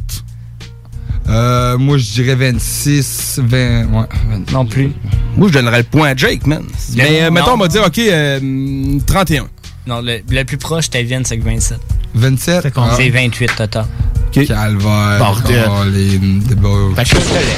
Euh, 1.31 1.77
moi, 1.77 1.97
je 1.97 2.11
dirais 2.11 2.35
26, 2.35 3.39
20, 3.43 3.85
ouais. 3.85 4.05
20. 4.47 4.51
Non 4.51 4.65
plus. 4.65 4.91
Moi, 5.37 5.47
je 5.47 5.53
donnerais 5.53 5.77
le 5.79 5.83
point 5.83 6.09
à 6.09 6.15
Jake, 6.15 6.45
man. 6.45 6.63
Mais 6.95 7.23
euh, 7.23 7.31
mettons, 7.31 7.53
on 7.53 7.57
va 7.57 7.67
dire, 7.67 7.83
OK, 7.85 7.99
euh, 7.99 8.99
31. 9.05 9.47
Non, 9.87 10.01
le, 10.01 10.19
le 10.29 10.43
plus 10.43 10.57
proche, 10.57 10.85
c'était 10.85 11.03
Vince 11.03 11.31
avec 11.31 11.43
27. 11.43 11.79
27. 12.13 12.59
C'est 12.63 12.71
combien? 12.73 12.95
C'est 12.95 13.09
28 13.09 13.55
total. 13.55 13.85
Calvaire. 14.31 15.17
Bordel. 15.19 15.65
Colin, 15.65 16.39
de 16.49 16.55
beau. 16.55 16.93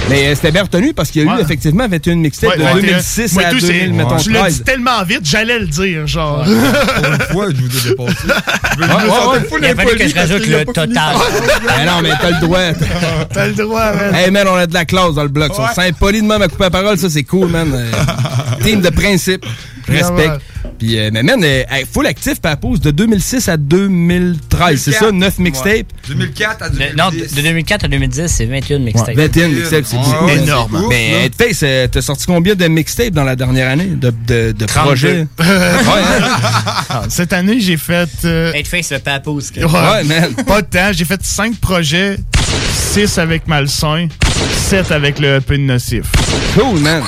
Mais 0.09 0.27
euh, 0.29 0.35
c'était 0.35 0.51
bien 0.51 0.63
retenu 0.63 0.91
parce 0.95 1.11
qu'il 1.11 1.23
y 1.23 1.29
a 1.29 1.37
eu 1.37 1.39
effectivement 1.41 1.87
21 1.87 2.15
mixtapes 2.15 2.49
Ouais, 2.51 2.57
de 2.57 2.63
ouais, 2.63 2.81
2006 2.81 3.33
moi, 3.35 3.43
à 3.45 3.49
tout, 3.51 3.59
c'est- 3.59 3.67
2000, 3.67 3.93
mettons, 3.93 4.17
Je 4.17 4.29
l'ai 4.31 4.35
dit 4.37 4.39
13. 4.41 4.63
tellement 4.63 5.03
vite, 5.03 5.19
j'allais 5.23 5.59
le 5.59 5.67
dire, 5.67 6.07
genre. 6.07 6.43
Pour 6.43 6.53
une 7.13 7.21
fois, 7.31 7.45
je 7.51 7.61
vous 7.61 7.87
ai 7.87 7.89
dépassé. 7.91 8.17
Je 8.75 8.81
me 8.81 8.87
Ouais, 8.87 8.93
ouais, 8.95 9.09
sentais 9.09 9.55
Il 9.59 9.65
a 9.65 9.75
fallu 9.75 9.97
que 9.97 10.07
je 10.07 10.13
parce 10.15 10.27
rajoute 10.29 10.43
qu'il 10.45 10.55
a 10.55 10.59
le 10.59 10.65
pas 10.65 10.81
fini 10.81 10.93
total. 10.95 11.15
Mais 11.77 11.85
non, 11.91 12.01
mais 12.01 12.09
t'as 12.19 12.29
le 12.31 12.41
droit. 12.41 12.59
T'as 13.33 13.47
le 13.47 13.53
droit, 13.53 13.93
man. 13.93 14.15
hey 14.15 14.31
man, 14.31 14.47
on 14.47 14.55
a 14.55 14.65
de 14.65 14.73
la 14.73 14.85
classe 14.85 15.13
dans 15.13 15.21
le 15.23 15.29
bloc. 15.29 15.53
Sont 15.53 15.63
impolis 15.77 16.21
de 16.23 16.27
même 16.27 16.41
à 16.41 16.47
couper 16.47 16.63
la 16.63 16.69
parole, 16.71 16.97
ça 16.97 17.07
c'est 17.11 17.23
cool, 17.23 17.49
man. 17.49 17.71
Euh, 17.71 17.91
team 18.63 18.81
de 18.81 18.89
principe. 18.89 19.45
Je 19.87 19.93
respecte. 19.93 20.41
Puis, 20.77 20.97
euh, 20.99 21.09
mais 21.13 21.23
man, 21.23 21.41
euh, 21.43 21.63
hey, 21.69 21.85
full 21.91 22.05
actif, 22.07 22.41
Papous, 22.41 22.77
de 22.79 22.91
2006 22.91 23.47
à 23.49 23.57
2013. 23.57 24.81
C'est 24.81 24.91
ça, 24.91 25.11
9 25.11 25.39
mixtapes? 25.39 25.87
2004 26.07 26.63
à 26.63 26.69
De- 26.69 26.77
2010. 26.77 26.95
non, 26.97 27.09
de, 27.09 27.35
de 27.35 27.41
2004 27.41 27.85
à 27.85 27.87
2010, 27.87 28.27
c'est 28.27 28.45
21 28.45 28.77
Ouais, 28.77 28.83
mixtapes. 28.83 29.15
21 29.15 29.47
mixtapes, 29.49 29.85
c'est 29.85 29.97
Ouais, 29.97 30.25
ouais, 30.25 30.37
énorme. 30.43 30.85
Mais. 30.89 31.25
Headface, 31.25 31.61
euh, 31.63 31.87
t'as 31.89 32.01
sorti 32.01 32.25
combien 32.25 32.55
de 32.55 32.67
mixtapes 32.67 33.13
dans 33.13 33.23
la 33.23 33.35
dernière 33.35 33.69
année 33.69 33.85
de, 33.85 34.11
de, 34.27 34.51
de 34.51 34.65
32. 34.65 34.85
projets? 34.87 35.27
ouais, 35.39 35.45
hein? 36.19 36.37
Ah, 36.89 37.03
Cette 37.09 37.33
année, 37.33 37.59
j'ai 37.59 37.77
fait. 37.77 38.09
euh, 38.25 38.51
Headface, 38.53 38.91
le 38.91 38.97
ouais, 38.97 39.65
Ouais, 39.65 40.03
man. 40.03 40.33
Pas 40.45 40.61
de 40.61 40.67
temps. 40.67 40.91
J'ai 40.91 41.05
fait 41.05 41.23
5 41.23 41.55
projets, 41.57 42.17
6 42.93 43.17
avec 43.19 43.47
Malsain, 43.47 44.07
7 44.69 44.91
avec 44.91 45.19
le 45.19 45.35
EP 45.37 45.57
de 45.57 45.63
Nocif. 45.63 46.05
Cool, 46.57 46.79
man. 46.79 47.03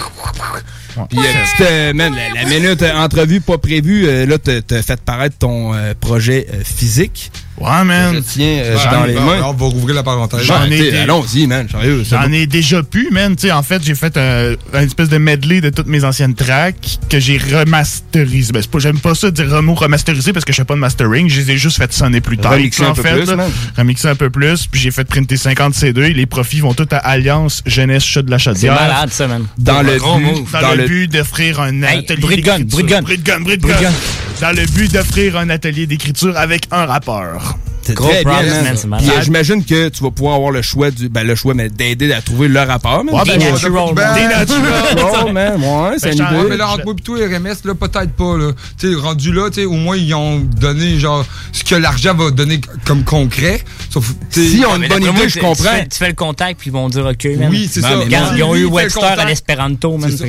Puis, 1.09 1.17
petite, 1.19 1.61
euh, 1.61 1.93
man, 1.93 2.13
la, 2.15 2.43
la 2.43 2.49
minute 2.49 2.81
euh, 2.81 2.93
entrevue 2.95 3.41
pas 3.41 3.57
prévue, 3.57 4.07
euh, 4.07 4.25
là, 4.25 4.37
t'as 4.37 4.61
t'as 4.61 4.81
fait 4.81 4.99
paraître 5.01 5.37
ton 5.37 5.73
euh, 5.73 5.93
projet 5.99 6.47
euh, 6.53 6.63
physique. 6.63 7.31
Ouais, 7.57 7.69
Je 7.79 7.83
man. 7.85 8.21
tiens 8.27 8.45
euh, 8.65 8.77
J'en 8.83 8.91
dans 8.91 9.05
ai- 9.05 9.13
les 9.13 9.13
mains. 9.15 9.41
On 9.45 9.53
va 9.53 9.65
rouvrir 9.67 9.95
la 9.95 10.03
parenthèse. 10.03 10.41
J'en 10.43 10.65
ai 10.65 10.69
t'sais, 10.77 10.91
des- 10.91 10.97
Allons-y, 10.97 11.47
man, 11.47 11.67
sérieux. 11.71 12.03
c'est 12.03 12.15
J'en 12.17 12.29
ai 12.31 12.45
déjà 12.47 12.83
pu, 12.83 13.07
man. 13.11 13.33
Tu 13.35 13.47
sais, 13.47 13.51
en 13.53 13.63
fait, 13.63 13.81
j'ai 13.83 13.95
fait 13.95 14.17
un, 14.17 14.55
une 14.73 14.85
espèce 14.85 15.07
de 15.07 15.17
medley 15.17 15.61
de 15.61 15.69
toutes 15.69 15.87
mes 15.87 16.03
anciennes 16.03 16.35
tracks 16.35 16.99
que 17.09 17.17
j'ai 17.19 17.37
remasterisé. 17.37 18.51
Ben, 18.51 18.61
c'est 18.61 18.69
pas, 18.69 18.79
j'aime 18.79 18.99
pas 18.99 19.15
ça 19.15 19.31
dire 19.31 19.45
le 19.47 19.61
mot 19.61 19.73
remasterisé 19.73 20.33
parce 20.33 20.43
que 20.45 20.51
je 20.51 20.57
fais 20.57 20.65
pas 20.65 20.73
de 20.75 20.79
mastering. 20.79 21.29
Je 21.29 21.39
les 21.41 21.51
ai 21.51 21.57
juste 21.57 21.77
fait 21.77 21.91
sonner 21.93 22.19
plus 22.21 22.37
tard. 22.37 22.51
Remixer 22.53 22.83
un 22.83 22.89
en 22.89 22.93
peu 22.93 23.03
fait, 23.03 23.13
plus, 23.23 23.33
là. 23.35 23.47
Remixer 23.77 24.07
un 24.09 24.15
peu 24.15 24.29
plus. 24.29 24.67
Puis 24.67 24.81
j'ai 24.81 24.91
fait 24.91 25.05
printer 25.05 25.37
50 25.37 25.73
CD. 25.75 26.13
Les 26.13 26.25
profits 26.25 26.59
vont 26.59 26.73
tous 26.73 26.87
à 26.91 26.97
Alliance 26.97 27.61
Jeunesse 27.65 28.03
Chat 28.03 28.23
de 28.23 28.31
la 28.31 28.37
C'est 28.37 28.43
Chaudière. 28.45 28.73
malade, 28.75 29.09
ça, 29.11 29.27
man. 29.27 29.45
Dans 29.57 29.81
le 29.81 29.97
Gros 29.97 30.17
but-. 30.17 30.25
Dans, 30.51 30.61
Dans 30.61 30.75
le, 30.75 30.87
but 30.87 31.07
d'offrir 31.11 31.61
un 31.61 31.81
Hey, 31.83 31.99
atelier 31.99 32.19
bruit 32.21 32.35
de 32.37 32.41
gun, 32.41 32.59
d'écriture. 32.59 32.67
bruit 32.77 32.83
de 32.83 32.89
gun. 32.89 33.01
Bruit 33.01 33.17
de 33.17 33.23
gun, 33.23 33.39
bruit 33.39 33.57
de 33.57 33.61
Bruit 33.61 33.73
de 33.75 33.79
gun. 33.81 33.89
gun. 33.89 33.95
Dans 34.41 34.51
le 34.51 34.65
but 34.65 34.91
d'offrir 34.91 35.37
un 35.37 35.49
atelier 35.49 35.87
d'écriture 35.87 36.35
avec 36.37 36.67
un 36.71 36.85
rappeur. 36.85 37.44
Très 37.93 38.23
bien, 38.23 38.41
man. 38.43 38.97
Puis, 38.99 39.09
euh, 39.09 39.21
j'imagine 39.21 39.63
que 39.63 39.89
tu 39.89 40.03
vas 40.03 40.11
pouvoir 40.11 40.35
avoir 40.35 40.51
le 40.51 40.61
choix 40.61 40.91
du, 40.91 41.09
ben, 41.09 41.25
le 41.25 41.35
choix, 41.35 41.53
mais 41.53 41.69
d'aider 41.69 42.11
à 42.13 42.21
trouver 42.21 42.47
le 42.47 42.59
rapport. 42.59 43.03
Ouais, 43.05 43.21
ben, 43.25 43.39
natural, 43.39 43.93
ben, 43.93 44.03
man. 44.03 44.15
Des 44.15 44.27
naturels. 44.35 44.73
Man, 45.33 45.61
ouais, 45.61 45.95
c'est 45.97 46.15
Ben, 46.15 46.27
une 46.29 46.37
idée. 46.37 46.49
mais 46.49 46.57
là, 46.57 46.69
entre 46.69 46.85
moi 46.85 46.93
et 46.97 47.01
toi, 47.01 47.17
RMS, 47.17 47.55
là, 47.65 47.75
peut-être 47.75 48.11
pas, 48.11 48.37
là. 48.37 48.51
Tu 48.77 48.89
sais, 48.93 48.95
rendu 48.99 49.33
là, 49.33 49.49
tu 49.49 49.61
sais, 49.61 49.65
au 49.65 49.73
moins, 49.73 49.97
ils 49.97 50.13
ont 50.13 50.39
donné, 50.39 50.99
genre, 50.99 51.25
ce 51.51 51.63
que 51.63 51.75
l'argent 51.75 52.13
va 52.13 52.31
donner 52.31 52.61
comme 52.85 53.03
concret. 53.03 53.61
Sauf, 53.89 54.13
Si 54.29 54.63
on 54.67 54.73
a 54.73 54.75
une 54.77 54.87
bonne 54.87 55.03
idée, 55.03 55.29
je 55.29 55.39
comprends. 55.39 55.79
Tu 55.89 55.97
fais, 55.97 56.07
le 56.09 56.13
contact, 56.13 56.59
puis 56.59 56.69
ils 56.69 56.73
vont 56.73 56.89
dire 56.89 57.05
OK, 57.05 57.25
man. 57.37 57.49
Oui, 57.49 57.69
c'est 57.71 57.81
ça. 57.81 57.89
ils 58.35 58.43
ont 58.43 58.55
eu 58.55 58.65
Webster 58.65 59.19
à 59.19 59.25
l'espéranto, 59.25 59.97
man. 59.97 60.11
ça. 60.11 60.25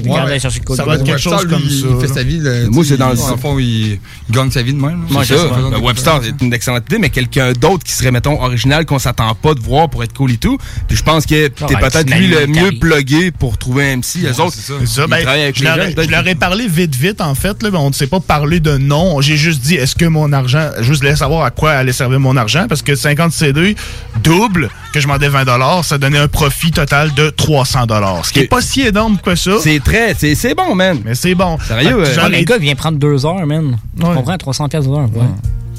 Va 0.84 0.94
être 0.94 1.04
quelque 1.04 1.18
chose 1.18 1.46
comme 1.46 1.62
il, 1.64 1.80
ça, 1.80 1.86
Il 1.90 2.00
fait 2.06 2.14
sa 2.14 2.22
vie, 2.22 2.40
Moi, 2.70 2.84
c'est 2.86 2.96
dans 2.96 3.10
le- 3.10 3.16
fond, 3.16 3.58
il, 3.58 3.98
gagne 4.30 4.50
sa 4.50 4.62
vie 4.62 4.72
de 4.72 4.80
même. 4.80 5.04
sais 5.24 5.34
pas. 5.34 5.70
Ben, 5.70 5.80
Webster, 5.82 6.20
c'est 6.22 6.44
une 6.44 6.52
excellente 6.52 6.84
idée, 6.88 6.98
mais 6.98 7.10
quelqu'un 7.10 7.45
d'autre 7.54 7.84
qui 7.84 7.92
serait, 7.92 8.10
mettons, 8.10 8.40
original, 8.42 8.84
qu'on 8.86 8.98
s'attend 8.98 9.34
pas 9.34 9.54
de 9.54 9.60
voir 9.60 9.88
pour 9.90 10.02
être 10.04 10.12
cool 10.14 10.32
et 10.32 10.36
tout. 10.36 10.58
Puis 10.88 10.96
je 10.96 11.02
pense 11.02 11.26
que 11.26 11.48
t'es 11.48 11.64
Ouais, 11.74 11.80
peut-être 11.80 12.10
lui 12.14 12.28
le 12.28 12.46
mieux 12.46 12.72
plugué 12.78 13.30
pour 13.30 13.58
trouver 13.58 13.92
un 13.92 13.96
MC. 13.98 14.18
Les 14.22 14.40
autres, 14.40 14.54
c'est 14.54 14.72
ça. 14.72 14.74
Ça, 14.86 15.06
ben, 15.06 15.26
avec 15.26 15.56
je, 15.56 15.60
les 15.62 15.66
leur, 15.68 15.76
gens, 15.76 15.82
ai- 15.82 15.94
peut-être 15.94 16.06
je 16.06 16.10
leur 16.10 16.26
ai 16.28 16.34
parlé 16.34 16.66
vite, 16.68 16.94
vite, 16.94 17.20
en 17.20 17.34
fait. 17.34 17.62
Là, 17.62 17.70
on 17.74 17.88
ne 17.88 17.94
s'est 17.94 18.06
pas 18.06 18.20
parlé 18.20 18.60
de 18.60 18.76
nom. 18.76 19.20
J'ai 19.20 19.36
juste 19.36 19.60
dit, 19.62 19.74
est-ce 19.74 19.94
que 19.96 20.04
mon 20.06 20.32
argent. 20.32 20.70
Je 20.78 20.82
juste 20.84 21.02
voulais 21.02 21.16
savoir 21.16 21.44
à 21.44 21.50
quoi 21.50 21.72
allait 21.72 21.92
servir 21.92 22.20
mon 22.20 22.36
argent. 22.36 22.66
Parce 22.68 22.82
que 22.82 22.94
50 22.94 23.32
CD 23.32 23.76
double, 24.22 24.70
que 24.92 25.00
je 25.00 25.06
demandais 25.06 25.28
20 25.28 25.82
ça 25.82 25.98
donnait 25.98 26.18
un 26.18 26.28
profit 26.28 26.70
total 26.70 27.12
de 27.14 27.30
300 27.30 27.86
Ce 28.24 28.32
qui 28.32 28.40
est 28.40 28.48
pas 28.48 28.60
si 28.60 28.82
énorme 28.82 29.18
que 29.18 29.34
ça. 29.34 29.52
c'est 29.60 29.80
très, 29.82 30.14
c'est 30.14 30.34
c'est 30.34 30.54
bon, 30.54 30.74
man. 30.74 31.00
Mais 31.04 31.14
c'est 31.14 31.34
bon. 31.34 31.58
Sérieux, 31.66 32.02
euh, 32.04 32.28
Le 32.28 32.42
gars 32.44 32.58
vient 32.58 32.74
prendre 32.74 32.98
deux 32.98 33.24
heures, 33.26 33.46
man. 33.46 33.76
Tu 33.98 34.04
Ouais. 34.04 34.14
comprends? 34.14 34.36
300 34.36 34.68
pièces 34.68 34.84
d'heure. 34.86 35.08
Ouais. 35.14 35.22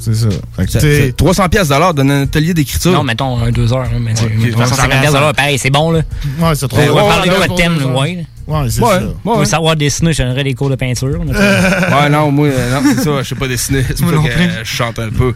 C'est 0.00 0.14
ça. 0.14 0.28
Fait 0.56 0.66
que 0.66 0.70
Ça- 0.72 0.78
t'sais- 0.78 1.06
ça- 1.08 1.12
300 1.16 1.48
pièces 1.48 1.68
dollars 1.68 1.92
dans 1.94 2.02
un 2.02 2.22
atelier 2.22 2.54
d'écriture. 2.54 2.92
Non, 2.92 3.02
mettons 3.02 3.38
un 3.42 3.50
deux 3.50 3.72
heures. 3.72 3.80
hein, 3.92 3.98
Mais 4.00 4.14
c'est- 4.14 4.24
ok, 4.26 4.50
350 4.52 5.00
pièces 5.00 5.12
pareil, 5.36 5.58
c'est 5.58 5.70
bon, 5.70 5.90
là. 5.90 6.00
Ouais, 6.40 6.54
c'est 6.54 6.68
trop 6.68 6.78
On 6.80 6.94
va 6.94 7.02
parler 7.04 7.30
de 7.30 7.34
de 7.48 7.56
thème, 7.56 7.78
là, 7.80 7.86
ouais. 8.00 8.26
Ouais, 8.48 8.70
c'est 8.70 8.80
Ouais, 8.82 8.88
ça. 8.88 9.00
ouais. 9.04 9.12
Pour 9.22 9.46
savoir 9.46 9.76
dessiner, 9.76 10.12
je 10.12 10.22
donnerais 10.22 10.42
des 10.44 10.54
cours 10.54 10.70
de 10.70 10.74
peinture. 10.76 11.20
Ouais, 11.28 12.08
non, 12.10 12.30
moi, 12.30 12.48
euh, 12.48 12.72
non, 12.74 12.82
c'est 12.96 13.02
ça, 13.04 13.22
je 13.22 13.28
sais 13.28 13.34
pas 13.34 13.46
dessiner. 13.48 13.82
C'est 13.88 14.00
Moi 14.02 14.12
pour 14.12 14.22
non 14.22 14.28
ça 14.28 14.34
que 14.34 14.38
plus. 14.38 14.46
euh, 14.48 14.64
je 14.64 14.70
chante 14.70 14.98
un 14.98 15.10
peu. 15.10 15.34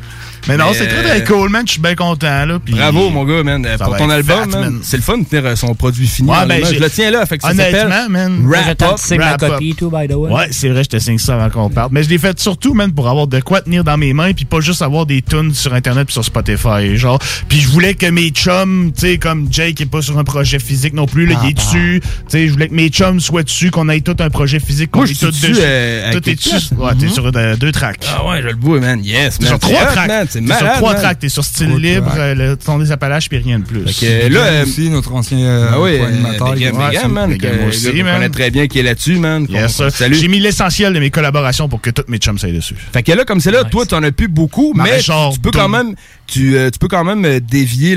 Mais 0.49 0.57
non, 0.57 0.67
c'est 0.73 0.87
très, 0.89 0.99
euh, 0.99 1.09
très 1.09 1.25
cool, 1.25 1.51
man. 1.51 1.63
Je 1.67 1.73
suis 1.73 1.81
bien 1.81 1.95
content, 1.95 2.45
là. 2.47 2.59
Bravo, 2.69 3.11
mon 3.11 3.25
gars, 3.25 3.43
man. 3.45 3.65
Ça 3.79 3.85
Pour 3.85 3.97
ton 3.97 4.11
album, 4.11 4.39
fat, 4.41 4.47
man. 4.47 4.61
man. 4.73 4.81
C'est 4.83 4.97
le 4.97 5.03
fun 5.03 5.19
de 5.19 5.25
tenir 5.25 5.45
euh, 5.47 5.55
son 5.57 5.75
produit 5.75 6.07
fini. 6.07 6.29
Ouais, 6.31 6.47
ben, 6.47 6.65
je 6.65 6.79
le 6.81 6.91
tiens 6.91 7.11
là, 7.11 7.25
fait 7.27 7.37
que 7.39 7.45
ça 7.45 7.51
Honnêtement, 7.51 7.79
s'appelle 7.91 8.09
man. 8.09 8.43
Wrap 8.47 8.83
Up. 8.83 8.99
ma 9.19 9.37
copie, 9.37 9.75
tout, 9.77 9.91
by 9.91 10.09
the 10.09 10.15
way. 10.15 10.33
Ouais, 10.33 10.49
c'est 10.51 10.69
vrai, 10.71 10.83
je 10.85 10.89
te 10.89 10.99
signe 10.99 11.19
ça 11.19 11.35
avant 11.35 11.51
qu'on 11.51 11.71
parte. 11.71 11.93
Mais 11.93 12.03
je 12.03 12.09
l'ai 12.09 12.19
fait 12.19 12.39
surtout, 12.41 12.75
man, 12.75 12.93
pour 12.93 13.09
avoir 13.09 13.27
de 13.27 13.41
quoi 13.41 13.61
tenir 13.61 13.85
dans 13.85 13.97
mes 13.99 14.13
mains, 14.15 14.33
puis 14.33 14.45
pas 14.45 14.61
juste 14.61 14.83
avoir 14.83 15.07
des 15.07 15.23
tunes 15.23 15.55
sur 15.55 15.75
Internet 15.75 16.07
puis 16.07 16.15
sur 16.15 16.25
Spotify, 16.25 16.97
genre. 16.97 17.19
Puis 17.49 17.61
je 17.61 17.69
voulais 17.69 17.95
que 17.95 18.07
mes 18.07 18.31
chums, 18.31 18.91
tu 18.95 19.01
sais, 19.01 19.19
comme 19.19 19.47
Jake 19.51 19.81
est 19.81 19.87
pas 19.87 20.03
sur 20.03 20.19
un 20.19 20.25
projet 20.25 20.59
physique 20.59 20.95
non 20.95 21.07
plus, 21.07 21.27
là, 21.27 21.37
Ah, 21.39 21.43
il 21.45 21.51
est 21.51 21.55
bah. 21.55 21.63
dessus. 21.63 22.01
Tu 22.03 22.09
sais, 22.29 22.47
je 22.49 22.53
voulais 22.53 22.69
que 22.69 22.75
mes 22.75 22.89
chums 22.89 23.02
soient 23.20 23.43
dessus, 23.43 23.70
qu'on 23.70 23.89
ait 23.89 24.01
tout 24.01 24.16
un 24.20 24.31
projet 24.31 24.59
physique, 24.61 24.91
qu'on 24.91 25.05
ait 25.05 25.15
je 25.15 25.19
tout 25.20 25.31
dessus, 25.31 25.55
euh, 25.59 26.12
tout 26.12 26.29
est 26.29 26.35
dessus? 26.35 26.74
Ouais, 26.77 26.93
t'es 26.99 27.07
Mhm. 27.07 27.12
sur 27.12 27.31
euh, 27.35 27.57
deux 27.57 27.73
tracks. 27.73 28.05
Ah 28.09 28.27
ouais, 28.27 28.43
je 28.43 28.49
le 28.49 28.57
vois, 28.61 28.81
man. 28.81 29.01
Yes, 29.05 29.39
T'es 29.39 29.45
man. 29.45 29.49
sur 29.51 29.59
trois 29.59 29.85
tracks. 29.87 30.29
T'es 30.31 30.41
sur 30.47 30.73
trois 30.74 30.95
tracks. 30.95 31.19
T'es 31.19 31.29
sur 31.29 31.45
style 31.45 31.77
libre, 31.77 32.12
euh, 32.16 32.35
le 32.35 32.57
ton 32.57 32.79
des 32.79 32.91
Appalaches, 32.93 33.29
puis 33.29 33.39
rien 33.39 33.59
de 33.59 33.65
plus. 33.65 33.87
Fait 33.93 34.07
que 34.27 34.33
là, 34.33 34.41
euh, 34.41 34.62
aussi, 34.65 34.89
notre 34.91 35.12
ancien 35.12 35.39
euh, 35.39 35.70
ah 35.73 35.81
oui, 35.81 35.99
c'est- 35.99 37.09
man. 37.09 37.31
Man. 37.31 37.39
connaît 37.39 38.29
très 38.29 38.51
bien 38.51 38.66
qui 38.66 38.79
est 38.79 38.83
là-dessus, 38.83 39.16
man. 39.16 39.47
salue. 39.91 40.15
J'ai 40.15 40.29
mis 40.29 40.41
l'essentiel 40.41 40.93
de 40.93 40.99
mes 40.99 41.11
collaborations 41.11 41.69
pour 41.69 41.81
que 41.81 41.91
tous 41.91 42.05
mes 42.09 42.19
chums 42.19 42.39
soient 42.39 42.51
dessus. 42.53 42.74
Fait 42.93 43.03
que 43.03 43.12
là, 43.12 43.24
comme 43.24 43.41
c'est 43.41 43.51
là, 43.51 43.65
toi, 43.65 43.87
t'en 43.87 44.03
as 44.03 44.12
plus 44.12 44.29
beaucoup, 44.29 44.73
mais 44.74 45.01
genre 45.01 45.33
tu 45.33 45.41
peux 45.41 45.51
quand 45.51 45.69
même, 45.69 45.95
tu, 46.27 46.57
euh, 46.57 46.70
tu 46.70 46.78
peux 46.78 46.89
quand 46.89 47.05
même 47.05 47.24
euh, 47.24 47.40
dévier 47.40 47.94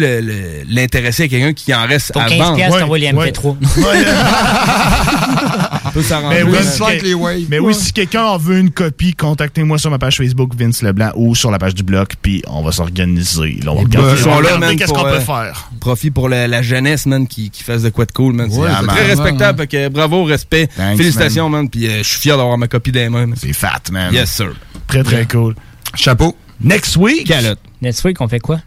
l'intéressé 0.67 1.23
à 1.23 1.27
quelqu'un 1.27 1.53
qui 1.53 1.73
en 1.73 1.85
reste 1.87 2.11
Pour 2.11 2.21
à 2.21 2.25
15 2.25 2.37
vendre. 2.37 2.55
pièces, 2.55 2.73
Ouais, 2.73 2.79
t'envoies 2.79 2.97
les 2.99 3.11
ouais. 3.13 3.31
MP3. 3.31 3.55
On 5.85 5.91
peut 5.91 6.01
s'arranger. 6.03 6.43
Mais 6.43 6.43
oui, 6.43 7.13
waves. 7.13 7.45
mais 7.49 7.59
oui, 7.59 7.73
si 7.73 7.93
quelqu'un 7.93 8.23
en 8.25 8.37
veut 8.37 8.57
une 8.57 8.71
copie, 8.71 9.13
contactez-moi 9.15 9.77
sur 9.77 9.89
ma 9.91 9.99
page 9.99 10.17
Facebook 10.17 10.51
Vince 10.57 10.81
Leblanc 10.81 11.11
ou 11.15 11.35
sur 11.35 11.51
la 11.51 11.59
page 11.59 11.73
du 11.75 11.83
blog, 11.83 12.07
puis 12.21 12.41
on 12.47 12.63
va 12.63 12.71
s'organiser. 12.73 13.59
On 13.65 13.75
va 13.75 13.81
regarder, 13.81 14.11
ils 14.17 14.23
sont 14.23 14.29
on 14.29 14.35
va 14.35 14.41
là, 14.41 14.47
regarder 14.55 14.67
man, 14.67 14.75
qu'est-ce 14.77 14.91
qu'on 14.93 15.05
euh, 15.05 15.17
peut 15.19 15.23
faire? 15.23 15.69
Profit 15.79 16.11
pour 16.11 16.27
la, 16.27 16.47
la 16.47 16.61
jeunesse, 16.61 17.05
man, 17.05 17.27
qui, 17.27 17.49
qui 17.49 17.63
fasse 17.63 17.83
de 17.83 17.89
quoi 17.89 18.05
de 18.05 18.11
cool, 18.11 18.33
man. 18.33 18.49
C'est 18.51 18.57
Ouais, 18.59 18.69
très 18.87 19.05
respectable. 19.07 19.59
Fait 19.61 19.67
que 19.67 19.87
bravo, 19.89 20.23
respect. 20.25 20.67
Thanks, 20.75 20.97
Félicitations, 20.97 21.47
man. 21.49 21.69
Puis 21.69 21.87
euh, 21.87 21.99
je 21.99 22.03
suis 22.09 22.19
fier 22.19 22.35
d'avoir 22.37 22.57
ma 22.57 22.67
copie 22.67 22.91
des 22.91 23.07
mains. 23.07 23.27
man. 23.27 23.35
C'est 23.39 23.53
fat, 23.53 23.79
man. 23.91 24.13
Yes, 24.13 24.31
sir. 24.31 24.51
Très, 24.87 25.03
très 25.03 25.25
cool. 25.25 25.55
Chapeau. 25.93 26.35
Next 26.61 26.95
week, 26.97 27.27
Calotte. 27.27 27.59
Next 27.81 28.03
week, 28.03 28.19
on 28.21 28.27
fait 28.27 28.39
quoi? 28.39 28.61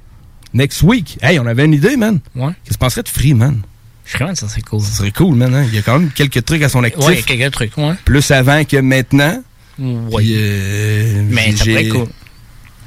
Next 0.54 0.82
week. 0.82 1.18
Hey, 1.22 1.38
on 1.38 1.46
avait 1.46 1.64
une 1.64 1.74
idée, 1.74 1.96
man. 1.96 2.20
Ouais. 2.34 2.46
Qu'est-ce 2.64 2.68
que 2.68 2.72
tu 2.74 2.78
penserais 2.78 3.02
de 3.02 3.08
Free, 3.08 3.34
man? 3.34 3.60
Je 4.04 4.14
crois 4.14 4.28
que 4.32 4.38
ça 4.38 4.48
serait 4.48 4.62
cool. 4.62 4.80
Ça 4.80 4.90
serait 4.98 5.10
cool, 5.10 5.34
man. 5.36 5.54
hein. 5.54 5.64
Il 5.68 5.74
y 5.74 5.78
a 5.78 5.82
quand 5.82 5.98
même 5.98 6.10
quelques 6.10 6.44
trucs 6.44 6.62
à 6.62 6.68
son 6.68 6.82
actif. 6.84 7.04
Ouais, 7.06 7.22
quelques 7.22 7.52
trucs, 7.52 7.76
ouais. 7.76 7.94
Plus 8.04 8.30
avant 8.30 8.64
que 8.64 8.76
maintenant. 8.78 9.42
Ouais. 9.78 10.16
Puis, 10.16 10.32
euh, 10.36 11.22
Mais 11.28 11.52
ça 11.54 11.64
pourrait 11.64 11.84
être 11.86 11.92
cool. 11.92 12.08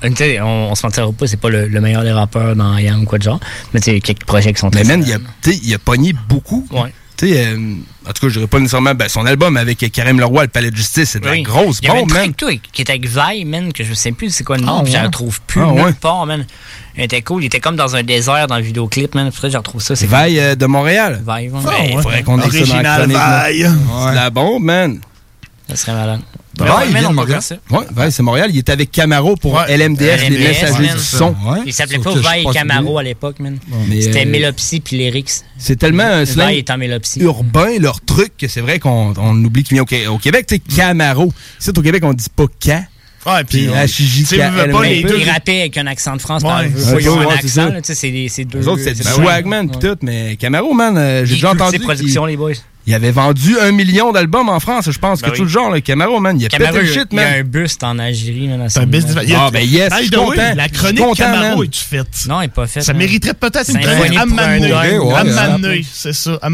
Tu 0.03 0.15
sais, 0.15 0.41
on, 0.41 0.72
on 0.72 0.76
se 0.76 0.84
mentira 0.86 1.11
pas, 1.11 1.28
c'est 1.28 1.38
pas 1.40 1.49
le, 1.49 1.68
le 1.68 1.80
meilleur 1.82 2.02
des 2.03 2.11
rappeurs 2.11 2.56
dans 2.56 2.76
Yang 2.80 3.03
ou 3.03 3.06
quoi 3.06 3.18
de 3.19 3.23
genre. 3.23 3.40
Mais 3.73 3.80
tu 3.80 3.91
sais, 3.91 3.99
quelques 3.99 4.23
projets 4.26 4.52
qui 4.52 4.60
sont 4.60 4.72
Mais 4.73 4.82
très 4.84 4.98
man, 4.98 5.03
il 5.06 5.14
a, 5.14 5.18
tu 5.44 5.52
sais, 5.52 5.60
il 5.64 5.72
a 5.76 5.78
pogné 5.78 6.14
beaucoup. 6.28 6.68
Ouais. 6.72 6.91
Tu 7.22 7.27
sais, 7.27 7.45
euh, 7.45 7.56
en 8.07 8.14
tout 8.14 8.22
cas, 8.22 8.27
je 8.30 8.34
dirais 8.34 8.48
pas 8.48 8.57
nécessairement 8.57 8.95
ben, 8.95 9.07
son 9.07 9.27
album 9.27 9.56
avec 9.56 9.77
Karim 9.91 10.19
Leroy, 10.19 10.41
le 10.41 10.48
Palais 10.48 10.72
de 10.72 10.76
Justice, 10.76 11.11
c'est 11.11 11.19
de 11.19 11.27
la 11.27 11.39
grosse 11.41 11.77
Il 11.84 11.88
y 11.88 11.91
avait 11.91 11.99
bombe, 11.99 12.11
man. 12.14 12.34
toi, 12.34 12.49
qui 12.73 12.81
était 12.81 12.93
avec 12.93 13.06
Vi, 13.07 13.45
man, 13.45 13.72
que 13.72 13.84
je 13.84 13.93
sais 13.93 14.11
plus 14.11 14.31
c'est 14.34 14.43
quoi 14.43 14.57
le 14.57 14.64
nom, 14.64 14.77
Ah, 14.80 14.81
puis 14.84 14.91
je 14.91 14.98
la 14.98 15.02
ouais. 15.02 15.06
retrouve 15.06 15.39
plus 15.45 15.61
Ah, 15.61 15.72
nulle 15.72 15.84
ouais. 15.84 15.93
part, 15.93 16.26
man. 16.26 16.48
Elle 16.95 17.03
était 17.03 17.22
cool, 17.22 17.43
il 17.43 17.45
était 17.45 17.60
comme 17.60 17.76
dans 17.76 17.95
un 17.95 18.02
désert 18.02 18.48
dans 18.48 18.57
le 18.57 18.64
vidéoclip, 18.64 19.14
man. 19.14 19.31
Faudrait 19.31 19.49
que 19.49 19.53
je 19.53 19.57
retrouve 19.60 19.81
ça. 19.84 19.95
c'est 19.95 20.07
Vaille 20.07 20.39
euh, 20.39 20.56
de 20.56 20.65
Montréal. 20.65 21.22
Vaille, 21.23 21.49
ouais. 21.52 21.64
Ouais, 21.64 21.89
il 21.91 22.02
faudrait 22.02 22.23
qu'on 22.23 22.39
ait 22.41 22.49
ça 22.49 22.49
dans 22.49 22.81
la 22.81 22.98
Original 22.98 22.98
chronique, 22.98 23.18
man. 23.18 23.30
Vaille. 23.30 23.69
C'est 24.06 24.10
de 24.10 24.15
la 24.15 24.30
bombe, 24.31 24.64
man. 24.64 24.99
Ça 25.69 25.76
serait 25.76 25.93
malade. 25.93 26.22
Ouais, 26.60 26.65
Ouais, 26.68 26.73
il 26.88 26.91
man, 26.91 27.02
vient 27.02 27.10
de 27.11 27.15
Montréal. 27.15 27.41
Ouais, 27.69 27.80
Vaille, 27.91 28.11
c'est 28.11 28.23
Montréal. 28.23 28.49
Il 28.52 28.57
était 28.60 28.72
avec 28.73 28.91
Camaro 28.91 29.36
pour 29.38 29.57
LMDS, 29.68 30.30
les 30.30 30.38
messagers 30.38 30.88
man. 30.88 30.98
du 30.98 31.03
son. 31.03 31.36
Il 31.65 31.73
s'appelait 31.73 31.99
pas 31.99 32.14
Vaille 32.15 32.45
Camaro 32.53 32.98
à 32.98 33.03
l'époque, 33.03 33.40
man. 33.40 33.57
C'était 33.99 34.26
euh, 34.26 34.30
Mélopsy 34.30 34.80
puis 34.82 34.98
Lyrics. 34.98 35.32
C'est 35.57 35.78
tellement 35.78 36.03
un 36.03 36.26
slang 36.26 36.53
urbain, 37.19 37.78
leur 37.80 38.02
truc, 38.02 38.34
que 38.38 38.48
c'est 38.48 38.61
vrai 38.61 38.80
qu'on 38.80 39.14
on 39.18 39.44
oublie 39.44 39.64
qu'il 39.64 39.76
vient 39.76 39.84
au, 39.84 40.14
au 40.14 40.18
Québec. 40.18 40.45
Tu 40.48 40.56
sais, 40.56 40.61
Camaro. 40.76 41.32
Ici, 41.60 41.69
au 41.76 41.82
Québec, 41.82 42.03
on 42.06 42.14
dit 42.14 42.26
pas 42.36 42.45
Ca. 42.60 42.84
Ouais, 43.23 43.44
puis 43.44 43.68
Puis 43.68 43.69
on- 43.69 43.76
HJK. 43.76 43.95
tu 43.95 44.26
sais, 44.26 44.49
veux 44.49 44.72
pas, 44.72 44.84
les 44.84 45.03
deux- 45.03 45.19
Il 45.19 45.30
rappait 45.30 45.60
avec 45.61 45.78
un 45.78 45.86
accent 45.86 46.15
de 46.15 46.22
France, 46.22 46.41
Ouais. 46.41 46.72
Ils 46.99 47.07
ont 47.10 47.19
ouais, 47.19 47.26
un 47.26 47.30
c'est 47.40 47.45
accent, 47.45 47.65
là, 47.69 47.80
tu 47.82 47.88
sais, 47.88 47.95
c'est 47.95 48.10
des- 48.10 48.30
c'est 48.30 48.45
deux. 48.45 48.57
Les 48.60 48.68
autres, 48.68 48.82
c'est 48.84 48.94
du 48.94 49.03
c'est 49.03 49.10
swagman 49.11 49.69
pis 49.69 49.78
tout, 49.78 49.95
mais 50.02 50.36
Camaro, 50.38 50.73
man, 50.73 50.98
euh, 50.98 51.19
j'ai 51.19 51.26
Puis 51.26 51.34
déjà 51.36 51.52
entendu. 51.52 51.78
Productions, 51.80 52.23
qu'il- 52.23 52.32
les 52.32 52.38
boys. 52.38 52.53
Il 52.88 52.95
avait 52.95 53.12
vendu 53.12 53.58
un 53.60 53.72
million 53.72 54.12
d'albums 54.12 54.49
en 54.49 54.60
France, 54.60 54.90
je 54.90 54.98
pense, 54.98 55.22
Ben 55.22 55.30
oui. 55.32 55.38
chose 55.38 55.48
du 55.48 55.53
genre, 55.53 55.70
là. 55.70 55.82
Camaro, 55.82 56.20
man. 56.20 56.40
Il 56.40 56.45
a 56.45 56.49
Camaro, 56.49 56.74
pété 56.74 56.86
le 56.86 56.90
y 56.90 56.91
a- 56.91 56.99
shit, 57.02 57.08
il 57.12 57.18
y 57.18 57.22
a 57.22 57.24
man. 57.26 57.34
un 57.40 57.44
buste 57.44 57.84
en 57.84 57.99
Algérie, 57.99 58.48
man. 58.48 58.66
C'est 58.70 58.80
un 58.80 58.86
y 58.86 59.34
a- 59.34 59.44
Ah, 59.45 59.52
ben 59.52 59.64
yes, 59.64 59.94
je 59.98 60.02
suis 60.02 60.10
content. 60.12 60.53
La 60.56 60.68
chronique 60.68 60.99
content, 60.99 61.14
Camaro 61.24 61.58
man. 61.58 61.64
est-tu 61.66 61.80
faite? 61.86 62.08
Non, 62.28 62.40
il 62.41 62.45
n'est 62.45 62.48
pas 62.49 62.66
fait. 62.68 62.82
Ça 62.82 62.94
mériterait 62.94 63.36
peut-être 63.36 63.70
une 63.70 63.80
chronique. 63.80 64.18
À 64.18 64.22
À 64.22 65.24
ouais. 65.24 65.24
m'amener, 65.32 65.86
c'est 65.91 66.14
ça. 66.14 66.40
À 66.41 66.49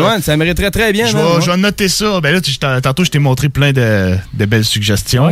va- 0.00 0.14
ouais, 0.16 0.22
ça 0.22 0.36
mériterait 0.36 0.70
très 0.70 0.92
bien, 0.92 1.06
Je 1.06 1.12
man, 1.16 1.24
vais, 1.24 1.32
ouais. 1.36 1.42
je 1.42 1.50
vais 1.50 1.56
noter 1.58 1.88
ça. 1.88 2.20
Ben 2.22 2.32
là, 2.34 2.80
tantôt, 2.80 3.04
je 3.04 3.10
t'ai 3.10 3.18
montré 3.18 3.48
plein 3.50 3.72
de, 3.72 4.16
de 4.32 4.44
belles 4.46 4.64
suggestions. 4.64 5.28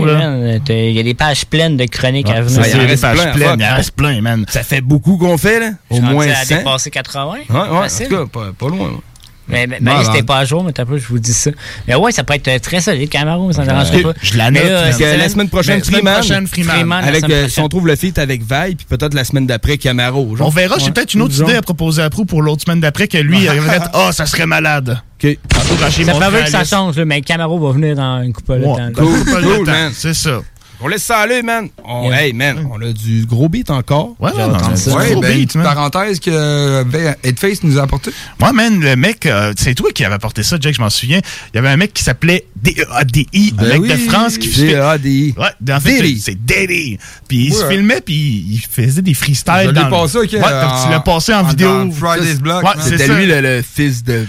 T'as- 0.65 0.75
Il 0.75 0.93
y 0.93 1.01
a 1.01 1.03
des 1.03 1.15
pages 1.15 1.47
pleines 1.47 1.77
de 1.77 1.85
chroniques 1.87 2.29
à 2.29 2.43
venir. 2.43 2.63
il 2.67 2.75
en 2.75 2.79
des 2.81 2.87
reste 2.87 3.03
pages 3.03 3.17
plein 3.19 3.31
à 3.31 3.33
pleines. 3.35 3.61
Il 3.61 3.65
reste 3.77 3.91
plein, 3.93 4.21
man. 4.21 4.45
Ça 4.49 4.63
fait 4.63 4.81
beaucoup 4.83 5.17
qu'on 5.17 5.39
fait, 5.39 5.61
là. 5.61 5.71
Au 5.91 6.01
moins 6.01 6.29
à 6.29 6.45
100. 6.45 6.57
dépasser 6.59 6.91
80. 6.91 7.33
Ouais, 7.33 7.57
ouais, 7.57 7.59
en 7.59 7.87
tout 7.87 8.11
cas, 8.11 8.27
pas, 8.31 8.53
pas 8.59 8.69
loin. 8.69 9.01
Mais, 9.47 9.67
mais, 9.67 9.79
non. 9.81 10.03
c'était 10.05 10.23
pas 10.23 10.39
à 10.39 10.45
jour, 10.45 10.65
mais 10.65 10.73
t'as 10.73 10.85
peu, 10.87 10.97
je 10.97 11.07
vous 11.07 11.19
dis 11.19 11.35
ça. 11.35 11.51
Mais 11.87 11.95
ouais, 11.95 12.13
ça 12.13 12.25
peut 12.25 12.35
être 12.35 12.63
très 12.63 12.81
solide, 12.81 13.11
Camaro, 13.11 13.53
ça 13.53 13.63
ne 13.63 13.67
dérangerait 13.67 14.01
pas. 14.03 14.13
Je 14.23 14.39
la 14.39 14.51
note, 14.51 14.63
cette 14.93 15.19
la 15.19 15.29
semaine 15.29 15.49
prochaine, 15.51 15.79
Mais 15.79 15.85
semaine 15.85 16.01
Freeman. 16.01 16.15
prochaine, 16.15 16.47
Freeman. 16.47 16.89
la 16.89 16.97
Avec, 17.09 17.21
semaine 17.21 17.45
euh, 17.45 17.49
si 17.49 17.61
on 17.61 17.69
trouve 17.69 17.87
le 17.87 17.97
feat 17.97 18.19
avec 18.19 18.43
Vaille, 18.43 18.75
puis 18.75 18.87
peut-être 18.89 19.13
la 19.15 19.25
semaine 19.25 19.47
d'après, 19.47 19.77
Camaro. 19.77 20.35
genre. 20.37 20.47
On 20.47 20.51
verra, 20.51 20.79
j'ai 20.79 20.91
peut-être 20.91 21.13
une 21.15 21.23
autre 21.23 21.33
Disons. 21.33 21.45
idée 21.47 21.57
à 21.57 21.63
proposer 21.63 22.03
à 22.03 22.09
Prou 22.11 22.25
pour 22.25 22.41
l'autre 22.43 22.63
semaine 22.63 22.81
d'après 22.81 23.07
que 23.07 23.19
lui, 23.19 23.39
il 23.43 23.49
aurait 23.49 23.61
fait 23.61 23.83
Ah, 23.93 24.11
ça 24.13 24.25
serait 24.27 24.47
malade. 24.47 24.99
OK. 25.23 25.39
Ça 25.53 25.61
peut 25.61 26.43
que 26.45 26.51
ça 26.51 26.65
change, 26.65 26.97
là, 26.97 27.05
mais 27.05 27.21
Camaro 27.21 27.59
va 27.59 27.73
venir 27.73 27.97
dans 27.97 28.23
une 28.23 28.33
couple 28.33 28.61
de 28.61 28.65
Ouais, 28.65 28.77
temps. 28.77 28.91
cool, 28.95 29.25
Cool, 29.25 29.43
cool, 29.57 29.67
man. 29.67 29.93
C'est 29.95 30.15
ça. 30.15 30.41
On 30.81 30.89
laisse 30.89 31.03
ça 31.05 31.19
aller, 31.19 31.43
man. 31.43 31.69
On, 31.85 32.11
Yeah. 32.11 32.23
Hey, 32.27 32.33
man, 32.33 32.69
on 32.71 32.81
a 32.83 32.93
du 32.93 33.25
gros 33.27 33.49
beat 33.49 33.71
encore. 33.71 34.15
Ouais, 34.19 34.31
entendu 34.33 34.53
non, 34.53 34.59
ça. 34.71 34.77
c'est- 34.77 34.91
Ouais, 34.93 35.13
Gros 35.13 35.21
ben, 35.21 35.37
beat, 35.37 35.55
une 35.55 35.63
man. 35.63 35.75
parenthèse 35.75 36.21
que 36.21 36.31
euh, 36.33 36.85
Headface 37.23 37.63
nous 37.63 37.79
a 37.79 37.83
apporté. 37.83 38.11
Ouais, 38.41 38.53
man, 38.53 38.81
le 38.81 38.95
mec, 38.97 39.25
euh, 39.27 39.53
c'est 39.57 39.75
toi 39.75 39.91
qui 39.93 40.05
avais 40.05 40.15
apporté 40.17 40.43
ça, 40.43 40.57
Jack, 40.61 40.75
je 40.75 40.81
m'en 40.81 40.91
souviens. 40.91 41.21
Il 41.53 41.57
y 41.57 41.59
avait 41.59 41.69
un 41.69 41.77
mec 41.77 41.95
qui 41.95 42.03
s'appelait 42.05 42.47
D-E-A-D-I, 42.57 43.55
un 43.59 43.63
Ben 43.63 43.69
mec 43.69 43.81
oui, 43.83 43.89
de 43.89 43.97
France 44.11 44.37
qui 44.39 44.49
fait. 44.49 44.67
D-E-A-D-I. 44.67 45.35
Ouais, 45.39 45.73
en 45.75 45.81
fait, 45.81 46.17
c'est 46.21 46.45
Diddy. 46.45 46.99
Puis 47.29 47.47
il 47.47 47.55
se 47.55 47.67
filmait, 47.69 48.01
puis 48.01 48.15
il 48.51 48.61
faisait 48.69 49.03
des 49.03 49.15
freestyles. 49.15 49.55
Je 49.67 49.71
l'ai 49.71 49.91
passé, 49.91 50.19
ok, 50.19 50.33
Ouais, 50.33 50.41
donc 50.41 50.83
tu 50.85 50.91
l'as 50.91 51.01
passé 51.05 51.35
en, 51.35 51.41
en- 51.41 51.45
vidéo. 51.45 51.91
Friday's 51.93 52.41
Block, 52.41 52.63
Ouais, 52.65 52.71
C'était 52.83 53.09
lui 53.09 53.27
le, 53.27 53.41
le 53.41 53.63
fils 53.63 54.03
de. 54.05 54.27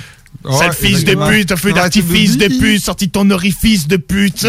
Sale 0.51 0.73
fils 0.73 1.03
de 1.03 1.15
pute, 1.15 1.47
t'as 1.49 1.55
fait 1.55 1.67
Ouais, 1.69 1.73
d'artifice 1.73 2.37
de 2.37 2.47
pute, 2.47 2.83
sorti 2.83 3.07
de 3.07 3.11
ton 3.11 3.29
orifice 3.31 3.87
de 3.87 3.97
pute. 3.97 4.43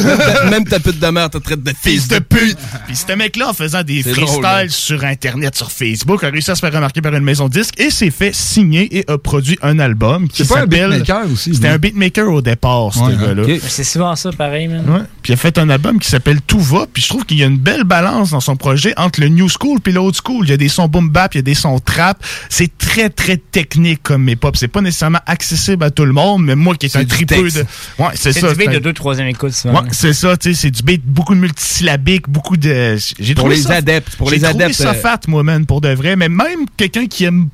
Même 0.51 0.65
ta 0.65 0.79
pute 0.81 0.99
de 0.99 1.07
mère 1.09 1.31
te 1.31 1.39
traite 1.39 1.63
de 1.63 1.73
fils 1.81 2.09
de 2.09 2.19
pute. 2.19 2.59
Puis 2.87 2.97
ce 2.97 3.13
mec-là, 3.13 3.51
en 3.51 3.53
faisant 3.55 3.83
des 3.83 4.03
freestyles 4.03 4.25
drôle, 4.25 4.47
hein. 4.47 4.67
sur 4.69 5.05
Internet, 5.05 5.57
sur 5.57 5.71
Facebook, 5.71 6.23
a 6.25 6.29
réussi 6.29 6.51
à 6.51 6.55
se 6.55 6.61
faire 6.61 6.73
remarquer 6.73 7.01
par 7.01 7.15
une 7.15 7.25
maison 7.25 7.49
de 7.49 7.53
disques 7.53 7.79
et 7.81 7.91
s'est 7.91 8.11
fait 8.11 8.35
signer 8.35 8.99
et 8.99 9.05
a 9.11 9.19
produit 9.19 9.59
un 9.63 9.79
album 9.79 10.29
qui 10.29 10.45
C'est 10.45 10.53
pas 10.55 10.61
un 10.61 10.67
beatmaker 10.67 11.31
aussi, 11.33 11.55
C'était 11.55 11.69
un 11.69 11.79
beatmaker 11.79 12.29
au 12.31 12.43
départ, 12.43 12.93
ce 12.95 13.01
Ouais, 13.01 13.17
gars-là. 13.17 13.59
C'est 13.69 13.85
souvent 13.85 14.15
ça, 14.17 14.31
pareil, 14.33 14.69
man. 14.69 15.07
Puis 15.27 15.33
il 15.33 15.35
a 15.35 15.39
fait 15.39 15.59
un 15.59 15.69
album 15.71 15.99
qui 15.99 16.09
s'appelle 16.09 16.41
Tout 16.41 16.61
va, 16.61 16.87
puis 16.93 17.03
je 17.03 17.09
trouve 17.09 17.25
qu'il 17.27 17.39
y 17.39 17.43
a 17.43 17.47
une 17.47 17.59
belle 17.59 17.83
balance 17.83 18.31
dans 18.31 18.39
son 18.39 18.55
projet 18.55 18.95
entre 18.97 19.21
le 19.21 19.27
new 19.27 19.49
school 19.49 19.81
puis 19.81 19.93
le 19.93 19.99
old 19.99 20.15
school. 20.15 20.47
Il 20.47 20.51
y 20.51 20.53
a 20.53 20.57
des 20.57 20.69
sons 20.69 20.87
boom 20.87 21.09
bap, 21.11 21.35
il 21.35 21.39
y 21.39 21.41
a 21.41 21.43
des 21.43 21.57
sons 21.57 21.81
trap. 21.81 22.25
C'est 22.49 22.79
très 22.79 23.11
très 23.11 23.37
technique 23.37 24.05
comme 24.05 24.29
hip-hop. 24.29 24.57
C'est 24.57 24.69
pas 24.69 24.81
nécessairement 24.83 25.19
accessible 25.27 25.83
à 25.83 25.91
tout 25.91 26.05
le 26.05 26.13
monde, 26.13 26.45
mais 26.45 26.55
moi 26.55 26.77
qui 26.77 26.87
est 26.87 26.95
un 26.95 27.05
tripeux 27.05 27.51
de 27.51 27.65
Ouais, 27.99 28.11
c'est 28.15 28.33
C'est 28.35 28.39
ça. 28.39 28.51
du 28.51 28.55
beat 28.55 28.69
c'est 28.71 28.75
de 28.75 28.79
deux, 28.79 28.93
troisième 28.93 29.27
écoute. 29.27 29.53
Ouais, 29.65 29.73
c'est 29.91 30.13
ça, 30.13 30.37
tu 30.37 30.55
sais, 30.55 30.61
c'est 30.61 30.71
du 30.71 30.85
beat, 30.85 31.03
beaucoup 31.05 31.35
de 31.35 31.41
multisyllabiques, 31.41 32.29
beaucoup 32.29 32.57
de. 32.57 32.97
J'ai 33.19 33.35
Pour 33.35 33.43
trouvé 33.47 33.57
les 33.57 33.63
ça- 33.63 33.75
adeptes, 33.75 34.15
pour 34.15 34.31
j'ai 34.31 34.37
les 34.37 34.43
trouvé 34.43 34.63
adeptes, 34.63 34.79
ça 34.79 34.91
euh, 34.91 34.95
fat, 34.95 35.19
moi, 35.27 35.43
man, 35.43 35.67
pour 35.67 35.81
de 35.81 35.89
vrai. 35.89 36.15
Mais 36.15 36.29
même 36.29 36.67
quelqu'un 36.77 37.07
qui 37.09 37.25
aime. 37.25 37.49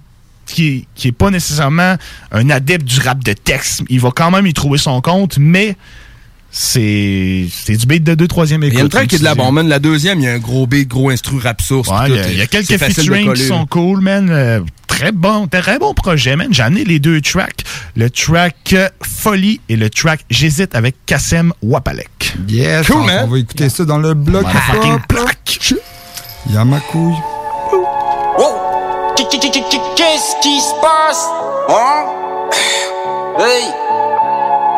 Qui 0.44 0.66
est, 0.66 0.84
qui 0.96 1.08
est 1.08 1.12
pas 1.12 1.30
nécessairement 1.30 1.94
un 2.32 2.50
adepte 2.50 2.84
du 2.84 2.98
rap 3.00 3.22
de 3.24 3.32
texte, 3.32 3.84
il 3.88 4.00
va 4.00 4.10
quand 4.10 4.30
même 4.30 4.44
y 4.46 4.52
trouver 4.52 4.76
son 4.76 5.00
compte, 5.00 5.38
mais 5.38 5.76
c'est 6.54 7.46
c'est 7.50 7.76
du 7.76 7.86
beat 7.86 8.04
de 8.04 8.14
deux, 8.14 8.28
troisième 8.28 8.62
écoute. 8.62 8.74
Il 8.74 8.78
y 8.78 8.80
a 8.80 8.84
une 8.84 8.88
track 8.90 9.08
qui 9.08 9.16
est 9.16 9.18
de 9.18 9.24
la 9.24 9.30
comme 9.30 9.38
tu 9.40 9.44
bombe, 9.46 9.54
man. 9.56 9.68
La 9.68 9.78
deuxième, 9.78 10.20
il 10.20 10.24
y 10.24 10.28
a 10.28 10.32
un 10.34 10.38
gros 10.38 10.66
beat, 10.66 10.86
gros 10.86 11.08
instru 11.10 11.38
rap 11.38 11.60
source. 11.62 11.88
Ouais, 11.88 11.94
il 12.08 12.14
y 12.14 12.18
a- 12.18 12.22
tout. 12.24 12.30
il 12.30 12.38
y, 12.38 12.42
a 12.42 12.46
quelques 12.46 12.78
featuring 12.78 13.32
qui 13.32 13.42
sont 13.46 13.64
cool, 13.66 14.00
man. 14.02 14.28
Euh, 14.30 14.60
très 14.86 15.12
bon, 15.12 15.48
très 15.48 15.78
bon 15.78 15.94
projet, 15.94 16.36
man. 16.36 16.48
J'en 16.50 16.74
ai 16.74 16.84
les 16.84 16.98
deux 16.98 17.22
tracks. 17.22 17.64
Le 17.96 18.10
track 18.10 18.74
euh, 18.74 18.88
Folie 19.02 19.60
et 19.70 19.76
le 19.76 19.88
track 19.88 20.20
J'hésite 20.30 20.74
avec 20.74 20.94
Kassem 21.06 21.52
Wapalek. 21.62 22.34
Yes, 22.48 22.86
Cool, 22.86 22.96
on, 22.96 23.04
man. 23.04 23.24
on 23.26 23.32
va 23.32 23.38
écouter 23.38 23.68
ça 23.70 23.84
dans 23.86 23.98
le 23.98 24.12
bloc. 24.14 24.44
Y'a 26.52 26.64
ma 26.64 26.80
couille. 26.80 27.14
Wow 28.38 29.14
Qu'est-ce 29.16 30.42
qui 30.42 30.60
se 30.60 30.80
passe 30.80 31.24
Hein? 31.68 32.04
Hey 33.38 33.64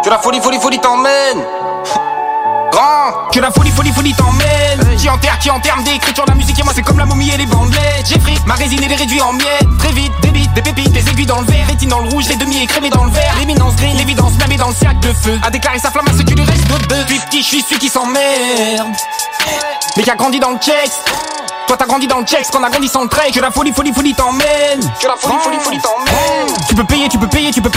Que 0.04 0.10
la 0.10 0.18
folie, 0.18 0.40
folie, 0.40 0.58
folie 0.60 0.78
t'emmène 0.80 1.42
Grand. 2.74 3.30
Que 3.32 3.38
la 3.38 3.52
folie, 3.52 3.70
folie, 3.70 3.92
folie 3.92 4.14
t'emmène. 4.14 4.96
Qui 4.96 5.08
enterre, 5.08 5.38
qui 5.38 5.48
enterre 5.48 5.76
d'écriture 5.84 6.24
la 6.26 6.34
musique. 6.34 6.58
Et 6.58 6.62
moi 6.64 6.72
c'est 6.74 6.82
comme 6.82 6.98
la 6.98 7.06
momie 7.06 7.30
et 7.30 7.36
les 7.36 7.46
bandelettes. 7.46 8.06
J'ai 8.06 8.18
pris 8.18 8.36
ma 8.46 8.54
résine 8.54 8.82
et 8.82 8.88
les 8.88 8.96
réduit 8.96 9.20
en 9.20 9.32
miettes 9.32 9.68
Très 9.78 9.92
vite, 9.92 10.12
des 10.22 10.30
bites, 10.30 10.52
des 10.54 10.62
pépites, 10.62 10.90
des 10.90 11.08
aiguilles 11.08 11.26
dans 11.26 11.40
le 11.40 11.46
verre. 11.46 11.66
Rétine 11.68 11.88
dans 11.88 12.00
le 12.00 12.08
rouge, 12.08 12.28
les 12.28 12.36
demi 12.36 12.62
écrémés 12.62 12.90
dans 12.90 13.04
le 13.04 13.12
verre. 13.12 13.36
L'éminence 13.38 13.76
green, 13.76 13.96
l'évidence 13.96 14.32
blâmée 14.32 14.56
dans 14.56 14.68
le 14.68 14.74
cercle 14.74 14.98
de 14.98 15.12
feu. 15.12 15.38
A 15.44 15.50
déclaré 15.50 15.78
sa 15.78 15.92
flamme 15.92 16.08
à 16.08 16.12
ce 16.12 16.22
qui 16.22 16.34
lui 16.34 16.44
reste 16.44 16.66
de 16.66 16.78
deux 16.88 17.04
petit 17.04 17.42
je 17.42 17.46
suis 17.46 17.62
celui 17.62 17.78
qui 17.78 17.88
s'emmerde. 17.88 18.88
Mais 19.96 20.02
qui 20.02 20.10
a 20.10 20.16
grandi 20.16 20.40
dans 20.40 20.50
le 20.50 20.58
checks 20.58 20.90
toi 21.66 21.78
t'as 21.78 21.86
grandi 21.86 22.06
dans 22.06 22.18
le 22.18 22.26
checks, 22.26 22.50
qu'on 22.50 22.62
a 22.62 22.68
grandi 22.68 22.88
sans 22.88 23.04
le 23.04 23.08
trait. 23.08 23.30
Que 23.30 23.40
la 23.40 23.50
folie, 23.50 23.72
folie, 23.72 23.92
folie 23.92 24.14
t'emmène. 24.14 24.80
Que 25.00 25.06
la 25.06 25.16
folie, 25.16 25.38
folie, 25.42 25.58
folie 25.60 25.78
t'emmène. 25.78 26.54
Tu 26.68 26.74
peux 26.74 26.84
payer, 26.84 27.08
tu 27.08 27.18
peux 27.18 27.26
payer, 27.26 27.50
tu 27.50 27.62
peux 27.62 27.70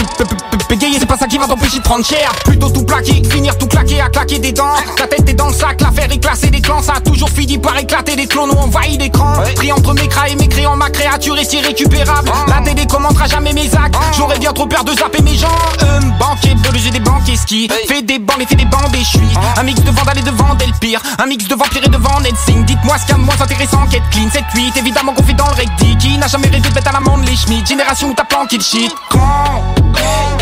prendre 1.88 2.04
cher. 2.04 2.30
Plutôt 2.44 2.68
tout 2.68 2.84
plaquer, 2.84 3.22
que 3.22 3.30
finir 3.30 3.56
tout 3.56 3.66
claquer 3.66 4.00
à 4.02 4.10
claquer 4.10 4.38
des 4.38 4.52
dents. 4.52 4.74
Ta 4.96 5.06
tête 5.06 5.26
est 5.26 5.34
dans 5.34 5.48
le 5.48 5.54
sac, 5.54 5.80
l'affaire 5.80 6.12
est 6.12 6.18
classée 6.18 6.50
des 6.50 6.60
clans. 6.60 6.82
Ça 6.82 6.94
a 6.96 7.00
toujours 7.00 7.30
fini 7.30 7.56
par 7.56 7.76
éclater 7.78 8.14
des 8.14 8.26
clones 8.26 8.50
ont 8.50 8.64
envahi 8.64 8.98
l'écran 8.98 9.32
Pris 9.56 9.72
entre 9.72 9.94
mes 9.94 10.06
cras 10.06 10.28
et 10.28 10.36
mes 10.36 10.48
crayons, 10.48 10.76
ma 10.76 10.90
créature 10.90 11.38
est 11.38 11.50
irrécupérable. 11.50 12.30
La 12.46 12.60
télé 12.60 12.86
commentera 12.86 13.26
jamais 13.26 13.54
mes 13.54 13.74
actes. 13.74 13.96
J'aurais 14.16 14.38
bien 14.38 14.52
trop 14.52 14.66
peur 14.66 14.84
de 14.84 14.92
zapper 14.92 15.22
mes 15.22 15.34
gens. 15.34 15.48
Euh, 15.82 16.00
banquier, 16.18 16.54
bleu, 16.56 16.72
j'ai 16.74 16.90
des 16.90 17.00
banquiers 17.00 17.36
ski. 17.36 17.68
Fait 17.88 18.02
des 18.02 18.18
bandes 18.18 18.42
et 18.42 18.46
fait 18.46 18.56
des 18.56 18.66
bandes 18.66 18.94
et 18.94 18.98
je 18.98 19.08
suis 19.08 19.28
Un 19.56 19.62
mix 19.62 19.80
de 19.82 19.90
vandale 19.90 20.18
et 20.18 20.22
de 20.22 20.30
vandel 20.30 20.72
pire. 20.80 21.00
Un 21.18 21.26
mix 21.26 21.46
de 21.46 21.54
vampire 21.54 21.84
et 21.84 21.88
de 21.88 21.96
Van 21.96 22.20
Dites-moi 22.20 22.98
ce 22.98 23.06
qu'il 23.06 23.14
y 23.14 23.18
a 23.18 23.20
de 23.20 23.24
moins 23.24 23.40
intéressant 23.40 23.86
qu'être 23.86 24.08
clean. 24.10 24.28
7-8, 24.28 24.78
évidemment 24.78 25.14
qu'on 25.14 25.22
fait 25.22 25.32
dans 25.32 25.46
le 25.46 25.54
recti. 25.54 25.96
Qui 25.96 26.18
n'a 26.18 26.26
jamais 26.26 26.48
rêvé 26.48 26.68
de 26.68 26.74
bête 26.74 26.86
à 26.86 26.92
l'amende 26.92 27.24
les 27.26 27.36
Schmitt? 27.36 27.66
Génération 27.66 28.08
où 28.08 28.14
t'as 28.14 28.24
planqué 28.24 28.58
le 28.58 28.62
shit. 28.62 28.92
Quand? 29.08 29.18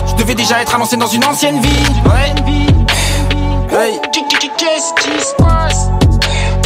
Je 0.07 0.23
devais 0.23 0.35
déjà 0.35 0.63
être 0.63 0.75
annoncé 0.75 0.97
dans 0.97 1.07
une 1.07 1.25
ancienne 1.25 1.36
vie. 1.37 1.53
Ouais. 2.07 2.33
Hey. 3.79 4.01
Qu'est-ce 4.11 4.95
qui 4.95 5.21
se 5.21 5.35
passe 5.35 5.91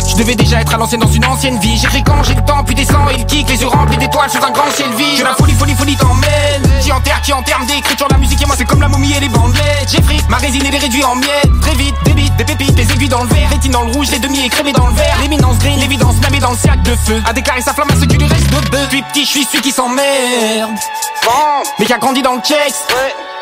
je 0.08 0.16
devais 0.16 0.34
déjà 0.34 0.60
être 0.60 0.74
à 0.74 0.76
l'ancienne 0.76 1.00
dans 1.00 1.10
une 1.10 1.24
ancienne 1.24 1.58
vie. 1.60 1.78
J'écris 1.78 2.02
quand 2.02 2.22
j'ai 2.24 2.34
le 2.34 2.44
temps 2.44 2.62
puis 2.64 2.74
descends 2.74 3.08
et 3.08 3.16
le 3.16 3.24
kick 3.24 3.48
Les 3.48 3.60
yeux 3.60 3.68
remplis 3.68 3.96
d'étoiles 3.96 4.28
sous 4.28 4.44
un 4.44 4.50
grand 4.50 4.70
ciel 4.70 4.90
vide. 4.92 5.18
Que 5.18 5.24
la 5.24 5.34
folie 5.34 5.54
folie 5.54 5.74
folie 5.74 5.96
t'emmène. 5.96 6.68
Qui 6.82 6.92
enterre 6.92 7.22
qui 7.22 7.32
en 7.32 7.42
termes 7.42 7.64
d'écriture 7.64 8.06
la 8.10 8.18
musique 8.18 8.42
et 8.42 8.44
moi 8.44 8.54
c'est 8.58 8.66
comme 8.66 8.80
la 8.80 8.88
momie 8.88 9.12
et 9.14 9.20
les 9.20 9.28
bandelettes. 9.28 10.00
Pris 10.04 10.20
ma 10.28 10.36
résine 10.36 10.66
et 10.66 10.70
les 10.70 10.78
réduit 10.78 11.04
en 11.04 11.14
miettes 11.14 11.60
Très 11.62 11.74
vite 11.74 11.94
des 12.04 12.12
bites 12.12 12.36
des 12.36 12.44
pépites 12.44 12.74
des 12.74 12.92
aiguilles 12.92 13.08
dans 13.08 13.22
le 13.22 13.28
verre. 13.28 13.48
Rétine 13.50 13.72
dans 13.72 13.84
le 13.84 13.92
rouge 13.92 14.10
les 14.10 14.18
demi 14.18 14.44
écrémés 14.44 14.72
dans 14.72 14.88
le 14.88 14.94
verre. 14.94 15.16
L'éminence 15.22 15.58
green 15.58 15.80
l'évidence 15.80 16.16
blâmée 16.16 16.40
dans 16.40 16.50
le 16.50 16.58
cercle 16.58 16.82
de 16.82 16.94
feu. 16.96 17.22
A 17.24 17.32
déclaré 17.32 17.62
sa 17.62 17.72
flamme 17.72 17.90
à 17.90 17.94
ce 17.94 18.04
qui 18.04 18.18
lui 18.18 18.26
reste 18.26 18.50
de 18.50 18.70
bœuf 18.70 18.82
Depuis 18.90 19.02
petit 19.02 19.24
je 19.24 19.30
suis 19.30 19.44
celui 19.44 19.62
qui 19.62 19.72
s'emmerde. 19.72 20.70
Mais 21.78 21.86
qui 21.86 21.92
a 21.92 21.98
grandi 21.98 22.20
dans 22.20 22.34
le 22.34 22.40
checks 22.40 22.74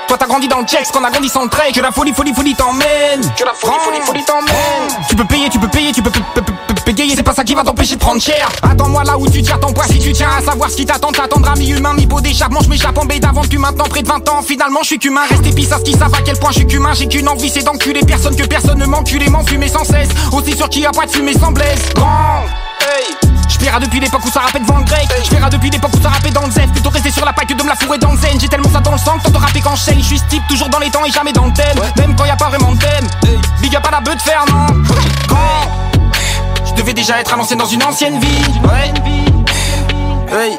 Toi 0.08 0.16
t'as 0.18 0.26
grandi 0.26 0.48
dans 0.48 0.60
le 0.60 0.64
checks, 0.64 0.90
qu'on 0.90 1.04
a 1.04 1.10
grandi 1.10 1.28
sans 1.28 1.44
le 1.44 1.50
trek 1.50 1.72
Que 1.74 1.80
la 1.80 1.92
folie, 1.92 2.14
folie, 2.14 2.32
folie 2.32 2.54
t'emmène. 2.54 3.20
Que 3.36 3.44
la 3.44 3.52
folie, 3.52 3.76
folie, 3.84 4.00
folie 4.00 4.24
t'emmène. 4.24 5.04
Tu 5.06 5.14
peux 5.14 5.26
payer, 5.26 5.50
tu 5.50 5.58
peux 5.58 5.68
payer, 5.68 5.92
tu 5.92 6.02
peux 6.02 6.10
payer. 6.10 7.14
C'est 7.14 7.22
pas 7.22 7.34
ça 7.34 7.44
qui 7.44 7.54
va 7.54 7.62
t'empêcher 7.62 7.96
de 7.96 8.00
prendre 8.00 8.20
cher. 8.20 8.48
Attends-moi 8.62 9.04
là 9.04 9.18
où 9.18 9.28
tu 9.28 9.42
tiens 9.42 9.58
ton 9.58 9.72
poids. 9.72 9.84
Si 9.84 9.98
tu 9.98 10.12
tiens 10.12 10.30
à 10.38 10.42
savoir 10.42 10.70
ce 10.70 10.76
qui 10.76 10.86
t'attend 10.86 11.12
T'attendras 11.12 11.56
mi-humain, 11.56 11.92
mi-pot 11.94 12.20
d'échappement 12.20 12.60
Je 12.62 12.70
m'échappe 12.70 12.96
en 12.96 13.04
baie 13.04 13.18
d'avant 13.18 13.42
depuis 13.42 13.58
maintenant 13.58 13.84
près 13.84 14.02
de 14.02 14.08
20 14.08 14.28
ans. 14.30 14.42
Finalement 14.42 14.80
je 14.82 14.86
suis 14.88 14.98
qu'humain, 14.98 15.26
reste 15.28 15.46
épice 15.46 15.72
à 15.72 15.78
ce 15.78 15.84
qui 15.84 15.92
savent 15.92 16.14
à 16.14 16.22
quel 16.22 16.38
point 16.38 16.50
je 16.52 16.58
suis 16.60 16.66
qu'humain. 16.66 16.94
J'ai 16.94 17.06
qu'une 17.06 17.28
envie 17.28 17.50
c'est 17.50 17.64
d'enculer 17.64 18.00
personne 18.00 18.36
que 18.36 18.46
personne 18.46 18.78
ne 18.78 18.86
m'encule 18.86 19.28
m'enfumer 19.28 19.68
sans 19.68 19.84
cesse. 19.84 20.08
Aussi 20.32 20.56
sûr 20.56 20.68
qu'il 20.68 20.82
y 20.82 20.86
a 20.86 20.92
pas 20.92 21.06
de 21.06 21.10
fumée 21.10 21.34
sans 21.34 21.52
blesse 21.52 21.92
Grand 21.94 22.44
J'paiera 23.48 23.80
depuis 23.80 24.00
l'époque 24.00 24.24
où 24.24 24.30
ça 24.30 24.40
rappait 24.40 24.60
devant 24.60 24.78
le 24.78 24.84
grec 24.84 25.08
J'paiera 25.24 25.50
depuis 25.50 25.70
l'époque 25.70 25.90
où 25.94 26.02
ça 26.02 26.10
rappait 26.10 26.30
dans 26.30 26.44
le 26.44 26.50
Z 26.50 26.60
Plutôt 26.72 26.90
rester 26.90 27.10
sur 27.10 27.24
la 27.24 27.32
paille 27.32 27.46
que 27.46 27.54
de 27.54 27.62
me 27.62 27.68
la 27.68 27.74
fourrer 27.74 27.98
dans 27.98 28.12
le 28.12 28.18
zen 28.18 28.38
J'ai 28.40 28.48
tellement 28.48 28.70
ça 28.70 28.80
dans 28.80 28.92
le 28.92 28.98
sang 28.98 29.18
que 29.18 29.24
tant 29.24 29.30
de 29.30 29.38
rapper 29.38 29.60
quand 29.60 29.74
je 29.74 29.94
Je 29.94 30.00
suis 30.00 30.20
type 30.28 30.46
toujours 30.48 30.68
dans 30.68 30.78
les 30.78 30.90
temps 30.90 31.04
et 31.04 31.10
jamais 31.10 31.32
dans 31.32 31.46
le 31.46 31.52
thème. 31.52 31.78
Même 31.96 32.14
quand 32.16 32.24
y 32.24 32.30
a 32.30 32.36
pas 32.36 32.48
vraiment 32.48 32.72
de 32.72 32.78
thème. 32.78 33.06
Big 33.60 33.74
up 33.76 33.84
à 33.86 33.90
la 33.90 34.00
beuh 34.00 34.14
de 34.14 34.22
fer 34.22 34.44
non 34.50 34.66
Grand 35.26 35.96
Je 36.66 36.74
devais 36.74 36.94
déjà 36.94 37.20
être 37.20 37.32
annoncé 37.32 37.56
dans 37.56 37.66
une 37.66 37.82
ancienne 37.82 38.18
vie. 38.20 38.60
Ouais. 38.64 38.92
Hey 40.30 40.58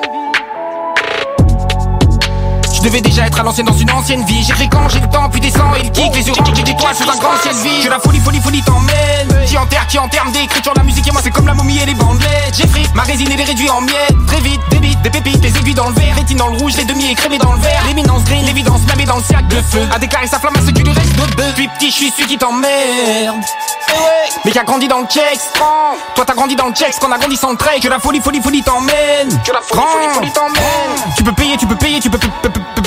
je 2.80 2.84
devais 2.86 3.02
déjà 3.02 3.28
être 3.28 3.40
à 3.40 3.44
l'ancienne 3.44 3.66
dans 3.66 3.78
une 3.78 3.92
ancienne 3.92 4.24
vie. 4.24 4.42
J'ai 4.44 4.68
quand 4.70 4.88
j'ai 4.90 5.00
le 5.00 5.10
temps 5.10 5.30
puis 5.30 5.42
descends 5.42 5.74
et 5.76 5.84
le 5.84 5.90
kick 5.90 6.16
Les 6.16 6.26
yeux 6.26 6.34
remplis 6.34 6.64
d'étoiles 6.64 6.96
sous 6.96 7.04
un 7.04 7.18
grand 7.18 7.36
ciel 7.42 7.56
vide. 7.56 7.84
Que 7.84 7.90
la 7.90 8.00
folie 8.00 8.20
folie 8.20 8.40
folie 8.40 8.62
t'emmène. 8.62 9.46
Qui 9.46 9.58
enterre 9.58 9.86
qui 9.88 10.00
en 10.00 10.08
termes 10.08 10.32
d'écriture 10.32 10.74
La 10.76 10.84
musique 10.84 11.08
et 11.08 11.12
moi 11.12 11.22
c'est 11.24 11.32
comme 11.32 11.48
la 11.48 11.54
momie 11.54 11.80
et 11.80 11.86
les 11.86 11.94
bandelettes. 11.94 12.56
J'ai 12.56 12.68
pris 12.68 12.86
ma 12.96 13.04
résine 13.04 13.32
et 13.32 13.36
les 13.36 13.44
réduits 13.44 13.70
en 13.70 13.82
miettes 13.82 14.16
Très 14.28 14.40
vite 14.42 14.62
des 14.72 14.80
bites, 14.80 15.02
des 15.02 15.10
pépites, 15.10 15.42
des 15.42 15.58
aiguilles 15.58 15.74
dans 15.74 15.90
le 15.90 15.96
verre. 15.96 16.16
Rétine 16.16 16.38
dans 16.38 16.48
le 16.48 16.58
rouge, 16.58 16.78
les 16.78 16.86
demi 16.86 17.12
écrémés 17.12 17.38
dans 17.38 17.52
le 17.52 17.60
verre. 17.60 17.84
L'éminence 17.88 18.24
green, 18.24 18.46
l'évidence 18.46 18.82
même 18.88 19.06
dans 19.06 19.18
le 19.18 19.24
ciel 19.24 19.46
de 19.48 19.56
feu. 19.56 19.88
A 19.94 20.00
déclaré 20.00 20.28
sa 20.28 20.40
flamme 20.40 20.56
à 20.56 20.62
ce 20.62 20.72
qui 20.72 20.82
lui 20.84 20.94
reste 20.94 21.16
de 21.16 21.36
bœuf 21.36 21.54
Puis 21.56 21.68
petit 21.68 21.92
je 21.92 21.96
suis 21.96 22.12
celui 22.12 22.28
qui 22.28 22.38
t'emmerde. 22.38 23.44
Mais 24.46 24.52
qui 24.52 24.60
a 24.60 24.64
grandi 24.64 24.88
dans 24.88 25.00
le 25.00 25.08
checks 25.08 25.40
Toi 26.16 26.24
t'as 26.26 26.36
grandi 26.36 26.56
dans 26.56 26.68
le 26.68 26.74
checks 26.74 26.98
qu'on 27.00 27.12
a 27.12 27.18
grandi 27.18 27.36
sans 27.36 27.56
trek 27.56 27.80
Que 27.82 27.88
la 27.90 28.00
folie 28.00 28.22
folie 28.22 28.42
folie 28.42 28.62
t'emmène. 28.62 29.30
Que 29.44 29.52
la 29.52 29.62
folie 29.62 29.82
folie 29.82 30.14
folie 30.14 30.32
t'emmène. 30.32 31.16
Tu 31.18 31.24
peux 31.24 31.34
payer, 31.34 31.58
tu 31.58 31.66
peux 31.66 31.76
payer, 31.76 32.00
tu 32.00 32.10
peux 32.10 32.20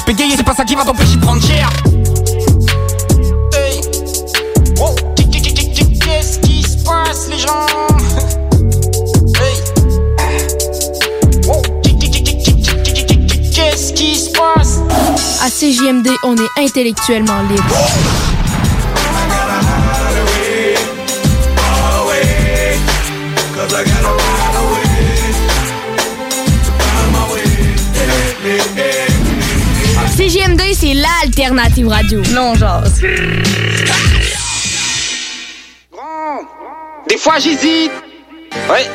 payer 0.05 0.35
C'est 0.37 0.43
pas 0.43 0.55
ça 0.55 0.65
qui 0.65 0.75
va 0.75 0.85
t'empêcher 0.85 1.17
de 1.17 1.21
prendre 1.21 1.43
cher. 1.43 1.69
Qu'est-ce 6.01 6.39
qui 6.41 6.63
se 6.63 6.85
passe 6.85 7.29
les 7.31 7.39
gens. 7.39 7.67
Qu'est-ce 13.55 13.93
qui 13.93 14.17
se 14.17 14.31
passe 14.31 14.81
À 15.43 15.51
CJMD, 15.51 16.09
on 16.25 16.37
est 16.37 16.65
intellectuellement 16.65 17.43
libre. 17.43 18.32
C'est 31.35 31.43
l'alternative 31.43 31.89
radio. 31.89 32.23
Non, 32.33 32.55
genre. 32.55 32.83
Des 37.09 37.17
fois 37.19 37.39
j'hésite 37.39 37.93
Ouais 38.71 38.87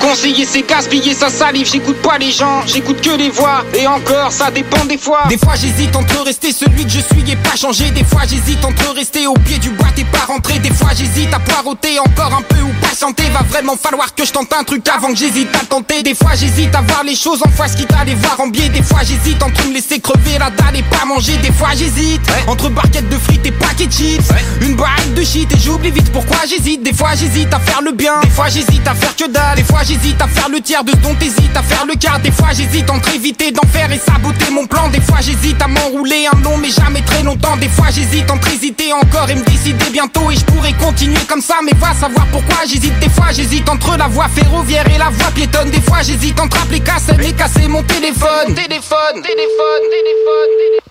conseiller 0.00 0.46
c'est 0.46 0.62
gaspiller 0.62 1.14
sa 1.14 1.28
salive. 1.28 1.68
J'écoute 1.70 2.00
pas 2.02 2.18
les 2.18 2.30
gens, 2.30 2.62
j'écoute 2.66 3.00
que 3.00 3.16
les 3.16 3.30
voix. 3.30 3.64
Et 3.74 3.86
encore 3.86 4.32
ça 4.32 4.50
dépend 4.50 4.84
des 4.84 4.98
fois. 4.98 5.24
Des 5.28 5.38
fois 5.38 5.54
j'hésite 5.60 5.94
entre 5.96 6.24
rester 6.24 6.52
celui 6.52 6.84
que 6.84 6.90
je 6.90 7.00
suis 7.00 7.30
et 7.30 7.36
pas 7.36 7.56
changer. 7.56 7.90
Des 7.90 8.04
fois 8.04 8.22
j'hésite 8.28 8.64
entre 8.64 8.94
rester 8.94 9.26
au 9.26 9.34
pied 9.34 9.58
du 9.58 9.70
boîte 9.70 9.98
et 9.98 10.04
pas 10.04 10.24
rentrer. 10.26 10.58
Des 10.58 10.72
fois 10.72 10.90
j'hésite 10.96 11.32
à 11.32 11.38
poireauter 11.38 11.98
encore 11.98 12.34
un 12.34 12.42
peu 12.42 12.60
ou 12.60 12.72
patienter. 12.80 13.24
Va 13.32 13.42
vraiment 13.48 13.76
falloir 13.76 14.14
que 14.14 14.24
je 14.24 14.32
tente 14.32 14.52
un 14.58 14.64
truc 14.64 14.88
avant 14.88 15.08
que 15.08 15.16
j'hésite 15.16 15.54
à 15.54 15.64
tenter. 15.64 16.02
Des 16.02 16.14
fois 16.14 16.32
j'hésite 16.34 16.74
à 16.74 16.80
voir 16.82 17.04
les 17.04 17.16
choses 17.16 17.42
en 17.46 17.50
face 17.50 17.74
quitte 17.74 17.92
à 18.00 18.04
les 18.04 18.14
voir 18.14 18.40
en 18.40 18.48
biais. 18.48 18.68
Des 18.68 18.82
fois 18.82 19.00
j'hésite 19.02 19.42
entre 19.42 19.66
me 19.66 19.74
laisser 19.74 20.00
crever 20.00 20.38
la 20.38 20.50
dalle 20.50 20.76
et 20.76 20.82
pas 20.82 21.04
manger. 21.04 21.36
Des 21.38 21.52
fois 21.52 21.70
j'hésite 21.76 22.22
entre 22.46 22.68
barquettes 22.70 23.08
de 23.08 23.16
frites 23.16 23.46
et 23.46 23.52
paquets 23.52 23.86
de 23.86 23.92
chips. 23.92 24.28
Une 24.62 24.76
barre 24.76 24.88
de 25.14 25.22
shit 25.22 25.52
et 25.52 25.58
j'oublie 25.58 25.90
vite 25.90 26.10
pourquoi 26.12 26.38
j'hésite. 26.48 26.82
Des 26.82 26.92
fois 26.92 27.10
j'hésite 27.14 27.52
à 27.52 27.60
faire 27.60 27.82
le 27.82 27.92
bien. 27.92 28.20
Des 28.22 28.30
fois 28.30 28.48
j'hésite 28.48 28.86
à 28.86 28.94
faire 28.94 29.14
que 29.16 29.28
dalle. 29.28 29.56
Des 29.56 29.64
fois 29.64 29.80
j'hésite 29.88 30.20
à 30.20 30.28
faire 30.28 30.48
le 30.50 30.60
tiers 30.60 30.84
de 30.84 30.92
dont 31.02 31.14
t'hésites 31.14 31.56
à 31.56 31.62
faire 31.62 31.86
le 31.86 31.94
quart. 31.94 32.20
Des 32.20 32.30
fois 32.30 32.48
j'hésite 32.52 32.90
entre 32.90 33.14
éviter 33.14 33.50
d'en 33.50 33.66
faire 33.68 33.90
et 33.90 33.98
saboter 33.98 34.50
mon 34.52 34.66
plan. 34.66 34.88
Des 34.88 35.00
fois 35.00 35.18
j'hésite 35.20 35.60
à 35.62 35.66
m'enrouler 35.66 36.26
un 36.26 36.38
long 36.42 36.58
mais 36.58 36.68
jamais 36.68 37.00
très 37.00 37.22
longtemps. 37.22 37.56
Des 37.56 37.68
fois 37.68 37.86
j'hésite 37.90 38.30
entre 38.30 38.48
hésiter 38.52 38.92
encore 38.92 39.28
et 39.30 39.34
me 39.34 39.44
décider 39.44 39.90
bientôt. 39.90 40.30
Et 40.30 40.36
je 40.36 40.44
pourrais 40.44 40.74
continuer 40.74 41.24
comme 41.26 41.40
ça 41.40 41.56
mais 41.64 41.72
va 41.72 41.94
savoir 41.94 42.26
pourquoi. 42.26 42.66
J'hésite 42.66 42.98
Des 42.98 43.08
fois 43.08 43.32
j'hésite 43.32 43.68
entre 43.68 43.96
la 43.96 44.08
voie 44.08 44.28
ferroviaire 44.28 44.86
et 44.94 44.98
la 44.98 45.08
voie 45.08 45.30
piétonne. 45.30 45.70
Des 45.70 45.80
fois 45.80 46.02
j'hésite 46.02 46.38
entre 46.38 46.60
appeler 46.62 46.80
Cassel 46.80 47.20
et 47.24 47.32
casser 47.32 47.66
mon 47.66 47.82
téléphone. 47.82 48.54
Téléphone, 48.54 49.22
téléphone, 49.22 49.22
téléphone, 49.24 50.52
téléphone 50.58 50.87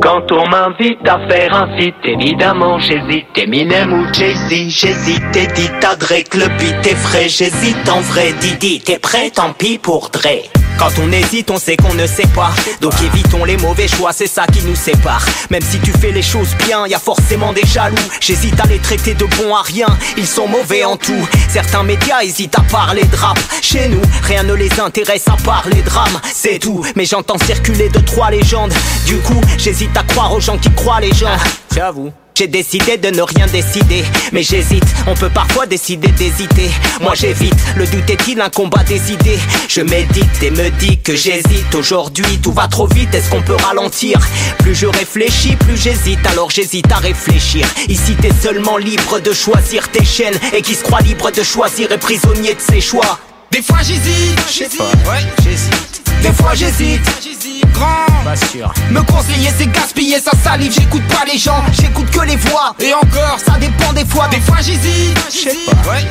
Quand 0.00 0.30
on 0.30 0.48
m'invite 0.48 1.06
à 1.08 1.18
faire 1.28 1.54
un 1.54 1.76
feat, 1.76 1.94
évidemment 2.04 2.78
j'hésite. 2.78 3.26
Eminem 3.36 3.92
ou 3.92 4.12
Jay-Z, 4.12 4.50
j'hésite. 4.68 5.36
Eddie, 5.36 5.70
t'as 5.80 5.96
Drake, 5.96 6.34
le 6.34 6.48
beat 6.58 6.86
est 6.86 6.94
frais, 6.94 7.28
j'hésite 7.28 7.88
en 7.88 8.00
vrai. 8.00 8.32
Didi, 8.40 8.80
t'es 8.80 8.98
prêt, 8.98 9.30
tant 9.30 9.52
pis 9.52 9.78
pour 9.78 10.10
Dre. 10.10 10.57
Quand 10.78 10.92
on 11.02 11.10
hésite, 11.10 11.50
on 11.50 11.58
sait 11.58 11.76
qu'on 11.76 11.94
ne 11.94 12.06
sait 12.06 12.26
pas. 12.34 12.50
Donc 12.80 12.92
évitons 13.02 13.44
les 13.44 13.56
mauvais 13.56 13.88
choix, 13.88 14.12
c'est 14.12 14.28
ça 14.28 14.46
qui 14.46 14.62
nous 14.64 14.76
sépare. 14.76 15.24
Même 15.50 15.62
si 15.62 15.80
tu 15.80 15.90
fais 15.92 16.12
les 16.12 16.22
choses 16.22 16.54
bien, 16.66 16.86
y 16.86 16.94
a 16.94 16.98
forcément 17.00 17.52
des 17.52 17.66
jaloux. 17.66 17.96
J'hésite 18.20 18.58
à 18.60 18.66
les 18.66 18.78
traiter 18.78 19.14
de 19.14 19.24
bons 19.24 19.54
à 19.54 19.62
rien, 19.62 19.88
ils 20.16 20.26
sont 20.26 20.46
mauvais 20.46 20.84
en 20.84 20.96
tout. 20.96 21.28
Certains 21.48 21.82
médias 21.82 22.22
hésitent 22.22 22.58
à 22.58 22.62
parler 22.62 23.04
de 23.04 23.16
rap. 23.16 23.38
Chez 23.60 23.88
nous, 23.88 24.02
rien 24.22 24.44
ne 24.44 24.54
les 24.54 24.78
intéresse 24.78 25.26
à 25.26 25.36
part 25.44 25.66
les 25.68 25.82
drames, 25.82 26.20
c'est 26.32 26.60
tout. 26.60 26.84
Mais 26.94 27.04
j'entends 27.04 27.38
circuler 27.38 27.88
deux, 27.88 28.02
trois 28.02 28.30
légendes. 28.30 28.72
Du 29.06 29.16
coup, 29.18 29.40
j'hésite 29.58 29.96
à 29.96 30.04
croire 30.04 30.32
aux 30.32 30.40
gens 30.40 30.58
qui 30.58 30.70
croient 30.72 31.00
les 31.00 31.12
gens. 31.12 31.36
J'avoue. 31.74 32.12
J'ai 32.38 32.46
décidé 32.46 32.98
de 32.98 33.10
ne 33.10 33.22
rien 33.22 33.48
décider, 33.48 34.04
mais 34.30 34.44
j'hésite. 34.44 34.84
On 35.08 35.14
peut 35.14 35.28
parfois 35.28 35.66
décider 35.66 36.06
d'hésiter. 36.06 36.70
Moi 37.00 37.14
j'évite. 37.16 37.56
Le 37.74 37.84
doute 37.84 38.08
est-il 38.08 38.40
un 38.40 38.48
combat 38.48 38.84
des 38.84 39.10
idées? 39.10 39.40
Je 39.68 39.80
médite 39.80 40.40
et 40.44 40.52
me 40.52 40.70
dis 40.78 40.98
que 40.98 41.16
j'hésite. 41.16 41.74
Aujourd'hui 41.74 42.38
tout 42.40 42.52
va 42.52 42.68
trop 42.68 42.86
vite. 42.86 43.12
Est-ce 43.12 43.28
qu'on 43.28 43.42
peut 43.42 43.56
ralentir? 43.56 44.20
Plus 44.58 44.76
je 44.76 44.86
réfléchis, 44.86 45.56
plus 45.56 45.76
j'hésite. 45.76 46.24
Alors 46.28 46.48
j'hésite 46.48 46.92
à 46.92 46.98
réfléchir. 46.98 47.66
Ici 47.88 48.14
t'es 48.14 48.32
seulement 48.40 48.76
libre 48.76 49.18
de 49.18 49.32
choisir 49.32 49.88
tes 49.88 50.04
chaînes 50.04 50.38
et 50.52 50.62
qui 50.62 50.76
se 50.76 50.84
croit 50.84 51.00
libre 51.00 51.32
de 51.32 51.42
choisir 51.42 51.90
est 51.90 51.98
prisonnier 51.98 52.54
de 52.54 52.60
ses 52.60 52.80
choix. 52.80 53.18
Des 53.50 53.62
fois 53.62 53.78
j'hésite, 53.82 54.38
j'hésite, 54.52 54.80
ouais, 54.80 55.26
j'hésite. 55.42 56.02
Des 56.22 56.32
fois 56.32 56.54
j'hésite, 56.54 57.00
j'hésite, 57.22 57.64
grand. 57.72 58.06
Pas 58.24 58.36
sûr. 58.36 58.72
Me 58.90 59.00
conseiller 59.02 59.48
c'est 59.56 59.66
gaspiller 59.72 60.20
sa 60.20 60.32
salive, 60.36 60.72
j'écoute 60.72 61.02
pas 61.08 61.24
les 61.30 61.38
gens, 61.38 61.62
j'écoute 61.72 62.10
que 62.10 62.20
les 62.26 62.36
voix. 62.36 62.74
Et 62.78 62.92
encore, 62.92 63.38
ça 63.44 63.58
dépend 63.58 63.92
des 63.94 64.04
fois. 64.04 64.28
Des 64.28 64.40
fois 64.40 64.58
j'hésite, 64.60 65.18
j'hésite, 65.32 65.68
ouais. 65.88 66.06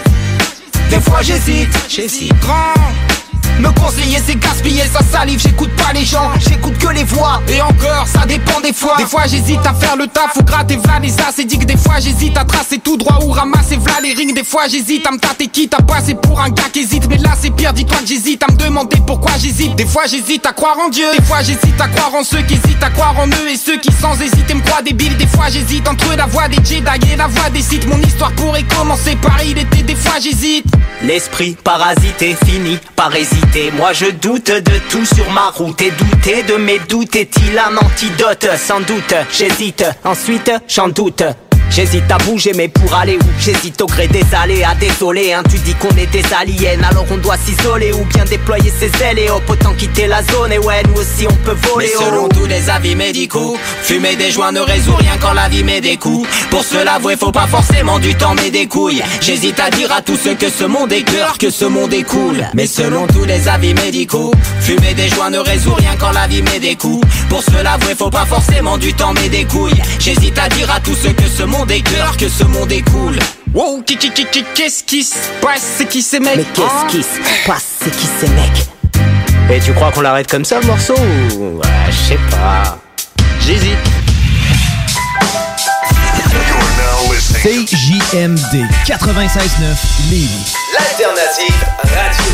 Des 0.90 1.00
fois 1.00 1.22
j'hésite, 1.22 1.70
j'hésite, 1.88 2.34
grand. 2.40 2.74
Me 3.60 3.70
conseiller 3.80 4.20
c'est 4.26 4.36
gaspiller 4.36 4.84
sa 4.92 5.04
salive 5.04 5.40
J'écoute 5.40 5.72
pas 5.76 5.94
les 5.94 6.06
gens, 6.06 6.32
j'écoute 6.40 6.78
que 6.78 6.90
les 6.94 7.04
voix. 7.04 7.42
Et 7.48 7.62
encore 7.62 8.06
ça 8.08 8.26
dépend 8.26 8.60
des 8.62 8.74
fois. 8.74 8.96
Des 8.98 9.06
fois 9.06 9.24
j'hésite 9.26 9.66
à 9.66 9.74
faire 9.74 9.96
le 9.96 10.08
taf 10.08 10.36
ou 10.38 10.44
gratter 10.44 10.78
v'là 10.78 11.00
les 11.00 11.14
as 11.20 11.38
Et 11.40 11.46
dit 11.46 11.58
que 11.58 11.66
des 11.66 11.78
fois 11.78 11.96
j'hésite 12.00 12.38
à 12.38 12.46
tracer 12.46 12.78
tout 12.78 12.98
droit 12.98 13.20
ou 13.24 13.32
ramasser 13.32 13.78
v'là 13.78 14.00
les 14.04 14.14
rings. 14.14 14.34
Des 14.34 14.44
fois 14.44 14.68
j'hésite 14.68 15.06
à 15.08 15.12
me 15.12 15.18
tâter 15.18 15.48
quitte 15.48 15.74
à 15.74 15.82
passer 15.82 16.16
pour 16.16 16.40
un 16.40 16.50
gars 16.50 16.70
qui 16.72 16.80
hésite. 16.80 17.08
Mais 17.10 17.18
là 17.18 17.32
c'est 17.40 17.50
pire, 17.50 17.74
dis-toi 17.74 17.98
que 18.00 18.08
j'hésite 18.08 18.44
à 18.44 18.52
me 18.52 18.58
demander 18.58 18.98
pourquoi 19.06 19.32
j'hésite. 19.40 19.76
Des 19.76 19.86
fois 19.86 20.04
j'hésite 20.06 20.46
à 20.46 20.54
croire 20.54 20.78
en 20.78 20.90
Dieu. 20.90 21.08
Des 21.18 21.24
fois 21.24 21.42
j'hésite 21.42 21.80
à 21.80 21.88
croire 21.88 22.14
en 22.14 22.24
ceux 22.24 22.42
qui 22.42 22.54
hésitent 22.54 22.84
à 22.84 22.90
croire 22.90 23.16
en 23.20 23.28
eux 23.28 23.50
Et 23.52 23.58
ceux 23.58 23.78
qui 23.78 23.92
sans 23.92 24.20
hésiter 24.22 24.54
me 24.54 24.62
croient 24.62 24.82
débile 24.82 25.18
Des 25.18 25.28
fois 25.28 25.46
j'hésite 25.50 25.88
entre 25.88 26.16
la 26.16 26.26
voix 26.26 26.48
des 26.48 26.58
Jedi 26.58 27.14
et 27.14 27.16
la 27.16 27.28
voix 27.28 27.50
des 27.50 27.62
Sith. 27.62 27.88
Mon 27.88 28.00
histoire 28.02 28.32
pourrait 28.34 28.64
commencer 28.64 29.16
par 29.16 29.42
il 29.44 29.58
était 29.58 29.84
Des 29.84 29.96
fois 29.96 30.20
j'hésite. 30.22 30.66
L'esprit 31.02 31.56
parasité 31.64 32.36
finit 32.46 32.80
par 32.96 33.16
hésiter. 33.16 33.47
Moi 33.76 33.94
je 33.94 34.12
doute 34.12 34.52
de 34.52 34.80
tout 34.90 35.06
sur 35.06 35.30
ma 35.32 35.50
route. 35.50 35.82
Et 35.82 35.92
douter 35.92 36.44
de 36.44 36.56
mes 36.56 36.80
doutes 36.80 37.16
est-il 37.16 37.58
un 37.58 37.76
antidote? 37.78 38.48
Sans 38.58 38.80
doute, 38.82 39.14
j'hésite, 39.32 39.84
ensuite 40.04 40.52
j'en 40.68 40.90
doute. 40.90 41.24
J'hésite 41.70 42.12
à 42.12 42.18
bouger 42.20 42.52
mais 42.56 42.68
pour 42.68 42.94
aller 42.94 43.18
où? 43.18 43.26
J'hésite 43.40 43.82
au 43.82 43.86
gré 43.86 44.08
des 44.08 44.24
allées 44.34 44.64
à 44.64 44.74
désoler 44.76 45.34
hein. 45.34 45.44
Tu 45.50 45.58
dis 45.60 45.74
qu'on 45.76 45.96
est 45.96 46.12
des 46.12 46.24
aliens 46.34 46.82
alors 46.90 47.06
on 47.12 47.18
doit 47.18 47.38
s'isoler 47.38 47.92
Ou 47.94 48.04
bien 48.06 48.26
déployer 48.26 48.72
ses 48.72 48.92
ailes. 49.04 49.20
Et 49.20 49.30
hop 49.30 49.44
autant 49.50 49.74
quitter 49.74 50.08
la 50.08 50.24
zone. 50.24 50.52
Et 50.52 50.60
ouais 50.60 50.84
nous 50.88 51.02
aussi 51.02 51.28
on 51.30 51.36
peut 51.46 51.56
voler 51.70 51.92
Mais 51.98 52.06
selon 52.06 52.26
oh. 52.26 52.30
tous 52.34 52.46
les 52.46 52.70
avis 52.70 52.96
médicaux 52.96 53.58
Fumer 53.84 54.16
des 54.16 54.32
joints 54.32 54.52
ne 54.52 54.60
résout 54.60 54.96
rien 54.96 55.18
quand 55.22 55.34
la 55.34 55.50
vie 55.50 55.64
met 55.64 55.82
des 55.82 55.98
coups. 55.98 56.28
Pour 56.50 56.64
se 56.64 56.84
l'avouer 56.84 57.16
faut 57.16 57.32
pas 57.32 57.48
forcément 57.48 58.00
du 58.00 58.16
temps 58.16 58.34
mais 58.36 58.50
des 58.50 58.68
couilles. 58.68 59.04
J'hésite 59.22 59.60
à 59.60 59.70
dire 59.70 59.92
à 59.92 60.02
tous 60.02 60.18
ceux 60.18 60.36
que 60.36 60.50
ce 60.50 60.66
monde 60.66 60.92
est 60.92 61.04
cœur 61.04 61.38
Que 61.38 61.50
ce 61.50 61.66
monde 61.66 61.94
est 61.94 62.04
cool. 62.04 62.46
Mais 62.54 62.66
selon 62.68 63.08
tous 63.08 63.26
les 63.26 63.48
avis 63.48 63.74
médicaux 63.74 64.32
Fumer 64.62 64.94
des 64.94 65.10
joints 65.10 65.30
ne 65.30 65.40
résout 65.40 65.74
rien 65.74 65.96
quand 66.00 66.12
la 66.12 66.28
vie 66.28 66.42
met 66.42 66.60
des 66.60 66.76
coups. 66.76 67.06
Pour 67.30 67.44
se 67.44 67.64
l'avouer 67.64 67.96
faut 67.96 68.10
pas 68.10 68.26
forcément 68.26 68.78
du 68.78 68.94
temps 68.94 69.14
mais 69.14 69.30
des 69.30 69.46
couilles. 69.46 69.82
J'hésite 70.00 70.38
à 70.40 70.50
dire 70.50 70.72
à 70.72 70.80
tous 70.80 70.96
ceux 70.96 71.14
que 71.14 71.28
ce 71.28 71.44
monde 71.44 71.57
est 71.70 71.82
cœur 71.82 72.16
Que 72.18 72.30
ce 72.30 72.44
monde 72.44 72.72
est 72.72 72.82
cool. 72.92 73.18
Wow, 73.54 73.82
qui, 73.82 73.98
qui, 73.98 74.12
qui, 74.12 74.26
qui, 74.26 74.44
qu'est-ce 74.54 74.84
qui 74.84 75.04
se 75.04 75.16
passe? 75.42 75.64
C'est 75.78 75.88
qui 75.88 76.02
ces 76.02 76.20
mecs 76.20 76.38
Mais 76.38 76.46
qu'est-ce 76.54 76.96
qui 76.96 77.04
se 77.04 77.48
passe? 77.48 77.66
C'est 77.84 77.96
qui 77.96 78.08
ces 78.20 78.28
mecs? 78.30 78.68
Et 79.50 79.60
tu 79.60 79.74
crois 79.74 79.92
qu'on 79.92 80.02
l'arrête 80.02 80.30
comme 80.30 80.46
ça 80.46 80.60
le 80.60 80.68
morceau? 80.68 80.96
Ou... 81.38 81.58
Ouais, 81.58 81.68
je 81.90 82.10
sais 82.10 82.20
pas. 82.30 82.78
J'hésite. 83.46 83.78
CJMD 87.44 88.66
96.9 88.86 90.10
Lévis. 90.10 90.54
L'alternative 90.74 91.66
radio. 91.84 92.34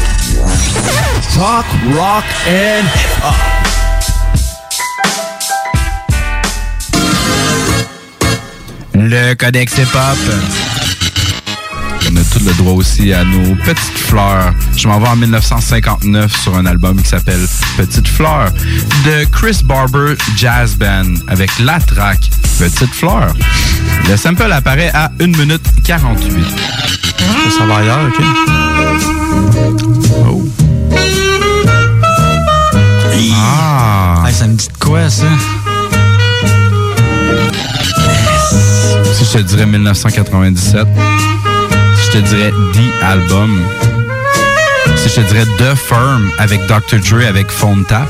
Talk, 1.36 1.66
rock 1.96 2.24
and 2.48 2.86
hip-hop. 2.96 3.63
Le 8.94 9.34
Codex 9.34 9.78
Hip-Hop. 9.78 10.18
On 12.12 12.16
a 12.16 12.24
tout 12.24 12.46
le 12.46 12.54
droit 12.54 12.74
aussi 12.74 13.14
à 13.14 13.24
nos 13.24 13.56
petites 13.56 13.98
fleurs. 13.98 14.54
Je 14.76 14.88
m'en 14.88 15.00
vais 15.00 15.08
en 15.08 15.16
1959 15.16 16.36
sur 16.42 16.56
un 16.56 16.66
album 16.66 17.02
qui 17.02 17.10
s'appelle 17.10 17.46
Petites 17.78 18.08
fleurs 18.08 18.52
de 19.06 19.26
Chris 19.32 19.62
Barber 19.64 20.16
Jazz 20.36 20.76
Band 20.76 21.14
avec 21.28 21.50
la 21.60 21.80
track 21.80 22.30
Petites 22.60 22.94
fleurs. 22.94 23.34
Le 24.10 24.18
sample 24.18 24.52
apparaît 24.52 24.92
à 24.94 25.12
1 25.20 25.28
minute 25.28 25.64
48. 25.84 26.46
Ça, 27.18 27.26
ça 27.58 27.66
va 27.66 27.78
ailleurs, 27.78 28.08
ok? 28.08 28.26
Oh. 30.28 30.44
Ah! 33.36 34.24
ça 34.32 34.48
me 34.48 34.56
dit 34.56 34.68
de 34.68 34.78
quoi, 34.78 35.10
ça? 35.10 35.26
Si 39.14 39.26
je 39.26 39.34
te 39.34 39.38
dirais 39.44 39.66
1997, 39.66 40.88
si 41.96 42.06
je 42.06 42.12
te 42.12 42.18
dirais 42.18 42.52
The 42.74 43.04
Album, 43.04 43.62
si 44.98 45.10
je 45.10 45.16
te 45.16 45.22
dirais 45.22 45.46
The 45.60 45.76
Firm 45.76 46.32
avec 46.40 46.60
Dr. 46.66 47.00
Dre 47.00 47.28
avec 47.28 47.50
Phone 47.52 47.86
Tap. 47.86 48.08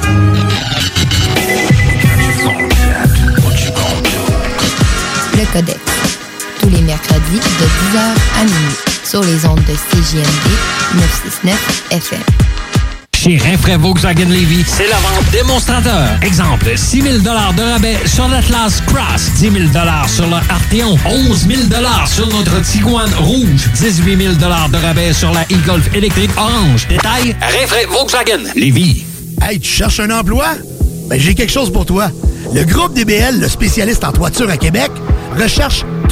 Le 5.35 5.45
Codex. 5.51 5.79
Tous 6.59 6.69
les 6.69 6.81
mercredis 6.81 7.39
de 7.39 7.97
10h 7.97 7.99
à 8.39 8.43
minuit 8.45 8.75
sur 9.03 9.21
les 9.21 9.45
ondes 9.45 9.63
de 9.65 9.73
CJMD 9.73 10.47
969 10.93 11.83
FM. 11.91 12.52
Chez 13.23 13.37
Rinfraie 13.37 13.77
Volkswagen 13.77 14.27
Levy, 14.27 14.65
c'est 14.67 14.89
la 14.89 14.97
vente 14.97 15.31
démonstrateur. 15.31 16.17
Exemple, 16.23 16.73
6 16.75 17.01
000 17.03 17.17
de 17.19 17.29
rabais 17.29 17.97
sur 18.05 18.27
l'Atlas 18.27 18.81
Cross, 18.85 19.31
10 19.37 19.39
000 19.39 19.53
sur 20.07 20.27
le 20.27 20.35
Arteon, 20.49 20.97
11 21.05 21.47
000 21.47 21.61
sur 22.05 22.27
notre 22.27 22.61
Tiguan 22.63 23.09
Rouge, 23.19 23.69
18 23.75 24.17
000 24.21 24.33
de 24.33 24.75
rabais 24.75 25.13
sur 25.13 25.31
la 25.31 25.43
e-Golf 25.43 25.89
électrique 25.95 26.31
orange. 26.35 26.85
Détail, 26.89 27.33
Rinfraie 27.39 27.85
Volkswagen 27.85 28.43
Levy. 28.57 29.05
Hey, 29.41 29.57
tu 29.57 29.69
cherches 29.69 30.01
un 30.01 30.09
emploi? 30.09 30.47
Ben, 31.07 31.17
j'ai 31.17 31.33
quelque 31.33 31.53
chose 31.53 31.71
pour 31.71 31.85
toi. 31.85 32.09
Le 32.53 32.65
groupe 32.65 32.93
DBL, 32.93 33.39
le 33.39 33.47
spécialiste 33.47 34.03
en 34.03 34.11
toiture 34.11 34.49
à 34.49 34.57
Québec, 34.57 34.91
recherche 35.41 35.85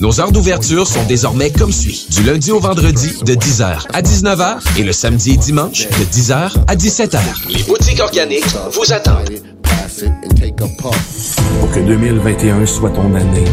Nos 0.00 0.20
heures 0.20 0.32
d'ouverture 0.32 0.86
sont 0.86 1.04
désormais 1.04 1.50
comme 1.50 1.72
suit. 1.72 2.06
Du 2.10 2.24
lundi 2.24 2.50
au 2.50 2.58
vendredi 2.60 3.12
de 3.24 3.34
10h 3.34 3.86
à 3.92 4.02
19h 4.02 4.58
et 4.78 4.82
le 4.82 4.92
samedi 4.92 5.32
et 5.32 5.36
dimanche 5.36 5.86
de 5.88 6.04
10h 6.04 6.52
à 6.66 6.74
17h. 6.74 7.18
Les 7.48 7.62
boutiques 7.62 8.00
organiques 8.00 8.44
vous 8.72 8.92
attendent. 8.92 9.30
Pour 11.60 11.70
que 11.70 11.80
2021 11.80 12.66
soit 12.66 12.90
ton 12.90 13.14
année. 13.14 13.44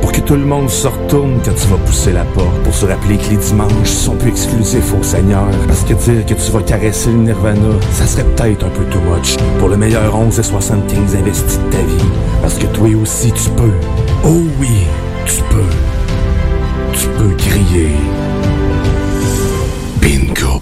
Pour 0.00 0.12
que 0.12 0.20
tout 0.20 0.34
le 0.34 0.44
monde 0.44 0.70
se 0.70 0.86
retourne 0.86 1.40
quand 1.44 1.52
tu 1.54 1.66
vas 1.68 1.76
pousser 1.76 2.12
la 2.12 2.24
porte. 2.24 2.62
Pour 2.64 2.74
se 2.74 2.86
rappeler 2.86 3.18
que 3.18 3.30
les 3.30 3.36
dimanches 3.36 3.88
sont 3.88 4.16
plus 4.16 4.30
exclusifs 4.30 4.94
au 4.98 5.02
Seigneur. 5.02 5.46
Parce 5.66 5.82
que 5.82 5.92
dire 5.94 6.24
que 6.26 6.34
tu 6.34 6.52
vas 6.52 6.62
caresser 6.62 7.10
le 7.10 7.18
Nirvana, 7.18 7.74
ça 7.92 8.06
serait 8.06 8.24
peut-être 8.24 8.64
un 8.64 8.70
peu 8.70 8.84
too 8.84 9.00
much. 9.00 9.36
Pour 9.58 9.68
le 9.68 9.76
meilleur 9.76 10.14
11 10.16 10.38
et 10.38 10.42
75 10.42 11.16
investis 11.16 11.58
de 11.58 11.70
ta 11.70 11.78
vie. 11.78 12.08
Parce 12.40 12.54
que 12.54 12.66
toi 12.66 12.88
aussi 13.02 13.30
tu 13.32 13.50
peux. 13.50 13.72
Oh 14.24 14.42
oui, 14.58 14.68
tu 15.36 15.42
peux. 15.44 16.98
Tu 16.98 17.06
peux 17.16 17.34
crier. 17.36 17.88
Bingo. 20.00 20.60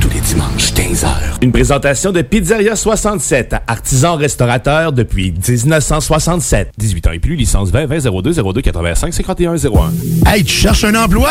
Tous 0.00 0.08
les 0.08 0.20
dimanches, 0.20 0.72
15h. 0.72 1.08
Une 1.42 1.50
présentation 1.50 2.12
de 2.12 2.22
Pizzeria 2.22 2.76
67, 2.76 3.56
artisan 3.66 4.16
restaurateur 4.16 4.92
depuis 4.92 5.32
1967. 5.32 6.70
18 6.78 7.06
ans 7.08 7.12
et 7.12 7.18
plus, 7.18 7.34
licence 7.34 7.70
20 7.70 7.86
20 7.86 8.22
02 8.22 8.52
02 8.52 8.60
85 8.60 9.12
51 9.12 9.56
01. 9.56 9.92
Hey, 10.26 10.44
tu 10.44 10.54
cherches 10.54 10.84
un 10.84 10.94
emploi? 10.94 11.30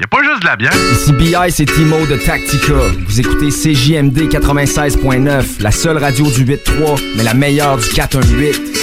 Y 0.00 0.04
a 0.04 0.06
pas 0.06 0.22
juste 0.22 0.42
de 0.42 0.46
la 0.46 0.54
bière. 0.54 0.72
Ici 0.92 1.12
BI, 1.12 1.34
c'est 1.50 1.64
Timo 1.64 2.06
de 2.06 2.16
Tactica. 2.16 2.72
Vous 3.08 3.18
écoutez 3.18 3.48
CJMD 3.48 4.28
96.9, 4.30 5.60
la 5.60 5.72
seule 5.72 5.98
radio 5.98 6.24
du 6.30 6.44
8.3, 6.44 7.02
mais 7.16 7.24
la 7.24 7.34
meilleure 7.34 7.78
du 7.78 7.88
418. 7.88 8.78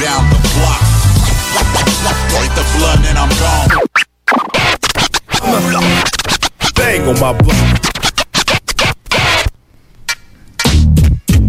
down 0.00 0.30
the 0.30 0.38
block. 0.54 0.80
Break 2.30 2.50
the 2.54 2.64
blood 2.76 3.00
and 3.08 3.18
I'm 3.18 3.30
gone. 3.40 3.68
Bang 6.74 7.08
on 7.08 7.18
my 7.18 7.32
block. 7.32 7.56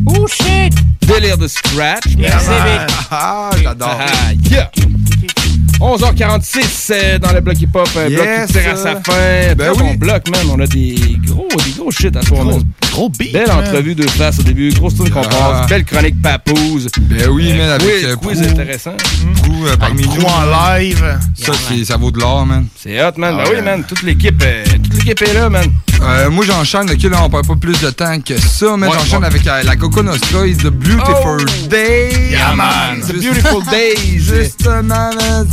Oh 0.07 0.27
shit! 0.27 0.73
Délire 1.01 1.37
de 1.37 1.47
scratch. 1.47 2.15
Merci, 2.17 2.49
man. 2.49 2.87
Ah, 3.11 3.51
j'adore. 3.61 3.97
Ah, 3.99 4.31
yeah. 4.49 4.71
11h46 5.79 6.91
euh, 6.91 7.19
dans 7.19 7.31
le 7.33 7.41
bloc 7.41 7.59
hip-hop, 7.61 7.87
un 7.97 8.07
bloc 8.09 8.25
Yes, 8.25 8.47
qui 8.47 8.53
tire 8.53 8.71
à 8.71 8.75
sa 8.75 8.89
euh, 8.89 8.95
fin. 9.05 9.55
ben 9.55 9.71
oui. 9.77 9.97
bloc, 9.97 10.29
man. 10.29 10.47
On 10.51 10.59
a 10.59 10.67
des 10.67 10.95
gros, 11.25 11.47
des 11.65 11.71
gros 11.77 11.91
shit 11.91 12.15
à 12.15 12.21
soir. 12.21 12.45
man. 12.45 12.61
Gros 12.91 13.09
beat. 13.09 13.33
Belle 13.33 13.47
man. 13.47 13.59
entrevue 13.59 13.93
de 13.95 14.07
face 14.07 14.39
au 14.39 14.43
début, 14.43 14.71
grosse 14.73 14.95
tune 14.95 15.09
qu'on 15.09 15.21
Ah. 15.21 15.27
passe, 15.61 15.69
belle 15.69 15.83
chronique 15.83 16.21
papouze. 16.21 16.87
Ben 17.01 17.27
oui, 17.29 17.53
man, 17.53 17.69
avec, 17.71 17.81
quiz, 17.87 18.05
euh, 18.05 18.15
quiz 18.15 18.41
Prou. 18.41 18.49
intéressant. 18.51 18.93
Prou, 19.43 19.65
euh, 19.67 19.75
parmi 19.77 20.03
nous. 20.03 20.21
En 20.23 20.45
live. 20.77 21.03
Ça, 21.35 21.51
ça 21.85 21.97
vaut 21.97 22.11
de 22.11 22.19
l'or, 22.19 22.45
man. 22.45 22.67
C'est 22.81 23.03
hot, 23.03 23.11
man. 23.17 23.35
Ah 23.37 23.43
ben 23.43 23.49
ouais. 23.51 23.55
oui, 23.57 23.65
man. 23.65 23.83
Toute 23.87 24.01
l'équipe, 24.03 24.41
euh, 24.45 24.63
toute 24.81 24.93
l'équipe 25.03 25.21
est 25.21 25.33
là, 25.33 25.49
man. 25.49 25.65
Euh, 26.01 26.29
moi, 26.29 26.45
j'enchaîne. 26.45 26.89
OK, 26.89 27.03
là, 27.03 27.23
on 27.23 27.29
perd 27.29 27.47
pas 27.47 27.55
plus 27.55 27.79
de 27.81 27.89
temps 27.89 28.19
que 28.21 28.37
ça, 28.39 28.75
mais 28.77 28.87
Ouais, 28.87 28.93
j'enchaîne 28.97 29.19
ouais. 29.21 29.25
avec 29.27 29.45
euh, 29.47 29.63
la 29.63 29.75
Coco 29.75 30.03
Nostra 30.03 30.45
is 30.47 30.57
the 30.57 30.67
Beautiful 30.69 31.41
Oh! 31.41 31.67
Day. 31.69 32.29
Yeah, 32.31 32.53
man. 32.55 33.01
The 33.01 33.13
Beautiful 33.13 33.63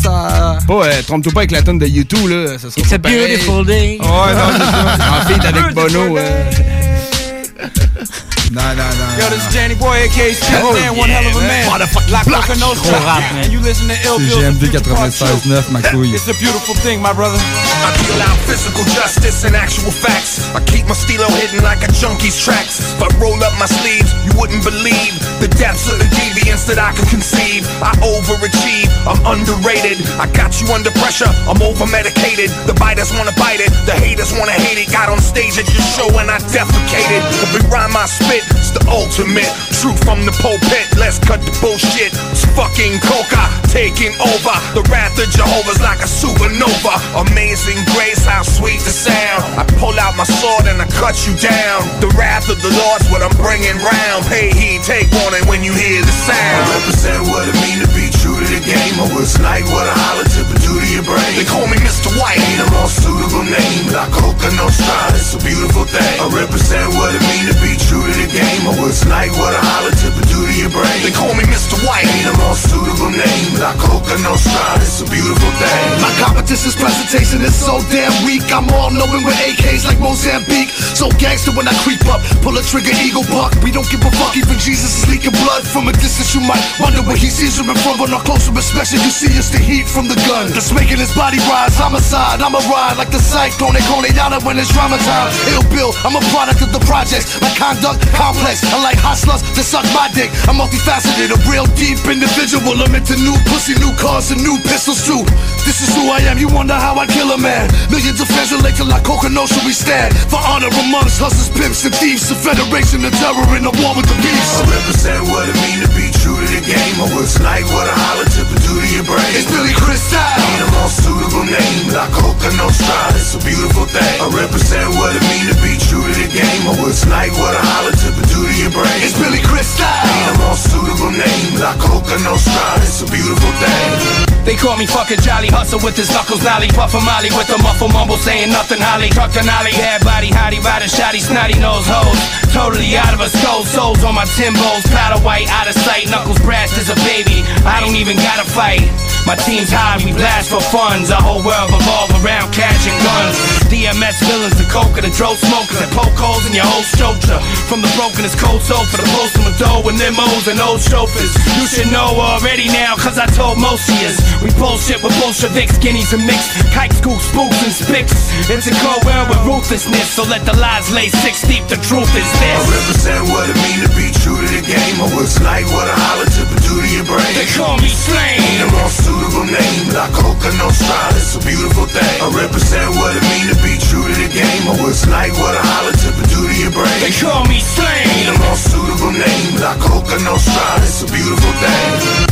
ça... 0.03 0.22
Pas, 0.67 0.87
euh, 0.87 1.03
trompe-toi 1.07 1.33
pas 1.33 1.41
avec 1.41 1.51
la 1.53 1.63
tonne 1.63 1.79
de 1.79 1.87
YouTube, 1.87 2.29
là. 2.29 2.59
Ça 2.59 2.71
sera 2.71 2.81
It's 2.81 2.89
pas 2.91 2.97
a 2.97 2.99
pareil. 2.99 3.37
beautiful 3.37 3.67
day. 3.67 3.99
Ouais, 4.01 4.07
non, 4.07 4.51
c'est 4.53 4.71
ça. 4.71 4.97
En 5.11 5.21
feed 5.27 5.45
avec 5.47 5.75
Bono. 5.75 6.19
Non, 8.53 8.77
non, 8.77 8.85
non. 8.85 9.17
Yo, 9.17 9.25
this 9.33 9.41
is 9.41 9.49
Danny 9.49 9.73
Boy, 9.81 10.05
aka 10.05 10.29
Skip 10.37 10.61
Oh, 10.61 10.77
Man, 10.77 10.93
one 11.01 11.09
hell 11.09 11.25
of 11.25 11.33
a 11.33 11.41
yeah, 11.41 11.73
man. 11.73 11.89
man. 11.89 11.89
Like 12.13 12.29
Coca 12.29 12.53
Nostra. 12.61 12.93
Gros 12.93 13.01
rap, 13.09 13.25
man. 13.33 13.49
And 13.49 13.53
you 13.53 13.61
listen 13.65 13.89
to 13.89 13.97
Ill 14.05 14.21
C'est 14.21 14.29
GMD 14.29 14.69
96.9, 14.69 15.73
ma 15.73 15.81
couille. 15.81 16.13
It's 16.13 16.29
a 16.29 16.37
beautiful 16.37 16.77
thing, 16.85 17.01
my 17.01 17.17
brother. 17.17 17.41
I 17.41 17.89
deal 18.05 18.21
out 18.21 18.37
physical 18.45 18.85
justice 18.93 19.45
and 19.49 19.57
actual 19.57 19.89
facts. 19.89 20.45
I 20.53 20.61
keep 20.69 20.85
my 20.85 20.93
stilo 20.93 21.25
hidden 21.41 21.65
like 21.65 21.81
a 21.81 21.89
junkie's 21.97 22.37
tracks. 22.37 22.85
If 22.93 23.01
I 23.01 23.09
roll 23.17 23.41
up 23.41 23.57
my 23.57 23.65
sleeves, 23.65 24.13
you 24.29 24.37
wouldn't 24.37 24.61
believe 24.61 25.17
the 25.41 25.49
depths 25.57 25.89
of 25.89 25.97
the 25.97 26.09
deviance 26.13 26.69
that 26.69 26.77
I 26.77 26.93
can 26.93 27.09
conceive. 27.09 27.65
I 27.81 27.97
overachieve, 28.05 28.93
I'm 29.09 29.17
underrated. 29.33 29.97
I 30.21 30.29
got 30.37 30.61
you 30.61 30.69
under 30.77 30.93
pressure, 31.01 31.31
I'm 31.49 31.63
over 31.65 31.89
medicated. 31.89 32.53
The 32.69 32.77
biters 32.77 33.17
wanna 33.17 33.33
bite 33.41 33.65
it, 33.65 33.73
the 33.89 33.97
haters 33.97 34.29
wanna 34.37 34.53
hate 34.53 34.77
it. 34.77 34.93
Got 34.93 35.09
on 35.09 35.25
stage 35.25 35.57
at 35.57 35.65
your 35.73 35.87
show 35.97 36.09
and 36.21 36.29
I 36.29 36.37
defecated. 36.53 37.25
Every 37.49 37.65
rhyme 37.73 37.97
I 37.97 38.05
spit, 38.05 38.42
it's 38.59 38.71
the 38.75 38.83
ultimate. 38.91 39.49
Truth 39.79 40.03
from 40.05 40.25
the 40.27 40.35
pulpit, 40.43 40.87
let's 40.99 41.19
cut 41.19 41.43
the 41.43 41.55
bullshit. 41.61 42.15
It's 42.31 42.45
fucking 42.55 42.99
coca 43.03 43.45
taking 43.73 44.13
over. 44.21 44.55
The 44.77 44.85
wrath 44.93 45.17
of 45.19 45.29
Jehovah's 45.33 45.81
like 45.81 45.99
a 46.05 46.11
supernova. 46.11 47.01
Amazing 47.31 47.81
grace, 47.97 48.25
how 48.25 48.43
sweet 48.45 48.79
the 48.85 48.93
sound. 48.93 49.43
I 49.57 49.65
pull 49.81 49.97
out 49.99 50.15
my 50.15 50.29
sword 50.29 50.69
and 50.69 50.77
I 50.83 50.87
cut 50.93 51.17
you 51.25 51.33
down. 51.41 51.89
The 52.05 52.13
wrath 52.19 52.53
of 52.53 52.61
the 52.61 52.69
Lord's 52.69 53.09
what 53.09 53.25
I'm 53.25 53.35
bringing 53.41 53.77
round. 53.81 54.29
Pay 54.29 54.53
heed, 54.53 54.85
take 54.85 55.09
warning 55.25 55.45
when 55.49 55.65
you 55.65 55.73
hear 55.73 56.05
the 56.05 56.17
sound. 56.29 56.69
I 56.69 56.79
represent 56.79 57.21
what 57.33 57.49
it 57.49 57.57
mean 57.65 57.81
to 57.81 57.91
be 57.97 58.13
true 58.21 58.37
to 58.37 58.47
the 58.47 58.63
game. 58.63 58.95
Or 59.01 59.25
it's 59.25 59.41
like 59.41 59.65
what 59.73 59.89
a 59.89 59.95
holler 59.97 60.29
would 60.29 60.52
to 60.79 60.89
your 60.89 61.05
brain. 61.05 61.33
They 61.37 61.45
call 61.45 61.67
me 61.67 61.77
Mr. 61.83 62.09
White, 62.17 62.39
ain't 62.39 62.63
a 62.63 62.69
more 62.73 62.89
suitable 62.89 63.45
name. 63.45 63.93
La 63.93 64.09
Coca 64.09 64.49
Nostra, 64.57 65.13
it's 65.13 65.35
a 65.35 65.41
beautiful 65.43 65.85
thing. 65.85 66.15
I 66.21 66.27
represent 66.33 66.95
what 66.97 67.13
it 67.15 67.23
mean 67.27 67.45
to 67.51 67.57
be 67.61 67.77
true 67.77 68.05
to 68.05 68.15
the 68.15 68.29
game. 68.31 68.63
Or 68.69 68.89
it's 68.89 69.05
like 69.07 69.33
what 69.37 69.53
a 69.53 69.61
holler 69.61 69.93
would 69.93 69.99
do 69.99 70.22
to 70.53 70.61
your 70.61 70.73
brain. 70.73 70.99
They 71.01 71.13
call 71.13 71.33
me 71.33 71.45
Mr. 71.49 71.81
White, 71.85 72.05
ain't 72.05 72.29
a 72.29 72.35
more 72.37 72.57
suitable 72.57 73.09
name. 73.09 73.57
La 73.57 73.73
Coca 73.81 74.17
Nostra, 74.21 74.77
it's 74.85 75.01
a 75.01 75.07
beautiful 75.09 75.53
thing. 75.57 75.85
My 76.05 76.13
competition's 76.21 76.77
presentation 76.77 77.41
is 77.41 77.57
so 77.57 77.81
damn 77.89 78.13
weak. 78.29 78.45
I'm 78.53 78.69
all 78.77 78.93
knowing 78.93 79.25
with 79.25 79.37
AKs 79.41 79.89
like 79.89 79.99
Mozambique. 79.99 80.69
So 80.93 81.09
gangster 81.17 81.53
when 81.57 81.67
I 81.69 81.75
creep 81.83 82.05
up, 82.13 82.21
pull 82.45 82.57
a 82.57 82.63
trigger, 82.63 82.93
eagle 83.01 83.25
buck. 83.33 83.57
We 83.65 83.73
don't 83.73 83.89
give 83.89 84.05
a 84.05 84.13
fuck, 84.21 84.37
even 84.37 84.59
Jesus 84.61 85.03
is 85.03 85.05
leaking 85.09 85.37
blood 85.41 85.65
from 85.65 85.89
a 85.89 85.95
distance. 85.97 86.37
You 86.37 86.45
might 86.45 86.63
wonder 86.77 87.01
where 87.03 87.17
he 87.17 87.33
sees 87.33 87.57
him 87.57 87.73
front, 87.81 87.99
but 87.99 88.13
on 88.13 88.21
closer 88.29 88.53
inspection, 88.53 89.01
you 89.01 89.13
see 89.13 89.33
it's 89.33 89.49
the 89.49 89.59
heat 89.59 89.89
from 89.89 90.09
the 90.09 90.19
gun 90.29 90.53
that's 90.53 90.73
making 90.73 91.01
his 91.01 91.13
body 91.17 91.41
rise. 91.49 91.75
Homicide, 91.81 92.45
I'm 92.45 92.55
a 92.55 92.63
ride 92.69 93.01
like 93.01 93.11
the 93.11 93.23
cyclone. 93.23 93.73
They 93.73 93.85
call 93.89 94.05
it 94.05 94.17
out 94.19 94.37
when 94.45 94.59
it's 94.59 94.73
drama 94.73 94.99
time. 95.01 95.33
Ill 95.57 95.65
Bill, 95.73 95.91
I'm 96.05 96.17
a 96.17 96.25
product 96.33 96.61
of 96.61 96.73
the 96.73 96.83
projects. 96.85 97.41
My 97.41 97.51
conduct 97.57 98.05
complex, 98.13 98.63
unlike 98.73 99.01
hustlers 99.01 99.41
that 99.57 99.65
suck 99.65 99.87
my 99.97 100.09
dick. 100.13 100.31
I'm 100.51 100.59
multifaceted, 100.59 101.31
a 101.31 101.39
real 101.47 101.67
deep 101.79 102.03
individual. 102.05 102.75
I'm 102.83 102.95
into 102.95 103.15
new 103.23 103.35
pussy, 103.47 103.79
new 103.79 103.95
cars, 103.97 104.35
and 104.35 104.43
new 104.43 104.59
pistols 104.67 105.07
too. 105.07 105.23
This 105.63 105.79
is 105.81 105.95
who 105.95 106.11
I 106.11 106.19
am. 106.27 106.37
You 106.37 106.51
wonder 106.51 106.75
how 106.75 106.99
I 106.99 107.07
kill 107.07 107.31
a 107.31 107.39
man. 107.39 107.71
Millions 107.95 108.19
of 108.19 108.27
fans 108.27 108.51
relate 108.51 108.75
to 108.83 108.85
like 108.85 109.07
Coconosha 109.07 109.63
we 109.63 109.73
stand. 109.73 110.11
For 110.27 110.43
honor 110.43 110.69
amongst 110.83 111.23
hustlers, 111.23 111.49
pimps, 111.55 111.87
and 111.87 111.95
thieves. 111.95 112.27
A 112.35 112.37
federation 112.37 113.07
of 113.07 113.15
terror 113.23 113.47
in 113.55 113.63
a 113.63 113.73
war 113.81 113.95
with 113.95 114.11
the 114.11 114.19
beast. 114.19 114.53
I 114.59 114.67
represent 114.67 115.23
what 115.31 115.47
it 115.47 115.57
mean 115.63 115.79
to 115.87 115.91
be 115.95 116.11
true 116.19 116.35
to 116.35 116.47
the 116.51 116.63
game. 116.67 116.97
Or 116.99 117.23
it's 117.23 117.39
like 117.39 117.63
what 117.71 117.87
a 117.87 117.95
holler 117.95 118.27
tip 118.27 118.51
would 118.51 118.63
do 118.67 118.75
to 118.83 118.89
your 118.91 119.07
brain. 119.07 119.33
It's 119.39 119.47
Billy 119.47 119.77
Crystal. 119.79 120.19
Ain't 120.19 120.67
a 120.67 120.69
more 120.75 120.91
suitable 120.91 121.47
name. 121.47 121.95
La 121.95 122.11
Coca 122.11 122.51
Nostra, 122.59 123.15
it's 123.15 123.39
a 123.39 123.41
beautiful 123.47 123.87
thing. 123.87 124.17
I 124.19 124.27
represent 124.35 124.91
what 124.99 125.15
it 125.15 125.23
mean 125.31 125.47
to 125.55 125.57
be 125.63 125.79
true 125.79 126.03
to 126.03 126.15
the 126.19 126.29
game. 126.29 126.63
Or 126.67 126.91
it's 126.91 127.07
like 127.07 127.31
what 127.39 127.55
a 127.55 127.63
holler 127.63 127.95
tip 127.95 128.13
would 128.19 128.27
do 128.27 128.43
to 128.43 128.55
your 128.59 128.75
brain. 128.75 128.99
It's 129.07 129.15
Billy 129.15 129.41
Crystal. 129.47 129.87
Ain't 129.87 130.29
a 130.29 130.32
more 130.39 130.57
suitable 130.57 131.11
name. 131.11 131.59
La 131.59 131.75
Coca 131.77 132.19
Nostra, 132.19 132.77
it's 132.83 133.03
a 133.03 133.07
beautiful 133.07 133.53
thing. 133.61 134.32
They 134.43 134.59
call 134.59 134.75
me 134.75 134.91
fucking 134.91 135.23
Jolly 135.23 135.55
Hustle 135.55 135.79
with 135.87 135.95
his 135.95 136.11
knuckles 136.11 136.43
Nolly. 136.43 136.67
Puff 136.75 136.99
a 136.99 137.01
Molly 137.07 137.31
with 137.31 137.47
a 137.55 137.59
muffle 137.63 137.87
mumble 137.87 138.19
saying 138.19 138.51
nothing 138.51 138.83
Holly. 138.83 139.07
Truck 139.15 139.31
to 139.39 139.43
Nolly. 139.47 139.71
Head 139.71 140.03
body 140.03 140.35
hottie 140.35 140.59
rider 140.59 140.91
Shotty 140.91 141.23
snotty 141.23 141.55
nose 141.63 141.87
hoes. 141.87 142.19
Totally 142.51 142.99
out 142.99 143.15
of 143.15 143.23
a 143.23 143.31
skull 143.31 143.63
Souls 143.63 144.03
on 144.03 144.19
my 144.19 144.27
Timbos 144.35 144.85
Powder 144.91 145.23
white 145.23 145.49
out 145.49 145.71
of 145.71 145.79
sight 145.79 146.11
Knuckles 146.11 146.43
brass 146.43 146.75
as 146.75 146.91
a 146.91 146.99
baby. 147.07 147.47
I 147.63 147.79
don't 147.79 147.95
even 147.95 148.19
gotta 148.19 148.43
fight. 148.43 148.83
My 149.31 149.39
team's 149.39 149.71
high 149.71 150.03
We 150.03 150.11
blast 150.11 150.51
for 150.51 150.59
funds. 150.59 151.15
Our 151.15 151.23
whole 151.23 151.47
world 151.47 151.71
revolve 151.71 152.11
around 152.19 152.51
cash 152.51 152.83
and 152.91 152.99
guns. 152.99 153.39
DMS 153.71 154.19
villains 154.27 154.59
The 154.59 154.67
coke 154.67 154.99
and 154.99 155.07
the 155.07 155.15
dro 155.15 155.39
smokers. 155.39 155.79
That 155.79 155.95
poke 155.95 156.19
holes 156.19 156.43
in 156.51 156.53
your 156.59 156.67
whole 156.67 156.83
structure. 156.83 157.39
From 157.71 157.79
the 157.79 157.93
brokenest 157.95 158.43
cold 158.43 158.59
soul 158.67 158.83
For 158.91 158.99
the 158.99 159.07
post 159.15 159.39
of 159.39 159.55
dough 159.55 159.87
and 159.87 160.03
limos 160.03 160.51
and 160.51 160.59
old 160.59 160.83
chauffeurs. 160.83 161.31
You 161.55 161.71
should 161.71 161.95
know 161.95 162.19
already 162.19 162.67
now 162.75 162.99
Cause 162.99 163.23
I 163.23 163.31
told 163.31 163.63
most 163.63 163.87
of 163.87 164.03
yous 164.03 164.32
we 164.41 164.49
bullshit 164.57 165.03
with 165.05 165.13
Bolsheviks, 165.21 165.77
guineas 165.79 166.13
and 166.17 166.25
mixed 166.25 166.57
Kike 166.73 166.95
school 166.97 167.19
spooks 167.19 167.61
and 167.67 167.75
spicks 167.75 168.33
It's 168.49 168.71
a 168.71 168.75
cold 168.81 169.05
world 169.05 169.29
with 169.29 169.43
ruthlessness 169.45 170.09
So 170.17 170.25
let 170.25 170.47
the 170.49 170.57
lies 170.57 170.89
lay 170.95 171.09
six 171.09 171.43
deep, 171.45 171.67
the 171.69 171.77
truth 171.85 172.11
is 172.17 172.31
this 172.41 172.57
I 172.57 172.71
represent 172.71 173.23
what 173.29 173.51
it 173.51 173.59
mean 173.59 173.79
to 173.85 173.91
be 173.99 174.13
true 174.23 174.39
to 174.39 174.49
the 174.49 174.63
game. 174.63 174.97
Or 175.03 175.11
it's 175.23 175.41
like 175.43 175.67
what 175.75 175.87
a 175.91 175.97
holler 175.97 176.29
tip 176.31 176.47
would 176.47 176.63
do 176.63 176.75
to 176.79 176.89
your 176.95 177.07
brain. 177.07 177.33
They 177.35 177.49
call 177.51 177.77
me 177.83 177.91
Slain 177.91 178.39
Ain't 178.39 178.63
a 178.63 178.69
more 178.71 178.93
suitable 178.93 179.47
name. 179.51 179.85
La 179.93 180.07
Coca 180.15 180.51
Nostra, 180.59 181.01
it's 181.19 181.35
a 181.35 181.41
beautiful 181.43 181.87
thing. 181.91 182.17
I 182.23 182.29
represent 182.31 182.89
what 182.97 183.13
it 183.19 183.25
mean 183.27 183.47
to 183.51 183.59
be 183.61 183.75
true 183.83 184.05
to 184.05 184.15
the 184.15 184.31
game. 184.31 184.63
Or 184.71 184.79
it's 184.89 185.05
like 185.11 185.35
what 185.43 185.55
a 185.59 185.63
holler 185.63 185.97
tip 185.99 186.15
would 186.17 186.31
do 186.31 186.41
to 186.47 186.55
your 186.55 186.73
brain. 186.73 186.99
They 187.03 187.15
call 187.19 187.43
me 187.51 187.59
Slain 187.59 188.07
Ain't 188.07 188.31
a 188.31 188.37
more 188.39 188.59
suitable 188.59 189.15
name. 189.15 189.59
La 189.59 189.75
Coca 189.83 190.17
Nostra, 190.23 190.83
it's 190.83 191.03
a 191.03 191.09
beautiful 191.11 191.53
thing. 191.59 192.32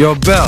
Yo, 0.00 0.14
Bell. 0.14 0.46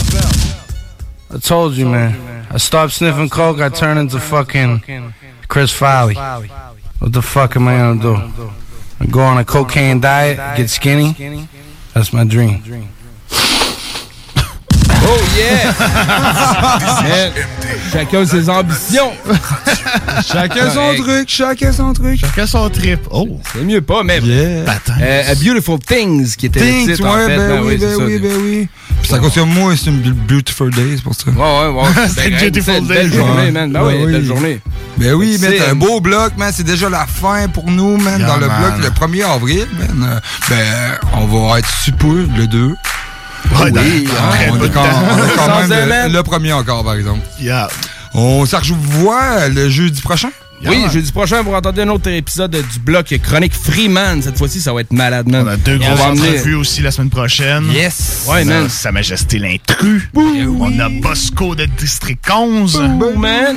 I 1.30 1.36
told 1.38 1.74
you, 1.74 1.86
man. 1.86 2.46
I 2.50 2.56
stopped 2.56 2.94
sniffing 2.94 3.28
coke, 3.28 3.60
I 3.60 3.68
turned 3.68 3.98
into 3.98 4.18
fucking 4.18 5.12
Chris 5.46 5.70
Foley. 5.70 6.14
What 6.14 7.12
the 7.12 7.20
fuck 7.20 7.54
am 7.56 7.68
I 7.68 7.76
gonna 7.76 8.00
do? 8.00 8.50
I 8.98 9.04
go 9.04 9.20
on 9.20 9.36
a 9.36 9.44
cocaine 9.44 10.00
diet, 10.00 10.38
get 10.56 10.70
skinny? 10.70 11.48
That's 11.92 12.14
my 12.14 12.24
dream. 12.24 12.62
Oh 15.14 15.20
yeah! 15.36 15.72
Man, 17.02 17.32
Chacun 17.92 18.24
ses 18.24 18.48
ambitions. 18.48 19.12
Chacun 20.26 20.70
son 20.70 20.94
truc, 21.02 21.28
chacun 21.28 21.72
son 21.72 21.92
truc. 21.92 22.18
Chacun 22.18 22.46
son 22.46 22.70
trip. 22.70 23.00
Oh! 23.10 23.28
C'est 23.52 23.62
mieux 23.64 23.82
pas, 23.82 24.02
mais. 24.02 24.20
Patin. 24.64 24.94
Euh, 25.02 25.30
A 25.32 25.34
Beautiful 25.34 25.78
Things 25.80 26.34
qui 26.36 26.46
était 26.46 26.60
Things, 26.60 26.88
le 26.88 26.96
titre, 26.96 27.08
en 27.08 27.14
ouais, 27.16 27.26
fait. 27.26 27.36
ben 27.36 27.60
oui, 27.64 27.76
c'est 27.78 27.86
ben 27.86 27.96
ça. 27.98 28.04
oui, 28.04 28.18
ben 28.18 28.32
oui. 28.42 28.68
Puis 29.02 29.10
ça 29.10 29.18
continue, 29.18 29.44
moi, 29.46 29.74
c'est 29.76 29.90
une 29.90 30.00
beautiful 30.12 30.70
day, 30.70 30.82
c'est 30.96 31.02
pour 31.02 31.14
ça. 31.14 31.24
Ouais, 31.30 31.34
ouais, 31.36 31.82
ouais. 31.82 31.88
C'est 32.14 32.30
Ben, 32.30 32.32
une 32.32 32.38
beautiful 32.38 32.86
day. 32.86 32.94
Belle 32.94 33.12
journée, 33.12 33.50
man. 33.50 33.72
Ben 33.72 33.82
Ouais, 33.82 33.94
oui, 33.98 34.04
oui. 34.06 34.12
belle 34.12 34.24
journée. 34.24 34.60
Ben 34.96 35.12
oui, 35.14 35.38
mais 35.40 35.60
un 35.66 35.74
beau 35.74 36.00
bloc, 36.00 36.32
man. 36.38 36.52
C'est 36.54 36.62
déjà 36.62 36.88
la 36.88 37.06
fin 37.06 37.48
pour 37.48 37.68
nous, 37.70 37.96
man, 37.98 38.20
Yeah, 38.20 38.28
dans 38.28 38.36
le 38.38 38.46
man. 38.46 38.78
bloc 38.78 38.84
le 38.84 39.16
1er 39.18 39.24
avril, 39.34 39.66
man. 39.78 40.08
Euh, 40.14 40.20
Ben, 40.48 40.98
on 41.14 41.26
va 41.26 41.58
être 41.58 41.68
super 41.82 42.08
le 42.36 42.46
2. 42.46 42.74
Ouais, 43.60 43.70
dans- 43.70 43.80
oui, 43.80 44.04
dans 44.04 44.12
hein, 44.12 44.30
très 44.30 44.50
on 44.50 44.64
est 44.64 44.70
quand, 44.70 44.82
on 44.82 45.36
quand 45.36 45.58
même 45.58 45.66
semaine. 45.68 46.06
le, 46.12 46.18
le 46.18 46.22
premier 46.22 46.52
encore, 46.52 46.84
par 46.84 46.94
exemple. 46.94 47.20
Yeah. 47.40 47.68
On 48.14 48.44
s'en 48.46 48.58
revoit 48.58 49.48
le 49.48 49.68
jeudi 49.68 50.00
prochain? 50.00 50.30
Oui, 50.64 50.84
jeudi 50.92 51.10
prochain, 51.10 51.42
vous 51.42 51.52
entendez 51.54 51.82
un 51.82 51.88
autre 51.88 52.08
épisode 52.08 52.52
du 52.52 52.78
bloc 52.78 53.12
Chronique 53.20 53.52
Freeman. 53.52 54.22
Cette 54.22 54.38
fois-ci, 54.38 54.60
ça 54.60 54.72
va 54.72 54.82
être 54.82 54.92
malade, 54.92 55.28
man. 55.28 55.44
On 55.44 55.50
a 55.50 55.56
deux 55.56 55.74
On 55.74 55.78
grosses 55.94 56.00
entrevues 56.00 56.54
aussi 56.54 56.82
la 56.82 56.92
semaine 56.92 57.10
prochaine. 57.10 57.64
Yes. 57.72 58.26
On 58.28 58.32
Ouais, 58.34 58.42
a 58.42 58.44
man. 58.44 58.68
Sa 58.68 58.92
Majesté 58.92 59.38
l'intrus. 59.40 60.08
On 60.14 60.78
a 60.78 60.88
Bosco 60.88 61.56
de 61.56 61.64
District 61.64 62.20
11. 62.32 62.80
Boom, 62.96 63.18
man. 63.18 63.56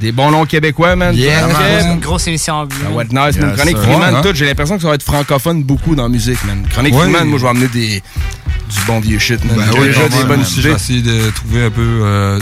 Des 0.00 0.12
bons 0.12 0.30
noms 0.30 0.44
québécois, 0.44 0.96
man. 0.96 1.14
Yeah, 1.14 1.46
une 1.92 2.00
grosse 2.00 2.26
émission 2.26 2.54
en 2.54 2.68
Ça 2.68 2.90
va 2.94 3.02
être 3.02 3.12
nice, 3.12 3.40
man. 3.40 3.54
Chronique. 3.56 3.76
Freeman, 3.78 4.00
Ouais, 4.14 4.18
hein. 4.18 4.22
tout. 4.22 4.34
J'ai 4.34 4.46
l'impression 4.46 4.76
que 4.76 4.82
ça 4.82 4.88
va 4.88 4.94
être 4.94 5.02
francophone 5.02 5.62
beaucoup 5.62 5.94
dans 5.94 6.02
la 6.04 6.08
musique, 6.08 6.42
man. 6.44 6.66
Chronique 6.68 6.94
Ouais. 6.94 7.02
Freeman, 7.02 7.28
moi, 7.28 7.38
je 7.38 7.44
vais 7.44 7.50
amener 7.50 7.68
des, 7.68 8.02
du 8.70 8.80
bon 8.86 9.00
vieux 9.00 9.18
shit, 9.18 9.42
man. 9.44 9.56
Ben 9.56 9.64
oui, 9.78 9.86
déjà 9.86 10.08
des 10.08 10.16
même, 10.18 10.26
bonnes 10.26 10.36
man. 10.40 10.46
Je 10.48 10.60
vais 10.60 10.68
idées. 10.70 10.76
essayer 10.76 11.02
de 11.02 11.30
trouver 11.30 11.64
un 11.64 11.70
peu 11.70 11.82
euh, 12.02 12.38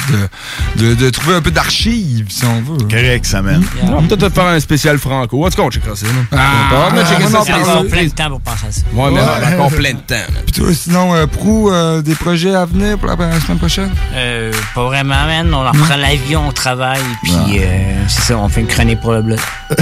de, 0.76 0.82
de, 0.82 0.94
de 0.94 1.10
trouver 1.10 1.36
un 1.36 1.42
peu 1.42 1.50
d'archives, 1.50 2.26
si 2.30 2.44
on 2.44 2.62
veut. 2.62 2.78
Correct, 2.88 3.26
ça, 3.26 3.42
man. 3.42 3.62
On 3.82 4.00
va 4.00 4.16
peut-être 4.16 4.34
faire 4.34 4.46
un 4.46 4.60
spécial 4.60 4.98
franco. 4.98 5.44
En 5.46 5.50
tout 5.50 5.56
cas, 5.56 5.62
on 5.62 5.70
checkera 5.70 5.94
ça, 5.94 6.06
man. 6.06 6.26
Ah, 6.32 6.90
on 6.90 6.94
des 6.94 7.34
encore 7.36 7.86
plein 7.86 8.04
de 8.04 8.08
temps 8.10 8.30
pour 8.30 8.40
penser 8.40 8.66
à 8.68 8.72
ça. 8.72 8.82
Ouais, 8.92 9.10
mais 9.12 9.20
on 9.20 9.46
a 9.46 9.54
encore 9.54 9.70
plein 9.76 9.92
de 9.92 9.98
temps, 10.00 10.14
man. 10.32 10.42
Puis 10.50 10.52
toi, 10.62 10.74
sinon, 10.74 11.14
euh, 11.14 11.26
Prou, 11.26 11.70
euh, 11.70 12.02
des 12.02 12.14
projets 12.14 12.54
à 12.54 12.64
venir 12.64 12.98
pour 12.98 13.08
la, 13.08 13.16
la 13.16 13.40
semaine 13.40 13.58
prochaine? 13.58 13.90
Euh, 14.14 14.52
pas 14.74 14.84
vraiment, 14.84 15.26
man. 15.26 15.52
On 15.52 15.66
en 15.66 15.70
reprend 15.70 15.96
l'avion, 15.96 16.44
on 16.48 16.52
travaille, 16.52 17.00
puis 17.22 17.32
euh, 17.50 18.04
c'est 18.08 18.22
ça, 18.22 18.38
on 18.38 18.48
fait 18.48 18.60
une 18.60 18.66
chronique 18.66 19.00
pour 19.00 19.12
le 19.12 19.22
blog. 19.22 19.38
on 19.70 19.74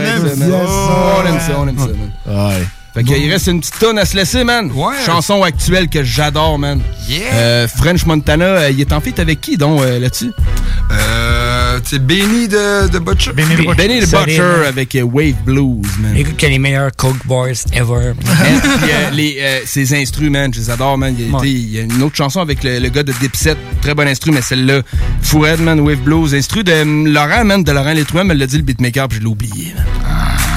aime 0.00 0.28
ça, 0.28 0.36
man. 0.36 0.52
On 0.52 1.26
aime 1.26 1.40
ça, 1.40 1.52
on 1.58 1.68
aime 1.68 1.78
ça, 1.78 1.86
man. 1.86 2.10
Ouais. 2.26 2.66
Fait 2.94 3.04
qu'il 3.04 3.30
reste 3.30 3.46
une 3.46 3.60
petite 3.60 3.78
tonne 3.78 3.98
à 3.98 4.04
se 4.04 4.16
laisser, 4.16 4.42
man. 4.42 4.70
Chanson 5.06 5.42
actuelle 5.44 5.88
que 5.88 6.02
j'adore, 6.02 6.58
man. 6.58 6.80
Yeah. 7.08 7.20
Euh, 7.34 7.68
French 7.68 8.04
Montana, 8.04 8.44
euh, 8.44 8.70
il 8.70 8.80
est 8.80 8.92
en 8.92 9.00
feat 9.00 9.18
avec 9.20 9.40
qui, 9.40 9.56
donc, 9.56 9.80
euh, 9.80 10.00
là-dessus? 10.00 10.32
Euh, 10.90 11.78
c'est 11.84 12.04
Benny 12.04 12.48
de, 12.48 12.88
de 12.88 12.98
Butcher. 12.98 13.32
Benny 13.32 13.54
the 13.54 13.58
Butcher. 13.58 13.74
Benny 13.76 14.00
Butcher 14.00 14.66
avec 14.66 14.94
euh, 14.96 15.02
Wave 15.02 15.36
Blues, 15.44 15.86
man. 16.00 16.16
Écoute, 16.16 16.36
que 16.36 16.46
les 16.46 16.58
meilleurs 16.58 16.90
Coke 16.96 17.24
Boys 17.26 17.64
ever. 17.72 18.12
Euh, 18.82 19.10
les, 19.12 19.36
euh, 19.40 19.60
ses 19.66 19.94
instrus, 19.94 20.30
man, 20.30 20.52
je 20.52 20.58
les 20.58 20.70
adore, 20.70 20.98
man. 20.98 21.14
Il 21.16 21.26
y 21.26 21.32
a, 21.32 21.36
Ouais. 21.38 21.46
été- 21.48 21.56
il 21.56 21.70
y 21.70 21.78
a 21.78 21.82
une 21.82 22.02
autre 22.02 22.16
chanson 22.16 22.40
avec 22.40 22.64
le, 22.64 22.78
le 22.80 22.88
gars 22.88 23.02
de 23.04 23.12
Dipset, 23.20 23.56
très 23.80 23.94
bon 23.94 24.06
instru, 24.08 24.32
mais 24.32 24.42
celle-là, 24.42 24.82
Foured, 25.22 25.60
man, 25.60 25.78
Wave 25.80 25.98
Blues, 25.98 26.34
instru 26.34 26.64
de 26.64 26.72
euh, 26.72 26.84
Laurent, 27.12 27.44
man, 27.44 27.62
de 27.62 27.70
Laurent 27.72 27.92
Létrouin, 27.92 28.24
me 28.24 28.34
l'a 28.34 28.46
dit 28.46 28.56
le 28.56 28.62
beatmaker, 28.62 29.06
puis 29.08 29.18
je 29.18 29.22
l'ai 29.22 29.28
oublié, 29.28 29.74
man. 29.76 29.84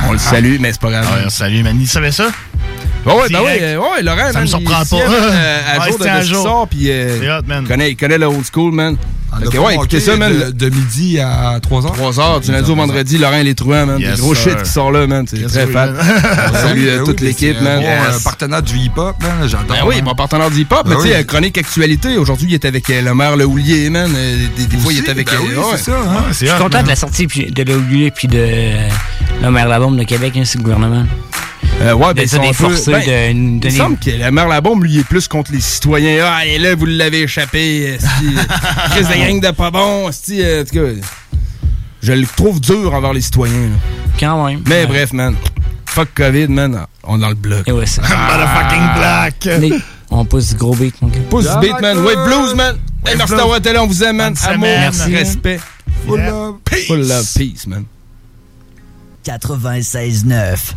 On 0.08 0.12
le 0.12 0.18
salue, 0.18 0.58
mais 0.60 0.72
c'est 0.72 0.82
pas 0.82 0.92
grave. 0.92 1.06
Ouais, 1.24 1.30
salut, 1.30 1.64
man. 1.64 1.78
Il 1.80 1.88
savait 1.88 2.12
ça? 2.12 2.30
Ouais, 3.06 3.14
ouais, 3.14 3.22
ben 3.30 3.40
Direct. 3.40 3.62
ouais, 3.62 3.64
euh, 3.64 3.80
ouais, 3.80 4.02
Laurent, 4.02 4.28
Ça 4.28 4.34
man, 4.34 4.42
me 4.44 4.48
surprend 4.48 4.74
il 4.74 4.78
pas. 4.78 4.86
tient, 4.86 5.10
man, 5.10 5.20
euh, 5.32 5.60
à 5.76 5.80
Ouais, 5.80 5.88
jour 5.92 5.98
il 6.06 6.20
de, 6.20 6.26
ce 6.26 6.34
sort, 6.34 6.68
puis 6.70 6.90
euh, 6.92 7.20
C'est 7.20 7.30
hot, 7.32 7.42
man. 7.48 7.64
il 7.64 7.68
connaît, 7.68 7.92
il 7.92 7.96
connaît 7.98 8.18
le 8.18 8.26
old 8.28 8.46
school, 8.52 8.72
man. 8.74 8.96
Pas 9.52 9.60
ouais, 9.62 9.74
écoutez 9.74 10.00
ça, 10.00 10.16
man. 10.16 10.32
de, 10.32 10.52
de 10.52 10.70
midi 10.70 11.20
à 11.20 11.58
3 11.60 11.88
heures. 11.88 11.94
3 11.94 12.20
heures, 12.20 12.40
du 12.40 12.52
lundi 12.52 12.70
au 12.70 12.76
vendredi, 12.76 13.18
Laurent 13.18 13.42
Létrouin, 13.42 13.86
man. 13.88 14.00
Yes, 14.00 14.16
Des 14.16 14.22
gros 14.22 14.36
sir. 14.36 14.52
shit 14.52 14.62
qui 14.64 14.70
sort 14.70 14.92
là, 14.92 15.08
man. 15.08 15.26
C'est 15.28 15.38
Yes, 15.38 15.52
très 15.52 15.66
oui, 15.66 15.74
salue 15.74 16.78
Oui, 16.82 16.90
euh, 16.90 17.04
toute 17.04 17.20
oui, 17.20 17.28
l'équipe, 17.28 17.56
c'est 17.60 17.68
un 17.68 17.80
man. 17.80 17.82
bon, 17.82 17.88
euh, 17.88 18.20
partenaire 18.24 18.62
du 18.62 18.78
hip-hop, 18.78 19.16
man. 19.24 19.48
J'adore. 19.50 19.66
Ben 19.76 19.84
oui, 19.88 19.96
man. 19.96 20.04
bon 20.06 20.14
partenaire 20.16 20.52
du 20.52 20.60
hip-hop. 20.62 20.84
Ben 20.88 20.92
mais 20.92 20.96
tu 20.98 21.02
sais, 21.10 21.16
oui. 21.16 21.22
euh, 21.22 21.24
chronique 21.24 21.58
actualité. 21.58 22.16
Aujourd'hui, 22.20 22.48
il 22.52 22.54
est 22.54 22.64
avec 22.66 22.88
euh, 22.92 23.02
le 23.02 23.16
maire 23.16 23.36
Le 23.36 23.46
Houlier, 23.46 23.90
man. 23.90 24.14
Euh, 24.16 24.38
Des, 24.56 24.78
fois, 24.78 24.94
il 24.94 25.00
est 25.00 25.10
avec. 25.10 25.26
ben 25.26 25.38
euh, 25.38 25.40
oui, 25.42 25.56
ouais. 25.56 25.64
c'est 25.78 25.84
ça, 25.86 25.98
hein. 25.98 26.24
c'est 26.32 26.46
Je 26.46 26.52
suis 26.54 26.62
content 26.62 26.84
de 26.84 26.88
la 26.90 26.96
sortie 26.96 27.26
de 27.26 27.64
l'Oulier 27.64 28.12
puis 28.12 28.28
de 28.28 28.38
euh, 28.38 28.88
le 29.42 29.50
maire 29.50 29.68
La 29.68 29.80
Bombe 29.80 29.98
de 29.98 30.04
Québec, 30.04 30.34
hein, 30.38 30.44
c'est 30.46 30.60
le 30.60 30.64
gouvernement. 30.64 31.06
Euh, 31.84 31.94
ouais, 31.94 32.14
ben, 32.14 32.28
sont 32.28 32.40
peu- 32.40 32.54
forcés 32.54 32.92
ben, 32.92 33.60
de 33.60 33.68
Il 33.68 33.72
semble 33.74 33.98
que 33.98 34.10
la 34.12 34.32
mère 34.32 34.48
la 34.48 34.62
bombe, 34.62 34.84
lui, 34.84 35.00
est 35.00 35.04
plus 35.04 35.28
contre 35.28 35.52
les 35.52 35.60
citoyens. 35.60 36.24
Ah, 36.26 36.38
allez 36.42 36.58
là, 36.58 36.76
vous 36.76 36.86
l'avez 36.86 37.24
échappé. 37.24 37.98
Crise 38.92 39.08
de 39.10 39.14
gang 39.14 39.40
de 39.42 39.52
pas 39.52 39.70
bon. 39.72 40.08
euh, 40.08 40.62
En 40.62 40.66
tout 40.66 40.74
cas, 40.76 41.08
je 42.02 42.14
le 42.14 42.26
trouve 42.26 42.62
dur 42.62 42.94
envers 42.94 43.14
les 43.14 43.22
citoyens. 43.22 43.54
là. 43.54 43.76
Quand 44.20 44.46
même. 44.46 44.62
Mais 44.68 44.82
Ouais. 44.82 44.86
bref, 44.88 45.14
man. 45.14 45.36
Fuck 45.86 46.10
COVID, 46.16 46.48
man. 46.48 46.86
On 47.04 47.18
est 47.18 47.22
dans 47.22 47.30
le 47.30 47.36
bloc. 47.36 47.68
Et 47.68 47.72
ouais, 47.72 47.86
ça. 47.86 48.02
Motherfucking 48.02 48.96
black. 48.98 49.46
Les- 49.60 49.74
On 50.10 50.26
pousse 50.26 50.50
du 50.50 50.56
gros 50.56 50.76
beat, 50.76 50.96
mon 51.02 51.08
gars. 51.10 51.20
Pouce 51.30 51.46
du 51.50 51.60
beat, 51.60 51.82
man. 51.82 51.98
Wave 51.98 52.26
blues, 52.28 52.56
man. 52.56 52.78
Hey, 53.06 53.16
merci 53.18 53.36
d'avoir 53.36 53.58
été 53.58 53.74
là. 53.74 53.84
On 53.84 53.88
vous 53.88 54.04
aime, 54.04 54.18
man. 54.18 54.34
Amour, 54.48 54.68
respect. 55.12 55.60
Full 56.08 56.20
Yeah. 56.20 56.30
love. 56.32 56.56
Full 56.88 57.08
love, 57.08 57.26
peace, 57.36 57.68
man. 57.68 57.84
96.9. 59.24 60.74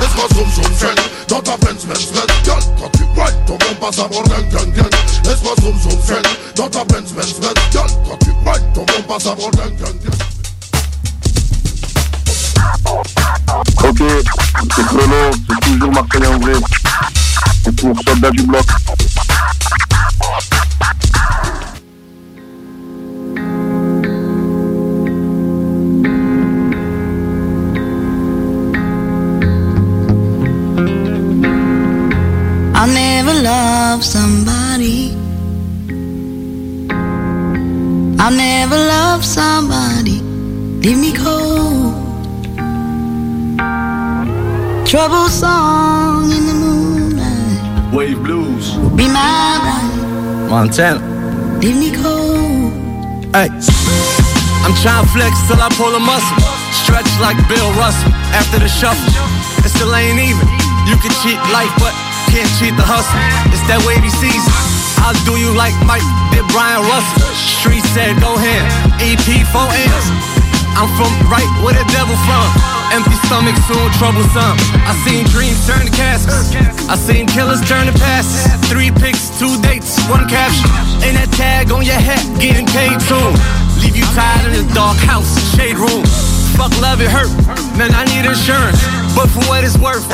Laisse-moi 0.00 0.26
zoom 0.34 0.50
zoom 0.52 0.72
friend 0.74 1.00
Dans 1.28 1.40
ta 1.40 1.56
Benz 1.56 1.84
Benz 1.86 2.12
Girl, 2.44 2.60
quand 2.78 2.90
tu 2.96 3.02
whine 3.02 3.34
Ton 3.46 3.56
bon 3.58 3.74
passe 3.80 3.98
à 3.98 4.08
bord 4.08 4.22
gang 4.24 4.48
gang 4.50 4.72
gang 4.72 4.90
Laisse-moi 5.24 5.54
zoom 5.60 5.78
zoom 5.80 6.00
friend 6.02 6.26
Dans 6.54 6.68
ta 6.68 6.84
Benz 6.84 7.12
Benz 7.12 7.34
Girl, 7.72 7.88
quand 8.08 8.18
tu 8.18 8.30
whine 8.30 8.72
Ton 8.74 8.84
bon 8.84 9.02
passe 9.08 9.26
à 9.26 9.34
bord 9.34 9.50
gang 9.52 9.74
gang 9.76 9.98
gang 10.04 10.18
Ok, 13.88 14.02
c'est 14.76 14.86
Chrono, 14.86 15.30
c'est 15.48 15.60
toujours 15.60 15.92
Marseille 15.92 16.26
en 16.26 16.38
vrai. 16.38 16.52
C'est 17.64 17.76
pour 17.76 17.96
soldat 18.06 18.30
du 18.30 18.42
bloc. 18.42 18.66
Loved 33.96 34.04
somebody. 34.04 35.16
I'll 38.20 38.30
never 38.30 38.76
love 38.76 39.24
somebody. 39.24 40.20
Leave 40.84 40.98
me 40.98 41.12
cold. 41.14 41.94
Trouble 44.86 45.28
song 45.30 46.24
in 46.30 46.44
the 46.46 46.56
moonlight. 46.62 47.94
Wave 47.94 48.22
Blues. 48.22 48.76
Will 48.76 48.90
be 48.90 49.08
my 49.08 49.56
ride. 49.64 50.50
Montana. 50.50 51.00
Leave 51.62 51.78
me 51.78 51.90
cold. 52.02 52.72
Hey. 53.32 53.48
I'm 54.64 54.74
trying 54.82 55.04
to 55.06 55.10
flex 55.16 55.32
till 55.48 55.56
I 55.56 55.68
pull 55.72 55.94
a 55.94 56.00
muscle. 56.00 56.36
Stretch 56.84 57.08
like 57.18 57.38
Bill 57.48 57.72
Russell 57.80 58.12
after 58.36 58.58
the 58.58 58.68
shuffle. 58.68 59.08
It 59.64 59.70
still 59.70 59.94
ain't 59.94 60.20
even. 60.20 60.46
You 60.84 60.96
can 61.00 61.12
cheat 61.22 61.40
life, 61.48 61.72
but 61.78 62.05
can't 62.32 62.50
cheat 62.58 62.74
the 62.76 62.86
hustle. 62.86 63.18
It's 63.52 63.62
that 63.70 63.82
wavy 63.86 64.10
season. 64.10 64.52
I'll 65.02 65.16
do 65.28 65.38
you 65.38 65.52
like 65.54 65.74
Mike 65.86 66.04
did 66.32 66.46
Brian 66.50 66.82
Russell. 66.86 67.22
Street 67.34 67.84
said 67.94 68.18
go 68.18 68.34
ahead. 68.34 68.64
EP 68.98 69.26
4 69.52 69.62
M's. 69.62 70.06
I'm 70.76 70.90
from 70.98 71.08
right 71.32 71.48
where 71.64 71.72
the 71.72 71.86
devil 71.88 72.16
from. 72.28 72.48
Empty 72.92 73.16
stomach, 73.26 73.56
soon 73.66 73.88
troublesome. 73.98 74.56
I 74.84 74.92
seen 75.08 75.24
dreams 75.32 75.58
turn 75.66 75.84
to 75.86 75.92
caskets. 75.92 76.52
I 76.88 76.96
seen 76.96 77.26
killers 77.26 77.60
turn 77.66 77.86
to 77.86 77.96
passes. 77.98 78.44
Three 78.68 78.90
pics, 78.90 79.32
two 79.38 79.60
dates, 79.62 79.96
one 80.08 80.28
caption. 80.28 80.70
And 81.02 81.16
that 81.16 81.32
tag 81.32 81.72
on 81.72 81.84
your 81.84 81.98
hat, 81.98 82.22
getting 82.38 82.66
paid 82.66 83.00
soon. 83.08 83.32
Leave 83.82 83.96
you 83.96 84.06
tied 84.14 84.46
in 84.46 84.52
the 84.52 84.74
dark 84.74 84.96
house, 84.98 85.32
shade 85.56 85.76
room. 85.76 86.04
Fuck 86.56 86.72
love, 86.80 87.00
it 87.00 87.10
hurt. 87.10 87.30
Man, 87.76 87.92
I 87.92 88.04
need 88.08 88.24
insurance. 88.24 88.80
But 89.14 89.28
for 89.28 89.44
what 89.48 89.64
it's 89.64 89.78
worth, 89.78 90.04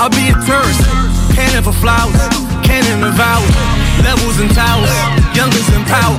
I'll 0.00 0.10
be 0.10 0.32
a 0.32 0.36
tourist. 0.48 0.82
Cannon 1.36 1.62
for 1.62 1.72
flowers, 1.72 2.16
cannon 2.64 3.04
and 3.04 3.14
vows. 3.14 3.52
Levels 4.04 4.40
and 4.40 4.50
towers, 4.54 4.92
youngest 5.36 5.68
in 5.72 5.84
power. 5.84 6.18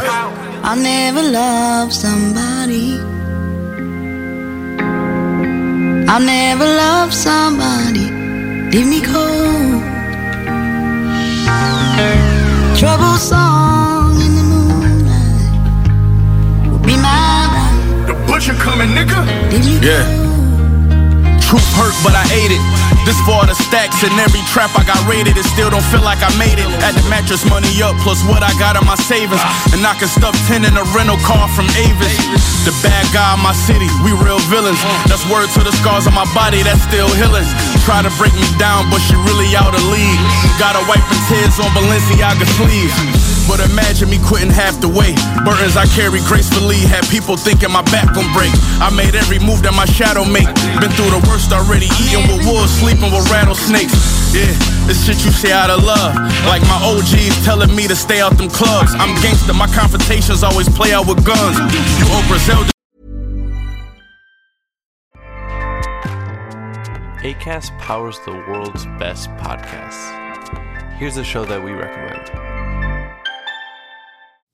I 0.63 0.75
never 0.75 1.21
loved 1.21 1.93
somebody. 1.93 2.99
I 6.07 6.19
never 6.19 6.65
loved 6.65 7.13
somebody. 7.13 8.07
Leave 8.71 8.87
me 8.87 9.01
cold. 9.01 9.81
Trouble 12.77 13.17
song 13.17 13.62
recession 18.43 18.59
coming, 18.59 18.91
nigga. 18.91 19.23
Yeah. 19.79 20.03
Truth 21.39 21.63
hurt, 21.79 21.95
but 22.03 22.11
I 22.11 22.25
ate 22.35 22.51
it. 22.51 22.63
This 23.07 23.19
for 23.27 23.35
all 23.35 23.47
the 23.47 23.55
stacks 23.55 24.03
and 24.03 24.11
every 24.19 24.43
trap 24.51 24.71
I 24.75 24.83
got 24.83 24.99
raided. 25.07 25.35
It 25.35 25.47
still 25.47 25.69
don't 25.69 25.85
feel 25.91 26.03
like 26.03 26.19
I 26.19 26.31
made 26.35 26.59
it. 26.59 26.67
Add 26.83 26.95
the 26.95 27.03
mattress 27.07 27.43
money 27.47 27.71
up, 27.83 27.95
plus 28.03 28.19
what 28.27 28.43
I 28.43 28.51
got 28.59 28.75
in 28.75 28.83
my 28.87 28.95
savings. 28.95 29.39
And 29.71 29.83
I 29.83 29.95
can 29.95 30.07
stuff 30.07 30.35
10 30.47 30.65
in 30.65 30.75
a 30.75 30.83
rental 30.95 31.19
car 31.23 31.47
from 31.55 31.67
Avis. 31.75 32.15
The 32.67 32.75
bad 32.83 33.05
guy 33.15 33.35
in 33.35 33.41
my 33.43 33.55
city, 33.55 33.87
we 34.03 34.11
real 34.19 34.39
villains. 34.51 34.79
That's 35.07 35.23
word 35.31 35.47
to 35.55 35.61
the 35.63 35.71
scars 35.79 36.07
on 36.07 36.15
my 36.15 36.27
body, 36.35 36.63
that's 36.63 36.83
still 36.83 37.11
healing. 37.15 37.47
Try 37.87 38.03
to 38.03 38.11
break 38.19 38.33
me 38.35 38.47
down, 38.59 38.91
but 38.91 38.99
she 39.03 39.15
really 39.23 39.51
out 39.55 39.71
of 39.71 39.83
league. 39.87 40.23
Gotta 40.59 40.83
and 40.83 41.21
tears 41.31 41.59
on 41.63 41.71
Balenciaga 41.75 42.47
sleeves. 42.59 43.32
But 43.47 43.59
imagine 43.59 44.09
me 44.09 44.19
quitting 44.23 44.49
half 44.49 44.79
the 44.79 44.87
way. 44.87 45.13
Burdens 45.43 45.75
I 45.75 45.85
carry 45.91 46.23
gracefully 46.25 46.79
had 46.79 47.03
people 47.11 47.35
thinking 47.35 47.71
my 47.71 47.83
back 47.91 48.13
gon' 48.15 48.31
break. 48.33 48.51
I 48.79 48.89
made 48.89 49.15
every 49.15 49.39
move 49.39 49.61
that 49.63 49.75
my 49.75 49.85
shadow 49.85 50.23
make. 50.23 50.47
Been 50.79 50.91
through 50.95 51.11
the 51.11 51.21
worst 51.27 51.51
already, 51.51 51.91
eating 52.01 52.23
with 52.31 52.47
wolves, 52.47 52.71
sleeping 52.79 53.11
with 53.11 53.27
rattlesnakes. 53.29 53.93
Yeah, 54.33 54.49
this 54.87 55.05
shit 55.05 55.19
you 55.25 55.31
say 55.31 55.51
out 55.51 55.69
of 55.69 55.83
love. 55.83 56.15
Like 56.47 56.63
my 56.71 56.79
OGs 56.81 57.43
telling 57.45 57.75
me 57.75 57.87
to 57.87 57.95
stay 57.95 58.21
out 58.21 58.37
them 58.37 58.49
clubs. 58.49 58.95
I'm 58.95 59.13
gangster, 59.21 59.53
my 59.53 59.67
confrontations 59.67 60.41
always 60.41 60.69
play 60.69 60.93
out 60.93 61.07
with 61.07 61.23
guns. 61.25 61.59
You 61.99 62.05
owe 62.15 62.25
Brazil. 62.27 62.63
ACAST 67.23 67.77
powers 67.79 68.19
the 68.25 68.33
world's 68.49 68.85
best 68.99 69.29
podcasts. 69.39 70.11
Here's 70.97 71.17
a 71.17 71.23
show 71.23 71.45
that 71.45 71.63
we 71.63 71.71
recommend. 71.71 72.52